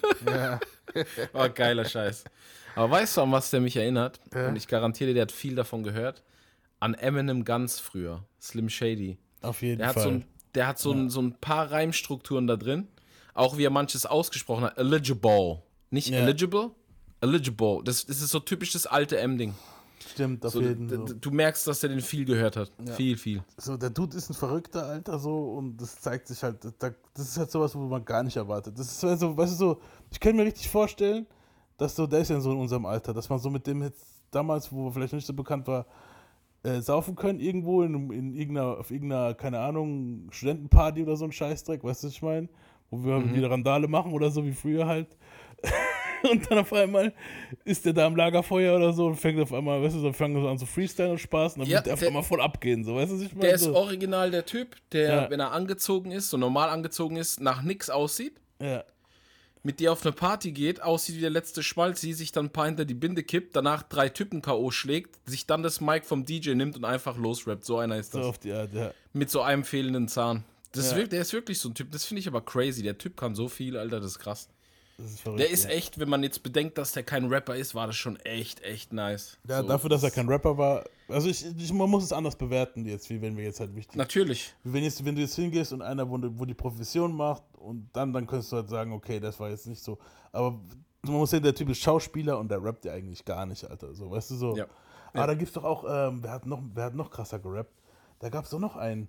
oh, 1.35 1.49
geiler 1.55 1.85
Scheiß. 1.85 2.25
Aber 2.81 2.93
weißt 2.93 3.17
du, 3.17 3.21
an 3.23 3.33
was 3.33 3.51
der 3.51 3.61
mich 3.61 3.77
erinnert? 3.77 4.21
Ja. 4.35 4.49
Und 4.49 4.57
ich 4.57 4.67
garantiere 4.69 5.09
dir, 5.11 5.15
der 5.15 5.23
hat 5.23 5.33
viel 5.33 5.55
davon 5.55 5.83
gehört. 5.83 6.23
An 6.79 6.95
Eminem 6.95 7.45
ganz 7.45 7.79
früher. 7.79 8.25
Slim 8.41 8.69
Shady. 8.71 9.19
Auf 9.43 9.61
jeden 9.63 9.79
der 9.79 9.89
hat 9.89 9.95
Fall. 9.95 10.03
So 10.05 10.09
ein, 10.11 10.25
der 10.55 10.67
hat 10.67 10.79
so, 10.79 10.93
ein, 10.93 11.11
so 11.11 11.21
ein 11.21 11.35
paar 11.41 11.71
Reimstrukturen 11.71 12.47
da 12.47 12.57
drin. 12.57 12.89
Auch 13.35 13.59
wie 13.59 13.65
er 13.65 13.71
manches 13.71 14.07
ausgesprochen 14.07 14.65
hat. 14.65 14.79
Eligible. 14.79 15.63
Nicht 15.91 16.09
Ja. 16.09 16.19
eligible? 16.21 16.71
Eligible. 17.21 17.81
Das, 17.85 18.07
das 18.07 18.23
ist 18.23 18.31
so 18.31 18.41
typisch 18.41 18.73
das 18.73 18.87
alte 18.87 19.19
M-Ding. 19.19 19.55
Stimmt, 20.13 20.45
auf 20.47 20.53
So, 20.55 20.61
jeden 20.63 20.89
Fall. 20.89 21.05
d- 21.05 21.15
Du 21.21 21.31
merkst, 21.31 21.67
dass 21.67 21.83
er 21.83 21.91
den 21.91 22.01
viel 22.01 22.25
gehört 22.25 22.57
hat. 22.57 22.73
Ja. 22.85 22.95
Viel, 22.95 23.17
viel. 23.19 23.43
So, 23.59 23.77
der 23.77 23.91
Dude 23.91 24.17
ist 24.17 24.31
ein 24.31 24.35
verrückter 24.35 24.87
Alter 24.87 25.19
so 25.19 25.53
und 25.53 25.77
das 25.77 26.01
zeigt 26.01 26.29
sich 26.29 26.43
halt, 26.43 26.65
da- 26.79 26.95
das 27.15 27.29
ist 27.29 27.37
halt 27.37 27.51
sowas, 27.51 27.75
wo 27.75 27.81
man 27.81 28.05
gar 28.05 28.23
nicht 28.23 28.37
erwartet. 28.37 28.79
Das 28.79 28.91
ist 28.91 29.05
also, 29.05 29.37
weißt 29.37 29.53
du, 29.53 29.57
so, 29.57 29.81
ich 30.11 30.19
kann 30.19 30.35
mir 30.37 30.45
richtig 30.47 30.69
vorstellen, 30.71 31.27
dass 31.81 31.97
so, 31.97 32.07
der 32.07 32.21
ist 32.21 32.31
ja 32.31 32.41
so 32.41 32.53
in 32.53 32.59
unserem 32.59 32.87
Alter, 32.87 33.13
dass 33.15 33.29
man 33.29 33.39
so 33.39 33.51
mit 33.51 33.67
dem 33.67 33.83
jetzt 33.83 34.05
damals, 34.31 34.73
wo 34.73 34.89
er 34.89 34.93
vielleicht 34.93 35.13
nicht 35.15 35.27
so 35.27 35.35
bekannt 35.35 35.67
war, 35.67 35.87
äh, 36.63 36.81
saufen 36.81 37.17
können 37.17 37.41
irgendwo 37.41 37.83
in, 37.83 38.11
in 38.11 38.35
irgendeiner, 38.35 38.79
auf 38.79 38.91
irgendeiner, 38.91 39.35
keine 39.35 39.59
Ahnung, 39.61 40.29
Studentenparty 40.31 41.03
oder 41.03 41.17
so 41.17 41.25
ein 41.25 41.33
Scheißdreck, 41.33 41.83
weißt 41.83 42.03
du, 42.03 42.07
was 42.09 42.15
ich 42.15 42.23
meine? 42.23 42.49
Wo 42.91 43.03
wir 43.05 43.19
Mhm. 43.21 43.35
wieder 43.35 43.51
Randale 43.51 43.89
machen 43.89 44.13
oder 44.13 44.31
so 44.31 44.45
wie 44.45 44.53
früher 44.53 44.87
halt. 44.87 45.09
und 46.31 46.51
dann 46.51 46.59
auf 46.59 46.73
einmal 46.73 47.15
ist 47.65 47.85
der 47.87 47.93
da 47.95 48.07
am 48.07 48.15
Lagerfeuer 48.17 48.77
oder 48.77 48.93
so 48.93 49.07
und 49.07 49.17
fängt 49.17 49.41
auf 49.41 49.53
einmal, 49.53 49.83
weißt 49.83 49.97
du, 49.97 50.01
so 50.01 50.13
fangen 50.13 50.41
so 50.41 50.49
an 50.49 50.59
zu 50.59 50.67
freestylen 50.67 51.13
und 51.13 51.19
Spaß 51.19 51.55
und 51.55 51.61
dann 51.61 51.69
Ja, 51.69 51.77
wird 51.79 51.87
der 51.87 51.95
auf 51.95 52.03
einmal 52.03 52.23
voll 52.23 52.41
abgehen, 52.41 52.85
so, 52.85 52.95
weißt 52.97 53.13
du, 53.13 53.17
was 53.17 53.23
ich 53.23 53.33
meine? 53.33 53.47
Der 53.47 53.55
ist 53.55 53.63
so. 53.65 53.75
original 53.75 54.31
der 54.31 54.45
Typ, 54.45 54.77
der, 54.93 55.09
Ja. 55.15 55.31
wenn 55.31 55.41
er 55.41 55.53
angezogen 55.53 56.11
ist, 56.13 56.29
so 56.31 56.37
normal 56.37 56.69
angezogen 56.69 57.17
ist, 57.17 57.41
nach 57.41 57.63
nix 57.63 57.89
aussieht. 57.91 58.41
Ja. 58.61 58.85
Mit 59.63 59.79
dir 59.81 59.93
auf 59.93 60.03
eine 60.05 60.13
Party 60.13 60.53
geht, 60.53 60.83
aussieht 60.83 61.17
wie 61.17 61.21
der 61.21 61.29
letzte 61.31 61.63
Schmalzi, 61.63 62.13
sich 62.15 62.33
dann 62.33 62.47
ein 62.47 62.51
paar 62.51 62.65
hinter 62.67 62.87
die 62.87 62.95
Binde 62.95 63.23
kippt, 63.23 63.55
danach 63.55 63.83
drei 63.83 64.09
Typen 64.09 64.41
K.O. 64.41 64.71
schlägt, 64.71 65.19
sich 65.29 65.47
dann 65.47 65.63
das 65.63 65.81
Mic 65.83 66.07
vom 66.07 66.25
DJ 66.25 66.55
nimmt 66.55 66.77
und 66.77 66.85
einfach 66.87 67.17
losrappt. 67.19 67.65
So 67.67 67.77
einer 67.79 67.99
ist 67.99 68.13
So 68.13 68.19
das. 68.19 68.27
auf 68.29 68.39
die 68.39 68.53
Art, 68.53 68.73
ja. 68.73 68.93
Mit 69.13 69.31
so 69.31 69.43
einem 69.43 69.65
fehlenden 69.65 70.09
Zahn. 70.09 70.45
Das 70.73 70.85
ist 70.87 70.91
Ja. 70.93 70.97
wirklich, 70.97 71.11
der 71.11 71.21
ist 71.23 71.33
wirklich 71.35 71.59
so 71.59 71.69
ein 71.69 71.75
Typ. 71.75 71.91
Das 71.91 72.05
finde 72.05 72.21
ich 72.21 72.29
aber 72.29 72.41
crazy. 72.41 72.83
Der 72.83 72.97
Typ 72.97 73.17
kann 73.17 73.35
so 73.35 73.49
viel, 73.49 73.77
Alter, 73.77 74.01
das 74.01 74.13
ist 74.13 74.19
krass. 74.19 74.49
Das 74.97 75.11
ist 75.13 75.21
verrückt, 75.21 75.41
Der 75.41 75.51
ist 75.51 75.65
echt, 75.67 75.99
wenn 75.99 76.09
man 76.11 76.23
jetzt 76.23 76.43
bedenkt, 76.43 76.77
dass 76.79 76.93
der 76.93 77.03
kein 77.03 77.25
Rapper 77.27 77.57
ist, 77.57 77.75
war 77.75 77.87
das 77.87 77.97
schon 77.97 78.17
echt, 78.21 78.63
echt 78.63 78.93
nice. 78.93 79.39
Ja, 79.49 79.63
So, 79.63 79.69
dafür, 79.69 79.89
dass 79.91 80.03
er 80.03 80.11
kein 80.11 80.29
Rapper 80.29 80.57
war. 80.59 80.85
Also 81.09 81.29
ich, 81.29 81.45
ich, 81.59 81.73
man 81.73 81.89
muss 81.91 82.05
es 82.05 82.13
anders 82.13 82.37
bewerten 82.37 82.85
jetzt, 82.87 83.09
wie 83.11 83.21
wenn 83.21 83.37
wir 83.37 83.45
jetzt 83.45 83.61
halt 83.61 83.75
wichtig. 83.75 83.97
Natürlich. 83.97 84.55
Wenn, 84.63 84.85
jetzt, 84.85 85.05
wenn 85.05 85.15
du 85.17 85.23
jetzt 85.23 85.35
hingehst 85.37 85.73
und 85.73 85.83
einer, 85.83 86.09
wo, 86.09 86.19
wo 86.39 86.45
die 86.45 86.55
Profession 86.55 87.13
macht 87.15 87.43
und 87.61 87.89
dann, 87.93 88.13
dann 88.13 88.27
könntest 88.27 88.53
du 88.53 88.57
halt 88.57 88.69
sagen, 88.69 88.93
okay, 88.93 89.21
das 89.21 89.39
war 89.39 89.49
jetzt 89.51 89.67
nicht 89.67 89.83
so. 89.83 89.99
Aber 90.33 90.61
man 91.03 91.15
muss 91.15 91.31
sehen, 91.31 91.43
der 91.43 91.55
Typ 91.55 91.69
ist 91.71 91.79
Schauspieler 91.81 92.39
und 92.39 92.51
der 92.51 92.63
rappt 92.63 92.85
ja 92.85 92.93
eigentlich 92.93 93.25
gar 93.25 93.47
nicht, 93.47 93.65
Alter. 93.69 93.95
So, 93.95 94.11
weißt 94.11 94.31
du 94.33 94.35
so. 94.35 94.57
Ja. 94.57 94.67
Aber 95.13 95.27
da 95.29 95.35
gibt's 95.35 95.55
doch 95.55 95.65
auch, 95.65 95.85
ähm, 95.89 96.23
wer 96.23 96.31
hat 96.33 96.47
noch, 96.47 96.63
wer 96.75 96.85
hat 96.85 96.95
noch 96.95 97.11
krasser 97.11 97.39
gerappt? 97.39 97.73
Da 98.19 98.29
gab's 98.29 98.51
doch 98.51 98.59
noch 98.61 98.77
einen. 98.77 99.09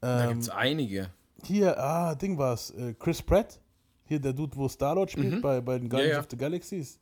Da 0.00 0.24
Ähm, 0.24 0.30
gibt's 0.34 0.48
einige. 0.50 1.10
Hier, 1.44 1.78
ah, 1.78 2.14
Ding 2.14 2.36
war's, 2.36 2.70
äh, 2.72 2.94
Chris 2.98 3.22
Pratt. 3.22 3.60
Hier 4.04 4.20
der 4.20 4.32
Dude, 4.32 4.56
wo 4.56 4.68
Star-Lord 4.68 5.10
spielt 5.10 5.34
Mhm. 5.36 5.40
bei, 5.40 5.60
bei 5.60 5.78
den 5.78 5.88
Guardians 5.88 6.10
Ja, 6.10 6.16
ja. 6.16 6.20
of 6.20 6.26
the 6.30 6.36
Galaxies. 6.36 6.98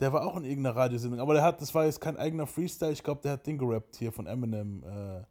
Der 0.00 0.12
war 0.12 0.24
auch 0.26 0.36
in 0.36 0.44
irgendeiner 0.44 0.74
Radiosendung. 0.76 1.20
Aber 1.20 1.34
der 1.34 1.42
hat, 1.42 1.60
das 1.60 1.74
war 1.74 1.84
jetzt 1.84 2.00
kein 2.00 2.16
eigener 2.16 2.46
Freestyle. 2.46 2.92
Ich 2.92 3.02
glaube, 3.02 3.20
der 3.22 3.32
hat 3.32 3.46
Ding 3.46 3.58
gerappt 3.58 3.96
hier 3.96 4.12
von 4.12 4.26
Eminem. 4.26 4.82
Äh, 4.84 5.22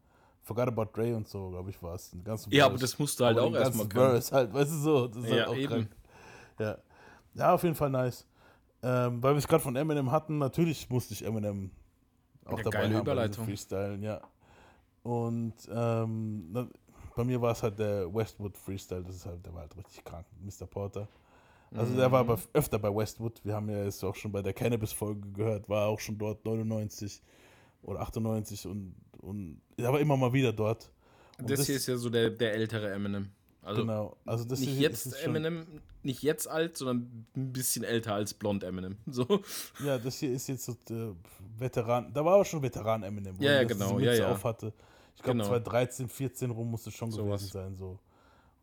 Forgot 0.47 0.67
About 0.69 0.87
Dre 0.93 1.13
und 1.15 1.27
so, 1.27 1.49
glaube 1.49 1.69
ich, 1.69 1.83
war 1.83 1.95
es. 1.95 2.11
Ja, 2.13 2.35
Verse. 2.37 2.65
aber 2.65 2.77
das 2.77 2.97
musst 2.97 3.19
du 3.19 3.25
halt 3.25 3.37
Aber 3.37 3.45
auch 3.47 3.51
den 3.51 3.55
erst 3.55 3.75
mal 3.75 3.83
ganzen 3.83 3.89
können. 3.89 4.11
Verse 4.11 4.35
halt, 4.35 4.53
weißt 4.53 4.71
du 4.71 4.75
so. 4.77 5.07
Das 5.07 5.17
ist 5.17 5.23
halt 5.23 5.33
Ja, 5.39 5.47
auch 5.47 5.55
eben. 5.55 5.67
krank. 5.69 5.95
Ja. 6.59 6.77
ja, 7.35 7.53
auf 7.53 7.63
jeden 7.63 7.75
Fall 7.75 7.89
nice. 7.89 8.25
Ähm, 8.81 9.21
weil 9.21 9.33
wir 9.33 9.39
es 9.39 9.47
gerade 9.47 9.61
von 9.63 9.75
Eminem 9.75 10.09
hatten, 10.11 10.37
natürlich 10.37 10.89
musste 10.89 11.13
ich 11.13 11.25
Eminem 11.25 11.69
auch 12.45 12.57
Ja, 12.57 12.63
dabei 12.63 12.79
geile 12.79 12.95
haben 12.95 13.01
Überleitung. 13.01 13.45
Freestylen, 13.45 14.01
ja. 14.03 14.21
Und 15.03 15.53
ähm, 15.69 16.69
bei 17.15 17.23
mir 17.23 17.41
war 17.41 17.51
es 17.51 17.63
halt 17.63 17.77
der 17.79 18.13
Westwood 18.13 18.57
Freestyle, 18.57 19.03
das 19.03 19.15
ist 19.17 19.25
halt, 19.25 19.45
der 19.45 19.53
war 19.53 19.61
halt 19.61 19.75
richtig 19.75 20.03
krank, 20.03 20.25
Mr. 20.41 20.65
Porter. 20.67 21.07
Also 21.75 21.95
der 21.97 22.09
war 22.11 22.23
Mhm. 22.23 22.29
aber 22.31 22.39
öfter 22.53 22.79
bei 22.79 22.93
Westwood. 22.95 23.41
Wir 23.43 23.55
haben 23.55 23.69
ja 23.69 23.83
jetzt 23.83 24.01
auch 24.03 24.15
schon 24.15 24.31
bei 24.31 24.41
der 24.41 24.53
Cannabis-Folge 24.53 25.27
gehört, 25.33 25.67
war 25.67 25.87
auch 25.87 25.99
schon 25.99 26.17
dort 26.17 26.45
99 26.45 27.21
oder 27.83 28.01
98 28.01 28.67
und, 28.67 28.95
und 29.21 29.61
er 29.77 29.91
war 29.93 29.99
immer 29.99 30.17
mal 30.17 30.33
wieder 30.33 30.53
dort. 30.53 30.89
Und 31.39 31.49
Das, 31.49 31.65
hier 31.65 31.75
ist 31.75 31.87
ja 31.87 31.97
so 31.97 32.09
der, 32.09 32.29
der 32.31 32.53
ältere 32.53 32.91
Eminem. 32.91 33.29
Also 33.61 33.81
Genau, 33.81 34.15
also 34.25 34.45
das 34.45 34.59
nicht 34.59 34.69
hier 34.69 34.81
jetzt 34.89 35.21
Eminem, 35.23 35.65
nicht 36.01 36.21
jetzt 36.23 36.47
alt, 36.47 36.77
sondern 36.77 37.25
ein 37.35 37.51
bisschen 37.51 37.83
älter 37.83 38.13
als 38.13 38.33
blond 38.33 38.63
Eminem. 38.63 38.97
So. 39.07 39.41
Ja, 39.83 39.97
das 39.97 40.19
hier 40.19 40.31
ist 40.31 40.47
jetzt 40.47 40.65
so 40.65 40.71
äh, 40.89 41.13
Veteran. 41.57 42.13
Da 42.13 42.23
war 42.23 42.35
aber 42.35 42.45
schon 42.45 42.61
Veteran 42.61 43.03
Eminem, 43.03 43.37
wo 43.37 43.43
Ja, 43.43 43.51
er 43.51 43.61
ja, 43.63 43.67
genau, 43.67 43.99
ja, 43.99 44.13
ja. 44.13 44.31
auf 44.31 44.43
hatte. 44.43 44.73
Ich 45.15 45.21
glaube, 45.23 45.39
Genau. 45.39 45.49
2013, 45.49 46.07
14 46.09 46.51
rum 46.51 46.71
muss 46.71 46.87
es 46.87 46.93
schon 46.93 47.11
Sowas. 47.11 47.41
gewesen 47.41 47.51
sein, 47.51 47.75
so. 47.75 47.99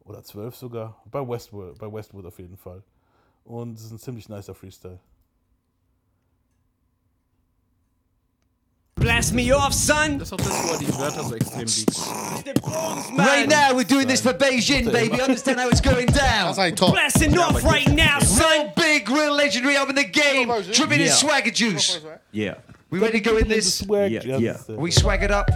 Oder 0.05 0.23
12 0.23 0.55
sogar. 0.57 1.03
Bei 1.11 1.27
Westwood, 1.27 1.79
bei 1.79 1.93
Westwood 1.93 2.25
auf 2.27 2.39
jeden 2.39 2.57
Fall. 2.57 2.83
Und 3.45 3.75
es 3.79 3.85
ist 3.85 3.91
ein 3.91 3.99
ziemlich 3.99 4.29
nicer 4.29 4.55
Freestyle. 4.55 5.01
Blast 9.05 9.35
me 9.35 9.53
off, 9.53 9.75
son. 9.75 10.19
Das 10.19 10.29
ist 10.29 10.33
auch 10.33 10.39
das, 10.39 10.63
wo 10.65 10.73
er 10.73 10.79
die 10.79 10.99
Wörter 10.99 11.25
so 11.25 11.35
extrem 11.35 11.67
biegt. 11.67 11.95
Right 13.19 13.47
now, 13.47 13.75
we're 13.77 13.85
doing 13.85 14.09
this 14.09 14.23
for 14.23 14.33
Beijing, 14.33 14.91
baby. 14.91 15.21
Understand 15.21 15.61
how 15.61 15.69
it's 15.69 15.83
going 15.83 16.07
down. 16.07 16.55
Blasting 16.55 17.37
off 17.37 17.63
right 17.65 17.87
now, 17.89 18.19
son. 18.21 18.73
Big, 18.75 19.11
real 19.11 19.35
legendary 19.37 19.77
up 19.77 19.91
in 19.91 19.95
the 19.95 20.05
game. 20.05 20.49
Dripping 20.73 21.03
in 21.03 21.11
swagger 21.11 21.51
juice. 21.51 22.01
Yeah. 22.33 22.55
We 22.89 22.99
ready 22.99 23.21
to 23.21 23.31
go 23.31 23.37
in 23.37 23.47
this? 23.47 23.75
Swag, 23.81 24.11
Yeah, 24.11 24.39
yeah. 24.39 24.57
We 24.69 24.91
swaggered 24.91 25.31
up. 25.31 25.51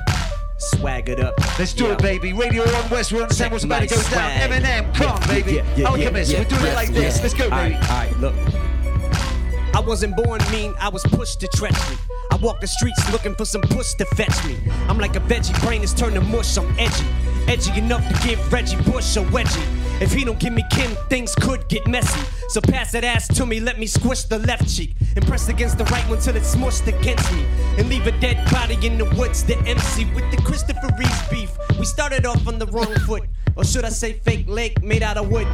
Swaggered 0.58 1.20
up. 1.20 1.38
Let's 1.58 1.72
do 1.72 1.90
it, 1.90 2.02
baby. 2.02 2.34
Radio 2.34 2.64
on 2.64 2.90
West, 2.90 3.12
we 3.12 3.22
understand 3.22 3.52
what's 3.52 3.64
about 3.64 3.88
to 3.88 3.94
go 3.94 4.02
down. 4.10 4.30
Eminem, 4.40 4.94
come 4.94 5.12
on, 5.12 5.26
baby. 5.26 5.52
Yeah, 5.52 5.62
yeah, 5.62 5.76
yeah, 5.76 5.88
Alchemist, 5.88 6.32
yeah, 6.32 6.40
we're 6.40 6.44
doing 6.44 6.62
it 6.62 6.66
yeah, 6.66 6.74
like 6.74 6.92
this. 6.92 7.22
Let's 7.22 7.32
go, 7.32 7.48
baby. 7.48 7.76
Alright, 7.76 7.90
alright, 7.90 8.18
look. 8.18 8.67
I 9.74 9.80
wasn't 9.80 10.16
born 10.16 10.40
mean, 10.50 10.74
I 10.78 10.88
was 10.88 11.02
pushed 11.04 11.40
to 11.40 11.48
treachery. 11.48 11.96
I 12.30 12.36
walk 12.36 12.60
the 12.60 12.66
streets 12.66 13.10
looking 13.12 13.34
for 13.34 13.44
some 13.44 13.62
puss 13.62 13.94
to 13.94 14.04
fetch 14.04 14.44
me. 14.44 14.58
I'm 14.88 14.98
like 14.98 15.16
a 15.16 15.20
veggie, 15.20 15.58
brain 15.64 15.82
is 15.82 15.94
turning 15.94 16.28
mush, 16.30 16.56
I'm 16.56 16.68
edgy. 16.78 17.06
Edgy 17.48 17.78
enough 17.78 18.06
to 18.06 18.28
give 18.28 18.52
Reggie 18.52 18.76
Bush 18.76 19.16
a 19.16 19.20
wedgie. 19.20 20.02
If 20.02 20.12
he 20.12 20.22
don't 20.24 20.38
give 20.38 20.52
me 20.52 20.62
kin, 20.70 20.94
things 21.08 21.34
could 21.34 21.66
get 21.68 21.86
messy. 21.86 22.20
So 22.48 22.60
pass 22.60 22.92
that 22.92 23.04
ass 23.04 23.26
to 23.28 23.46
me, 23.46 23.58
let 23.58 23.78
me 23.78 23.86
squish 23.86 24.24
the 24.24 24.38
left 24.40 24.68
cheek. 24.68 24.94
And 25.16 25.26
press 25.26 25.48
against 25.48 25.78
the 25.78 25.84
right 25.84 26.06
one 26.08 26.20
till 26.20 26.36
it's 26.36 26.54
smushed 26.54 26.86
against 26.86 27.32
me. 27.32 27.46
And 27.78 27.88
leave 27.88 28.06
a 28.06 28.12
dead 28.20 28.50
body 28.50 28.78
in 28.86 28.98
the 28.98 29.06
woods, 29.16 29.44
the 29.44 29.56
MC 29.60 30.04
with 30.14 30.30
the 30.30 30.36
Christopher 30.42 30.88
Reeves 30.98 31.28
beef. 31.28 31.50
We 31.78 31.86
started 31.86 32.26
off 32.26 32.46
on 32.46 32.58
the 32.58 32.66
wrong 32.66 32.94
foot. 33.06 33.24
Or 33.56 33.64
should 33.64 33.84
I 33.84 33.88
say 33.88 34.12
fake 34.12 34.46
lake 34.46 34.82
made 34.82 35.02
out 35.02 35.16
of 35.16 35.30
wood? 35.30 35.48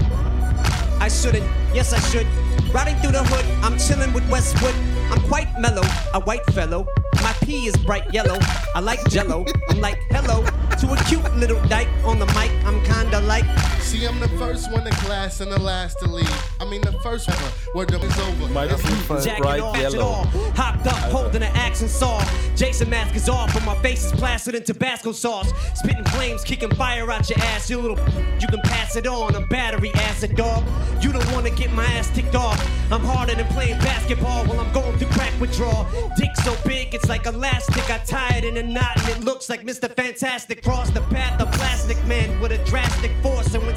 I 1.01 1.09
shouldn't, 1.09 1.45
yes 1.75 1.93
I 1.93 2.01
should. 2.11 2.27
Riding 2.73 2.97
through 2.97 3.13
the 3.13 3.25
hood, 3.25 3.45
I'm 3.65 3.79
chilling 3.79 4.13
with 4.13 4.29
Westwood. 4.31 4.94
I'm 5.15 5.23
quite 5.29 5.61
mellow, 5.61 5.87
a 6.12 6.19
white 6.19 6.45
fellow. 6.47 6.89
My 7.23 7.33
pee 7.45 7.69
is 7.69 7.77
bright 7.77 8.12
yellow. 8.12 8.37
I 8.75 8.81
like 8.81 8.99
jello. 9.09 9.45
I'm 9.71 9.81
like, 9.81 10.01
hello 10.11 10.45
to 10.87 10.93
a 10.93 10.97
cute 11.05 11.37
little 11.37 11.61
dyke 11.69 11.89
on 12.05 12.19
the 12.19 12.27
mic. 12.27 12.51
I'm 12.65 12.83
kinda 12.85 13.21
like. 13.21 13.45
See, 13.81 14.05
I'm 14.07 14.19
the 14.19 14.29
first 14.31 14.73
one 14.73 14.87
in 14.87 14.93
class 14.95 15.41
and 15.41 15.51
the 15.53 15.61
last 15.61 15.99
to 16.01 16.09
leave. 16.09 16.29
I 16.61 16.65
mean, 16.65 16.81
the 16.81 16.93
first 17.03 17.29
one 17.29 17.39
where 17.73 17.87
the 17.87 18.01
is 18.01 18.19
over. 18.19 18.53
That's 18.53 19.25
Jacking 19.25 19.45
off, 19.45 19.77
match 19.77 19.95
it 19.95 20.01
all. 20.01 20.25
Hopped 20.57 20.87
up, 20.87 20.97
holding 21.12 21.43
an 21.43 21.53
axe 21.55 21.81
and 21.81 21.91
saw. 21.91 22.23
Jason 22.57 22.91
mask 22.91 23.15
is 23.15 23.29
off, 23.29 23.53
but 23.55 23.65
my 23.65 23.75
face 23.83 24.05
is 24.05 24.12
plastered 24.12 24.55
in 24.55 24.65
Tabasco 24.65 25.12
sauce. 25.12 25.53
Spitting 25.75 26.05
flames, 26.05 26.43
kicking 26.45 26.71
fire 26.75 27.11
out 27.11 27.29
your 27.29 27.39
ass. 27.41 27.71
You 27.71 27.81
little, 27.81 27.99
you 28.41 28.49
can 28.49 28.61
pass 28.62 28.97
it 28.97 29.07
on. 29.07 29.37
I'm 29.37 29.47
battery 29.49 29.93
acid, 29.95 30.35
dog. 30.37 30.65
You 31.01 31.12
don't 31.12 31.31
wanna 31.33 31.51
get 31.51 31.73
my 31.73 31.85
ass 31.85 32.11
ticked 32.11 32.35
off. 32.35 32.61
I'm 32.91 33.03
harder 33.03 33.35
than 33.35 33.47
playing 33.49 33.79
basketball 33.79 34.45
while 34.47 34.61
I'm 34.61 34.73
going 34.73 34.97
through 34.99 35.04
crack 35.07 35.33
withdrawal. 35.41 35.87
Dick 36.17 36.35
so 36.45 36.57
big, 36.67 36.95
it's 36.95 37.09
like 37.09 37.27
elastic. 37.27 37.91
I 37.91 37.99
tie 37.99 38.37
it 38.39 38.45
in 38.45 38.57
a 38.57 38.63
knot 38.63 38.97
and 38.97 39.09
it 39.09 39.25
looks 39.25 39.49
like 39.49 39.63
Mr. 39.63 39.95
Fantastic. 39.95 40.63
Cross 40.63 40.91
the 40.91 41.03
path 41.03 41.41
of 41.41 41.51
plastic 41.53 42.03
man 42.07 42.41
with 42.41 42.53
a 42.53 42.59
drastic 42.65 43.13
force. 43.23 43.55
And 43.55 43.67
when 43.67 43.77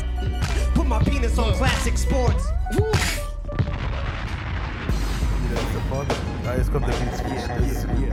put 0.73 0.88
my 0.88 1.03
penis 1.03 1.38
on 1.38 1.53
classic 1.53 1.97
sports. 1.97 2.45
Woo. 2.78 2.91
Jetzt 6.55 6.71
kommt 6.71 6.88
der 6.88 6.93
Beat 6.93 8.06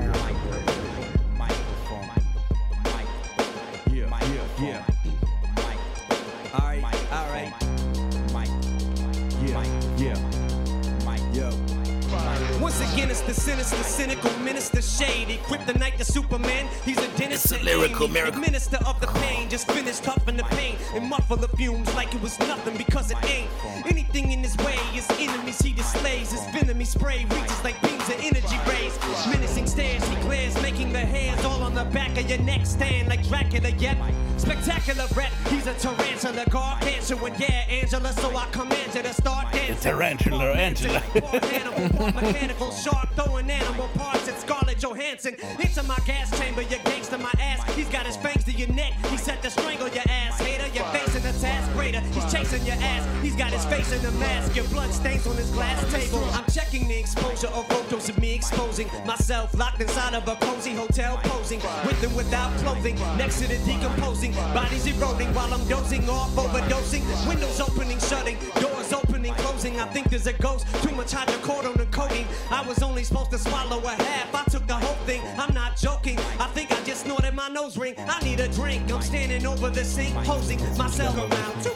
minister, 14.73 15.05
shady. 15.05 15.39
Kryptonite, 15.39 15.99
the 15.99 16.05
Superman. 16.05 16.69
He's 16.85 16.99
a 16.99 17.09
dentist. 17.19 17.53
It's 17.53 17.61
a 17.61 17.65
lyrical 17.65 18.09
miracle. 18.09 18.41
Minister 18.41 18.79
of 18.87 19.01
the 19.01 19.07
pain, 19.09 19.51
just 19.51 19.71
finished 19.71 20.05
huffing 20.05 20.37
the 20.37 20.45
pain 20.45 20.77
and 20.95 21.09
muffle 21.09 21.37
the 21.37 21.49
fumes 21.49 21.93
like 21.95 22.15
it 22.15 22.23
was 22.23 22.39
nothing 22.41 22.77
because 22.77 23.11
it 23.11 23.19
ain't. 23.25 23.51
Anything 23.87 24.33
in 24.33 24.41
his 24.41 24.57
way, 24.59 24.77
his 24.93 25.09
enemies 25.19 25.61
he 25.61 25.73
displays. 25.73 26.33
His 26.33 26.45
venom 26.53 26.83
spray 26.85 27.27
reaches 27.31 27.65
like 27.65 27.81
beams 27.83 28.09
of 28.09 28.17
energy 28.21 28.59
rays. 28.69 28.99
Menacing 29.29 29.67
stares 29.67 30.05
he 30.05 30.17
glares, 30.23 30.55
making 30.63 30.93
the 30.93 31.01
hairs 31.01 31.45
all 31.45 31.63
on 31.63 31.75
the 31.75 31.85
back 31.85 32.17
of 32.17 32.29
your 32.29 32.39
neck 32.39 32.65
stand 32.65 33.09
like 33.09 33.27
Dracula. 33.29 33.71
Yet 33.71 33.99
spectacular 34.37 35.07
rat. 35.15 35.33
He's 35.49 35.67
a 35.67 35.75
tarantula, 35.75 36.45
gargantuan. 36.51 37.35
Yeah, 37.39 37.65
Angela. 37.69 38.13
So 38.13 38.37
I 38.37 38.47
command 38.47 38.95
you 38.95 39.03
to 39.03 39.13
start 39.15 39.53
dancing. 39.53 39.77
Tarantula, 39.77 40.53
Angela. 40.53 41.03
Mechanical 41.15 42.71
shark 42.73 43.09
throwing 43.15 43.51
animal 43.51 43.89
parts 43.95 44.29
at 44.29 44.41
Scarlett 44.41 44.79
Johansson. 44.79 45.37
Into 45.61 45.83
my 45.85 45.99
gas 46.07 46.37
chamber, 46.39 46.63
your 46.63 46.81
gangster 46.85 47.19
my 47.19 47.33
ass. 47.39 47.63
He's 47.75 47.89
got 47.89 48.07
his 48.07 48.17
fangs 48.17 48.45
to 48.45 48.53
your 48.53 48.69
neck. 48.69 48.93
He 49.11 49.17
set 49.17 49.43
to 49.43 49.51
strangle 49.51 49.89
your 49.89 50.05
ass. 50.09 50.41
Hater, 50.41 50.69
you're 50.75 50.85
facing 50.87 51.25
a 51.27 51.33
task 51.41 51.73
greater. 51.73 52.01
He's 52.01 52.33
chasing 52.33 52.65
your 52.65 52.77
ass. 52.77 53.07
He's 53.23 53.37
got 53.37 53.53
his 53.53 53.65
face 53.67 53.93
in 53.93 54.03
the 54.03 54.13
mask. 54.13 54.55
Your 54.57 54.67
blood 54.67 54.93
stains 54.93 55.27
on 55.27 55.37
his 55.37 55.51
glass 55.51 55.81
table. 55.93 56.25
I'm 56.33 56.45
checking 56.53 56.89
the 56.89 56.99
exposure 56.99 57.49
of 57.49 57.67
photos 57.69 58.09
of 58.09 58.19
me 58.19 58.35
exposing 58.35 58.89
myself 59.07 59.55
locked 59.57 59.81
inside 59.81 60.15
of 60.15 60.27
a 60.29 60.37
cozy 60.37 60.75
hotel 60.75 61.19
posing 61.25 61.61
with 61.87 62.03
and 62.03 62.15
without 62.17 62.57
clothing. 62.59 62.97
Next 63.17 63.41
to 63.41 63.49
the 63.49 63.59
decomposing 63.65 64.24
bodies 64.33 64.87
eroding 64.87 65.33
while 65.35 65.53
I'm 65.53 65.67
dozing 65.69 66.09
off, 66.09 66.31
overdosing. 66.37 67.03
Windows 67.29 67.61
opening, 67.61 67.99
shutting, 67.99 68.37
doors 68.61 68.93
opening, 68.93 69.35
closing. 69.35 69.81
I 69.81 69.87
think 69.87 70.11
there's 70.11 70.27
a 70.27 70.33
ghost. 70.35 70.67
Too 70.83 70.95
much 70.95 71.13
hydrocodone 71.13 71.81
and 71.81 71.91
codeine. 71.93 72.27
I 72.51 72.67
was 72.67 72.83
only 72.83 73.05
supposed 73.05 73.31
to 73.33 73.39
swallow 73.39 73.81
a 73.83 73.91
half. 73.91 74.35
I 74.35 74.45
took 74.51 74.67
the 74.67 74.75
whole 74.75 74.99
thing. 75.07 75.23
I'm 75.39 75.55
not 75.55 75.77
joking. 75.77 76.19
I 76.39 76.47
think 76.55 76.73
I 76.73 76.83
just 76.85 77.05
snorted 77.05 77.35
my 77.35 77.49
nose 77.49 77.77
ring. 77.77 77.95
I 77.99 78.23
need 78.25 78.41
a 78.41 78.49
drink. 78.49 78.91
I'm 78.93 79.03
standing 79.03 79.47
over 79.47 79.71
the 79.71 79.85
sink, 79.85 80.15
posing 80.25 80.59
myself 80.77 81.17
around. 81.17 81.63
Too 81.63 81.75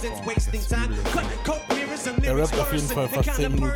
nuisance, 0.00 0.20
wasting 0.26 0.62
time. 0.62 0.94
Cut 1.12 1.26
coke 1.44 1.68
mirrors 1.70 2.06
and 2.06 2.22
lyrics 2.22 2.50
rappt 2.50 2.60
auf 2.60 2.72
jeden 2.72 2.88
cursing. 2.88 2.94
Fall 2.94 3.08
The 3.08 3.14
fast 3.14 3.28
kind 3.28 3.38
10 3.38 3.46
of 3.46 3.60
Minuten, 3.60 3.70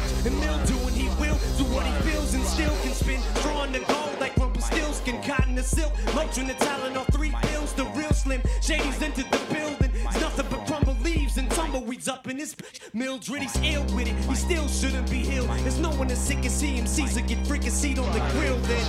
them 0.00 0.18
in 0.18 0.24
the 0.24 0.30
muck 0.30 0.48
and 0.48 0.68
mildew 0.68 0.86
and 0.86 0.96
he 0.96 1.08
will 1.20 1.38
do 1.56 1.64
what 1.74 1.86
he 1.86 2.10
feels 2.10 2.34
and 2.34 2.44
still 2.44 2.74
can 2.82 2.92
spin. 2.92 3.20
Drawing 3.42 3.72
the 3.72 3.80
gold 3.80 4.16
like 4.20 4.36
Rumpelstiltskin, 4.36 5.22
cotton 5.22 5.56
to 5.56 5.62
silk. 5.62 5.92
Motrin 6.14 6.46
the 6.46 6.54
talent 6.54 6.96
on 6.96 7.04
three 7.06 7.34
pills, 7.42 7.72
the 7.74 7.84
real 7.84 8.12
slim. 8.12 8.42
Shady's 8.60 9.00
entered 9.02 9.30
the 9.30 9.38
building. 9.52 9.92
It's 9.94 10.20
nothing 10.20 10.46
but 10.50 10.66
crumble 10.66 10.96
leaves 11.02 11.36
and 11.36 11.50
tumbleweeds 11.50 12.08
up 12.08 12.28
in 12.28 12.36
this 12.36 12.54
bitch. 12.54 12.80
Mildred, 12.94 13.42
he's 13.42 13.56
ill 13.62 13.84
with 13.94 14.08
it. 14.08 14.16
He 14.28 14.34
still 14.34 14.68
shouldn't 14.68 15.10
be 15.10 15.18
healed. 15.18 15.48
There's 15.60 15.78
no 15.78 15.90
one 15.90 16.10
as 16.10 16.18
sick 16.18 16.44
as 16.44 16.60
he. 16.60 16.84
Caesar 16.86 17.20
get 17.20 17.38
freaking 17.44 17.70
seat 17.70 17.98
on 17.98 18.12
the 18.12 18.20
grill 18.32 18.56
then. 18.58 18.86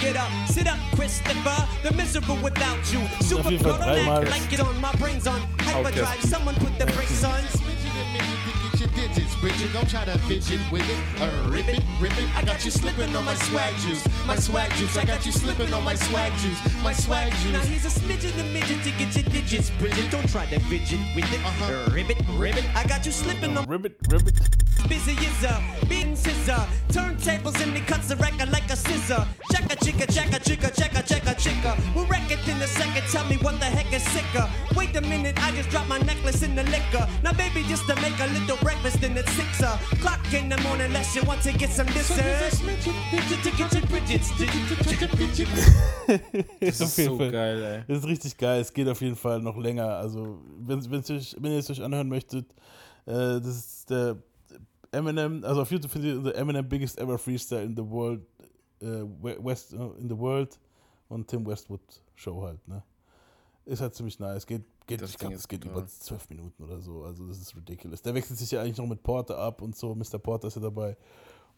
Get 0.00 0.16
up, 0.16 0.30
sit 0.48 0.66
up, 0.66 0.78
Christopher. 0.94 1.68
The 1.82 1.92
miserable 1.94 2.36
without 2.42 2.92
you. 2.92 3.00
Super 3.20 3.58
Fall 3.58 3.78
like 3.78 4.52
it 4.52 4.60
on 4.60 4.80
my 4.80 4.92
brains 4.96 5.26
on 5.26 5.40
hyperdrive. 5.58 6.22
Someone 6.22 6.54
put 6.56 6.78
the 6.78 6.86
brakes 6.86 7.24
on. 7.24 7.42
Get 9.44 9.60
your 9.60 9.68
Bridget. 9.68 9.72
Don't 9.74 9.90
try 9.90 10.04
to 10.06 10.18
fidget 10.20 10.60
with 10.72 10.88
it. 10.88 11.20
Uh, 11.20 11.50
rip 11.50 11.68
it, 11.68 11.82
rip 12.00 12.16
it. 12.18 12.36
I 12.36 12.42
got 12.42 12.64
you 12.64 12.70
slipping 12.70 13.14
on 13.14 13.24
my 13.24 13.34
swag 13.34 13.74
juice. 13.76 14.02
My 14.26 14.36
swag 14.36 14.72
juice. 14.72 14.96
I 14.96 15.04
got 15.04 15.26
you 15.26 15.32
slipping 15.32 15.72
on 15.74 15.84
my 15.84 15.94
swag 15.94 16.32
juice. 16.38 16.58
My 16.82 16.94
swag 16.94 17.30
juice. 17.42 17.52
Now 17.52 17.60
here's 17.60 17.84
a 17.84 17.88
smidgen, 17.88 18.32
a 18.40 18.44
midget 18.52 18.82
to 18.84 18.90
get 18.92 19.14
your 19.14 19.24
digits, 19.24 19.70
Bridget. 19.78 20.10
Don't 20.10 20.28
try 20.30 20.46
to 20.46 20.58
fidget 20.60 21.00
with 21.14 21.30
it. 21.30 21.40
Uh, 21.44 21.90
ribbit, 21.92 22.16
ribbit. 22.38 22.64
I 22.74 22.86
got 22.86 23.04
you 23.04 23.12
slipping 23.12 23.56
on 23.56 23.66
ribbit, 23.66 23.96
ribbit. 24.08 24.40
Busy 24.88 25.12
is 25.12 25.44
a 25.44 25.62
beating 25.88 26.16
scissor. 26.16 26.60
Turntables 26.88 27.60
and 27.62 27.76
he 27.76 27.80
cuts 27.80 28.08
the 28.08 28.16
record 28.16 28.50
like 28.50 28.70
a 28.70 28.76
scissor. 28.76 29.26
Checka 29.52 29.76
chicka 29.76 30.06
checka 30.06 30.38
chicka 30.38 30.70
checka 30.70 31.02
checka 31.02 31.34
chicka. 31.34 31.94
We'll 31.94 32.06
wreck 32.06 32.30
it 32.30 32.46
in 32.48 32.60
a 32.60 32.66
second. 32.66 33.02
Tell 33.10 33.24
me 33.26 33.36
what 33.36 33.58
the 33.60 33.66
heck 33.66 33.92
is 33.92 34.02
sicker. 34.02 34.48
Wait 34.76 34.94
a 34.96 35.00
minute, 35.00 35.42
I 35.42 35.52
just 35.52 35.70
dropped 35.70 35.88
my 35.88 35.98
necklace 36.00 36.42
in 36.42 36.54
the 36.54 36.64
liquor. 36.64 37.08
Now 37.22 37.32
baby, 37.32 37.62
just 37.68 37.86
to 37.86 37.94
make 37.96 38.18
a 38.20 38.26
little 38.26 38.58
breakfast 38.58 39.02
in 39.02 39.16
it's 39.16 39.33
sixer. 39.36 39.78
Clock 40.00 40.20
in 40.32 40.50
the 40.50 40.56
morning, 40.62 40.86
unless 40.86 41.14
you 41.16 41.22
want 41.26 41.42
to 41.42 41.52
get 41.52 41.70
some 41.70 41.88
dessert. 41.92 42.20
auf 42.20 42.52
ist 46.60 46.96
so 46.96 47.16
Fall, 47.16 47.30
geil, 47.30 47.62
ey. 47.62 47.84
Das 47.88 47.98
ist 47.98 48.06
richtig 48.06 48.36
geil. 48.36 48.60
Es 48.60 48.72
geht 48.72 48.88
auf 48.88 49.00
jeden 49.00 49.16
Fall 49.16 49.40
noch 49.40 49.56
länger. 49.56 49.88
Also, 49.96 50.38
wenn, 50.58 50.88
wenn's 50.90 51.10
euch, 51.10 51.36
wenn 51.38 51.52
ihr 51.52 51.58
es 51.58 51.70
euch 51.70 51.82
anhören 51.82 52.08
möchtet, 52.08 52.50
äh, 53.06 53.40
das 53.40 53.46
ist 53.46 53.90
der 53.90 54.16
Eminem, 54.92 55.42
also 55.44 55.62
auf 55.62 55.70
YouTube 55.70 55.90
findet 55.90 56.16
ihr 56.16 56.22
the 56.32 56.34
Eminem 56.38 56.68
Biggest 56.68 56.98
Ever 56.98 57.18
Freestyle 57.18 57.62
in 57.64 57.74
the 57.76 57.82
World, 57.88 58.22
äh, 58.80 58.86
We- 59.20 59.38
West, 59.42 59.72
äh, 59.72 59.76
in 59.98 60.08
the 60.08 60.16
World 60.16 60.58
und 61.08 61.26
Tim 61.28 61.46
Westwood 61.46 61.80
Show 62.14 62.42
halt, 62.42 62.66
ne? 62.68 62.82
Ist 63.66 63.80
halt 63.80 63.94
ziemlich 63.94 64.18
nice. 64.18 64.46
Geht, 64.46 64.62
geht, 64.86 65.00
Das 65.00 65.10
ich 65.10 65.16
Ding 65.16 65.28
glaub, 65.28 65.32
ist 65.34 65.40
es 65.40 65.48
geht 65.48 65.60
brutal. 65.62 65.78
über 65.78 65.86
zwölf 65.88 66.28
Minuten 66.30 66.62
oder 66.62 66.80
so. 66.80 67.04
Also, 67.04 67.26
das 67.26 67.38
ist 67.38 67.54
ridiculous. 67.56 68.02
Der 68.02 68.14
wechselt 68.14 68.38
sich 68.38 68.50
ja 68.50 68.60
eigentlich 68.62 68.76
noch 68.78 68.86
mit 68.86 69.02
Porter 69.02 69.38
ab 69.38 69.62
und 69.62 69.76
so. 69.76 69.94
Mr. 69.94 70.18
Porter 70.18 70.48
ist 70.48 70.56
ja 70.56 70.62
dabei. 70.62 70.96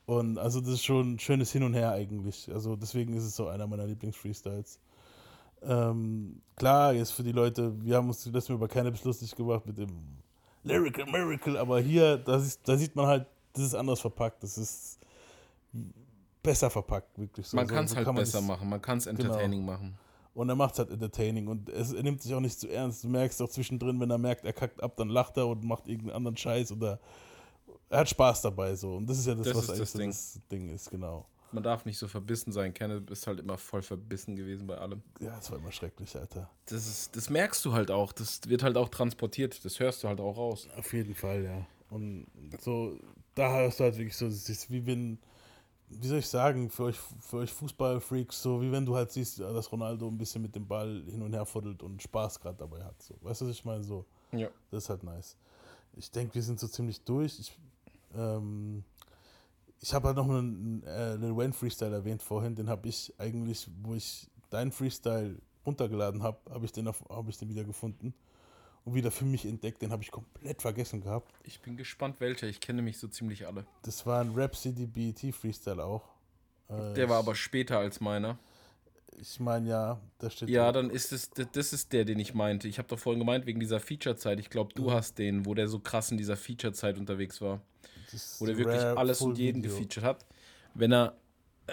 Und 0.07 0.39
also, 0.39 0.61
das 0.61 0.71
ist 0.71 0.85
schon 0.85 1.15
ein 1.15 1.19
schönes 1.19 1.51
Hin 1.53 1.63
und 1.65 1.75
Her 1.75 1.91
eigentlich. 1.93 2.49
Also, 2.53 2.77
deswegen 2.77 3.15
ist 3.15 3.25
es 3.25 3.35
so 3.37 3.49
einer 3.49 3.67
meiner 3.67 3.87
Lieblings-Freestyles. 3.87 4.79
Ähm, 5.63 6.41
klar, 6.55 6.93
jetzt 6.93 7.13
für 7.13 7.23
die 7.23 7.33
Leute, 7.33 7.73
wir 7.83 7.97
haben 7.97 8.09
uns 8.09 8.25
letztes 8.27 8.51
Mal 8.51 8.57
über 8.57 8.69
Cannabis 8.69 9.03
lustig 9.05 9.35
gemacht 9.35 9.67
mit 9.67 9.79
dem 9.79 9.89
Lyrical 10.63 11.07
Miracle, 11.07 11.57
aber 11.57 11.81
hier, 11.81 12.19
da, 12.19 12.37
ist, 12.37 12.61
da 12.69 12.77
sieht 12.77 12.95
man 12.95 13.07
halt, 13.07 13.27
das 13.55 13.65
ist 13.65 13.75
anders 13.75 14.01
verpackt, 14.01 14.43
das 14.43 14.59
ist 14.59 14.99
besser 16.43 16.71
verpackt, 16.71 17.19
wirklich 17.19 17.47
so. 17.47 17.57
Man 17.57 17.67
so, 17.67 17.75
kann 17.75 17.85
es 17.87 17.97
halt 17.97 18.07
besser 18.15 18.39
das- 18.39 18.47
machen, 18.47 18.69
man 18.69 18.81
kann 18.83 18.99
es 18.99 19.05
Genau. 19.07 19.21
entertaining 19.23 19.65
machen. 19.65 19.97
Und 20.37 20.51
er 20.51 20.55
macht 20.55 20.75
es 20.75 20.81
halt 20.81 20.91
entertaining 20.91 21.49
und 21.49 21.71
es, 21.71 21.95
er 21.95 22.03
nimmt 22.03 22.21
sich 22.21 22.35
auch 22.35 22.41
nicht 22.41 22.61
zu 22.61 22.69
ernst. 22.69 23.03
Du 23.03 23.09
merkst 23.09 23.41
auch 23.41 23.49
zwischendrin, 23.49 23.99
wenn 24.01 24.11
er 24.11 24.19
merkt, 24.19 24.45
er 24.45 24.53
kackt 24.53 24.83
ab, 24.83 24.95
dann 24.99 25.09
lacht 25.09 25.39
er 25.39 25.47
und 25.47 25.65
macht 25.65 25.89
irgendeinen 25.89 26.15
anderen 26.17 26.37
Scheiß 26.37 26.73
oder 26.73 27.01
er 27.89 28.01
hat 28.01 28.11
Spaß 28.11 28.43
dabei 28.43 28.75
so. 28.75 28.97
Und 28.97 29.09
das 29.09 29.19
ist 29.19 29.27
ja 29.27 29.35
das, 29.35 29.47
Das 29.47 29.57
was 29.57 29.65
ist 29.65 29.71
eigentlich 29.71 29.79
das 29.81 29.93
Ding. 29.95 30.11
das 30.11 30.41
Ding 30.51 30.69
ist, 30.75 30.91
genau. 30.91 31.25
Man 31.53 31.63
darf 31.63 31.87
nicht 31.87 31.97
so 31.97 32.07
verbissen 32.07 32.53
sein. 32.53 32.75
Kenneth 32.75 33.11
ist 33.11 33.27
halt 33.27 33.41
immer 33.41 33.57
voll 33.57 33.81
verbissen 33.81 34.37
gewesen 34.37 34.67
bei 34.67 34.77
allem. 34.77 35.03
Ja, 35.21 35.37
das 35.37 35.51
war 35.51 35.57
immer 35.59 35.73
schrecklich, 35.73 36.15
Alter. 36.15 36.51
Das, 36.67 36.87
ist, 36.87 37.17
das 37.17 37.31
merkst 37.31 37.65
du 37.65 37.73
halt 37.73 37.91
auch. 37.91 38.13
Das 38.13 38.41
wird 38.47 38.63
halt 38.63 38.77
auch 38.77 38.91
transportiert. 38.91 39.65
Das 39.65 39.81
hörst 39.81 40.05
du 40.05 40.09
halt 40.09 40.21
auch 40.21 40.37
raus. 40.37 40.69
Auf 40.77 40.93
jeden 40.93 41.15
Fall, 41.15 41.45
ja. 41.45 41.67
Und 41.89 42.27
so, 42.61 42.99
da 43.35 43.61
hörst 43.61 43.81
du 43.81 43.85
halt 43.85 43.97
wirklich 43.97 44.17
so, 44.17 44.27
es 44.27 44.47
ist 44.51 44.71
wie 44.71 44.85
wenn, 44.85 45.19
wie 45.89 46.07
soll 46.09 46.19
ich 46.19 46.27
sagen, 46.29 46.69
für 46.71 46.85
euch, 46.85 46.99
für 46.99 47.39
euch 47.39 47.53
Fußballfreaks, 47.53 48.43
so 48.43 48.61
wie 48.61 48.73
wenn 48.73 48.85
du 48.85 48.97
halt 48.97 49.13
siehst, 49.13 49.39
dass 49.41 49.71
Ronaldo 49.71 50.09
ein 50.09 50.19
bisschen 50.19 50.43
mit 50.43 50.55
dem 50.55 50.67
Ball 50.67 51.05
hin 51.09 51.23
und 51.23 51.33
her 51.33 51.47
fuddelt 51.47 51.83
und 51.83 52.03
Spaß 52.03 52.41
gerade 52.41 52.59
dabei 52.59 52.83
hat. 52.85 53.01
So. 53.03 53.15
Weißt 53.21 53.41
du, 53.41 53.45
was 53.47 53.53
ich 53.53 53.65
meine? 53.65 53.85
So, 53.85 54.05
Ja. 54.33 54.49
das 54.71 54.85
ist 54.85 54.91
halt 54.91 55.03
nice. 55.05 55.37
Ich 55.97 56.11
denke, 56.11 56.35
wir 56.35 56.43
sind 56.43 56.59
so 56.61 56.67
ziemlich 56.69 57.01
durch. 57.03 57.39
Ich, 57.39 57.57
ähm, 58.17 58.83
ich 59.81 59.95
habe 59.95 60.09
halt 60.09 60.17
noch 60.17 60.29
einen 60.29 60.83
äh, 60.85 61.15
Lil 61.17 61.37
Wayne 61.37 61.53
Freestyle 61.53 61.95
erwähnt 61.95 62.23
vorhin, 62.23 62.55
den 62.55 62.69
habe 62.69 62.89
ich 62.89 63.13
eigentlich, 63.19 63.69
wo 63.83 63.95
ich 63.95 64.29
deinen 64.51 64.73
Freestyle 64.73 65.37
runtergeladen 65.65 66.23
habe, 66.23 66.39
habe 66.51 66.65
ich 66.65 66.73
den 66.73 66.89
auf, 66.89 67.05
habe 67.09 67.31
ich 67.31 67.39
den 67.39 67.49
wieder 67.49 67.65
gefunden 67.65 68.13
und 68.87 68.95
wieder 68.95 69.11
für 69.11 69.25
mich 69.27 69.45
entdeckt. 69.45 69.83
Den 69.83 69.91
habe 69.91 70.03
ich 70.03 70.11
komplett 70.11 70.63
vergessen 70.63 71.03
gehabt. 71.03 71.31
Ich 71.45 71.61
bin 71.61 71.77
gespannt, 71.77 72.17
welcher. 72.21 72.47
Ich 72.47 72.61
kenne 72.61 72.81
mich 72.83 72.97
so 72.99 73.09
ziemlich 73.09 73.47
alle. 73.47 73.67
Das 73.83 74.07
war 74.07 74.21
ein 74.23 74.33
Rhapsody 74.35 74.87
BET 74.87 75.35
Freestyle 75.35 75.85
auch. 75.85 76.05
Äh, 76.69 76.95
Der 76.95 77.09
war 77.09 77.19
aber 77.19 77.35
später 77.35 77.79
als 77.79 78.01
meiner. 78.01 78.39
Ich 79.21 79.41
meine 79.41 79.69
ja, 79.69 80.01
da 80.19 80.31
steht. 80.31 80.49
Ja, 80.51 80.71
dann 80.73 80.91
ist 80.91 81.11
es, 81.13 81.31
das 81.31 81.73
ist 81.73 81.93
der, 81.93 82.05
den 82.05 82.19
ich 82.19 82.35
meinte. 82.35 82.69
Ich 82.69 82.79
habe 82.79 82.87
doch 82.89 82.99
vorhin 82.99 83.19
gemeint, 83.19 83.47
wegen 83.47 83.59
dieser 83.61 83.81
Feature-Zeit. 83.81 84.39
Ich 84.41 84.51
glaube, 84.51 84.73
du 84.75 84.89
Ja. 84.89 84.95
hast 84.95 85.19
den, 85.19 85.47
wo 85.47 85.55
der 85.55 85.69
so 85.69 85.79
krass 85.81 86.11
in 86.11 86.19
dieser 86.19 86.37
Feature-Zeit 86.37 86.99
unterwegs 86.99 87.41
war. 87.41 87.61
Das 88.13 88.41
Wo 88.41 88.47
der 88.47 88.57
wirklich 88.59 88.81
Rare 88.81 88.99
alles 88.99 89.19
Full 89.19 89.31
und 89.31 89.39
jeden 89.39 89.63
Video. 89.63 89.75
gefeatured 89.77 90.05
hat. 90.05 90.27
Wenn 90.75 90.93
er. 90.93 91.17
Äh, 91.67 91.73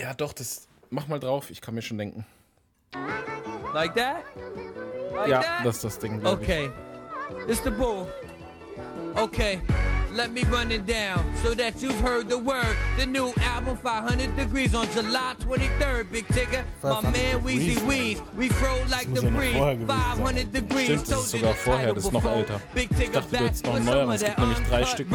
ja, 0.00 0.14
doch, 0.14 0.32
das. 0.32 0.68
Mach 0.90 1.08
mal 1.08 1.18
drauf, 1.18 1.50
ich 1.50 1.60
kann 1.60 1.74
mir 1.74 1.82
schon 1.82 1.98
denken. 1.98 2.24
Like 3.72 3.94
that? 3.96 4.22
Like 5.16 5.28
ja, 5.30 5.40
that? 5.40 5.64
das 5.64 5.76
ist 5.76 5.84
das 5.84 5.98
Ding. 5.98 6.20
ich. 6.20 6.26
Okay. 6.26 6.70
It's 7.48 7.62
the 7.62 7.70
bull. 7.70 8.06
Okay. 9.14 9.60
Let 10.16 10.32
me 10.32 10.44
run 10.44 10.72
it 10.72 10.86
down 10.86 11.30
so 11.42 11.52
that 11.52 11.82
you've 11.82 12.00
heard 12.00 12.30
the 12.30 12.38
word. 12.38 12.74
The 12.98 13.04
new 13.04 13.34
album 13.42 13.76
500 13.76 14.34
Degrees 14.34 14.74
on 14.74 14.88
July 14.92 15.34
23rd, 15.40 16.10
big 16.10 16.26
Tigger, 16.28 16.64
My 16.82 17.02
man 17.02 17.42
Weezy 17.42 17.76
Weez, 17.84 18.22
we 18.34 18.48
throw 18.48 18.82
like 18.88 19.12
the 19.12 19.20
breeze. 19.20 19.54
500 19.54 20.52
Degrees, 20.52 20.86
Stimmt, 20.86 21.10
das 21.10 21.18
ist 21.18 21.30
sogar 21.32 21.54
vorher, 21.54 21.92
das 21.92 22.04
ist 22.06 22.12
noch 22.12 22.24
älter. 22.24 22.58
Ich 22.74 23.10
dachte, 23.10 23.36
du 23.36 23.44
hättest 23.44 23.66
noch 23.66 23.74
einen 23.74 23.84
neueren, 23.84 24.10
es 24.12 24.22
gibt. 24.96 25.12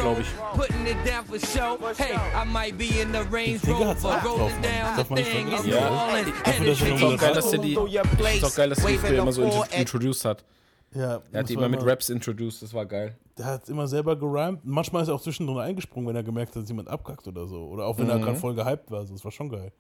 Hey, 1.98 2.14
I 2.36 2.46
might 2.46 2.78
be 2.78 3.02
in 3.02 3.12
the 3.12 3.24
Range 3.32 3.60
Rover, 3.68 4.22
rolling 4.24 4.62
down 4.62 4.98
the 4.98 5.04
thing 5.04 5.52
is 5.52 5.62
falling. 5.62 6.28
Ich 6.46 6.54
finde 6.54 6.70
das 6.70 7.02
auch 7.04 7.18
geil, 7.18 7.34
er 7.34 8.34
ist 8.36 8.44
auch 8.44 8.56
geil, 8.56 8.70
dass 8.70 8.84
er 8.84 8.92
die 9.10 9.16
immer 9.16 9.34
so 9.34 9.66
introduced 9.76 10.26
hat. 10.26 10.44
Ja, 10.94 11.22
Er 11.32 11.40
hat 11.40 11.50
die 11.50 11.54
immer 11.54 11.70
mit 11.70 11.86
Raps 11.86 12.10
introduced, 12.10 12.62
das 12.62 12.74
war 12.74 12.86
geil. 12.86 13.16
Der 13.38 13.46
hat 13.46 13.70
immer 13.70 13.88
selber 13.88 14.16
gerimt. 14.18 14.60
Manchmal 14.66 15.04
ist 15.04 15.08
er 15.08 15.16
auch 15.16 15.22
zwischendrin 15.22 15.58
eingesprungen, 15.58 16.08
wenn 16.10 16.16
er 16.18 16.24
gemerkt 16.24 16.54
hat, 16.56 16.64
dass 16.64 16.70
jemand 16.70 16.90
abkackt 16.90 17.26
oder 17.28 17.48
so. 17.48 17.66
Oder 17.70 17.86
auch 17.86 17.98
wenn 17.98 18.10
er 18.10 18.18
Mhm. 18.18 18.24
gerade 18.24 18.38
voll 18.38 18.54
gehypt 18.56 18.92
war. 18.92 19.06
So. 19.06 19.14
Das 19.14 19.24
war 19.24 19.32
schon 19.32 19.50
geil. 19.50 19.72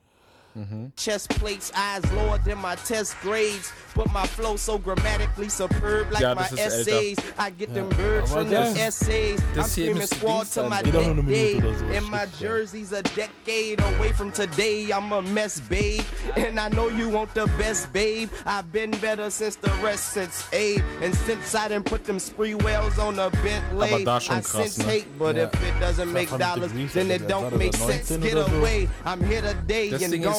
Chest 0.95 1.29
plates, 1.29 1.71
eyes 1.75 2.03
lower 2.13 2.37
than 2.39 2.57
my 2.57 2.75
test 2.75 3.15
grades. 3.21 3.71
But 3.95 4.11
my 4.13 4.25
flow 4.25 4.55
so 4.55 4.77
grammatically 4.77 5.49
superb, 5.49 6.11
like 6.11 6.21
Ja, 6.21 6.33
my 6.33 6.43
das 6.49 6.51
älter. 6.59 6.91
essays. 6.91 7.17
I 7.37 7.49
get 7.51 7.73
them 7.73 7.89
Ja. 7.91 7.97
birds 7.97 8.31
from 8.31 8.49
das- 8.49 8.73
them 8.73 8.87
essays. 8.87 9.39
I'm 9.41 9.55
das 9.55 9.75
hier 9.75 9.85
screaming 9.91 10.07
squad 10.07 10.47
to 10.53 10.63
my 10.69 10.77
so. 10.77 10.83
Geht 10.83 10.95
auch 10.95 11.01
nur 11.01 11.11
eine 11.11 11.23
day. 11.23 11.55
Minute 11.55 11.67
oder 11.67 11.77
so, 11.77 11.85
And 11.97 12.09
my 12.09 12.25
jersey's 12.39 12.93
a 12.93 13.01
decade 13.01 13.81
away 13.81 14.13
from 14.13 14.31
today. 14.31 14.91
I'm 14.93 15.11
a 15.11 15.21
mess, 15.21 15.59
babe. 15.59 16.03
And 16.37 16.57
I 16.59 16.69
know 16.69 16.87
you 16.89 17.09
want 17.09 17.33
the 17.33 17.47
best, 17.57 17.91
babe. 17.91 18.29
I've 18.45 18.71
been 18.71 18.91
better 19.01 19.29
since 19.29 19.57
the 19.57 19.71
rest 19.83 20.13
since 20.13 20.45
Abe. 20.53 20.81
And 21.01 21.13
since 21.25 21.53
I 21.53 21.67
didn't 21.67 21.85
put 21.85 22.05
them 22.05 22.17
spree 22.19 22.55
wells 22.55 22.97
on 22.97 23.15
the 23.17 23.29
Bentley, 23.43 23.93
Aber 23.93 24.03
da 24.05 24.19
schon 24.21 24.37
I 24.37 24.41
krass, 24.41 24.51
sense 24.73 24.77
ne? 24.79 24.85
hate. 24.85 25.05
But 25.19 25.35
Ja. 25.35 25.43
if 25.47 25.53
it 25.53 25.79
doesn't 25.81 26.11
make 26.13 26.29
dollars, 26.37 26.71
then 26.93 27.11
it 27.11 27.27
don't 27.27 27.57
make 27.57 27.75
sense. 27.75 28.09
Get 28.21 28.35
away. 28.37 28.87
I'm 29.05 29.21
here 29.23 29.41
today 29.41 29.89
Das 29.89 30.01
and 30.03 30.11
Ding 30.13 30.21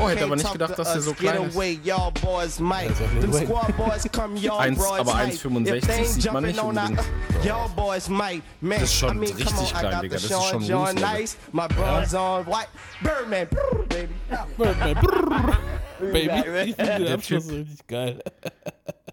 Oh, 0.00 0.08
hätte 0.08 0.24
aber 0.24 0.36
nicht 0.36 0.52
gedacht, 0.52 0.78
dass 0.78 0.92
der 0.92 1.00
so 1.02 1.12
klein 1.14 1.44
ist. 1.44 1.54
away, 1.56 1.78
y'all 1.84 2.12
boys 2.20 2.58
might. 2.60 2.90
ist 2.90 3.00
auch 3.02 3.12
Lil 3.12 3.20
Them 3.20 3.32
Wayne. 3.32 3.46
squad 3.46 3.76
boys 3.76 4.12
come, 4.12 4.36
y'all 4.38 4.58
Eins- 4.60 4.84
aber 4.84 5.04
might. 5.14 5.32
1,65 5.34 5.76
If 5.76 5.86
they 5.86 5.94
ain't 5.96 6.06
sieht 6.06 6.32
man 6.32 6.44
nicht 6.44 6.62
unbedingt. 6.62 7.00
Y'all 7.44 7.68
boys 7.76 8.08
might. 8.08 8.42
Man, 8.60 8.78
Das 8.80 8.82
ist 8.90 8.94
schon 8.94 9.16
I 9.16 9.18
mean, 9.20 9.30
come 9.32 9.44
richtig 9.44 9.74
klein, 9.74 10.00
Digga. 10.02 10.14
Das 10.16 10.24
ist 10.24 10.44
schon. 10.44 10.94
Nice, 10.96 11.36
my 11.52 11.66
bronze 11.68 12.18
on 12.18 12.46
white. 12.46 12.68
Birdman, 13.02 13.46
brr, 13.48 13.84
baby. 13.88 14.14
Birdman, 14.56 14.94
brrr, 14.94 15.58
Baby. 16.00 16.70
Ich 16.70 16.76
finde 16.76 16.92
den 16.92 17.04
Der 17.04 17.14
Abschluss 17.14 17.46
Typ- 17.48 17.52
richtig 17.58 17.86
geil. 17.86 18.22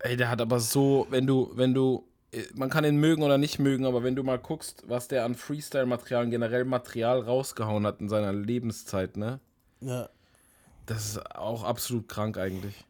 Ey, 0.02 0.16
der 0.18 0.30
hat 0.30 0.40
aber 0.42 0.60
so, 0.60 1.08
wenn 1.10 1.26
du, 1.26 1.52
wenn 1.56 1.74
du, 1.74 2.08
man 2.54 2.70
kann 2.70 2.84
ihn 2.86 2.98
mögen 2.98 3.24
oder 3.24 3.38
nicht 3.40 3.58
mögen, 3.58 3.86
aber 3.88 4.04
wenn 4.04 4.16
du 4.16 4.22
mal 4.24 4.38
guckst, 4.38 4.84
was 4.88 5.08
der 5.08 5.26
an 5.26 5.34
Freestyle-Material 5.34 6.26
und 6.26 6.30
generell 6.32 6.64
Material 6.66 7.22
rausgehauen 7.22 7.88
hat 7.88 8.02
in 8.02 8.10
seiner 8.10 8.34
Lebenszeit, 8.34 9.18
ne? 9.18 9.40
Ja. 9.82 10.10
Das 10.86 11.06
ist 11.06 11.36
auch 11.36 11.64
absolut 11.64 12.08
krank 12.08 12.38
eigentlich. 12.38 12.84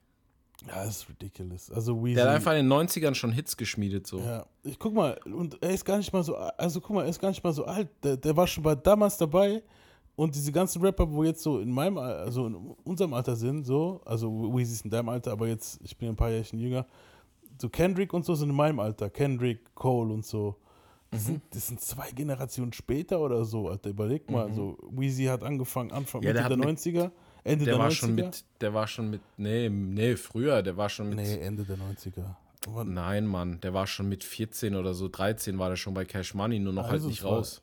Ja, 0.68 0.84
das 0.86 0.98
ist 0.98 1.10
ridiculous. 1.10 1.70
Also 1.72 2.04
Weezy. 2.04 2.16
Der 2.16 2.26
hat 2.30 2.36
einfach 2.36 2.54
in 2.54 2.68
den 2.70 2.74
90ern 2.88 3.14
schon 3.14 3.32
Hits 3.32 3.56
geschmiedet, 3.56 4.08
so. 4.08 4.20
Ja, 4.20 4.46
ich 4.64 4.80
guck 4.80 4.93
mal, 4.93 5.20
und 5.26 5.62
er 5.62 5.70
ist 5.72 5.86
gar 5.86 5.98
nicht 5.98 6.12
mal 6.12 6.24
so, 6.24 6.36
also 6.36 6.82
guck 6.82 6.96
mal, 6.96 7.04
er 7.04 7.10
ist 7.10 7.20
gar 7.20 7.30
nicht 7.30 7.43
mal 7.43 7.54
so 7.54 7.66
alt. 7.66 7.89
Der, 8.04 8.18
der 8.18 8.36
war 8.36 8.48
schon 8.48 8.64
bei 8.64 8.74
damals 8.74 9.18
dabei 9.18 9.62
und 10.16 10.34
diese 10.34 10.52
ganzen 10.52 10.82
Rapper, 10.82 11.12
wo 11.12 11.24
jetzt 11.24 11.43
so 11.43 11.60
in 11.60 11.70
meinem, 11.72 11.98
Al- 12.00 12.16
also 12.20 12.48
in 12.48 12.56
unserem 12.84 13.14
Alter 13.14 13.36
sind, 13.36 13.66
so, 13.66 14.02
also 14.06 14.56
Weezy 14.56 14.74
ist 14.74 14.86
in 14.86 14.91
deinem 14.91 15.10
Alter, 15.10 15.32
aber 15.34 15.48
jetzt, 15.48 15.80
ich 15.84 15.96
bin 15.98 16.10
ein 16.10 16.16
paar 16.16 16.32
Jährchen 16.32 16.58
jünger, 16.60 16.86
so 17.62 17.70
Kendrick 17.70 18.14
und 18.14 18.26
so 18.26 18.34
sind 18.34 18.50
in 18.50 18.56
meinem 18.56 18.80
Alter, 18.80 19.10
Kendrick, 19.10 19.76
Cole 19.76 20.12
und 20.14 20.26
so. 20.26 20.56
Das, 21.12 21.26
sind, 21.28 21.41
das 21.52 21.68
sind 21.68 21.80
zwei 21.80 22.10
Generationen 22.12 22.74
später 22.74 23.20
oder 23.20 23.46
so, 23.46 23.70
Alter, 23.70 23.91
überleg 23.91 24.30
mal, 24.32 24.50
Mhm. 24.50 24.56
so 24.56 24.78
Weezy 24.89 25.26
hat 25.26 25.43
angefangen, 25.43 25.91
Anfang, 25.91 26.24
Ja, 26.24 26.34
der 26.34 26.43
Mitte 26.43 26.58
der 26.58 26.68
mit- 26.68 26.80
90er, 26.80 27.12
Ende 27.46 27.64
Der 27.66 27.76
der 27.76 27.80
war 27.84 27.89
90er. 27.89 27.96
schon 27.96 28.16
mit, 28.16 28.43
der 28.60 28.74
war 28.74 28.88
schon 28.88 29.10
mit, 29.12 29.22
nee, 29.38 29.70
nee, 29.70 30.16
früher, 30.18 30.62
der 30.64 30.76
war 30.76 30.89
schon 30.89 31.08
mit. 31.10 31.18
Nee, 31.20 31.38
Ende 31.39 31.64
der 31.64 31.78
90er. 31.78 32.36
Aber- 32.68 32.84
Nein, 32.84 33.26
Mann, 33.28 33.62
der 33.62 33.74
war 33.74 33.86
schon 33.88 34.10
mit 34.10 34.24
14 34.24 34.76
oder 34.76 34.93
so, 34.96 35.08
13 35.08 35.58
war 35.60 35.70
der 35.70 35.76
schon 35.78 35.93
bei 35.93 36.04
Cash 36.06 36.34
Money, 36.34 36.60
nur 36.60 36.74
noch 36.74 36.84
halt 36.86 36.93
Also 36.93 37.08
nicht 37.08 37.20
es 37.20 37.24
war- 37.24 37.34
raus. 37.34 37.62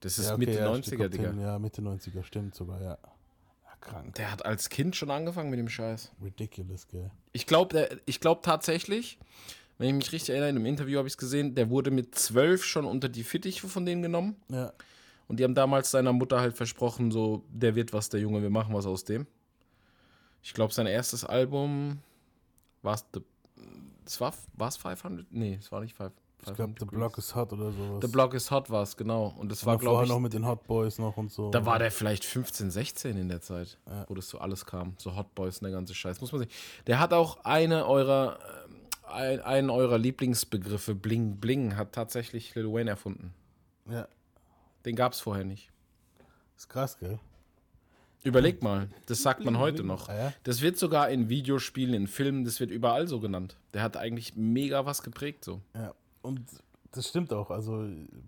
Das 0.00 0.18
ist 0.18 0.26
Ja, 0.26 0.34
okay, 0.34 0.40
Mitte 0.46 0.58
ja, 0.58 0.70
90er, 0.70 0.96
kommt 0.98 1.14
Digga. 1.14 1.30
hin, 1.30 1.40
Ja, 1.40 1.58
Mitte 1.58 1.80
90er, 1.82 2.22
stimmt 2.22 2.54
sogar, 2.54 2.80
ja. 2.82 2.90
ja 2.90 3.72
krank. 3.80 4.14
Der 4.16 4.30
hat 4.30 4.44
als 4.44 4.68
Kind 4.68 4.94
schon 4.94 5.10
angefangen 5.10 5.48
mit 5.48 5.58
dem 5.58 5.70
Scheiß. 5.70 6.12
Ridiculous, 6.22 6.86
gell. 6.88 7.10
Ich 7.32 7.46
glaube 7.46 7.88
ich 8.04 8.20
glaub 8.20 8.42
tatsächlich, 8.42 9.18
wenn 9.78 9.88
ich 9.88 9.94
mich 9.94 10.12
richtig 10.12 10.30
erinnere, 10.30 10.50
in 10.50 10.56
einem 10.56 10.66
Interview 10.66 10.98
habe 10.98 11.08
ich 11.08 11.14
es 11.14 11.18
gesehen, 11.18 11.54
der 11.54 11.70
wurde 11.70 11.90
mit 11.90 12.14
zwölf 12.14 12.62
schon 12.64 12.84
unter 12.84 13.08
die 13.08 13.24
Fittiche 13.24 13.66
von 13.68 13.86
denen 13.86 14.02
genommen. 14.02 14.36
Ja. 14.50 14.72
Und 15.28 15.38
die 15.40 15.44
haben 15.44 15.54
damals 15.54 15.90
seiner 15.90 16.12
Mutter 16.12 16.40
halt 16.40 16.56
versprochen, 16.56 17.10
so, 17.10 17.44
der 17.48 17.74
wird 17.74 17.92
was, 17.92 18.08
der 18.08 18.20
Junge, 18.20 18.42
wir 18.42 18.50
machen 18.50 18.74
was 18.74 18.86
aus 18.86 19.04
dem. 19.04 19.26
Ich 20.42 20.54
glaube, 20.54 20.72
sein 20.72 20.86
erstes 20.86 21.24
Album 21.24 21.98
war 22.82 22.94
es, 22.94 23.04
es 24.04 24.20
war 24.20 24.32
es 24.68 24.76
500? 24.76 25.26
Nee, 25.30 25.58
es 25.60 25.72
war 25.72 25.80
nicht 25.80 25.96
500. 25.96 26.16
Ich 26.48 26.54
glaube, 26.54 26.74
The 26.78 26.84
Block 26.84 27.18
is 27.18 27.34
Hot 27.34 27.52
oder 27.52 27.72
sowas. 27.72 27.98
The 28.02 28.08
Block 28.08 28.34
is 28.34 28.50
Hot 28.50 28.70
war 28.70 28.82
es, 28.82 28.96
genau. 28.96 29.34
Und 29.38 29.50
das 29.50 29.62
Und 29.62 29.66
war, 29.66 29.78
glaube 29.78 30.04
ich, 30.04 30.08
noch 30.08 30.20
mit 30.20 30.32
den 30.32 30.46
Hot 30.46 30.64
Boys 30.66 30.98
noch 30.98 31.16
und 31.16 31.32
so. 31.32 31.50
da 31.50 31.66
war 31.66 31.78
der 31.78 31.90
vielleicht 31.90 32.24
15, 32.24 32.70
16 32.70 33.16
in 33.16 33.28
der 33.28 33.40
Zeit, 33.40 33.78
wo 34.06 34.14
das 34.14 34.28
so 34.28 34.38
alles 34.38 34.64
kam. 34.64 34.94
So 34.98 35.16
Hot 35.16 35.34
Boys 35.34 35.58
und 35.58 35.64
der 35.64 35.72
ganze 35.72 35.94
Scheiß. 35.94 36.20
Muss 36.20 36.30
man 36.32 36.42
sehen. 36.42 36.50
Der 36.86 37.00
hat 37.00 37.12
auch 37.12 37.44
eine 37.44 37.86
eurer, 37.86 38.38
ähm, 38.68 38.76
ein, 39.08 39.40
einen 39.40 39.70
eurer 39.70 39.98
Lieblingsbegriffe, 39.98 40.94
Bling 40.94 41.38
Bling, 41.38 41.76
hat 41.76 41.92
tatsächlich 41.92 42.54
Lil 42.54 42.72
Wayne 42.72 42.90
erfunden. 42.90 43.34
Ja. 43.90 44.06
Den 44.86 44.96
gab 44.96 45.12
es 45.12 45.20
vorher 45.20 45.44
nicht. 45.44 45.70
Ist 46.56 46.68
krass, 46.68 46.98
gell? 46.98 47.18
Überleg 48.22 48.62
mal, 48.62 48.88
das 49.06 49.22
sagt 49.22 49.44
man 49.44 49.58
heute 49.58 49.84
noch. 49.84 50.08
Ah? 50.08 50.32
Das 50.42 50.62
wird 50.62 50.78
sogar 50.78 51.10
in 51.10 51.28
Videospielen, 51.28 51.94
in 51.94 52.06
Filmen, 52.06 52.44
das 52.44 52.58
wird 52.58 52.70
überall 52.70 53.06
so 53.06 53.20
genannt. 53.20 53.56
Der 53.74 53.82
hat 53.82 53.96
eigentlich 53.96 54.34
mega 54.36 54.86
was 54.86 55.02
geprägt 55.02 55.44
so. 55.44 55.60
Ja. 55.74 55.94
Und 56.22 56.40
das 56.92 57.08
stimmt 57.08 57.32
auch. 57.32 57.50
Also, 57.50 57.86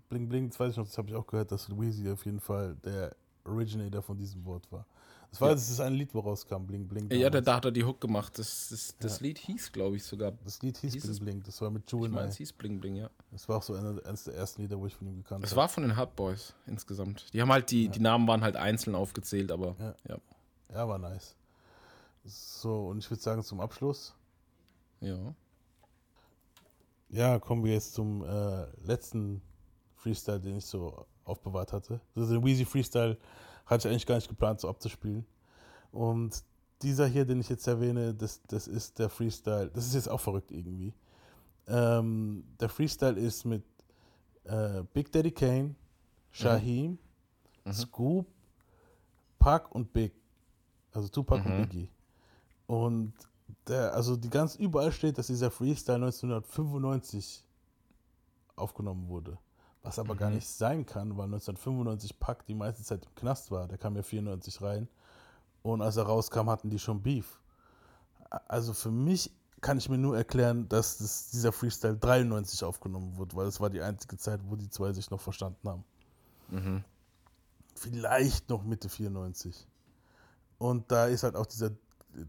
Bling 0.09 0.29
Bling, 0.29 0.49
das 0.49 0.59
weiß 0.59 0.71
ich 0.71 0.77
noch, 0.77 0.85
das 0.85 0.97
habe 0.97 1.09
ich 1.09 1.15
auch 1.15 1.27
gehört, 1.27 1.51
dass 1.51 1.69
Weezy 1.69 2.09
auf 2.09 2.25
jeden 2.25 2.39
Fall 2.39 2.75
der 2.85 3.15
Originator 3.43 4.01
von 4.01 4.17
diesem 4.17 4.45
Wort 4.45 4.71
war. 4.71 4.85
Das 5.31 5.41
war 5.41 5.49
Ja. 5.49 5.53
das 5.55 5.69
ist 5.69 5.79
ein 5.79 5.93
Lied, 5.93 6.13
woraus 6.15 6.45
kam, 6.47 6.65
Bling 6.65 6.87
Bling. 6.87 7.03
Ja, 7.11 7.29
der, 7.29 7.29
damals. 7.29 7.45
da 7.45 7.55
hat 7.57 7.65
er 7.65 7.71
die 7.71 7.83
Hook 7.83 8.01
gemacht. 8.01 8.37
Das, 8.39 8.69
das, 8.69 8.95
das 8.99 9.19
Ja. 9.19 9.27
Lied 9.27 9.37
hieß, 9.37 9.71
glaube 9.71 9.95
ich, 9.95 10.03
sogar. 10.03 10.31
Das 10.43 10.61
Lied 10.63 10.77
hieß, 10.77 10.93
Hieß 10.93 11.03
Bling 11.03 11.13
es- 11.13 11.19
Bling, 11.19 11.43
das 11.43 11.61
war 11.61 11.69
mit 11.69 11.91
Jewel 11.91 12.07
Ich 12.07 12.11
meine, 12.15 12.29
es 12.29 12.37
hieß 12.37 12.53
Bling 12.53 12.79
Bling, 12.79 12.95
ja. 12.95 13.09
Das 13.31 13.47
war 13.47 13.57
auch 13.57 13.63
so 13.63 13.75
eines 13.75 14.23
der 14.23 14.33
ersten 14.33 14.63
Lieder, 14.63 14.79
wo 14.79 14.87
ich 14.87 14.95
von 14.95 15.07
ihm 15.07 15.17
gekannt 15.17 15.43
Es 15.45 15.51
habe. 15.51 15.61
war 15.61 15.69
von 15.69 15.83
den 15.83 15.95
Hot 15.97 16.15
Boys 16.15 16.55
insgesamt. 16.65 17.31
Die 17.33 17.41
haben 17.41 17.51
halt, 17.51 17.69
die, 17.69 17.89
die 17.89 17.99
Namen 17.99 18.27
waren 18.27 18.41
halt 18.41 18.55
einzeln 18.55 18.95
aufgezählt, 18.95 19.51
aber 19.51 19.75
Ja. 19.79 19.95
ja. 20.07 20.17
Ja, 20.73 20.87
war 20.87 20.97
nice. 20.97 21.35
So, 22.25 22.87
und 22.87 22.97
ich 22.99 23.09
würde 23.09 23.21
sagen, 23.21 23.43
zum 23.43 23.59
Abschluss. 23.61 24.15
Ja. 25.01 25.33
Ja, 27.09 27.39
kommen 27.39 27.63
wir 27.63 27.73
jetzt 27.73 27.93
zum 27.93 28.23
äh, 28.23 28.65
letzten 28.85 29.41
Freestyle, 29.95 30.39
den 30.39 30.57
ich 30.57 30.65
so 30.65 31.05
aufbewahrt 31.23 31.73
hatte. 31.73 31.99
Also 32.15 32.33
den 32.33 32.43
Weezy 32.45 32.65
Freestyle 32.65 33.17
hatte 33.69 33.87
ich 33.87 33.91
eigentlich 33.91 34.05
gar 34.05 34.15
nicht 34.15 34.27
geplant, 34.29 34.59
so 34.59 34.67
abzuspielen. 34.69 35.25
Und 35.91 36.43
dieser 36.81 37.07
hier, 37.07 37.25
den 37.25 37.39
ich 37.39 37.49
jetzt 37.49 37.67
erwähne, 37.67 38.13
das, 38.13 38.41
das 38.47 38.67
ist 38.67 38.99
der 38.99 39.09
Freestyle. 39.09 39.69
Das 39.73 39.85
ist 39.85 39.93
jetzt 39.95 40.09
auch 40.09 40.19
verrückt 40.19 40.51
irgendwie. 40.51 40.93
Ähm, 41.67 42.43
der 42.59 42.69
Freestyle 42.69 43.19
ist 43.19 43.45
mit 43.45 43.63
äh, 44.45 44.83
Big 44.93 45.11
Daddy 45.11 45.31
Kane, 45.31 45.75
Shaheem, 46.31 46.97
Scoop, 47.71 48.25
Pac 49.37 49.73
und 49.73 49.93
Big. 49.93 50.13
Also 50.91 51.07
Tupac 51.09 51.45
und 51.45 51.53
Mhm. 51.53 51.61
Biggie. 51.61 51.89
Und 52.65 53.13
der, 53.67 53.93
also 53.93 54.15
die 54.15 54.29
ganz 54.29 54.55
überall 54.55 54.91
steht, 54.91 55.17
dass 55.17 55.27
dieser 55.27 55.51
Freestyle 55.51 55.95
1995 55.97 57.43
aufgenommen 58.55 59.07
wurde. 59.07 59.37
Was 59.81 59.97
aber 59.97 60.15
gar 60.15 60.29
Mhm. 60.29 60.35
nicht 60.35 60.47
sein 60.47 60.85
kann, 60.85 61.17
weil 61.17 61.27
1995 61.27 62.19
Pac 62.19 62.45
die 62.45 62.53
meiste 62.55 62.83
Zeit 62.83 63.05
im 63.05 63.15
Knast 63.15 63.49
war. 63.51 63.67
Der 63.67 63.77
kam 63.77 63.95
ja 63.95 64.03
94 64.03 64.61
rein. 64.61 64.87
Und 65.61 65.81
als 65.81 65.97
er 65.97 66.03
rauskam, 66.03 66.49
hatten 66.49 66.69
die 66.69 66.79
schon 66.79 67.01
Beef. 67.01 67.39
Also 68.47 68.73
für 68.73 68.91
mich 68.91 69.31
kann 69.61 69.77
ich 69.77 69.89
mir 69.89 69.97
nur 69.97 70.15
erklären, 70.15 70.69
dass 70.69 70.97
das, 70.99 71.29
dieser 71.31 71.51
Freestyle 71.51 71.97
93 71.97 72.63
aufgenommen 72.63 73.17
wurde, 73.17 73.35
weil 73.35 73.47
es 73.47 73.59
war 73.59 73.69
die 73.69 73.81
einzige 73.81 74.17
Zeit, 74.17 74.39
wo 74.47 74.55
die 74.55 74.69
zwei 74.69 74.93
sich 74.93 75.09
noch 75.11 75.19
verstanden 75.19 75.67
haben. 75.67 75.83
Mhm. 76.49 76.83
Vielleicht 77.75 78.49
noch 78.49 78.63
Mitte 78.63 78.89
94. 78.89 79.67
Und 80.57 80.91
da 80.91 81.07
ist 81.07 81.23
halt 81.23 81.35
auch 81.35 81.45
dieser, 81.45 81.71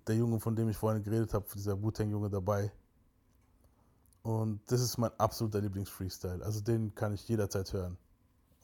der 0.07 0.17
Junge, 0.17 0.39
von 0.41 0.55
dem 0.55 0.69
ich 0.69 0.77
vorhin 0.77 1.03
geredet 1.03 1.35
habe, 1.35 1.47
dieser 1.55 1.81
Wu-Tang-Junge 1.81 2.31
dabei. 2.31 2.73
Und 4.23 4.61
das 4.67 4.81
ist 4.81 4.99
mein 4.99 5.11
absoluter 5.19 5.61
Lieblings-Freestyle. 5.61 6.45
Also 6.45 6.61
den 6.61 6.95
kann 6.95 7.15
ich 7.15 7.27
jederzeit 7.29 7.73
hören. 7.73 7.97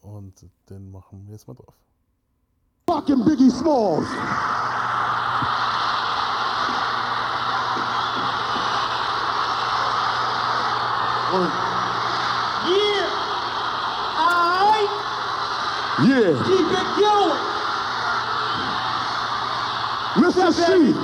Und 0.03 0.47
den 0.69 0.91
machen 0.91 1.25
wir 1.27 1.33
jetzt 1.33 1.49
mal 1.49 1.55
drauf. 1.55 1.75
Fucking 2.89 3.25
Biggie 3.25 3.51
Smalls. 3.51 4.07
Yeah. 12.67 13.09
Alright. 14.17 14.91
Yeah. 16.07 16.33
Keep 16.47 16.71
it 16.71 16.89
going. 17.01 17.41
Mr. 20.23 20.53
C. 20.53 20.95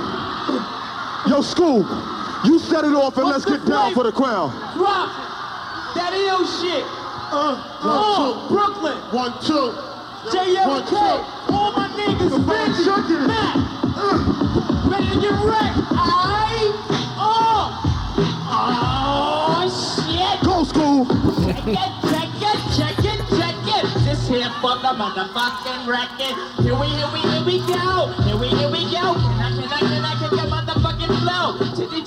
Yo, 1.29 1.41
Scoop. 1.41 2.12
You 2.45 2.59
set 2.59 2.83
it 2.83 2.93
off 2.93 3.17
and 3.17 3.27
let's 3.27 3.45
get 3.45 3.65
down 3.65 3.93
for 3.93 4.03
the 4.03 4.11
crowd. 4.11 4.51
Drop 4.75 5.09
it. 5.09 5.95
That 5.95 6.11
ill 6.11 6.43
shit. 6.43 6.83
Uh, 7.31 7.55
one, 7.79 7.95
uh, 7.95 8.47
Brooklyn. 8.49 8.97
One, 9.15 9.31
two. 9.39 9.71
JFK. 10.27 10.91
All 11.55 11.71
my 11.71 11.87
niggas 11.95 12.35
ready. 12.43 13.27
Mac. 13.27 13.55
Uh, 13.95 14.89
ready 14.91 15.07
to 15.07 15.21
get 15.23 15.39
wrecked. 15.39 15.77
Alright. 15.87 16.75
Oh. 17.15 17.79
Oh, 18.51 19.63
shit. 19.71 20.43
Go, 20.43 20.63
School. 20.63 21.05
Check 21.47 21.63
it, 21.63 21.91
check 22.11 22.27
it, 22.43 22.59
check 22.75 22.99
it, 23.07 23.19
check 23.39 23.55
it. 23.71 23.85
This 24.03 24.27
here 24.27 24.51
for 24.59 24.75
the 24.83 24.91
motherfucking 24.99 25.87
record. 25.87 26.35
Here 26.59 26.75
we, 26.75 26.87
here 26.87 27.09
we, 27.13 27.19
here 27.23 27.45
we 27.45 27.59
go. 27.71 28.11
Here 28.27 28.37
we, 28.37 28.47
here 28.49 28.69
we 28.69 28.83
go. 28.91 29.15
Can 29.15 29.39
I, 29.39 29.51
can 29.55 29.71
I, 29.71 29.79
can 29.79 30.03
I, 30.03 30.15
can 30.19 30.39
I 30.39 30.42
motherfucking 30.42 30.42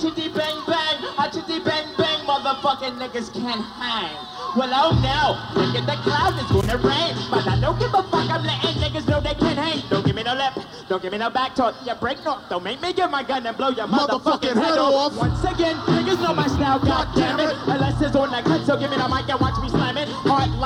chitty, 0.07 0.29
bang, 0.29 0.63
bang. 0.65 1.03
A 1.19 1.29
chitty, 1.31 1.59
bang, 1.59 1.87
bang. 1.97 2.25
Motherfucking 2.25 2.97
niggas 2.97 3.33
can't 3.33 3.63
hang. 3.75 4.15
Well, 4.55 4.71
oh 4.73 4.95
no, 5.03 5.61
look 5.61 5.75
at 5.75 5.85
the 5.85 5.95
clouds, 6.01 6.39
it's 6.41 6.51
gonna 6.51 6.77
rain. 6.77 7.13
But 7.29 7.47
I 7.47 7.59
don't 7.59 7.77
give 7.77 7.93
a 7.93 8.01
fuck, 8.03 8.29
I'm 8.29 8.43
letting 8.43 8.81
niggas 8.81 9.07
know 9.07 9.19
they 9.19 9.35
can't 9.35 9.57
hang. 9.57 9.83
Don't 9.89 10.05
give 10.05 10.15
me 10.15 10.23
no 10.23 10.33
lip, 10.33 10.53
don't 10.89 11.01
give 11.01 11.11
me 11.11 11.17
no 11.17 11.29
back 11.29 11.53
talk. 11.53 11.75
You 11.85 11.93
break 11.95 12.23
no, 12.23 12.39
don't 12.49 12.63
make 12.63 12.81
me 12.81 12.93
get 12.93 13.11
my 13.11 13.23
gun 13.23 13.45
and 13.45 13.55
blow 13.55 13.69
your 13.69 13.87
motherfucking, 13.87 14.55
head 14.55 14.77
off. 14.77 15.15
Once 15.15 15.43
again, 15.43 15.75
niggas 15.75 16.21
know 16.21 16.33
my 16.33 16.47
style, 16.47 16.79
god 16.79 17.13
damn 17.15 17.39
it. 17.39 17.55
Unless 17.67 18.01
it's 18.01 18.15
on 18.15 18.31
the 18.31 18.41
cut, 18.41 18.65
so 18.65 18.77
give 18.79 18.89
me 18.89 18.97
the 18.97 19.07
mic 19.07 19.29
and 19.29 19.39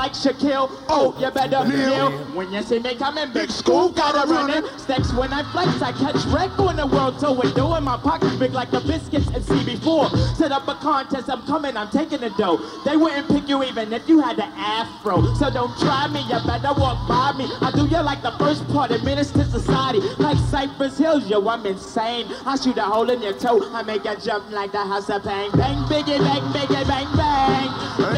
like 0.02 0.14
Shaquille, 0.14 0.68
oh, 0.88 1.14
you 1.20 1.30
better 1.30 1.64
kneel. 1.64 2.10
When 2.34 2.52
you 2.52 2.60
see 2.62 2.80
me 2.80 2.96
coming, 2.96 3.32
big 3.32 3.52
school 3.52 3.90
gotta 3.90 4.28
run 4.28 4.50
it. 4.50 4.66
Steps 4.80 5.12
when 5.12 5.32
I 5.32 5.44
flex, 5.52 5.80
I 5.80 5.92
catch 5.92 6.24
wreck 6.26 6.58
on 6.58 6.74
the 6.74 6.88
world 6.88 7.20
tour. 7.20 7.36
Window 7.36 7.76
in 7.76 7.84
my 7.84 7.96
pockets 7.96 8.34
big 8.34 8.52
like 8.52 8.72
the 8.72 8.80
biscuits 8.80 9.28
and 9.28 9.44
CB4. 9.44 10.36
Set 10.36 10.50
up 10.50 10.66
a 10.66 10.74
contest, 10.74 11.30
I'm 11.30 11.42
coming, 11.42 11.76
I'm 11.76 11.88
taking 11.90 12.18
the 12.18 12.30
dough. 12.30 12.58
They 12.84 12.96
wouldn't 12.96 13.28
pick 13.28 13.48
you 13.48 13.62
even 13.62 13.92
if 13.92 14.08
you 14.08 14.18
had 14.18 14.38
the 14.38 14.46
afro. 14.46 15.22
So 15.34 15.50
don't 15.50 15.78
try 15.78 16.08
me, 16.08 16.22
you 16.22 16.38
better 16.48 16.74
walk 16.74 17.06
by 17.06 17.38
me. 17.38 17.46
I 17.60 17.70
do 17.70 17.86
you 17.86 18.02
like 18.02 18.22
the 18.22 18.32
first 18.42 18.66
part 18.70 18.90
of 18.90 19.02
to 19.02 19.44
society. 19.44 20.00
Like 20.18 20.38
Cypress 20.50 20.98
Hills, 20.98 21.30
yo, 21.30 21.46
I'm 21.46 21.64
insane. 21.64 22.26
I 22.44 22.56
shoot 22.56 22.76
a 22.76 22.82
hole 22.82 23.08
in 23.08 23.22
your 23.22 23.38
toe, 23.38 23.72
I 23.72 23.82
make 23.84 24.04
you 24.04 24.16
jump 24.16 24.50
like 24.50 24.72
the 24.72 24.84
house 24.84 25.08
of 25.10 25.22
bang. 25.22 25.52
Bang, 25.52 25.78
biggie, 25.86 26.18
bang, 26.18 26.42
biggie, 26.52 26.88
bang, 26.88 27.16
bang. 27.16 27.68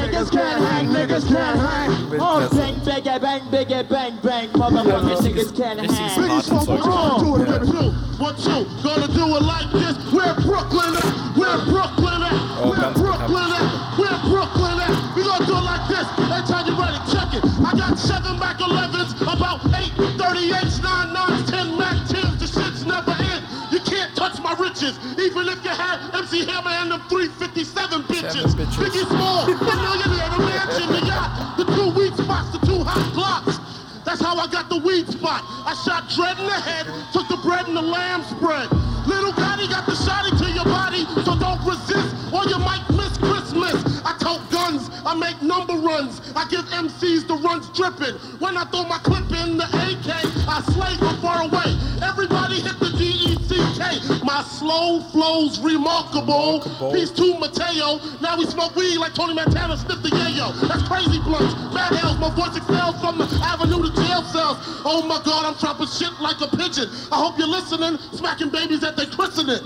Niggas 0.00 0.30
can't 0.30 0.64
hang, 0.64 0.86
niggas 0.86 1.28
can't 1.28 1.58
hang. 1.58 1.73
Oh, 1.76 2.48
bang, 2.52 2.74
biggie, 2.86 3.20
bang, 3.20 3.40
biggie, 3.50 3.88
bang, 3.88 4.16
bang. 4.22 4.48
Motherfucking 4.50 5.18
niggas 5.26 5.56
can't 5.56 5.80
hang. 5.80 5.90
Biggie 5.90 6.42
Smalls, 6.42 6.68
what 6.68 6.78
you 6.78 6.84
gonna 6.84 7.24
do 7.24 7.42
it, 7.42 7.46
baby? 7.50 7.88
What 8.22 8.38
you 8.38 8.64
gonna 8.82 9.08
do 9.10 9.24
it 9.36 9.42
like 9.42 9.68
this? 9.72 9.96
Where 10.14 10.34
Brooklyn 10.46 10.94
at? 10.94 11.08
Where 11.34 11.58
Brooklyn 11.66 12.22
at? 12.22 12.36
Where 12.62 12.90
Brooklyn 12.94 13.50
at? 13.58 13.66
Where 13.98 14.18
Brooklyn 14.30 14.78
at? 14.86 14.94
We 15.16 15.22
gonna 15.24 15.46
do 15.46 15.56
it 15.58 15.66
like 15.66 15.84
this. 15.90 16.06
Every 16.30 16.46
time 16.46 16.64
you 16.70 16.74
ready, 16.78 16.98
check 17.10 17.34
it. 17.34 17.42
I 17.42 17.74
got 17.74 17.98
seven 17.98 18.38
Mac 18.38 18.58
11s, 18.58 19.18
about 19.22 19.58
eight 19.74 19.92
38s, 20.14 20.73
riches, 24.74 24.98
even 25.18 25.48
if 25.48 25.62
you 25.64 25.70
had 25.70 26.14
MC 26.14 26.44
Hammer 26.46 26.70
and 26.70 26.90
them 26.90 27.00
357 27.08 28.02
bitches. 28.04 28.54
Biggie 28.54 29.06
Small, 29.06 29.46
the 29.46 29.54
millionaire, 29.54 30.30
the 30.30 30.38
mansion, 30.38 30.88
the 30.92 31.06
yacht, 31.06 31.56
the 31.56 31.64
two 31.64 31.90
weed 31.90 32.14
spots, 32.16 32.50
the 32.50 32.58
two 32.66 32.82
hot 32.82 33.14
blocks. 33.14 33.58
That's 34.04 34.20
how 34.20 34.36
I 34.36 34.46
got 34.48 34.68
the 34.68 34.78
weed 34.78 35.08
spot. 35.08 35.42
I 35.64 35.74
shot 35.84 36.10
Dread 36.10 36.38
in 36.38 36.46
the 36.46 36.60
head, 36.60 36.86
took 37.12 37.28
the 37.28 37.38
bread 37.38 37.66
and 37.68 37.76
the 37.76 37.82
lamb 37.82 38.22
spread. 38.24 38.70
Little 39.06 39.32
Gotti 39.32 39.68
got 39.68 39.86
the 39.86 39.92
shotty 39.92 40.36
to 40.38 40.50
your 40.50 40.64
body, 40.64 41.04
so 41.24 41.38
don't 41.38 41.60
resist 41.64 42.14
or 42.34 42.44
you 42.50 42.58
might 42.58 42.82
miss 42.90 43.16
Christmas. 43.18 43.78
I 44.04 44.16
tote 44.18 44.42
guns, 44.50 44.90
I 45.06 45.14
make 45.14 45.40
number 45.40 45.74
runs. 45.74 46.20
I 46.34 46.48
give 46.48 46.64
MCs 46.74 47.26
the 47.26 47.36
runs 47.36 47.68
dripping. 47.70 48.18
When 48.42 48.56
I 48.56 48.64
throw 48.64 48.84
my 48.84 48.98
clip 48.98 49.30
in 49.30 49.56
the 49.56 49.64
AK, 49.64 50.08
I 50.48 50.60
slay 50.74 50.96
from 50.98 51.16
far 51.22 51.46
away. 51.46 51.78
Everybody 52.02 52.60
hit 52.60 52.78
the 52.80 52.90
D-E-C-K. 53.74 54.24
My 54.24 54.42
slow 54.42 55.00
flow's 55.10 55.60
remarkable. 55.60 56.60
Peace 56.92 57.10
to 57.12 57.38
Mateo. 57.38 57.98
Now 58.20 58.38
we 58.38 58.46
smoke 58.46 58.74
weed 58.76 58.98
like 58.98 59.14
Tony 59.14 59.34
Montana 59.34 59.76
sniff 59.76 60.02
the 60.02 60.08
yayo. 60.10 60.54
That's 60.68 60.82
crazy 60.88 61.18
blunts. 61.20 61.54
Bad 61.74 61.94
hells, 61.94 62.18
my 62.18 62.30
voice 62.34 62.56
excels 62.56 62.98
from 63.00 63.18
the 63.18 63.26
avenue 63.42 63.82
to 63.82 63.90
jail 63.94 64.22
cells. 64.22 64.58
Oh 64.84 65.02
my 65.06 65.20
God, 65.24 65.44
I'm 65.46 65.58
dropping 65.58 65.88
shit 65.88 66.12
like 66.20 66.40
a 66.40 66.48
pigeon. 66.56 66.88
I 67.10 67.16
hope 67.18 67.38
you're 67.38 67.48
listening, 67.48 67.98
smacking 68.12 68.50
babies 68.50 68.84
at 68.84 68.96
their 68.96 69.06
christening. 69.06 69.62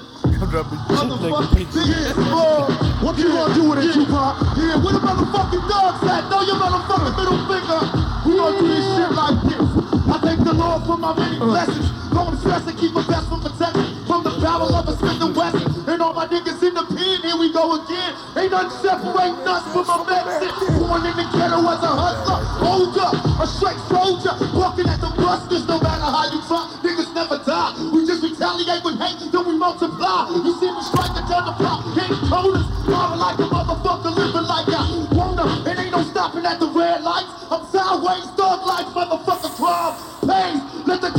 Yeah, 1.85 2.13
bro. 2.15 2.69
What 3.03 3.19
you 3.19 3.29
gonna 3.29 3.55
do 3.55 3.69
with 3.71 3.85
it, 3.85 3.93
Tupac? 3.93 4.57
Yeah, 4.57 4.79
where 4.79 4.95
the 4.95 5.03
motherfucking 5.03 5.69
dogs 5.69 6.03
at? 6.07 6.29
Throw 6.31 6.43
your 6.43 6.57
motherfucking 6.57 7.15
middle 7.19 7.41
finger. 7.47 7.81
We 8.25 8.37
gonna 8.37 8.59
do 8.59 8.67
this 8.69 8.87
shit 8.87 9.11
like 9.13 9.39
this. 9.51 9.67
I 10.09 10.19
thank 10.23 10.45
the 10.45 10.55
Lord 10.55 10.83
for 10.85 10.97
my 10.97 11.15
many 11.15 11.37
uh. 11.39 11.45
blessings. 11.45 11.91
Don't 12.13 12.39
stress 12.39 12.67
and 12.67 12.79
keep 12.79 12.95
a 12.97 13.03
best 13.03 13.29
from 13.29 13.41
protection. 13.43 13.88
From 14.19 14.35
the 14.35 14.41
barrel 14.43 14.75
of 14.75 14.89
a 14.91 14.99
Smith 14.99 15.23
and 15.23 15.31
Wesson. 15.31 15.63
And 15.87 16.03
all 16.03 16.11
my 16.11 16.27
niggas 16.27 16.59
in 16.59 16.75
the 16.75 16.83
pen, 16.91 17.23
here 17.23 17.39
we 17.39 17.55
go 17.55 17.79
again. 17.79 18.19
Ain't 18.35 18.51
nothing 18.51 18.75
separating 18.83 19.47
us 19.47 19.63
from 19.71 19.87
my 19.87 20.03
medicine. 20.11 20.75
Born 20.75 21.07
in 21.07 21.15
the 21.15 21.23
ghetto 21.39 21.63
as 21.63 21.79
a 21.87 21.93
hustler. 21.95 22.43
Hold 22.59 22.99
up, 22.99 23.15
a 23.15 23.47
straight 23.47 23.79
soldier. 23.87 24.35
Walking 24.59 24.91
at 24.91 24.99
the 24.99 25.15
busters, 25.15 25.71
no 25.71 25.79
matter 25.79 26.11
how 26.11 26.27
you 26.35 26.43
try. 26.51 26.67
Niggas 26.83 27.15
never 27.15 27.39
die. 27.47 27.79
We 27.95 28.11
just 28.11 28.27
retaliate 28.27 28.83
with 28.83 28.99
hate, 28.99 29.23
then 29.31 29.47
we 29.47 29.55
multiply. 29.55 30.35
You 30.35 30.51
see 30.59 30.67
me 30.67 30.83
striking 30.83 31.23
down 31.31 31.47
the 31.47 31.55
block, 31.55 31.87
can't 31.95 32.19
coders. 32.27 32.67
Marvin 32.91 33.23
like 33.23 33.39
a 33.39 33.47
motherfucker, 33.47 34.19
living 34.19 34.51
like 34.51 34.67
I 34.67 34.83
wanna. 35.15 35.47
It 35.63 35.79
ain't 35.79 35.95
no 35.95 36.03
stopping 36.03 36.43
at 36.43 36.59
the 36.59 36.67
red 36.75 37.07
lights. 37.07 37.31
I'm 37.55 37.63
sideways, 37.71 38.27
dog 38.35 38.67
life, 38.67 38.91
motherfucker, 38.99 39.55
crime. 39.55 39.95
Pays, 40.27 40.59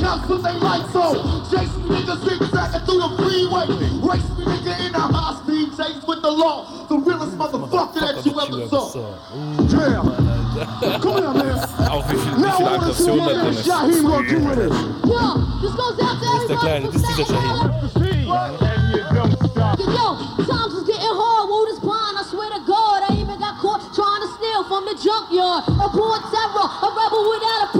let 0.09 0.21
the 0.21 0.27
cops 0.27 0.27
put 0.27 0.43
their 0.43 0.53
lights 0.53 0.95
on. 0.95 1.15
Chase 1.49 1.75
me 1.77 1.83
niggas 1.89 2.19
zigzagging 2.25 2.85
through 2.85 2.99
the 2.99 3.09
freeway. 3.17 3.65
Race 4.01 4.29
me 4.37 4.43
nigga 4.45 4.73
in 4.87 4.95
a 4.95 4.99
high 4.99 5.35
speed 5.43 5.69
chase 5.77 6.03
with 6.07 6.21
the 6.21 6.31
law. 6.31 6.85
The 6.87 6.97
realest 6.97 7.37
motherfucker 7.37 7.99
that 7.99 8.25
you 8.25 8.39
ever 8.39 8.67
saw. 8.67 9.15
Yeah. 9.69 10.99
Come 10.99 11.17
here, 11.17 11.33
man. 11.33 11.57
Auch 11.89 12.05
wie 12.09 12.17
viel, 12.17 12.35
wie 12.37 12.51
viel 12.51 12.67
Aggression 12.67 13.17
da 13.17 13.33
drin 13.33 13.53
ist. 13.53 13.65
Shaheem 13.65 14.03
gonna 14.03 14.27
do 14.27 14.37
with 14.39 14.59
it. 14.59 14.73
Yo, 15.05 15.21
this 15.61 15.73
goes 15.75 15.99
out 15.99 16.17
to 16.19 16.25
Das 16.25 16.41
ist 16.41 16.49
der 16.49 16.57
Kleine, 16.57 16.85
das 16.87 16.95
ist 16.95 17.07
dieser 17.09 17.25
Shahid. 17.25 17.59
Yo, 19.89 20.15
times 20.45 20.73
is 20.73 20.83
getting 20.85 21.15
hard, 21.15 21.49
word 21.49 21.69
is 21.69 21.79
blind, 21.79 22.17
I 22.17 22.23
swear 22.23 22.49
to 22.49 22.61
God, 22.65 23.03
I 23.09 23.13
even 23.13 23.39
got 23.39 23.57
caught 23.57 23.81
trying 23.93 24.21
to 24.21 24.29
steal 24.37 24.63
from 24.65 24.85
the 24.85 24.95
junkyard. 24.97 25.63
A 25.67 25.87
born 25.89 26.21
terror, 26.29 26.67
a 26.69 26.89
rebel 26.93 27.29
without 27.29 27.61
a 27.65 27.77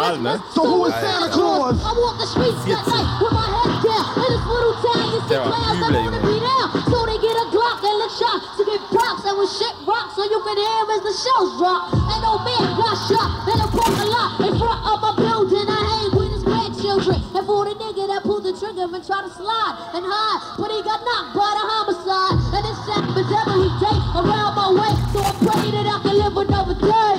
Christmas. 0.00 0.40
So 0.56 0.64
who 0.64 0.86
is 0.88 0.94
Santa 0.96 1.28
Santa 1.28 1.28
Claus? 1.28 1.76
I 1.84 1.92
walk 1.92 2.16
the 2.16 2.28
streets 2.32 2.62
at 2.72 2.80
night 2.88 3.08
with 3.20 3.34
my 3.36 3.48
head 3.52 3.72
down. 3.84 4.06
In 4.16 4.28
this 4.32 4.44
little 4.48 4.76
town, 4.80 5.06
you 5.12 5.20
see 5.20 5.36
Der 5.36 5.44
war 5.44 5.52
clowns 5.52 5.76
that 5.76 5.92
wanna 5.92 6.22
be 6.24 6.36
down. 6.40 6.68
So 6.88 6.96
they 7.04 7.18
get 7.20 7.36
a 7.36 7.46
Glock 7.52 7.80
and 7.84 7.96
lick 8.00 8.12
shots 8.16 8.48
to 8.56 8.62
get 8.64 8.80
props. 8.88 9.22
And 9.28 9.36
when 9.36 9.48
shit 9.52 9.74
rocks, 9.84 10.16
so 10.16 10.24
you 10.24 10.40
can 10.40 10.56
hear 10.56 10.82
as 10.96 11.02
the 11.04 11.14
shells 11.20 11.50
drop. 11.60 11.92
And 11.92 12.20
no 12.24 12.32
man 12.40 12.64
got 12.80 12.96
shot 13.12 13.28
in 13.44 13.58
a 13.60 13.68
parking 13.68 14.08
lot 14.08 14.30
in 14.40 14.52
front 14.56 14.80
of 14.88 14.96
my 15.04 15.12
building. 15.20 15.68
I 15.68 15.80
hang 15.84 16.10
with 16.16 16.32
his 16.32 16.44
grandchildren. 16.48 17.20
And 17.36 17.44
for 17.44 17.68
the 17.68 17.76
nigga 17.76 18.08
that 18.08 18.24
pulled 18.24 18.48
the 18.48 18.56
trigger 18.56 18.88
and 18.88 19.04
tried 19.04 19.28
to 19.28 19.32
slide 19.36 19.74
and 20.00 20.04
hide, 20.08 20.40
but 20.56 20.72
he 20.72 20.80
got 20.80 21.04
knocked 21.04 21.36
by 21.36 21.50
the 21.52 21.64
homicide. 21.76 22.36
And 22.56 22.62
this 22.64 22.80
happens 22.88 23.28
every 23.28 23.68
day 23.84 23.98
around 24.16 24.52
my 24.56 24.68
way. 24.80 24.92
So 25.12 25.18
I 25.20 25.32
pray 25.44 25.68
that 25.76 25.86
I 25.92 25.96
can 26.00 26.14
live 26.24 26.36
another 26.40 26.76
day. 26.80 27.12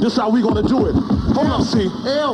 This 0.00 0.16
how 0.16 0.30
we 0.30 0.40
gonna 0.40 0.64
do 0.64 0.86
it. 0.88 1.17
Hold 1.38 1.50
up, 1.50 1.62
see. 1.62 1.86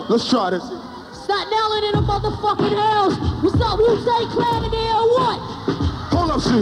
Let's 0.08 0.30
try 0.30 0.48
this. 0.48 0.64
Stop 0.64 1.44
nailing 1.52 1.84
in 1.84 1.94
a 1.94 2.00
motherfucking 2.00 2.72
house. 2.72 3.12
What's 3.44 3.60
up, 3.60 3.78
Wu-Tang 3.78 4.28
Clan 4.32 4.64
in 4.64 4.70
there 4.70 4.96
or 4.96 5.08
what? 5.12 5.54
pussy. 6.44 6.60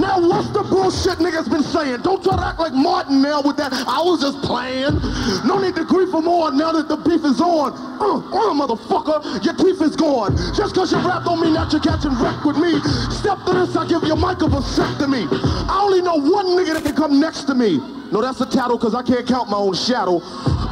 Now 0.00 0.20
what's 0.20 0.48
the 0.50 0.62
bullshit 0.62 1.18
niggas 1.18 1.50
been 1.50 1.62
saying? 1.62 2.00
Don't 2.02 2.22
try 2.22 2.36
to 2.36 2.46
act 2.46 2.58
like 2.58 2.72
Martin 2.72 3.22
now 3.22 3.42
with 3.42 3.56
that. 3.56 3.72
I 3.72 4.00
was 4.02 4.20
just 4.20 4.40
playing. 4.42 4.98
No 5.46 5.58
need 5.58 5.74
to 5.76 5.84
grieve 5.84 6.10
for 6.10 6.22
more 6.22 6.50
now 6.52 6.72
that 6.72 6.88
the 6.88 6.96
beef 6.96 7.24
is 7.24 7.40
on. 7.40 7.72
Uh, 8.00 8.18
uh, 8.18 8.54
motherfucker, 8.54 9.44
your 9.44 9.54
teeth 9.54 9.82
is 9.82 9.96
gone. 9.96 10.36
Just 10.54 10.74
cause 10.74 10.92
you 10.92 10.98
rap 10.98 11.24
don't 11.24 11.40
mean 11.40 11.54
that 11.54 11.72
you're 11.72 11.82
catching 11.82 12.14
wreck 12.18 12.44
with 12.44 12.56
me. 12.56 12.80
Step 13.10 13.38
to 13.46 13.52
this, 13.52 13.76
I 13.76 13.86
give 13.86 14.04
your 14.04 14.16
mic 14.16 14.40
a 14.42 14.48
vasectomy. 14.48 15.28
I 15.68 15.80
only 15.82 16.02
know 16.02 16.16
one 16.16 16.46
nigga 16.56 16.74
that 16.74 16.84
can 16.84 16.96
come 16.96 17.20
next 17.20 17.44
to 17.44 17.54
me. 17.54 17.78
No, 18.10 18.20
that's 18.22 18.40
a 18.40 18.46
tattle 18.46 18.78
cause 18.78 18.94
I 18.94 19.02
can't 19.02 19.26
count 19.26 19.50
my 19.50 19.56
own 19.58 19.74
shadow. 19.74 20.18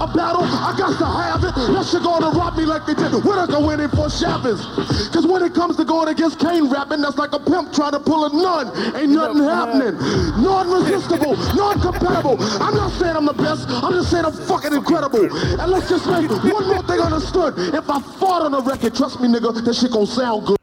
A 0.00 0.06
battle, 0.06 0.42
I 0.44 0.74
got 0.78 0.96
to 0.98 1.06
have 1.06 1.42
it. 1.42 1.54
That 1.74 1.86
shit 1.86 2.02
gonna 2.02 2.30
rob 2.30 2.56
me 2.56 2.64
like 2.64 2.86
they 2.86 2.94
did. 2.94 3.12
We're 3.12 3.34
not 3.34 3.48
going 3.50 3.80
in 3.80 3.90
for 3.90 4.08
Chavez. 4.08 4.62
Cause 5.10 5.26
when 5.26 5.42
it 5.42 5.54
comes 5.54 5.76
to 5.76 5.84
going 5.84 6.08
against 6.08 6.38
Kane 6.38 6.70
rapping, 6.70 7.00
that's 7.00 7.18
like 7.18 7.32
a 7.32 7.40
pimp 7.40 7.72
trying 7.72 7.92
to 7.92 8.00
pull 8.00 8.24
a 8.26 8.30
nun. 8.30 8.70
Ain't 8.94 9.10
nothing 9.10 9.42
happening. 9.42 9.98
Non-resistible, 10.42 11.36
non-compatible. 11.54 12.36
I'm 12.62 12.74
not 12.74 12.92
saying 12.92 13.16
I'm 13.16 13.26
the 13.26 13.32
best. 13.34 13.68
I'm 13.68 13.92
just 13.92 14.10
saying 14.10 14.24
I'm 14.24 14.32
fucking 14.32 14.72
incredible. 14.72 15.24
And 15.60 15.70
let's 15.70 15.88
just 15.88 16.06
make 16.06 16.30
one 16.54 16.68
more 16.68 16.82
thing 16.84 17.00
understood. 17.00 17.58
If 17.74 17.90
I 17.90 18.00
fought 18.20 18.42
on 18.42 18.52
the 18.52 18.62
record, 18.62 18.94
trust 18.94 19.20
me, 19.20 19.28
nigga, 19.28 19.64
that 19.64 19.74
shit 19.74 19.90
gonna 19.90 20.06
sound 20.06 20.46
good. 20.46 20.58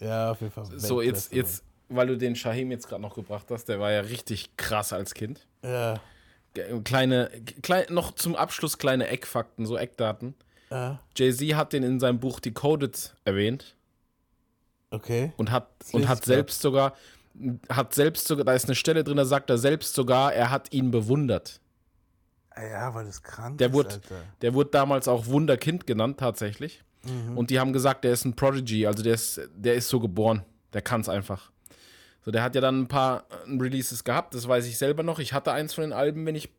Ja, 0.00 0.30
auf 0.30 0.40
jeden 0.40 0.52
Fall. 0.52 0.66
So, 0.78 1.00
jetzt, 1.00 1.32
jetzt, 1.32 1.62
weil 1.88 2.06
du 2.06 2.16
den 2.16 2.34
Shahim 2.36 2.70
jetzt 2.70 2.88
gerade 2.88 3.02
noch 3.02 3.14
gebracht 3.14 3.46
hast, 3.50 3.66
der 3.68 3.80
war 3.80 3.92
ja 3.92 4.00
richtig 4.00 4.56
krass 4.56 4.92
als 4.92 5.14
Kind. 5.14 5.46
Ja. 5.62 6.00
Kleine, 6.84 7.30
klein, 7.62 7.86
noch 7.90 8.12
zum 8.14 8.34
Abschluss 8.36 8.78
kleine 8.78 9.08
Eckfakten, 9.08 9.66
so 9.66 9.76
Eckdaten. 9.76 10.34
Ja. 10.70 11.00
Jay-Z 11.16 11.54
hat 11.54 11.72
den 11.72 11.82
in 11.82 12.00
seinem 12.00 12.18
Buch 12.20 12.40
Decoded 12.40 13.14
erwähnt 13.24 13.76
Okay. 14.90 15.32
und 15.36 15.50
hat, 15.50 15.68
Das 15.78 15.94
und 15.94 16.08
hat 16.08 16.24
selbst 16.24 16.60
sogar, 16.60 16.94
hat 17.68 17.94
selbst 17.94 18.26
sogar, 18.26 18.44
da 18.44 18.54
ist 18.54 18.64
eine 18.66 18.74
Stelle 18.74 19.04
drin, 19.04 19.16
da 19.16 19.24
sagt 19.24 19.50
er 19.50 19.58
selbst 19.58 19.94
sogar, 19.94 20.32
er 20.32 20.50
hat 20.50 20.72
ihn 20.72 20.90
bewundert. 20.90 21.60
Ah 22.50 22.64
Ja, 22.64 22.94
weil 22.94 23.04
das 23.04 23.22
krank 23.22 23.58
Der 23.58 23.68
ist, 23.68 23.74
wurde, 23.74 23.90
Alter. 23.90 24.22
der 24.42 24.54
wurde 24.54 24.70
damals 24.70 25.08
auch 25.08 25.26
Wunderkind 25.26 25.86
genannt, 25.86 26.18
tatsächlich. 26.18 26.82
Mhm. 27.04 27.36
Und 27.36 27.50
die 27.50 27.60
haben 27.60 27.72
gesagt, 27.72 28.04
der 28.04 28.12
ist 28.12 28.24
ein 28.24 28.34
Prodigy, 28.34 28.86
also 28.86 29.02
der 29.02 29.14
ist, 29.14 29.40
der 29.54 29.74
ist 29.74 29.88
so 29.88 30.00
geboren. 30.00 30.42
Der 30.72 30.82
kann 30.82 31.00
es 31.00 31.08
einfach. 31.08 31.52
So, 32.26 32.32
der 32.32 32.42
hat 32.42 32.56
ja 32.56 32.60
dann 32.60 32.80
ein 32.80 32.88
paar 32.88 33.24
äh, 33.46 33.56
Releases 33.56 34.02
gehabt, 34.02 34.34
das 34.34 34.48
weiß 34.48 34.66
ich 34.66 34.76
selber 34.78 35.04
noch. 35.04 35.20
Ich 35.20 35.32
hatte 35.32 35.52
eins 35.52 35.74
von 35.74 35.82
den 35.82 35.92
Alben, 35.92 36.26
wenn 36.26 36.34
ich, 36.34 36.50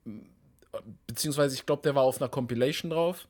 beziehungsweise 1.07 1.55
ich 1.55 1.65
glaube, 1.65 1.81
der 1.81 1.93
war 1.93 2.03
auf 2.03 2.21
einer 2.21 2.29
Compilation 2.29 2.89
drauf. 2.89 3.27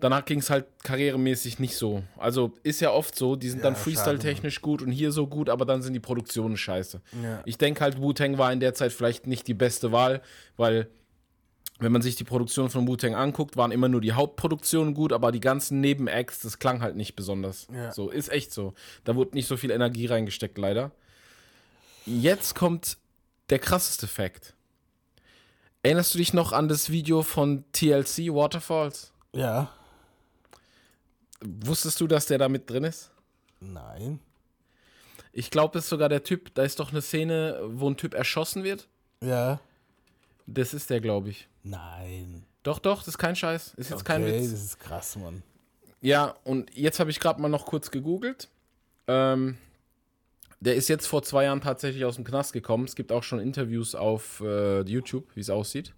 Danach 0.00 0.24
ging 0.24 0.40
es 0.40 0.50
halt 0.50 0.66
karrieremäßig 0.82 1.60
nicht 1.60 1.76
so. 1.76 2.02
Also 2.18 2.52
ist 2.64 2.80
ja 2.80 2.90
oft 2.90 3.14
so, 3.14 3.36
die 3.36 3.48
sind 3.48 3.60
Ja, 3.60 3.62
dann 3.62 3.76
Freestyle-technisch 3.76 4.60
gut 4.60 4.82
und 4.82 4.90
hier 4.90 5.12
so 5.12 5.28
gut, 5.28 5.48
aber 5.48 5.64
dann 5.64 5.82
sind 5.82 5.92
die 5.92 6.00
Produktionen 6.00 6.56
scheiße. 6.56 7.00
Ja. 7.22 7.42
Ich 7.44 7.58
denke 7.58 7.80
halt, 7.80 8.00
Wu-Tang 8.00 8.38
war 8.38 8.52
in 8.52 8.58
der 8.58 8.74
Zeit 8.74 8.92
vielleicht 8.92 9.28
nicht 9.28 9.46
die 9.46 9.54
beste 9.54 9.92
Wahl, 9.92 10.22
weil 10.56 10.88
wenn 11.78 11.92
man 11.92 12.02
sich 12.02 12.16
die 12.16 12.24
Produktion 12.24 12.70
von 12.70 12.88
Wu-Tang 12.88 13.14
anguckt, 13.14 13.56
waren 13.56 13.70
immer 13.70 13.88
nur 13.88 14.00
die 14.00 14.14
Hauptproduktionen 14.14 14.94
gut, 14.94 15.12
aber 15.12 15.30
die 15.30 15.40
ganzen 15.40 15.80
Nebenacts, 15.80 16.40
das 16.40 16.58
klang 16.58 16.82
halt 16.82 16.96
nicht 16.96 17.14
besonders. 17.14 17.68
Ja. 17.72 17.92
So, 17.92 18.10
ist 18.10 18.32
echt 18.32 18.52
so. 18.52 18.74
Da 19.04 19.14
wurde 19.14 19.34
nicht 19.34 19.46
so 19.46 19.56
viel 19.56 19.70
Energie 19.70 20.06
reingesteckt, 20.06 20.58
leider. 20.58 20.90
Jetzt 22.06 22.54
kommt 22.54 22.96
der 23.50 23.58
krasseste 23.58 24.06
Fact. 24.06 24.54
Erinnerst 25.82 26.14
du 26.14 26.18
dich 26.18 26.32
noch 26.32 26.52
an 26.52 26.68
das 26.68 26.90
Video 26.90 27.22
von 27.22 27.64
TLC 27.72 28.32
Waterfalls? 28.32 29.12
Ja. 29.32 29.70
Wusstest 31.44 32.00
du, 32.00 32.06
dass 32.06 32.26
der 32.26 32.38
da 32.38 32.48
mit 32.48 32.68
drin 32.70 32.84
ist? 32.84 33.10
Nein. 33.60 34.20
Ich 35.32 35.50
glaube, 35.50 35.74
das 35.74 35.84
ist 35.84 35.90
sogar 35.90 36.08
der 36.08 36.24
Typ, 36.24 36.54
da 36.54 36.62
ist 36.62 36.80
doch 36.80 36.90
eine 36.90 37.02
Szene, 37.02 37.60
wo 37.66 37.88
ein 37.90 37.96
Typ 37.96 38.14
erschossen 38.14 38.64
wird. 38.64 38.88
Ja. 39.20 39.60
Das 40.46 40.74
ist 40.74 40.90
der, 40.90 41.00
glaube 41.00 41.30
ich. 41.30 41.48
Nein. 41.62 42.44
Doch, 42.62 42.78
doch, 42.78 42.98
das 43.00 43.08
ist 43.08 43.18
kein 43.18 43.36
Scheiß. 43.36 43.74
Ist 43.76 43.90
jetzt 43.90 44.04
kein 44.04 44.22
Okay, 44.22 44.40
Witz. 44.42 44.50
das 44.52 44.62
ist 44.64 44.80
krass, 44.80 45.16
Mann. 45.16 45.42
Ja, 46.00 46.34
und 46.44 46.74
jetzt 46.76 47.00
habe 47.00 47.10
ich 47.10 47.20
gerade 47.20 47.40
mal 47.40 47.48
noch 47.48 47.66
kurz 47.66 47.90
gegoogelt. 47.90 48.48
Ähm, 49.08 49.58
der 50.60 50.74
ist 50.74 50.88
jetzt 50.88 51.06
vor 51.06 51.22
zwei 51.22 51.44
Jahren 51.44 51.60
tatsächlich 51.60 52.04
aus 52.04 52.16
dem 52.16 52.24
Knast 52.24 52.52
gekommen. 52.52 52.84
Es 52.84 52.96
gibt 52.96 53.12
auch 53.12 53.22
schon 53.22 53.40
Interviews 53.40 53.94
auf 53.94 54.40
äh, 54.40 54.80
YouTube, 54.82 55.24
wie 55.34 55.40
es 55.40 55.50
aussieht. 55.50 55.94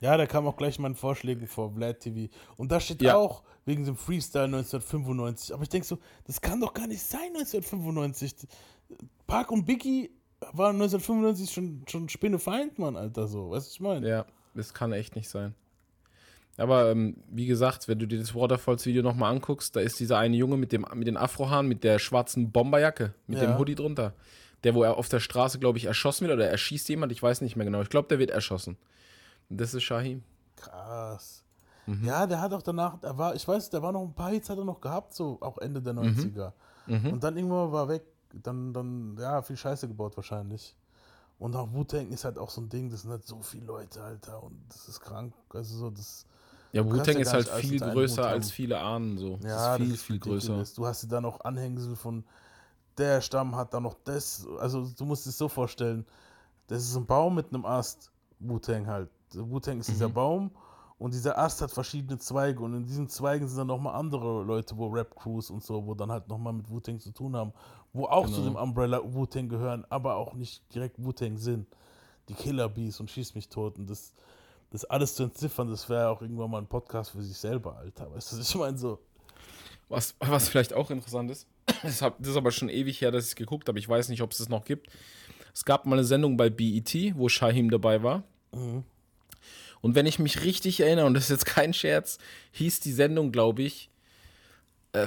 Ja, 0.00 0.16
da 0.18 0.26
kam 0.26 0.46
auch 0.46 0.56
gleich 0.56 0.78
meinen 0.78 0.94
Vorschlägen 0.94 1.46
vor 1.46 1.72
Vlad 1.72 2.00
TV. 2.00 2.30
Und 2.58 2.70
da 2.70 2.80
steht 2.80 3.00
Ja. 3.00 3.16
auch 3.16 3.42
wegen 3.64 3.84
dem 3.84 3.96
Freestyle 3.96 4.44
1995. 4.44 5.54
Aber 5.54 5.62
ich 5.62 5.70
denke 5.70 5.86
so, 5.86 5.98
das 6.26 6.40
kann 6.40 6.60
doch 6.60 6.74
gar 6.74 6.86
nicht 6.86 7.02
sein 7.02 7.28
1995. 7.34 8.34
Park 9.26 9.50
und 9.50 9.64
Biggie 9.64 10.10
waren 10.52 10.76
1995 10.76 11.50
schon, 11.50 11.82
schon 11.88 12.08
Spinnefeind, 12.10 12.78
Mann, 12.78 12.96
Alter, 12.96 13.26
so. 13.26 13.50
Weißt 13.50 13.66
du, 13.66 13.68
was 13.68 13.72
ich 13.72 13.80
meine? 13.80 14.06
Ja, 14.08 14.26
das 14.54 14.74
kann 14.74 14.92
echt 14.92 15.16
nicht 15.16 15.30
sein. 15.30 15.54
Aber 16.58 16.90
ähm, 16.90 17.16
wie 17.30 17.46
gesagt, 17.46 17.86
wenn 17.88 17.98
du 17.98 18.06
dir 18.06 18.18
das 18.18 18.34
Waterfalls-Video 18.34 19.02
nochmal 19.02 19.32
anguckst, 19.34 19.76
da 19.76 19.80
ist 19.80 20.00
dieser 20.00 20.18
eine 20.18 20.36
Junge 20.36 20.56
mit, 20.56 20.72
dem, 20.72 20.86
mit 20.94 21.06
den 21.06 21.16
Afrohaaren, 21.18 21.68
mit 21.68 21.84
der 21.84 21.98
schwarzen 21.98 22.50
Bomberjacke, 22.50 23.12
mit 23.26 23.38
Ja. 23.38 23.44
dem 23.46 23.58
Hoodie 23.58 23.74
drunter. 23.74 24.14
Der, 24.64 24.74
wo 24.74 24.82
er 24.82 24.96
auf 24.96 25.08
der 25.10 25.20
Straße, 25.20 25.58
glaube 25.58 25.76
ich, 25.78 25.84
erschossen 25.84 26.26
wird 26.26 26.34
oder 26.34 26.48
er 26.48 26.56
schießt 26.56 26.88
jemand, 26.88 27.12
ich 27.12 27.22
weiß 27.22 27.42
nicht 27.42 27.56
mehr 27.56 27.66
genau. 27.66 27.82
Ich 27.82 27.90
glaube, 27.90 28.08
der 28.08 28.18
wird 28.18 28.30
erschossen. 28.30 28.78
Und 29.50 29.60
das 29.60 29.74
ist 29.74 29.82
Shahim. 29.82 30.22
Krass. 30.56 31.44
Mhm. 31.86 32.04
Ja, 32.04 32.26
der 32.26 32.40
hat 32.40 32.52
auch 32.52 32.62
danach, 32.62 32.98
der 33.00 33.16
war, 33.18 33.34
ich 33.34 33.46
weiß, 33.46 33.70
der 33.70 33.82
war 33.82 33.92
noch 33.92 34.02
ein 34.02 34.14
paar 34.14 34.30
Hits 34.30 34.48
hat 34.50 34.58
er 34.58 34.64
noch 34.64 34.80
gehabt, 34.80 35.14
so 35.14 35.36
auch 35.40 35.58
Ende 35.58 35.80
der 35.82 35.92
Mhm. 35.92 36.00
90er. 36.00 36.52
Mhm. 36.86 37.12
Und 37.12 37.22
dann 37.22 37.36
irgendwann 37.36 37.70
war 37.70 37.84
er 37.84 37.88
weg. 37.90 38.02
Dann, 38.32 38.72
dann, 38.72 39.16
ja, 39.20 39.40
viel 39.42 39.56
Scheiße 39.56 39.86
gebaut 39.88 40.16
wahrscheinlich. 40.16 40.74
Und 41.38 41.54
auch 41.54 41.72
Wu-Tang 41.72 42.10
ist 42.10 42.24
halt 42.24 42.38
auch 42.38 42.50
so 42.50 42.60
ein 42.62 42.68
Ding, 42.70 42.90
das 42.90 43.02
sind 43.02 43.10
halt 43.10 43.26
so 43.26 43.40
viele 43.42 43.66
Leute, 43.66 44.02
Alter. 44.02 44.42
Und 44.42 44.58
das 44.70 44.88
ist 44.88 45.00
krank. 45.00 45.34
Also 45.52 45.76
so, 45.76 45.90
das. 45.90 46.24
Ja, 46.76 46.84
Wu-Tang 46.84 47.16
ist 47.16 47.32
halt 47.32 47.48
viel 47.48 47.80
größer 47.80 48.26
als 48.26 48.50
viele 48.50 48.78
ahnen. 48.78 49.18
So. 49.18 49.38
Ja, 49.42 49.76
ist 49.76 49.82
viel, 49.82 49.90
das 49.92 50.02
viel 50.02 50.18
größer. 50.18 50.64
Du 50.76 50.86
hast 50.86 51.10
dann 51.10 51.24
auch 51.24 51.40
Anhängsel 51.40 51.96
von 51.96 52.24
der 52.98 53.20
Stamm 53.20 53.54
hat 53.56 53.74
dann 53.74 53.82
noch 53.82 53.96
das. 54.04 54.46
Also 54.58 54.86
du 54.96 55.04
musst 55.04 55.26
es 55.26 55.36
so 55.36 55.48
vorstellen, 55.48 56.06
das 56.68 56.82
ist 56.82 56.96
ein 56.96 57.06
Baum 57.06 57.34
mit 57.34 57.52
einem 57.52 57.64
Ast. 57.64 58.10
Wu-Tang 58.38 58.86
halt. 58.86 59.08
Wu-Tang 59.32 59.80
ist 59.80 59.88
dieser 59.88 60.08
Mhm. 60.08 60.14
Baum 60.14 60.50
und 60.98 61.12
dieser 61.14 61.38
Ast 61.38 61.60
hat 61.62 61.70
verschiedene 61.70 62.18
Zweige 62.18 62.62
und 62.62 62.74
in 62.74 62.84
diesen 62.84 63.08
Zweigen 63.08 63.48
sind 63.48 63.58
dann 63.58 63.66
nochmal 63.66 63.94
andere 63.94 64.42
Leute, 64.44 64.76
wo 64.76 64.88
Rap-Crews 64.88 65.50
und 65.50 65.62
so, 65.62 65.86
wo 65.86 65.94
dann 65.94 66.10
halt 66.10 66.28
nochmal 66.28 66.52
mit 66.52 66.68
Wu-Tang 66.70 67.00
zu 67.00 67.12
tun 67.12 67.34
haben, 67.36 67.52
wo 67.92 68.04
auch 68.06 68.26
zu 68.26 68.42
Genau. 68.42 68.44
dem 68.44 68.56
Umbrella 68.56 69.00
Wu-Tang 69.02 69.48
gehören, 69.48 69.84
aber 69.90 70.16
auch 70.16 70.34
nicht 70.34 70.62
direkt 70.74 71.02
Wu-Tang 71.02 71.36
sind. 71.38 71.66
Die 72.28 72.34
Killer 72.34 72.68
Bees 72.68 72.98
und 73.00 73.10
Schieß 73.10 73.34
mich 73.34 73.48
tot 73.48 73.78
und 73.78 73.88
das, 73.88 74.12
das 74.70 74.84
alles 74.84 75.14
zu 75.14 75.24
entziffern, 75.24 75.70
das 75.70 75.88
wäre 75.88 76.08
auch 76.08 76.22
irgendwann 76.22 76.50
mal 76.50 76.58
ein 76.58 76.66
Podcast 76.66 77.10
für 77.10 77.22
sich 77.22 77.36
selber, 77.36 77.76
Alter. 77.76 78.12
Weißt 78.12 78.32
du, 78.32 78.40
ich 78.40 78.54
meine 78.54 78.78
so. 78.78 78.98
Was, 79.88 80.16
was 80.18 80.48
vielleicht 80.48 80.74
auch 80.74 80.90
interessant 80.90 81.30
ist, 81.30 81.46
das, 81.82 82.02
ist 82.02 82.36
aber 82.36 82.50
schon 82.50 82.68
ewig 82.68 83.00
her, 83.00 83.12
dass 83.12 83.24
ich 83.24 83.30
es 83.30 83.36
geguckt 83.36 83.68
habe. 83.68 83.78
Ich 83.78 83.88
weiß 83.88 84.08
nicht, 84.08 84.22
ob 84.22 84.32
es 84.32 84.38
das 84.38 84.48
noch 84.48 84.64
gibt. 84.64 84.88
Es 85.54 85.64
gab 85.64 85.86
mal 85.86 85.96
eine 85.96 86.04
Sendung 86.04 86.36
bei 86.36 86.50
BET, 86.50 86.94
wo 87.14 87.28
Shahim 87.28 87.70
dabei 87.70 88.02
war. 88.02 88.24
Mhm. 88.52 88.82
Und 89.80 89.94
wenn 89.94 90.06
ich 90.06 90.18
mich 90.18 90.42
richtig 90.42 90.80
erinnere, 90.80 91.06
und 91.06 91.14
das 91.14 91.24
ist 91.24 91.30
jetzt 91.30 91.46
kein 91.46 91.72
Scherz, 91.72 92.18
hieß 92.52 92.80
die 92.80 92.92
Sendung, 92.92 93.30
glaube 93.30 93.62
ich, 93.62 93.90
äh, 94.92 95.06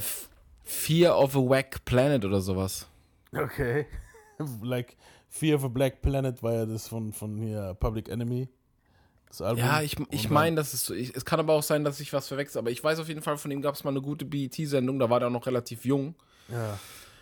Fear 0.63 1.19
of 1.19 1.35
a 1.35 1.39
Wack 1.39 1.83
Planet 1.83 2.23
oder 2.23 2.39
sowas. 2.39 2.87
Okay. 3.33 3.85
like 4.61 4.95
Fear 5.27 5.57
of 5.57 5.63
a 5.63 5.67
Black 5.67 6.01
Planet 6.01 6.41
war 6.41 6.53
ja 6.53 6.65
das 6.65 6.87
von, 6.87 7.11
von 7.13 7.37
hier 7.37 7.75
Public 7.79 8.09
Enemy. 8.09 8.49
Das 9.29 9.41
Album. 9.41 9.63
Ja, 9.63 9.81
ich, 9.81 9.95
ich 10.09 10.29
meine, 10.29 10.55
dass 10.55 10.73
es 10.73 10.85
so. 10.85 10.93
Ich, 10.93 11.15
es 11.15 11.23
kann 11.23 11.39
aber 11.39 11.53
auch 11.53 11.63
sein, 11.63 11.83
dass 11.83 11.99
ich 11.99 12.11
was 12.13 12.27
verwechsel. 12.27 12.59
Aber 12.59 12.71
ich 12.71 12.83
weiß 12.83 12.99
auf 12.99 13.07
jeden 13.07 13.21
Fall, 13.21 13.37
von 13.37 13.51
ihm 13.51 13.61
gab 13.61 13.75
es 13.75 13.83
mal 13.83 13.91
eine 13.91 14.01
gute 14.01 14.25
BET-Sendung. 14.25 14.99
Da 14.99 15.09
war 15.09 15.19
der 15.19 15.29
noch 15.29 15.45
relativ 15.45 15.85
jung. 15.85 16.15
Ja. 16.49 16.79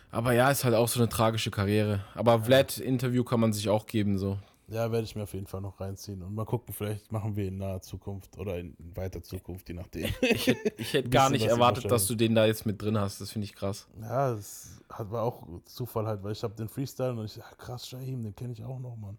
Aber 0.09 0.31
ja, 0.31 0.49
ist 0.49 0.63
halt 0.63 0.73
auch 0.73 0.87
so 0.87 0.99
eine 0.99 1.09
tragische 1.09 1.51
Karriere. 1.51 2.05
Aber 2.15 2.43
Vlad-Interview 2.43 3.23
kann 3.23 3.41
man 3.41 3.51
sich 3.51 3.67
auch 3.67 3.85
geben, 3.85 4.17
so. 4.17 4.37
Ja, 4.69 4.91
werde 4.91 5.05
ich 5.05 5.15
mir 5.15 5.23
auf 5.23 5.33
jeden 5.33 5.47
Fall 5.47 5.61
noch 5.61 5.79
reinziehen. 5.79 6.21
Und 6.21 6.35
mal 6.35 6.45
gucken, 6.45 6.73
vielleicht 6.73 7.11
machen 7.11 7.35
wir 7.37 7.47
in 7.47 7.57
naher 7.57 7.81
Zukunft 7.81 8.37
oder 8.37 8.57
in 8.57 8.75
weiter 8.95 9.23
Zukunft, 9.23 9.69
je 9.69 9.75
nachdem. 9.75 10.09
Ich, 10.21 10.53
ich 10.77 10.93
hätte 10.93 11.09
gar 11.09 11.29
nicht 11.29 11.45
erwartet, 11.45 11.89
dass 11.89 12.05
du 12.05 12.15
den 12.15 12.35
da 12.35 12.45
jetzt 12.45 12.65
mit 12.65 12.81
drin 12.81 12.97
hast. 12.97 13.21
Das 13.21 13.31
finde 13.31 13.45
ich 13.45 13.55
krass. 13.55 13.87
Ja, 14.01 14.33
das 14.33 14.81
hat, 14.89 15.09
war 15.09 15.23
auch 15.23 15.47
Zufall 15.65 16.05
halt, 16.05 16.21
weil 16.23 16.33
ich 16.33 16.43
habe 16.43 16.53
den 16.55 16.67
Freestyle 16.67 17.11
und 17.11 17.25
ich, 17.25 17.37
ja, 17.37 17.45
krass, 17.57 17.87
Shahim, 17.87 18.23
den 18.23 18.35
kenne 18.35 18.53
ich 18.53 18.63
auch 18.63 18.79
noch, 18.79 18.97
Mann. 18.97 19.17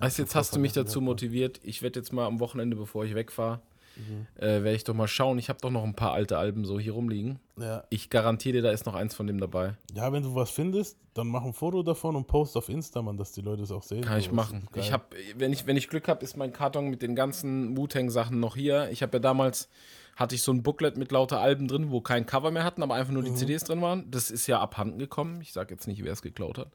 Du, 0.00 0.06
jetzt 0.06 0.34
hast 0.34 0.54
du 0.54 0.60
mich 0.60 0.72
dazu 0.72 1.00
motiviert. 1.00 1.60
Ich 1.62 1.82
werde 1.82 1.98
jetzt 2.00 2.12
mal 2.12 2.26
am 2.26 2.40
Wochenende, 2.40 2.76
bevor 2.76 3.04
ich 3.04 3.14
wegfahre, 3.14 3.60
Mhm. 3.96 4.26
äh, 4.40 4.46
werde 4.62 4.74
ich 4.76 4.84
doch 4.84 4.94
mal 4.94 5.08
schauen. 5.08 5.38
Ich 5.38 5.48
habe 5.48 5.58
doch 5.60 5.70
noch 5.70 5.82
ein 5.82 5.94
paar 5.94 6.12
alte 6.12 6.38
Alben 6.38 6.64
so 6.64 6.78
hier 6.78 6.92
rumliegen. 6.92 7.40
Ja. 7.58 7.82
Ich 7.90 8.10
garantiere 8.10 8.58
dir, 8.58 8.62
da 8.62 8.70
ist 8.70 8.86
noch 8.86 8.94
eins 8.94 9.12
von 9.14 9.26
dem 9.26 9.40
dabei. 9.40 9.74
Ja, 9.92 10.12
wenn 10.12 10.22
du 10.22 10.36
was 10.36 10.50
findest, 10.50 10.96
dann 11.14 11.26
mach 11.26 11.42
ein 11.44 11.52
Foto 11.52 11.82
davon 11.82 12.14
und 12.14 12.28
post 12.28 12.56
auf 12.56 12.68
Insta, 12.68 13.02
man, 13.02 13.16
dass 13.16 13.32
die 13.32 13.40
Leute 13.40 13.62
es 13.64 13.72
auch 13.72 13.82
sehen. 13.82 14.02
Kann 14.02 14.20
ich 14.20 14.30
machen. 14.30 14.68
Ich 14.76 14.92
habe, 14.92 15.04
wenn 15.36 15.52
ich, 15.52 15.66
wenn 15.66 15.76
ich 15.76 15.88
Glück 15.88 16.06
habe, 16.06 16.22
ist 16.24 16.36
mein 16.36 16.52
Karton 16.52 16.90
mit 16.90 17.02
den 17.02 17.16
ganzen 17.16 17.76
Wu-Tang-Sachen 17.76 18.38
noch 18.38 18.54
hier. 18.54 18.88
Ich 18.92 19.02
habe 19.02 19.14
ja 19.16 19.18
damals, 19.18 19.68
hatte 20.18 20.34
ich 20.34 20.42
so 20.42 20.52
ein 20.52 20.64
Booklet 20.64 20.96
mit 20.96 21.12
lauter 21.12 21.40
Alben 21.40 21.68
drin, 21.68 21.92
wo 21.92 22.00
kein 22.00 22.26
Cover 22.26 22.50
mehr 22.50 22.64
hatten, 22.64 22.82
aber 22.82 22.96
einfach 22.96 23.12
nur 23.12 23.22
die 23.22 23.30
Mhm. 23.30 23.36
CDs 23.36 23.62
drin 23.62 23.80
waren. 23.80 24.10
Das 24.10 24.32
ist 24.32 24.48
ja 24.48 24.58
abhanden 24.60 24.98
gekommen. 24.98 25.40
Ich 25.40 25.52
sage 25.52 25.72
jetzt 25.72 25.86
nicht, 25.86 26.02
wer 26.02 26.12
es 26.12 26.22
geklaut 26.22 26.58
hat. 26.58 26.72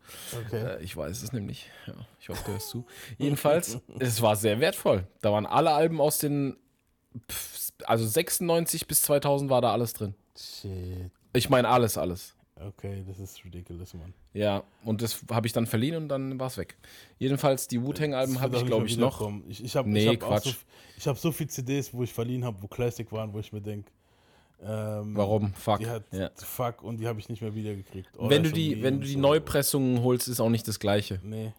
Okay. 0.47 0.77
Äh, 0.77 0.81
ich 0.83 0.95
weiß 0.95 1.21
es 1.21 1.33
nämlich. 1.33 1.69
Ja, 1.85 1.93
ich 2.21 2.29
hoffe, 2.29 2.41
du 2.45 2.51
hörst 2.53 2.69
zu. 2.69 2.85
Jedenfalls, 3.17 3.79
es 3.99 4.21
war 4.21 4.37
sehr 4.37 4.61
wertvoll. 4.61 5.05
Da 5.21 5.33
waren 5.33 5.45
alle 5.45 5.71
Alben 5.71 5.99
aus 5.99 6.19
den, 6.19 6.55
also 7.83 8.07
96 8.07 8.87
bis 8.87 9.01
2000 9.01 9.49
war 9.49 9.61
da 9.61 9.73
alles 9.73 9.91
drin. 9.91 10.15
Shit. 10.37 11.11
Ich 11.33 11.49
meine 11.49 11.67
alles, 11.67 11.97
alles. 11.97 12.35
Okay, 12.55 13.03
das 13.07 13.19
ist 13.19 13.43
ridiculous, 13.43 13.93
Mann. 13.95 14.13
Ja, 14.33 14.63
und 14.83 15.01
das 15.01 15.23
habe 15.31 15.47
ich 15.47 15.53
dann 15.53 15.65
verliehen 15.65 15.95
und 15.95 16.07
dann 16.07 16.39
war 16.39 16.47
es 16.47 16.57
weg. 16.57 16.77
Jedenfalls, 17.17 17.67
die 17.67 17.81
Wu-Tang-Alben 17.81 18.39
habe 18.41 18.57
ich, 18.57 18.65
glaube 18.65 18.85
ich, 18.85 18.97
noch. 18.97 19.31
Ich, 19.47 19.63
ich 19.63 19.75
habe 19.75 19.89
nee, 19.89 20.11
ich 20.11 20.21
hab 20.21 20.43
so, 20.43 20.51
ich 20.97 21.07
hab 21.07 21.17
so 21.17 21.31
viele 21.31 21.49
CDs, 21.49 21.93
wo 21.93 22.03
ich 22.03 22.13
verliehen 22.13 22.45
habe, 22.45 22.61
wo 22.61 22.67
Classic 22.67 23.11
waren, 23.11 23.33
wo 23.33 23.39
ich 23.39 23.51
mir 23.51 23.61
denke, 23.61 23.89
ähm, 24.65 25.15
Warum? 25.15 25.53
Fuck. 25.53 25.81
Ja. 25.81 26.29
Fuck 26.35 26.83
und 26.83 26.97
die 26.97 27.07
habe 27.07 27.19
ich 27.19 27.27
nicht 27.27 27.41
mehr 27.41 27.53
wiedergekriegt. 27.53 28.17
Oder 28.17 28.29
wenn 28.29 28.43
du 28.43 28.51
die, 28.51 28.81
wenn 28.81 29.01
du 29.01 29.07
die. 29.07 29.15
Neupressungen 29.15 30.01
holst, 30.03 30.27
ist 30.27 30.39
auch 30.39 30.49
nicht 30.49 30.67
das 30.67 30.79
Gleiche. 30.79 31.19
Nee. 31.23 31.53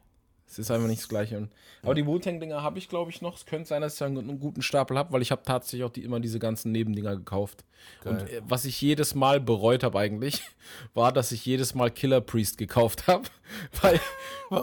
Es 0.58 0.66
ist 0.66 0.70
einfach 0.70 0.88
nicht 0.88 1.02
das 1.02 1.08
Gleiche. 1.08 1.36
Und, 1.36 1.50
aber 1.82 1.94
die 1.94 2.06
Wu-Tang-Dinger 2.06 2.62
habe 2.62 2.78
ich, 2.78 2.88
glaube 2.88 3.10
ich, 3.10 3.20
noch. 3.20 3.36
Es 3.36 3.44
könnte 3.44 3.68
sein, 3.68 3.82
dass 3.82 3.96
ich 3.96 4.02
einen, 4.02 4.18
einen 4.18 4.40
guten 4.40 4.62
Stapel 4.62 4.96
habe, 4.96 5.12
weil 5.12 5.20
ich 5.20 5.30
habe 5.30 5.42
tatsächlich 5.44 5.84
auch 5.84 5.90
die, 5.90 6.04
immer 6.04 6.20
diese 6.20 6.38
ganzen 6.38 6.70
Nebendinger 6.72 7.16
gekauft. 7.16 7.64
Geil. 8.02 8.12
Und 8.12 8.30
äh, 8.30 8.40
was 8.46 8.64
ich 8.64 8.80
jedes 8.80 9.14
Mal 9.14 9.40
bereut 9.40 9.82
habe 9.82 9.98
eigentlich, 9.98 10.42
war, 10.94 11.12
dass 11.12 11.32
ich 11.32 11.44
jedes 11.44 11.74
Mal 11.74 11.90
Killer 11.90 12.20
Priest 12.20 12.58
gekauft 12.58 13.06
habe. 13.06 13.24
Weil 13.82 14.00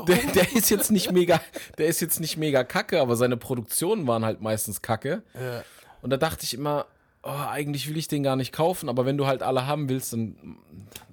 der, 0.07 0.18
der 0.34 0.55
ist 0.55 0.69
jetzt 0.69 0.91
nicht 0.91 1.11
mega, 1.11 1.41
der 1.77 1.88
ist 1.88 1.99
jetzt 1.99 2.19
nicht 2.19 2.38
mega 2.38 2.63
kacke, 2.63 3.01
aber 3.01 3.15
seine 3.15 3.38
Produktionen 3.38 4.07
waren 4.07 4.23
halt 4.23 4.41
meistens 4.41 4.81
kacke. 4.81 5.23
Ja. 5.34 5.63
Und 6.01 6.09
da 6.09 6.18
dachte 6.18 6.43
ich 6.43 6.53
immer, 6.53 6.85
oh, 7.23 7.30
eigentlich 7.30 7.89
will 7.89 7.98
ich 7.98 8.07
den 8.07 8.23
gar 8.23 8.35
nicht 8.35 8.52
kaufen, 8.52 8.89
aber 8.89 9.06
wenn 9.06 9.18
du 9.18 9.27
halt 9.27 9.43
alle 9.43 9.68
haben 9.68 9.89
willst, 9.89 10.14
dann 10.14 10.35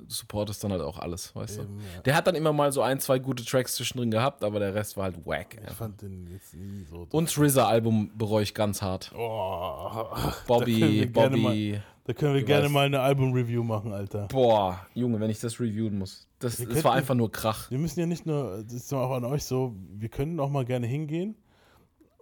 supportest 0.09 0.65
dann 0.65 0.73
halt 0.73 0.83
auch 0.83 0.99
alles, 0.99 1.35
weißt 1.35 1.59
Eben, 1.59 1.79
du. 1.79 1.83
ja. 1.95 2.01
Der 2.03 2.17
hat 2.17 2.27
dann 2.27 2.35
immer 2.35 2.53
mal 2.53 2.73
so 2.73 2.83
ein, 2.83 2.99
zwei 2.99 3.19
gute 3.19 3.45
Tracks 3.45 3.75
zwischendrin 3.75 4.11
gehabt, 4.11 4.43
aber 4.43 4.59
der 4.59 4.75
Rest 4.75 4.97
war 4.97 5.05
halt 5.05 5.27
wack. 5.27 5.49
Ich 5.55 5.61
einfach. 5.61 5.77
fand 5.77 6.03
den 6.03 6.27
jetzt 6.33 6.55
nie 6.55 6.85
so. 6.85 7.07
Und 7.11 7.29
das 7.29 7.39
RZA-Album 7.39 8.13
bereue 8.17 8.43
ich 8.43 8.55
ganz 8.55 8.81
hart. 8.81 9.13
Oh, 9.17 10.07
Bobby, 10.47 11.07
Bobby. 11.07 11.81
Da 12.05 12.15
können 12.15 12.35
wir 12.35 12.43
gerne 12.43 12.71
mal 12.71 12.87
eine 12.87 13.01
Album-Review 13.01 13.63
machen, 13.63 13.93
Alter. 13.93 14.29
Boah, 14.29 14.81
Junge, 14.95 15.21
wenn 15.21 15.29
ich 15.29 15.41
das 15.41 15.61
reviewen 15.61 15.99
muss. 15.99 16.27
Das, 16.39 16.57
das 16.57 16.83
war 16.83 16.95
einfach 16.95 17.15
nur 17.15 17.31
Krach. 17.31 17.71
Wir 17.71 17.77
müssen 17.79 18.01
ja 18.01 18.07
nicht 18.07 18.25
nur, 18.25 18.63
das 18.65 18.73
ist 18.73 18.93
auch 18.95 19.11
an 19.11 19.27
euch 19.27 19.45
so, 19.45 19.77
wir 19.93 20.09
können 20.09 20.41
auch 20.41 20.49
mal 20.49 20.65
gerne 20.65 20.87
hingehen, 20.87 21.37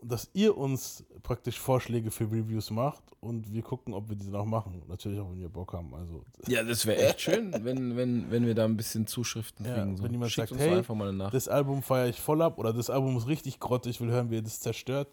dass 0.02 0.30
ihr 0.34 0.56
uns 0.56 1.04
praktisch 1.22 1.58
Vorschläge 1.58 2.10
für 2.10 2.24
Reviews 2.24 2.70
macht 2.70 3.02
und 3.20 3.52
wir 3.52 3.62
gucken, 3.62 3.94
ob 3.94 4.08
wir 4.08 4.16
die 4.16 4.32
auch 4.34 4.44
machen. 4.44 4.82
Natürlich 4.88 5.18
auch, 5.20 5.30
wenn 5.30 5.40
wir 5.40 5.48
Bock 5.48 5.72
haben. 5.72 5.94
Also, 5.94 6.24
Ja, 6.46 6.62
das 6.62 6.86
wäre 6.86 6.98
echt 6.98 7.20
schön, 7.22 7.52
wenn, 7.64 7.96
wenn, 7.96 8.30
wenn 8.30 8.46
wir 8.46 8.54
da 8.54 8.64
ein 8.64 8.76
bisschen 8.76 9.06
Zuschriften 9.06 9.66
ja, 9.66 9.74
kriegen. 9.74 9.96
So. 9.96 10.04
wenn 10.04 10.12
jemand 10.12 10.30
Schickt 10.32 10.50
sagt, 10.50 10.60
hey, 10.60 10.76
einfach 10.76 10.94
mal 10.94 11.12
Nachricht. 11.12 11.34
das 11.34 11.48
Album 11.48 11.82
feiere 11.82 12.08
ich 12.08 12.20
voll 12.20 12.42
ab 12.42 12.58
oder 12.58 12.72
das 12.72 12.90
Album 12.90 13.16
ist 13.16 13.26
richtig 13.26 13.58
grottig, 13.58 13.92
ich 13.96 14.00
will 14.00 14.10
hören, 14.10 14.30
wie 14.30 14.36
ihr 14.36 14.42
das 14.42 14.60
zerstört. 14.60 15.08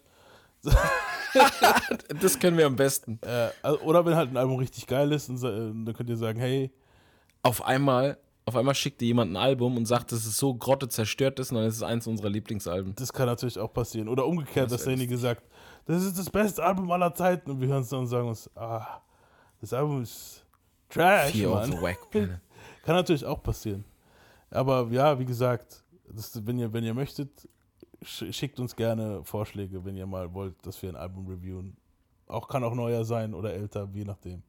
Das 2.20 2.38
können 2.38 2.56
wir 2.56 2.66
am 2.66 2.76
besten. 2.76 3.18
Äh, 3.22 3.48
also- 3.62 3.80
oder 3.80 4.06
wenn 4.06 4.14
halt 4.14 4.30
ein 4.30 4.36
Album 4.36 4.56
richtig 4.58 4.86
geil 4.86 5.10
ist, 5.10 5.28
und, 5.28 5.42
äh, 5.42 5.50
dann 5.50 5.92
könnt 5.92 6.08
ihr 6.08 6.16
sagen, 6.16 6.38
hey, 6.38 6.70
Auf 7.42 7.62
einmal, 7.64 8.16
auf 8.46 8.56
einmal 8.56 8.74
schickt 8.74 9.00
dir 9.00 9.06
jemand 9.06 9.32
ein 9.32 9.36
Album 9.36 9.76
und 9.76 9.86
sagt, 9.86 10.12
dass 10.12 10.26
es 10.26 10.36
so 10.36 10.54
grotte 10.54 10.88
zerstört 10.88 11.38
ist 11.38 11.50
und 11.50 11.58
dann 11.58 11.66
ist 11.66 11.76
es 11.76 11.82
eins 11.82 12.06
unserer 12.06 12.28
Lieblingsalben. 12.28 12.94
das 12.94 13.12
kann 13.12 13.26
natürlich 13.26 13.58
auch 13.58 13.72
passieren. 13.72 14.08
Oder 14.08 14.26
umgekehrt, 14.26 14.66
Das 14.66 14.78
dass 14.78 14.84
derjenige 14.84 15.16
sagt, 15.16 15.42
das 15.86 16.04
ist 16.04 16.18
das 16.18 16.28
beste 16.28 16.62
Album 16.62 16.90
aller 16.90 17.14
Zeiten 17.14 17.50
und 17.50 17.60
wir 17.60 17.68
hören 17.68 17.82
es 17.82 17.88
dann 17.88 18.00
und 18.00 18.06
sagen 18.06 18.28
uns, 18.28 18.50
ah, 18.54 19.00
das 19.60 19.72
Album 19.72 20.02
ist 20.02 20.44
trash, 20.90 21.32
Fear 21.32 21.50
Mann. 21.50 21.70
Planet. 22.10 22.40
Kann 22.84 22.96
natürlich 22.96 23.24
auch 23.24 23.42
passieren. 23.42 23.84
Aber 24.50 24.86
ja, 24.90 25.18
wie 25.18 25.24
gesagt, 25.24 25.82
das, 26.08 26.46
wenn, 26.46 26.58
ihr, 26.58 26.70
wenn 26.72 26.84
ihr 26.84 26.94
möchtet, 26.94 27.48
sch 28.02 28.24
schickt 28.30 28.60
uns 28.60 28.76
gerne 28.76 29.24
Vorschläge, 29.24 29.84
wenn 29.84 29.96
ihr 29.96 30.06
mal 30.06 30.32
wollt, 30.34 30.54
dass 30.66 30.80
wir 30.82 30.90
ein 30.90 30.96
Album 30.96 31.26
reviewen. 31.26 31.76
Auch 32.26 32.46
kann 32.48 32.62
auch 32.62 32.74
neuer 32.74 33.04
sein 33.04 33.34
oder 33.34 33.54
älter, 33.54 33.88
je 33.94 34.04
nachdem. 34.04 34.42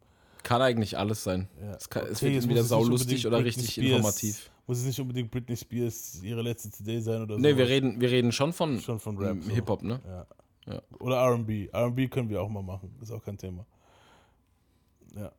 Kann 0.46 0.62
eigentlich 0.62 0.96
alles 0.98 1.24
sein. 1.24 1.50
Ja. 1.60 1.74
Es, 1.74 1.90
kann, 1.90 2.04
es 2.06 2.18
Okay, 2.18 2.26
wird 2.26 2.34
jetzt 2.36 2.44
es 2.44 2.50
nicht 2.50 2.64
saulustig 2.64 3.26
oder 3.28 3.38
Britney 3.42 3.48
richtig 3.64 3.72
Spears- 3.74 3.96
informativ. 3.98 4.52
Muss 4.68 4.78
es 4.78 4.86
nicht 4.86 5.00
unbedingt 5.00 5.32
Britney 5.32 5.58
Spears 5.58 6.22
ihre 6.24 6.42
letzte 6.44 6.70
CD 6.70 7.00
sein 7.00 7.22
oder 7.24 7.36
so. 7.36 7.42
Nee, 7.42 7.58
wir 7.58 7.68
reden, 7.68 8.00
wir 8.00 8.10
reden 8.12 8.32
schon 8.32 8.54
von, 8.54 8.80
Schon 8.80 9.00
von 9.00 9.18
Rap. 9.18 9.42
so. 9.42 9.50
Hip-Hop, 9.52 9.82
ne? 9.84 10.00
Ja. 10.06 10.28
Ja. 10.74 10.82
Oder 11.00 11.18
RB. 11.34 11.70
RB 11.74 12.10
können 12.12 12.30
wir 12.30 12.42
auch 12.42 12.50
mal 12.50 12.64
machen. 12.64 12.96
Ist 13.02 13.12
auch 13.12 13.24
kein 13.24 13.38
Thema. 13.38 13.66
Ja. 15.16 15.32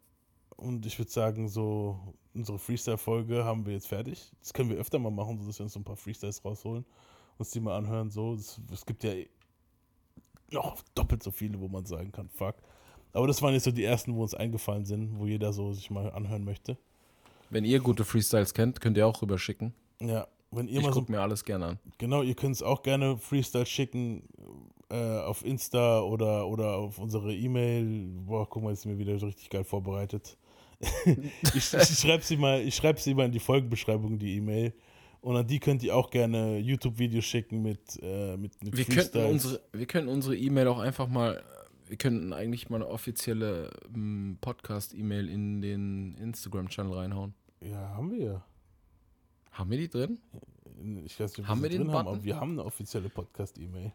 Und 0.57 0.87
ich 0.87 0.99
würde 0.99 1.11
sagen, 1.11 1.49
so 1.49 1.99
unsere 2.35 2.59
Freestyle-Folge 2.59 3.45
haben 3.45 3.65
wir 3.67 3.73
jetzt 3.75 3.89
fertig. 3.89 4.31
Das 4.41 4.53
können 4.53 4.71
wir 4.71 4.77
öfter 4.77 4.99
mal 4.99 5.11
machen, 5.11 5.39
so 5.39 5.47
dass 5.47 5.59
wir 5.59 5.65
uns 5.65 5.73
so 5.73 5.81
ein 5.81 5.85
paar 5.85 5.97
Freestyles 5.97 6.45
rausholen, 6.45 6.85
uns 7.39 7.51
die 7.51 7.61
mal 7.61 7.77
anhören. 7.77 8.11
So. 8.11 8.35
Es, 8.35 8.61
es 8.73 8.85
gibt 8.87 9.05
ja 9.05 9.13
noch 10.51 10.81
doppelt 10.95 11.23
so 11.23 11.31
viele, 11.31 11.61
wo 11.61 11.69
man 11.69 11.85
sagen 11.87 12.13
kann, 12.13 12.29
fuck. 12.29 12.57
Aber 13.17 13.27
das 13.27 13.41
waren 13.43 13.55
jetzt 13.55 13.65
so 13.65 13.71
die 13.71 13.85
ersten, 13.85 14.15
wo 14.15 14.23
uns 14.23 14.35
eingefallen 14.35 14.85
sind, 14.85 15.19
wo 15.19 15.27
jeder 15.27 15.53
so 15.53 15.73
sich 15.73 15.91
mal 15.91 16.11
anhören 16.13 16.45
möchte. 16.45 16.77
Wenn 17.51 17.65
ihr 17.65 17.81
gute 17.81 18.05
Freestyles 18.05 18.53
kennt, 18.55 18.81
könnt 18.81 18.97
ihr 18.97 19.07
auch 19.07 19.23
rüberschicken. 19.23 19.73
Ja, 20.01 20.27
wenn 20.51 20.69
ihr 20.69 20.79
Ich 20.79 20.83
mal 20.85 20.93
so 20.93 21.01
gucke 21.01 21.13
mir 21.13 21.21
alles 21.21 21.45
gerne 21.45 21.67
an. 21.67 21.79
Genau, 21.99 22.23
ihr 22.23 22.35
könnt 22.35 22.55
es 22.57 22.63
auch 22.63 22.83
gerne 22.83 23.17
Freestyle 23.19 23.67
schicken 23.67 24.23
äh, 24.91 24.95
auf 25.21 25.45
Insta 25.45 26.01
oder, 26.01 26.47
oder 26.47 26.77
auf 26.77 26.99
unsere 26.99 27.35
E-Mail. 27.35 28.09
Boah, 28.27 28.49
guck 28.49 28.63
mal, 28.63 28.71
jetzt 28.71 28.81
ist 28.81 28.87
mir 28.87 28.99
wieder 28.99 29.19
so 29.19 29.27
richtig 29.27 29.49
geil 29.51 29.65
vorbereitet. 29.65 30.37
ich 31.07 31.73
ich 31.73 31.99
schreibe 31.99 32.23
sie, 32.23 32.37
mal- 32.37 32.61
ich 32.61 32.75
schreib 32.75 33.01
sie 33.01 33.15
mal 33.15 33.27
in 33.27 33.33
die 33.33 33.39
Folgenbeschreibung, 33.41 34.19
die 34.19 34.37
E-Mail. 34.37 34.73
Und 35.23 35.37
an 35.37 35.47
die 35.47 35.59
könnt 35.59 35.83
ihr 35.83 35.97
auch 35.97 36.11
gerne 36.11 36.59
YouTube-Videos 36.59 37.25
schicken 37.25 37.63
mit, 37.63 37.81
äh, 38.03 38.37
mit, 38.37 38.63
mit 38.63 38.77
Wir 38.77 38.85
könnten, 38.85 38.93
Freestyles. 39.01 39.31
unsere, 39.33 39.61
wir 39.73 39.87
könnten 39.87 40.09
unsere 40.11 40.37
E-Mail 40.37 40.69
auch 40.69 40.79
einfach 40.79 41.09
mal, 41.09 41.43
wir 41.89 41.97
könnten 41.97 42.33
eigentlich 42.33 42.69
mal 42.69 42.77
eine 42.77 42.89
offizielle 42.89 43.71
ähm, 43.95 44.39
Podcast-E-Mail 44.41 45.29
in 45.29 45.61
den 45.61 46.15
Instagram-Channel 46.17 46.93
reinhauen. 46.93 47.35
Ja, 47.61 47.95
haben 47.95 48.11
wir 48.11 48.19
ja. 48.19 48.45
Haben 49.53 49.71
wir 49.71 49.79
die 49.79 49.89
drin? 49.89 50.19
Ich 51.05 51.19
weiß 51.19 51.31
nicht, 51.33 51.41
ob 51.41 51.47
Haben 51.49 51.61
wir 51.61 51.65
wir 51.65 51.71
sie 51.71 51.79
den 51.79 51.87
drin 51.87 51.97
haben, 51.97 52.09
aber 52.09 52.23
wir 52.23 52.37
haben 52.39 52.53
eine 52.53 52.65
offizielle 52.65 53.09
Podcast-E-Mail. 53.09 53.93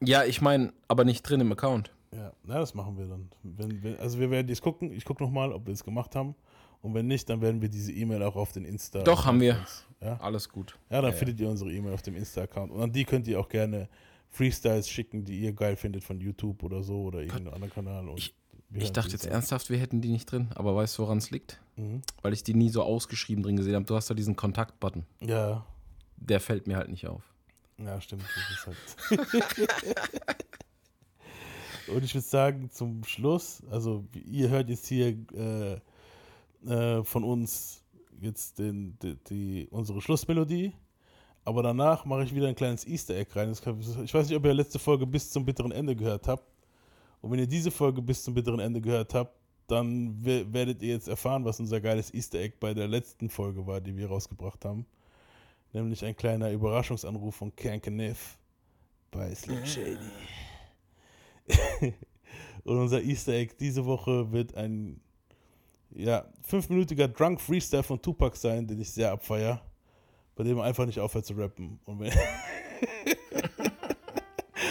Ja, 0.00 0.24
ich 0.24 0.40
meine, 0.42 0.72
aber 0.88 1.04
nicht 1.04 1.22
drin 1.22 1.40
im 1.40 1.52
Account. 1.52 1.92
Ja, 2.12 2.32
na, 2.44 2.58
das 2.58 2.74
machen 2.74 2.98
wir 2.98 3.06
dann. 3.06 3.30
Wenn, 3.42 3.82
wenn, 3.82 3.98
also 3.98 4.18
wir 4.18 4.30
werden 4.30 4.48
jetzt 4.48 4.62
gucken, 4.62 4.92
ich 4.92 5.04
gucke 5.04 5.22
nochmal, 5.22 5.52
ob 5.52 5.66
wir 5.66 5.72
es 5.72 5.82
gemacht 5.82 6.14
haben. 6.14 6.34
Und 6.82 6.92
wenn 6.94 7.06
nicht, 7.06 7.30
dann 7.30 7.40
werden 7.40 7.62
wir 7.62 7.70
diese 7.70 7.92
E-Mail 7.92 8.22
auch 8.22 8.36
auf 8.36 8.52
den 8.52 8.64
Insta. 8.66 9.02
Doch, 9.02 9.24
haben 9.24 9.40
wir. 9.40 9.56
Ja? 10.02 10.18
Alles 10.20 10.48
gut. 10.48 10.78
Ja, 10.90 11.00
dann 11.00 11.12
Ja, 11.12 11.16
findet 11.16 11.40
ihr 11.40 11.48
unsere 11.48 11.72
E-Mail 11.72 11.94
auf 11.94 12.02
dem 12.02 12.14
Insta-Account. 12.14 12.70
Und 12.70 12.82
an 12.82 12.92
die 12.92 13.04
könnt 13.04 13.26
ihr 13.26 13.40
auch 13.40 13.48
gerne 13.48 13.88
Freestyles 14.34 14.88
schicken, 14.88 15.24
die 15.24 15.40
ihr 15.40 15.52
geil 15.52 15.76
findet 15.76 16.02
von 16.02 16.20
YouTube 16.20 16.64
oder 16.64 16.82
so 16.82 17.02
oder 17.02 17.20
irgendeinem 17.20 17.54
anderen 17.54 17.72
Kanal. 17.72 18.08
Ich 18.16 18.34
hören 18.72 18.92
dachte 18.92 19.12
jetzt 19.12 19.26
ernsthaft, 19.26 19.70
wir 19.70 19.78
hätten 19.78 20.00
die 20.00 20.08
nicht 20.08 20.30
drin, 20.30 20.48
aber 20.56 20.74
weißt 20.74 20.98
du, 20.98 21.02
woran 21.02 21.18
es 21.18 21.30
liegt? 21.30 21.60
Mhm. 21.76 22.02
Weil 22.20 22.32
ich 22.32 22.42
die 22.42 22.54
nie 22.54 22.68
so 22.68 22.82
ausgeschrieben 22.82 23.44
drin 23.44 23.56
gesehen 23.56 23.76
habe. 23.76 23.84
Du 23.84 23.94
hast 23.94 24.10
da 24.10 24.14
diesen 24.14 24.34
Kontakt-Button. 24.34 25.04
Ja. 25.20 25.64
Der 26.16 26.40
fällt 26.40 26.66
mir 26.66 26.76
halt 26.76 26.88
nicht 26.88 27.06
auf. 27.06 27.22
Ja, 27.78 28.00
stimmt. 28.00 28.24
Halt 28.66 28.76
Und 31.88 32.02
ich 32.02 32.14
würde 32.14 32.26
sagen, 32.26 32.70
zum 32.72 33.04
Schluss, 33.04 33.62
also 33.70 34.04
ihr 34.14 34.48
hört 34.48 34.68
jetzt 34.68 34.86
hier 34.86 35.16
äh, 35.32 35.80
äh, 36.66 37.04
von 37.04 37.22
uns 37.22 37.84
jetzt 38.20 38.58
den, 38.58 38.98
die, 39.00 39.16
die, 39.28 39.68
unsere 39.70 40.00
Schlussmelodie, 40.00 40.72
aber 41.44 41.62
danach 41.62 42.04
mache 42.04 42.24
ich 42.24 42.34
wieder 42.34 42.48
ein 42.48 42.54
kleines 42.54 42.86
Easter 42.86 43.14
Egg 43.14 43.30
rein. 43.34 43.50
Ich 43.52 44.14
weiß 44.14 44.28
nicht, 44.28 44.36
ob 44.36 44.44
ihr 44.44 44.54
letzte 44.54 44.78
Folge 44.78 45.06
bis 45.06 45.30
zum 45.30 45.44
bitteren 45.44 45.72
Ende 45.72 45.94
gehört 45.94 46.26
habt. 46.28 46.44
Und 47.20 47.30
wenn 47.30 47.38
ihr 47.38 47.46
diese 47.46 47.70
Folge 47.70 48.02
bis 48.02 48.22
zum 48.22 48.34
bitteren 48.34 48.60
Ende 48.60 48.80
gehört 48.80 49.14
habt, 49.14 49.34
dann 49.66 50.24
we- 50.24 50.50
werdet 50.52 50.82
ihr 50.82 50.94
jetzt 50.94 51.08
erfahren, 51.08 51.44
was 51.44 51.58
unser 51.60 51.80
geiles 51.80 52.12
Easter 52.12 52.38
Egg 52.38 52.56
bei 52.60 52.74
der 52.74 52.86
letzten 52.86 53.30
Folge 53.30 53.66
war, 53.66 53.80
die 53.80 53.96
wir 53.96 54.08
rausgebracht 54.08 54.64
haben. 54.64 54.86
Nämlich 55.72 56.04
ein 56.04 56.14
kleiner 56.16 56.50
Überraschungsanruf 56.50 57.34
von 57.34 57.54
Kankanif 57.56 58.38
bei 59.10 59.34
Slim 59.34 59.64
Shady. 59.64 59.98
Und 62.64 62.78
unser 62.78 63.02
Easter 63.02 63.32
Egg 63.32 63.54
diese 63.58 63.84
Woche 63.84 64.30
wird 64.32 64.54
ein 64.54 65.00
ja, 65.90 66.24
fünfminütiger 66.42 67.08
Drunk 67.08 67.40
Freestyle 67.40 67.82
von 67.82 68.00
Tupac 68.00 68.36
sein, 68.36 68.66
den 68.66 68.80
ich 68.80 68.90
sehr 68.90 69.12
abfeier, 69.12 69.60
bei 70.36 70.44
dem 70.44 70.58
er 70.58 70.64
einfach 70.64 70.86
nicht 70.86 71.00
aufhört 71.00 71.26
zu 71.26 71.34
rappen. 71.34 71.78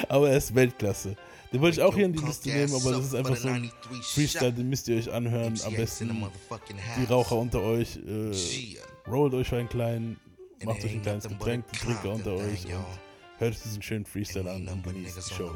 Aber 0.09 0.29
er 0.29 0.37
ist 0.37 0.53
Weltklasse. 0.53 1.15
Den 1.51 1.61
wollte 1.61 1.79
ich 1.79 1.83
auch 1.83 1.95
hier 1.95 2.05
in 2.05 2.13
die 2.13 2.19
Liste 2.19 2.49
nehmen, 2.49 2.73
aber 2.73 2.93
das 2.93 3.05
ist 3.05 3.13
einfach 3.13 3.35
so 3.35 3.47
ein 3.47 3.71
Freestyle, 4.01 4.51
den 4.51 4.69
müsst 4.69 4.87
ihr 4.87 4.97
euch 4.97 5.11
anhören. 5.11 5.53
Am 5.63 5.75
besten 5.75 6.09
die 6.97 7.05
Raucher 7.05 7.35
unter 7.35 7.61
euch, 7.61 7.97
äh, 7.97 8.31
rollt 9.07 9.35
euch 9.35 9.53
einen 9.53 9.69
kleinen, 9.69 10.19
macht 10.63 10.83
euch 10.83 10.93
ein 10.93 11.03
kleines 11.03 11.27
Getränk, 11.27 11.65
die 11.71 11.77
Trinker 11.77 12.11
unter 12.11 12.33
euch 12.33 12.65
und 12.65 12.73
hört 13.37 13.51
euch 13.51 13.61
diesen 13.61 13.83
schönen 13.83 14.05
Freestyle 14.05 14.49
an 14.49 14.67
und 14.67 14.83
genießt 14.83 15.29
die 15.29 15.33
Show. 15.35 15.55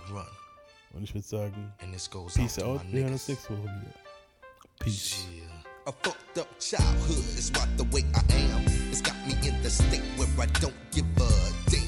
Und 0.93 1.03
ich 1.03 1.15
würde 1.15 1.27
sagen, 1.27 1.73
Peace 2.35 2.59
out, 2.59 2.81
wir 2.91 3.01
hören 3.01 3.13
uns 3.13 3.27
nächste 3.27 3.49
Woche 3.49 3.63
wieder. 3.63 3.93
Peace. 4.79 5.25
A 5.87 5.91
fucked 6.03 6.37
up 6.37 6.59
childhood 6.59 7.25
is 7.37 7.51
right 7.55 7.77
the 7.77 7.85
way 7.85 8.03
I 8.13 8.19
am. 8.53 8.61
It's 8.91 9.01
got 9.01 9.15
me 9.25 9.33
in 9.67 9.73
the 9.73 9.83
state 9.83 10.01
where 10.15 10.27
I 10.39 10.45
don't 10.59 10.73
give 10.91 11.05
a 11.17 11.29
damn. 11.69 11.81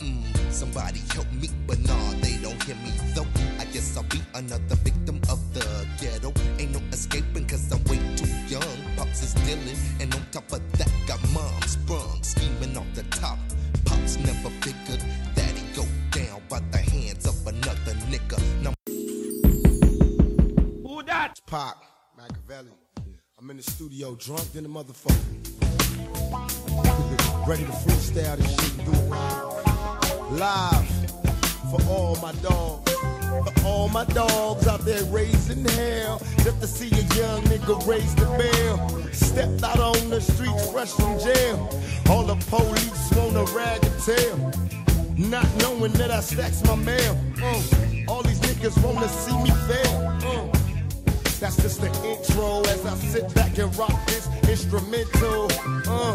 Mm, 0.00 0.52
somebody 0.52 1.00
help 1.14 1.30
me, 1.32 1.48
but 1.66 1.78
nah, 1.80 2.10
they 2.20 2.36
don't 2.42 2.60
hear 2.64 2.74
me 2.76 2.90
though. 3.14 3.26
I 3.60 3.64
guess 3.66 3.96
I'll 3.96 4.02
be 4.04 4.20
another 4.34 4.76
victim 4.82 5.20
of 5.30 5.40
the 5.54 5.86
ghetto. 6.00 6.32
Ain't 6.58 6.72
no 6.72 6.80
escaping 6.90 7.46
cause 7.46 7.70
I'm 7.70 7.82
way 7.84 7.98
too 8.16 8.28
young. 8.48 8.78
Pops 8.96 9.22
is 9.22 9.34
dealing, 9.46 9.78
and 10.00 10.12
on 10.14 10.22
top 10.32 10.52
of 10.52 10.62
that, 10.78 10.90
got 11.06 11.20
mom 11.32 11.62
sprung, 11.62 12.22
scheming 12.22 12.76
off 12.76 12.92
the 12.94 13.04
top. 13.04 13.38
Pops 13.84 14.16
never 14.18 14.50
figured 14.60 15.02
that 15.36 15.52
he 15.56 15.64
go 15.76 15.84
down 16.10 16.42
by 16.48 16.60
the 16.72 16.78
hands 16.78 17.26
of 17.26 17.46
another 17.46 17.94
nigga. 18.10 18.38
Now 18.62 18.74
Who 20.88 21.02
that? 21.04 21.40
Pop, 21.46 21.84
Machiavelli. 22.16 22.72
I'm 23.38 23.50
in 23.50 23.58
the 23.58 23.62
studio 23.62 24.16
drunk 24.16 24.52
than 24.52 24.66
a 24.66 24.68
motherfucker. 24.68 25.81
Ready 27.46 27.64
to 27.64 27.72
freestyle 27.72 28.36
this 28.36 28.50
shit 28.54 28.78
and 28.78 28.84
do 28.86 28.92
it 28.92 29.08
live. 29.10 30.32
Live 30.32 31.02
for 31.70 31.82
all 31.88 32.16
my 32.20 32.32
dogs. 32.42 32.92
For 32.92 33.66
all 33.66 33.88
my 33.88 34.04
dogs 34.04 34.66
out 34.66 34.84
there 34.84 35.02
raising 35.04 35.64
hell. 35.64 36.20
Just 36.44 36.60
to 36.60 36.66
see 36.66 36.88
a 36.88 37.02
young 37.16 37.42
nigga 37.44 37.86
raise 37.86 38.14
the 38.14 38.26
bell. 38.26 39.12
Stepped 39.12 39.62
out 39.62 39.78
on 39.78 40.10
the 40.10 40.20
streets 40.20 40.70
fresh 40.70 40.92
from 40.92 41.18
jail. 41.18 41.68
All 42.10 42.24
the 42.24 42.36
police 42.50 43.10
want 43.16 43.36
a 43.36 43.44
rag 43.54 43.82
and 43.84 44.02
tail. 44.02 44.52
Not 45.16 45.46
knowing 45.58 45.92
that 45.92 46.10
I 46.10 46.20
stacks 46.20 46.62
my 46.64 46.74
mail. 46.74 47.18
Uh, 47.42 47.62
all 48.08 48.22
these 48.22 48.40
niggas 48.40 48.76
wanna 48.82 49.08
see 49.08 49.36
me 49.42 49.50
fail. 49.68 50.18
Uh, 50.22 50.61
that's 51.42 51.56
just 51.56 51.80
the 51.80 51.88
intro 52.06 52.60
as 52.70 52.86
I 52.86 52.94
sit 52.98 53.34
back 53.34 53.58
and 53.58 53.74
rock 53.76 53.90
this 54.06 54.28
instrumental. 54.48 55.46
Uh. 55.90 56.14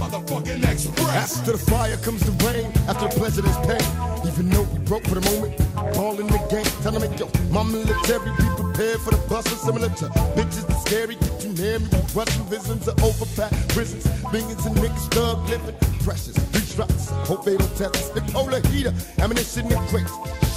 Motherfucking 0.00 0.64
express. 0.64 1.36
After 1.38 1.52
the 1.52 1.58
fire 1.58 1.96
comes 1.98 2.22
the 2.24 2.32
rain, 2.46 2.72
after 2.88 3.06
the 3.06 3.14
pleasure 3.20 3.42
there's 3.42 3.60
pain. 3.68 3.84
Even 4.26 4.48
though 4.48 4.62
we 4.62 4.78
broke 4.88 5.04
for 5.04 5.16
the 5.16 5.30
moment, 5.30 5.58
ball 5.94 6.18
in 6.18 6.26
the 6.26 6.38
game. 6.48 6.64
Tell 6.80 6.92
them, 6.92 7.04
yo, 7.20 7.28
my 7.52 7.62
military, 7.62 8.32
be 8.32 8.48
prepared 8.56 8.98
for 9.00 9.10
the 9.10 9.22
bustle. 9.28 9.58
Similar 9.58 9.90
to 10.00 10.06
bitches 10.32 10.66
that's 10.66 10.80
scary, 10.88 11.16
get 11.16 11.44
you 11.44 11.52
near 11.52 11.78
me. 11.78 11.88
with 11.92 12.16
Russian 12.16 12.44
visions 12.44 12.88
of 12.88 12.96
overpacked 12.96 13.68
prisons. 13.74 14.06
Millions 14.32 14.64
of 14.64 14.72
niggas 14.72 15.12
thug 15.12 15.46
living. 15.50 15.76
Precious, 16.02 16.34
these 16.56 16.74
drops. 16.74 17.10
Hope 17.28 17.44
they 17.44 17.58
don't 17.58 17.76
test 17.76 17.94
us. 17.94 18.08
They 18.08 18.22
polar 18.32 18.66
heater, 18.68 18.94
ammunition 19.18 19.70
in 19.70 19.78
crates. 19.88 20.47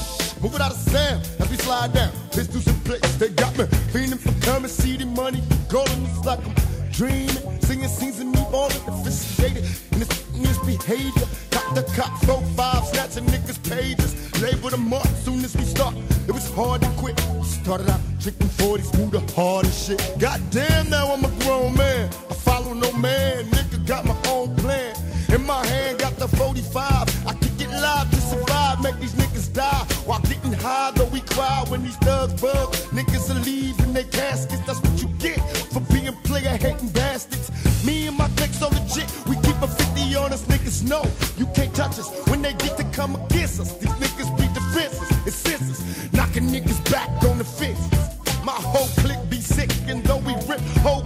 Move 0.41 0.55
it 0.55 0.61
out 0.61 0.71
of 0.71 0.77
sound 0.77 1.21
as 1.39 1.49
we 1.49 1.57
slide 1.57 1.93
down. 1.93 2.11
Pistols 2.31 2.65
in 2.65 2.73
place, 2.81 3.15
they 3.17 3.29
got 3.29 3.55
me 3.57 3.65
feeling 3.93 4.17
for 4.17 4.31
see 4.67 4.97
the 4.97 5.05
money, 5.05 5.41
golden 5.69 6.03
it's 6.05 6.25
like 6.25 6.39
I'm 6.45 6.55
dreaming. 6.91 7.61
Singing 7.61 7.87
scenes 7.87 8.19
of 8.19 8.27
me 8.27 8.39
all 8.51 8.69
sophisticated 8.69 9.63
and 9.91 10.01
this 10.01 10.31
misbehavior. 10.33 11.27
Got 11.51 11.75
the 11.75 11.83
cop, 11.95 12.17
four, 12.23 12.41
five, 12.57 12.85
snatching 12.85 13.25
niggas' 13.25 13.61
pages. 13.69 14.11
Label 14.41 14.69
them 14.69 14.91
up 14.93 15.05
soon 15.23 15.43
as 15.45 15.55
we 15.55 15.63
start. 15.63 15.95
It 16.27 16.31
was 16.31 16.49
hard 16.51 16.81
to 16.81 16.89
quit. 16.97 17.19
Started 17.43 17.89
out 17.89 17.99
drinking 18.19 18.47
40s, 18.47 18.97
moved 18.97 19.13
the 19.13 19.21
hardest 19.33 19.87
shit. 19.87 20.15
Goddamn, 20.19 20.89
now 20.89 21.13
I'm 21.13 21.23
a 21.23 21.31
grown 21.43 21.75
man. 21.75 22.09
I 22.29 22.33
follow 22.33 22.73
no 22.73 22.91
man, 22.93 23.45
nigga 23.45 23.85
got 23.85 24.05
my 24.05 24.17
own 24.27 24.55
plan. 24.55 24.95
In 25.29 25.45
my 25.45 25.65
hand, 25.67 25.99
got 25.99 26.17
the 26.17 26.27
45. 26.27 27.27
I 27.27 27.33
kick 27.33 27.61
it 27.61 27.69
live 27.69 28.09
to 28.09 28.21
survive, 28.21 28.81
make 28.81 28.99
these 28.99 29.13
niggas 29.13 29.53
die. 29.53 29.90
While 30.11 30.19
getting 30.23 30.51
high, 30.51 30.91
though 30.91 31.05
we 31.05 31.21
cry 31.21 31.63
when 31.69 31.83
these 31.83 31.95
thugs 31.95 32.33
bug. 32.41 32.73
Niggas 32.91 33.33
will 33.33 33.41
leave 33.43 33.79
in 33.79 33.93
their 33.93 34.03
caskets, 34.03 34.61
that's 34.67 34.81
what 34.81 35.01
you 35.01 35.07
get 35.19 35.39
for 35.71 35.79
being 35.79 36.11
player 36.27 36.57
hating 36.57 36.89
bastards. 36.89 37.49
Me 37.85 38.07
and 38.07 38.17
my 38.17 38.27
clique 38.35 38.51
so 38.51 38.67
legit, 38.67 39.09
we 39.25 39.37
keep 39.37 39.55
a 39.61 39.69
50 39.69 40.15
on 40.17 40.33
us, 40.33 40.43
niggas 40.47 40.83
know 40.83 41.05
you 41.37 41.45
can't 41.55 41.73
touch 41.73 41.97
us 41.97 42.09
when 42.27 42.41
they 42.41 42.51
get 42.55 42.75
to 42.75 42.83
come 42.91 43.15
against 43.15 43.61
us. 43.61 43.71
These 43.77 43.95
niggas 44.03 44.37
be 44.37 44.43
defenses 44.53 45.11
and 45.11 45.33
scissors, 45.33 46.11
knocking 46.11 46.47
niggas 46.49 46.91
back 46.91 47.07
on 47.23 47.37
the 47.37 47.45
fences. 47.45 48.11
My 48.43 48.51
whole 48.51 48.87
clique 49.01 49.29
be 49.29 49.39
sick, 49.39 49.71
and 49.87 50.03
though 50.03 50.17
we 50.17 50.33
rip 50.49 50.59
whole 50.83 51.00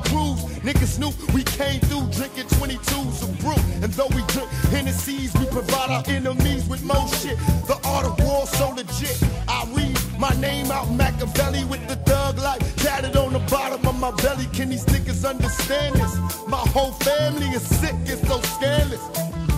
knew 0.99 1.11
we 1.33 1.43
came 1.43 1.79
through 1.81 2.07
drinking 2.11 2.47
22s 2.57 3.23
of 3.23 3.39
brew. 3.39 3.55
And 3.83 3.91
though 3.93 4.07
we 4.07 4.21
drink 4.33 4.49
Hennessy's, 4.71 5.33
we 5.35 5.45
provide 5.47 5.89
our 5.89 6.03
enemies 6.07 6.67
with 6.67 6.83
more 6.83 7.07
shit. 7.19 7.37
The 7.67 7.79
art 7.85 8.05
of 8.05 8.17
war 8.25 8.47
so 8.47 8.69
legit. 8.69 9.21
I 9.47 9.65
read 9.75 9.97
my 10.19 10.31
name 10.39 10.71
out 10.71 10.89
Machiavelli 10.91 11.65
with 11.65 11.85
the 11.87 11.95
thug 12.07 12.37
life 12.39 12.61
tatted 12.77 13.15
on 13.15 13.33
the 13.33 13.39
bottom 13.51 13.85
of 13.85 13.99
my 13.99 14.11
belly. 14.21 14.47
Can 14.53 14.69
these 14.69 14.85
niggas 14.85 15.27
understand 15.27 15.95
this? 15.95 16.15
My 16.47 16.63
whole 16.73 16.93
family 16.93 17.47
is 17.47 17.63
sick, 17.79 17.95
it's 18.05 18.25
so 18.27 18.41
scandalous. 18.41 19.03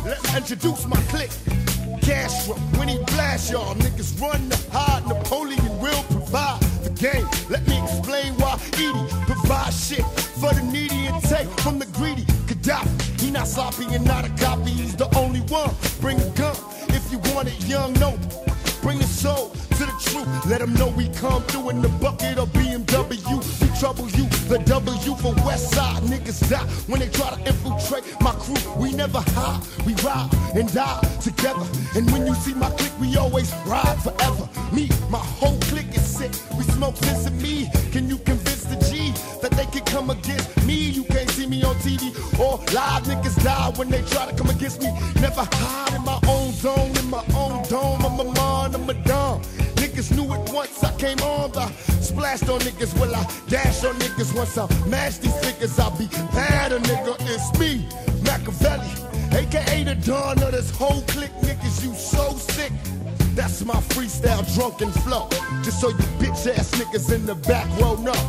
Let 0.06 0.24
me 0.24 0.38
introduce 0.38 0.86
my 0.88 1.02
clique. 1.12 1.32
Castro, 2.02 2.56
when 2.78 2.88
he 2.88 2.98
blast 3.06 3.52
y'all, 3.52 3.76
niggas 3.76 4.20
run 4.22 4.50
to 4.50 4.72
hide. 4.72 5.06
Napoleon 5.08 5.80
will 5.80 6.04
provide 6.04 6.67
game. 6.98 7.28
Let 7.50 7.68
me 7.68 7.82
explain 7.84 8.34
why 8.38 8.60
Edie 8.74 9.08
provides 9.26 9.88
shit 9.88 10.06
for 10.42 10.54
the 10.54 10.62
needy 10.64 11.08
and 11.08 11.22
take 11.24 11.48
from 11.62 11.80
the 11.80 11.86
greedy. 11.98 12.24
Gaddafi, 12.48 13.22
he 13.22 13.32
not 13.32 13.48
sloppy 13.48 13.86
and 13.94 14.06
not 14.06 14.26
a 14.26 14.30
copy. 14.44 14.72
He's 14.72 14.96
the 14.96 15.08
only 15.18 15.42
one. 15.42 15.74
Bring 16.02 16.20
a 16.20 16.30
gun 16.32 16.56
if 16.90 17.12
you 17.12 17.20
want 17.34 17.48
it, 17.50 17.66
young 17.66 17.94
noble. 17.94 18.46
Bring 18.82 19.00
a 19.00 19.04
soul 19.04 19.50
to 19.50 19.86
the 19.86 19.96
truth. 20.00 20.46
Let 20.46 20.60
them 20.60 20.74
know 20.74 20.90
we 20.90 21.10
come 21.10 21.44
through 21.44 21.70
in 21.70 21.82
the 21.82 21.90
bucket 21.90 22.38
of 22.38 22.50
BMW. 22.50 23.67
Trouble 23.80 24.10
you, 24.10 24.26
the 24.50 24.58
W 24.66 25.16
for 25.18 25.36
West 25.46 25.72
Side. 25.76 26.02
Niggas 26.02 26.50
die 26.50 26.66
when 26.88 27.00
they 27.00 27.10
try 27.10 27.30
to 27.30 27.40
infiltrate 27.46 28.04
my 28.22 28.32
crew. 28.32 28.56
We 28.76 28.92
never 28.94 29.20
hide, 29.20 29.62
we 29.86 29.94
ride 30.02 30.34
and 30.56 30.74
die 30.74 31.00
together. 31.22 31.64
And 31.94 32.10
when 32.10 32.26
you 32.26 32.34
see 32.34 32.56
my 32.56 32.72
clique, 32.72 33.00
we 33.00 33.16
always 33.18 33.54
ride 33.68 34.02
forever. 34.02 34.50
Me, 34.74 34.90
my 35.12 35.20
whole 35.20 35.60
clique 35.70 35.94
is 35.96 36.02
sick. 36.02 36.32
We 36.58 36.64
smoke 36.64 36.98
sense 36.98 37.28
of 37.28 37.40
me. 37.40 37.70
Can 37.92 38.10
you 38.10 38.18
convince 38.18 38.64
the 38.64 38.78
G 38.90 39.14
that 39.44 39.52
they 39.52 39.66
can 39.68 39.86
come 39.86 40.10
against 40.10 40.58
me? 40.66 40.74
You 40.74 41.04
can't 41.04 41.30
see 41.30 41.46
me 41.46 41.62
on 41.64 41.76
TV 41.76 42.18
or 42.40 42.58
live. 42.74 43.04
Niggas 43.04 43.44
die 43.44 43.74
when 43.76 43.90
they 43.90 44.02
try 44.02 44.26
to 44.26 44.36
come 44.36 44.50
against 44.50 44.82
me. 44.82 44.90
Never 45.22 45.46
hide 45.52 45.94
in 45.94 46.04
my 46.04 46.20
own 46.28 46.52
zone, 46.54 46.98
in 46.98 47.10
my 47.12 47.24
own 47.36 47.62
dome. 47.70 48.04
I'm 48.04 48.20
a 48.20 48.24
man, 48.24 48.74
I'm 48.74 48.90
a 48.90 48.96
dumb. 49.06 49.44
Niggas 49.78 50.16
knew 50.16 50.34
it 50.34 50.52
once 50.52 50.84
I 50.84 50.92
came 50.98 51.20
on. 51.20 51.56
I 51.56 51.72
splashed 52.18 52.50
on 52.50 52.60
niggas, 52.62 53.00
will 53.00 53.16
I 53.16 53.24
dash 53.48 53.84
on 53.84 53.94
niggas 53.96 54.36
once 54.36 54.58
I 54.58 54.66
mash 54.88 55.18
these 55.18 55.38
figures. 55.46 55.78
I'll 55.78 55.96
be 55.96 56.08
better, 56.34 56.80
nigga. 56.80 57.16
It's 57.30 57.48
me, 57.60 57.88
Machiavelli, 58.24 58.92
aka 59.38 59.84
the 59.84 59.96
dawn 59.96 60.42
of 60.42 60.52
this 60.52 60.72
whole 60.72 61.02
clique. 61.14 61.36
Niggas, 61.42 61.84
you 61.84 61.94
so 61.94 62.34
sick. 62.34 62.72
That's 63.36 63.64
my 63.64 63.76
freestyle 63.94 64.44
drunken 64.56 64.92
flow. 65.04 65.30
Just 65.64 65.80
so 65.80 65.90
you 65.90 66.08
bitch 66.20 66.48
ass 66.58 66.72
niggas 66.72 67.14
in 67.14 67.26
the 67.28 67.36
back 67.36 67.68
row 67.80 67.96
know. 67.96 68.20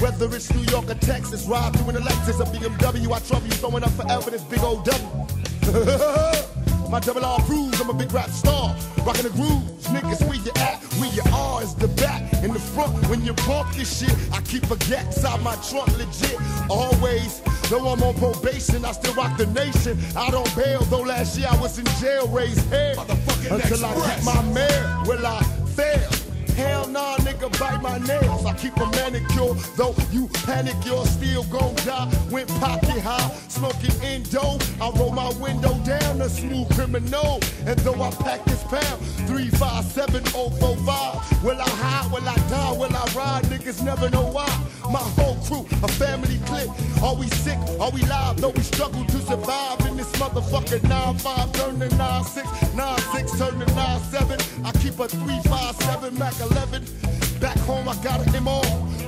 Whether 0.00 0.34
it's 0.34 0.52
New 0.54 0.64
York 0.72 0.88
or 0.88 0.94
Texas, 0.94 1.46
ride 1.46 1.76
through 1.76 1.90
in 1.90 1.96
a 1.96 2.00
Lexus, 2.00 2.40
a 2.40 2.44
BMW, 2.44 3.12
I 3.14 3.18
trouble 3.18 3.46
you 3.46 3.52
throwing 3.52 3.84
up 3.84 3.90
forever 3.90 4.30
this 4.30 4.44
big 4.44 4.60
old 4.60 4.84
W. 4.84 6.44
My 6.90 7.00
double 7.00 7.24
R 7.24 7.38
proves 7.40 7.78
I'm 7.80 7.90
a 7.90 7.92
big 7.92 8.12
rap 8.12 8.30
star. 8.30 8.74
Rockin' 9.04 9.24
the 9.24 9.30
grooves, 9.30 9.86
niggas, 9.88 10.26
where 10.26 10.38
you 10.38 10.50
at? 10.56 10.82
Where 10.98 11.12
you 11.12 11.22
are 11.34 11.62
is 11.62 11.74
the 11.74 11.88
back. 11.88 12.32
In 12.42 12.52
the 12.52 12.58
front, 12.58 12.94
when 13.08 13.22
you 13.24 13.34
bump 13.46 13.74
this 13.74 13.98
shit, 13.98 14.14
I 14.32 14.40
keep 14.40 14.70
a 14.70 14.76
gat 14.76 15.06
inside 15.06 15.42
my 15.42 15.54
trunk 15.56 15.88
legit. 15.98 16.38
Always, 16.70 17.40
though 17.68 17.88
I'm 17.88 18.02
on 18.02 18.14
probation, 18.14 18.86
I 18.86 18.92
still 18.92 19.14
rock 19.14 19.36
the 19.36 19.46
nation. 19.46 19.98
I 20.16 20.30
don't 20.30 20.54
bail, 20.56 20.80
though 20.84 21.00
last 21.00 21.38
year 21.38 21.48
I 21.50 21.60
was 21.60 21.78
in 21.78 21.84
jail, 22.00 22.26
raised 22.28 22.66
hell. 22.70 23.04
Until 23.50 23.84
I 23.84 23.94
get 23.94 24.24
my 24.24 24.42
mail, 24.54 25.02
will 25.06 25.26
I 25.26 25.42
fail? 25.76 26.17
Hell 26.58 26.88
nah, 26.88 27.16
nigga, 27.18 27.48
bite 27.60 27.80
my 27.80 27.98
nails. 27.98 28.44
I 28.44 28.52
keep 28.52 28.76
a 28.78 28.86
manicure, 28.90 29.54
though 29.76 29.94
you 30.10 30.26
panic, 30.44 30.74
you're 30.84 31.06
still 31.06 31.44
gon' 31.44 31.76
die. 31.86 32.10
Went 32.32 32.48
pocket 32.58 33.00
high, 33.00 33.30
smoking 33.46 33.94
indo. 34.02 34.58
I 34.80 34.90
roll 34.98 35.12
my 35.12 35.30
window 35.38 35.78
down, 35.84 36.20
a 36.20 36.28
smooth 36.28 36.68
criminal. 36.74 37.38
And 37.64 37.78
though 37.86 38.02
I 38.02 38.10
pack 38.10 38.44
this 38.44 38.64
pound, 38.64 39.00
357045. 39.30 41.44
Will 41.44 41.60
I 41.60 41.68
hide, 41.68 42.10
will 42.10 42.28
I 42.28 42.34
die, 42.50 42.72
will 42.72 42.92
I 42.92 43.04
ride? 43.14 43.44
Niggas 43.44 43.80
never 43.84 44.10
know 44.10 44.26
why. 44.26 44.48
My 44.90 45.00
whole 45.20 45.36
crew, 45.44 45.66
a 45.82 45.88
family 45.88 46.38
clique. 46.46 46.70
Are 47.02 47.14
we 47.14 47.28
sick? 47.28 47.58
Are 47.78 47.90
we 47.90 48.00
live? 48.04 48.40
Though 48.40 48.50
we 48.50 48.62
struggle 48.62 49.04
to 49.04 49.18
survive 49.20 49.80
in 49.86 49.98
this 49.98 50.10
motherfucker. 50.12 50.78
9-5 50.80 51.52
turn 51.52 51.80
to 51.80 51.88
9-6, 51.94 52.42
9-6 52.72 53.38
turn 53.38 53.60
to 53.60 53.66
9-7. 53.66 54.64
I 54.64 54.72
keep 54.80 54.98
a 54.98 55.06
3-5-7 55.06 56.18
Mac 56.18 56.40
11. 56.40 56.86
Back 57.38 57.58
home 57.58 57.86
I 57.86 57.94
got 58.02 58.26
a 58.26 58.36
M 58.36 58.48
on. 58.48 58.64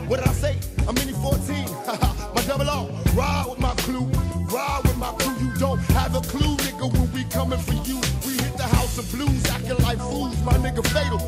What 0.07 0.21
did 0.21 0.29
I 0.29 0.33
say? 0.33 0.59
A 0.87 0.93
mini 0.93 1.13
14. 1.13 1.65
my 2.35 2.43
double 2.47 2.69
R. 2.69 2.87
Ride 3.15 3.47
with 3.49 3.59
my 3.61 3.75
crew. 3.77 4.05
Ride 4.53 4.81
with 4.85 4.99
my 4.99 5.13
crew. 5.13 5.35
You 5.41 5.55
don't 5.59 5.81
have 5.97 6.15
a 6.15 6.21
clue, 6.21 6.57
nigga, 6.57 6.93
when 6.93 7.11
we 7.13 7.25
coming 7.31 7.59
for 7.59 7.75
you. 7.89 7.97
We 8.27 8.35
hit 8.37 8.57
the 8.59 8.65
house 8.65 8.99
of 8.99 9.11
blues, 9.13 9.47
acting 9.49 9.79
like 9.79 9.99
fools. 9.99 10.37
My 10.45 10.53
nigga 10.55 10.87
fatal. 10.93 11.21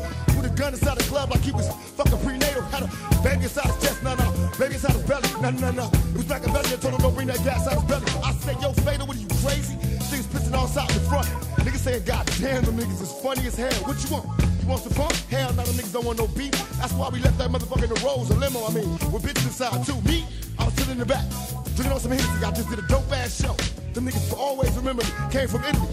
Gun 0.55 0.73
inside 0.73 0.97
the 0.97 1.03
club 1.05 1.31
like 1.31 1.41
he 1.41 1.51
was 1.51 1.67
fucking 1.97 2.19
prenatal. 2.19 2.61
Had 2.69 2.83
a 2.83 2.89
baby 3.23 3.43
inside 3.43 3.65
his 3.73 3.81
chest, 3.81 4.03
no, 4.03 4.13
no. 4.15 4.29
Baby 4.59 4.75
inside 4.75 4.93
his 4.93 5.03
belly, 5.03 5.29
no, 5.41 5.49
no, 5.49 5.71
no. 5.71 5.85
It 6.13 6.17
was 6.17 6.29
like 6.29 6.45
a 6.45 6.51
belly. 6.51 6.69
I 6.69 6.77
told 6.77 6.93
him 6.93 7.01
don't 7.01 7.15
bring 7.15 7.27
that 7.27 7.43
gas 7.43 7.67
out 7.67 7.73
his 7.73 7.83
belly. 7.89 8.05
I 8.23 8.31
said, 8.33 8.61
yo, 8.61 8.71
fatal, 8.85 9.07
what 9.07 9.17
are 9.17 9.19
you 9.19 9.27
crazy? 9.41 9.75
Niggas 10.13 10.29
pissing 10.29 10.53
all 10.53 10.67
sides 10.67 10.95
in 10.95 11.01
front. 11.09 11.27
Niggas 11.65 11.81
saying, 11.81 12.03
God 12.05 12.25
damn, 12.39 12.63
them 12.63 12.77
niggas 12.77 13.01
is 13.01 13.11
funny 13.23 13.47
as 13.47 13.55
hell. 13.55 13.73
What 13.89 13.97
you 14.03 14.09
want? 14.13 14.29
You 14.61 14.67
want 14.69 14.83
some 14.83 14.93
fun? 14.93 15.11
Hell, 15.29 15.53
no, 15.53 15.63
them 15.63 15.73
niggas 15.75 15.93
don't 15.93 16.05
want 16.05 16.19
no 16.19 16.27
beef. 16.27 16.53
That's 16.77 16.93
why 16.93 17.09
we 17.09 17.19
left 17.19 17.37
that 17.39 17.49
motherfucker 17.49 17.83
in 17.83 17.93
the 17.93 18.01
rolls, 18.05 18.29
a 18.29 18.35
limo, 18.35 18.65
I 18.65 18.73
mean, 18.73 18.89
with 19.11 19.23
bitches 19.23 19.45
inside 19.45 19.85
too. 19.85 19.99
Me, 20.07 20.23
I 20.59 20.65
was 20.65 20.73
sitting 20.75 20.93
in 20.93 20.99
the 20.99 21.05
back, 21.05 21.25
drinking 21.73 21.93
on 21.93 21.99
some 21.99 22.11
Hennessy. 22.11 22.45
I 22.45 22.51
just 22.51 22.69
did 22.69 22.79
a 22.79 22.87
dope 22.87 23.11
ass 23.11 23.41
show. 23.41 23.55
Them 23.93 24.05
niggas 24.05 24.29
will 24.29 24.39
always 24.39 24.71
remember 24.77 25.03
me. 25.03 25.09
Came 25.31 25.47
from 25.47 25.63
Italy. 25.65 25.89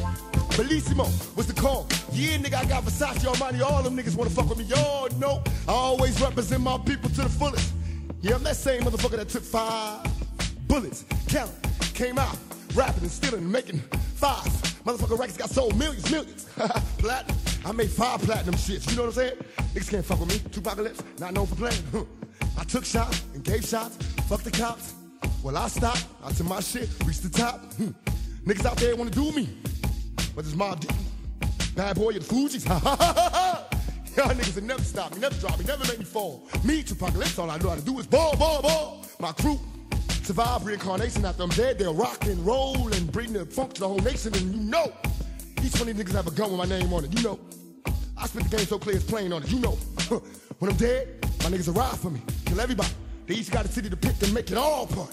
Bellissimo 0.51 1.37
was 1.37 1.47
the 1.47 1.55
call. 1.55 1.87
Yeah, 2.13 2.37
nigga, 2.39 2.55
I 2.55 2.65
got 2.65 2.85
Versace 2.85 3.25
Armani. 3.25 3.63
All 3.63 3.83
them 3.83 3.97
niggas 3.97 4.17
wanna 4.17 4.31
fuck 4.31 4.49
with 4.49 4.59
me. 4.59 4.65
Y'all 4.65 5.09
know 5.19 5.43
I 5.69 5.73
always 5.73 6.21
represent 6.21 6.63
my 6.63 6.79
people 6.79 7.11
to 7.11 7.23
the 7.23 7.29
fullest. 7.29 7.73
Yeah, 8.21 8.35
I'm 8.35 8.43
that 8.43 8.57
same 8.57 8.83
motherfucker 8.83 9.17
that 9.17 9.29
took 9.29 9.43
five 9.43 10.07
bullets, 10.69 11.05
count, 11.29 11.51
came 11.95 12.19
out, 12.19 12.37
rapping 12.75 13.03
and 13.03 13.11
stealing 13.11 13.43
and 13.43 13.53
making 13.53 13.79
five. 14.15 14.45
Motherfucker 14.85 15.19
records 15.19 15.37
got 15.37 15.51
sold 15.51 15.77
millions, 15.77 16.11
millions. 16.11 16.45
platinum. 16.99 17.37
I 17.65 17.73
made 17.73 17.91
five 17.91 18.21
platinum 18.23 18.55
shits. 18.55 18.91
You 18.91 18.97
know 18.97 19.03
what 19.03 19.09
I'm 19.09 19.15
saying? 19.15 19.37
Niggas 19.75 19.91
can't 19.91 20.05
fuck 20.05 20.21
with 20.21 20.29
me. 20.29 20.51
Two 20.51 20.61
apocalypse, 20.61 21.03
not 21.19 21.35
known 21.35 21.47
for 21.47 21.57
playing. 21.57 22.07
I 22.59 22.65
took 22.65 22.85
shots 22.85 23.23
and 23.35 23.45
gave 23.45 23.65
shots. 23.65 23.97
Fuck 24.29 24.43
the 24.43 24.51
cops. 24.51 24.95
Well, 25.43 25.57
I 25.57 25.69
stopped. 25.69 26.07
I 26.25 26.33
took 26.33 26.47
my 26.47 26.61
shit, 26.61 26.89
reached 27.05 27.23
the 27.23 27.31
top. 27.31 27.73
Hmm. 27.75 27.91
Niggas 28.47 28.65
out 28.65 28.77
there 28.79 28.97
wanna 28.97 29.11
do 29.11 29.31
me, 29.33 29.49
but 30.35 30.45
it's 30.45 30.55
my 30.55 30.75
deep. 30.77 30.91
Bad 31.75 31.97
boy 31.97 32.11
of 32.11 32.29
the 32.29 32.35
Fugees. 32.35 32.67
Ha 32.67 32.79
ha 32.79 32.97
ha 32.97 33.31
ha. 33.33 33.67
Y'all 34.17 34.35
niggas 34.35 34.57
will 34.57 34.65
never 34.65 34.83
stop 34.83 35.15
me, 35.15 35.21
never 35.21 35.35
drop 35.37 35.59
me, 35.59 35.65
never 35.65 35.85
make 35.87 35.99
me 35.99 36.05
fall. 36.05 36.49
Me, 36.65 36.83
Tupac 36.83 37.15
Lips, 37.15 37.39
all 37.39 37.51
I 37.51 37.59
know 37.59 37.69
how 37.71 37.77
to 37.77 37.81
do 37.81 37.99
is 38.01 38.07
ball, 38.07 38.37
ball, 38.37 38.61
ball. 38.61 39.07
My 39.21 39.33
crew 39.33 39.59
survive 40.23 40.67
reincarnation 40.67 41.25
after 41.25 41.45
I'm 41.45 41.49
dead. 41.51 41.79
They'll 41.79 41.95
rock 41.95 42.27
and 42.27 42.45
roll 42.45 42.93
and 42.93 43.11
bring 43.13 43.33
the 43.33 43.47
funk 43.47 43.75
to 43.75 43.81
the 43.81 43.89
whole 43.89 43.99
nation. 43.99 44.35
And 44.35 44.55
you 44.55 44.61
know, 44.61 44.93
each 45.63 45.79
one 45.79 45.89
of 45.89 45.97
these 45.97 46.05
niggas 46.05 46.13
have 46.13 46.27
a 46.27 46.33
gun 46.33 46.51
with 46.51 46.59
my 46.59 46.67
name 46.67 46.93
on 46.93 47.05
it. 47.05 47.17
You 47.17 47.23
know, 47.23 47.41
I 48.19 48.27
spit 48.27 48.51
the 48.51 48.57
game 48.57 48.67
so 48.67 48.79
clear 48.79 48.97
it's 48.97 49.05
plain 49.05 49.33
on 49.33 49.43
it. 49.43 49.51
You 49.51 49.61
know, 49.61 49.71
when 50.59 50.71
I'm 50.71 50.77
dead, 50.77 51.09
my 51.43 51.51
niggas 51.51 51.75
ride 51.75 51.99
for 51.99 52.11
me, 52.11 52.21
kill 52.45 52.61
everybody. 52.61 52.93
They 53.27 53.37
each 53.37 53.51
got 53.51 53.65
a 53.65 53.69
city 53.69 53.89
to 53.89 53.97
pick 53.97 54.21
and 54.23 54.35
make 54.35 54.51
it 54.51 54.59
all 54.59 54.87
part. 54.87 55.09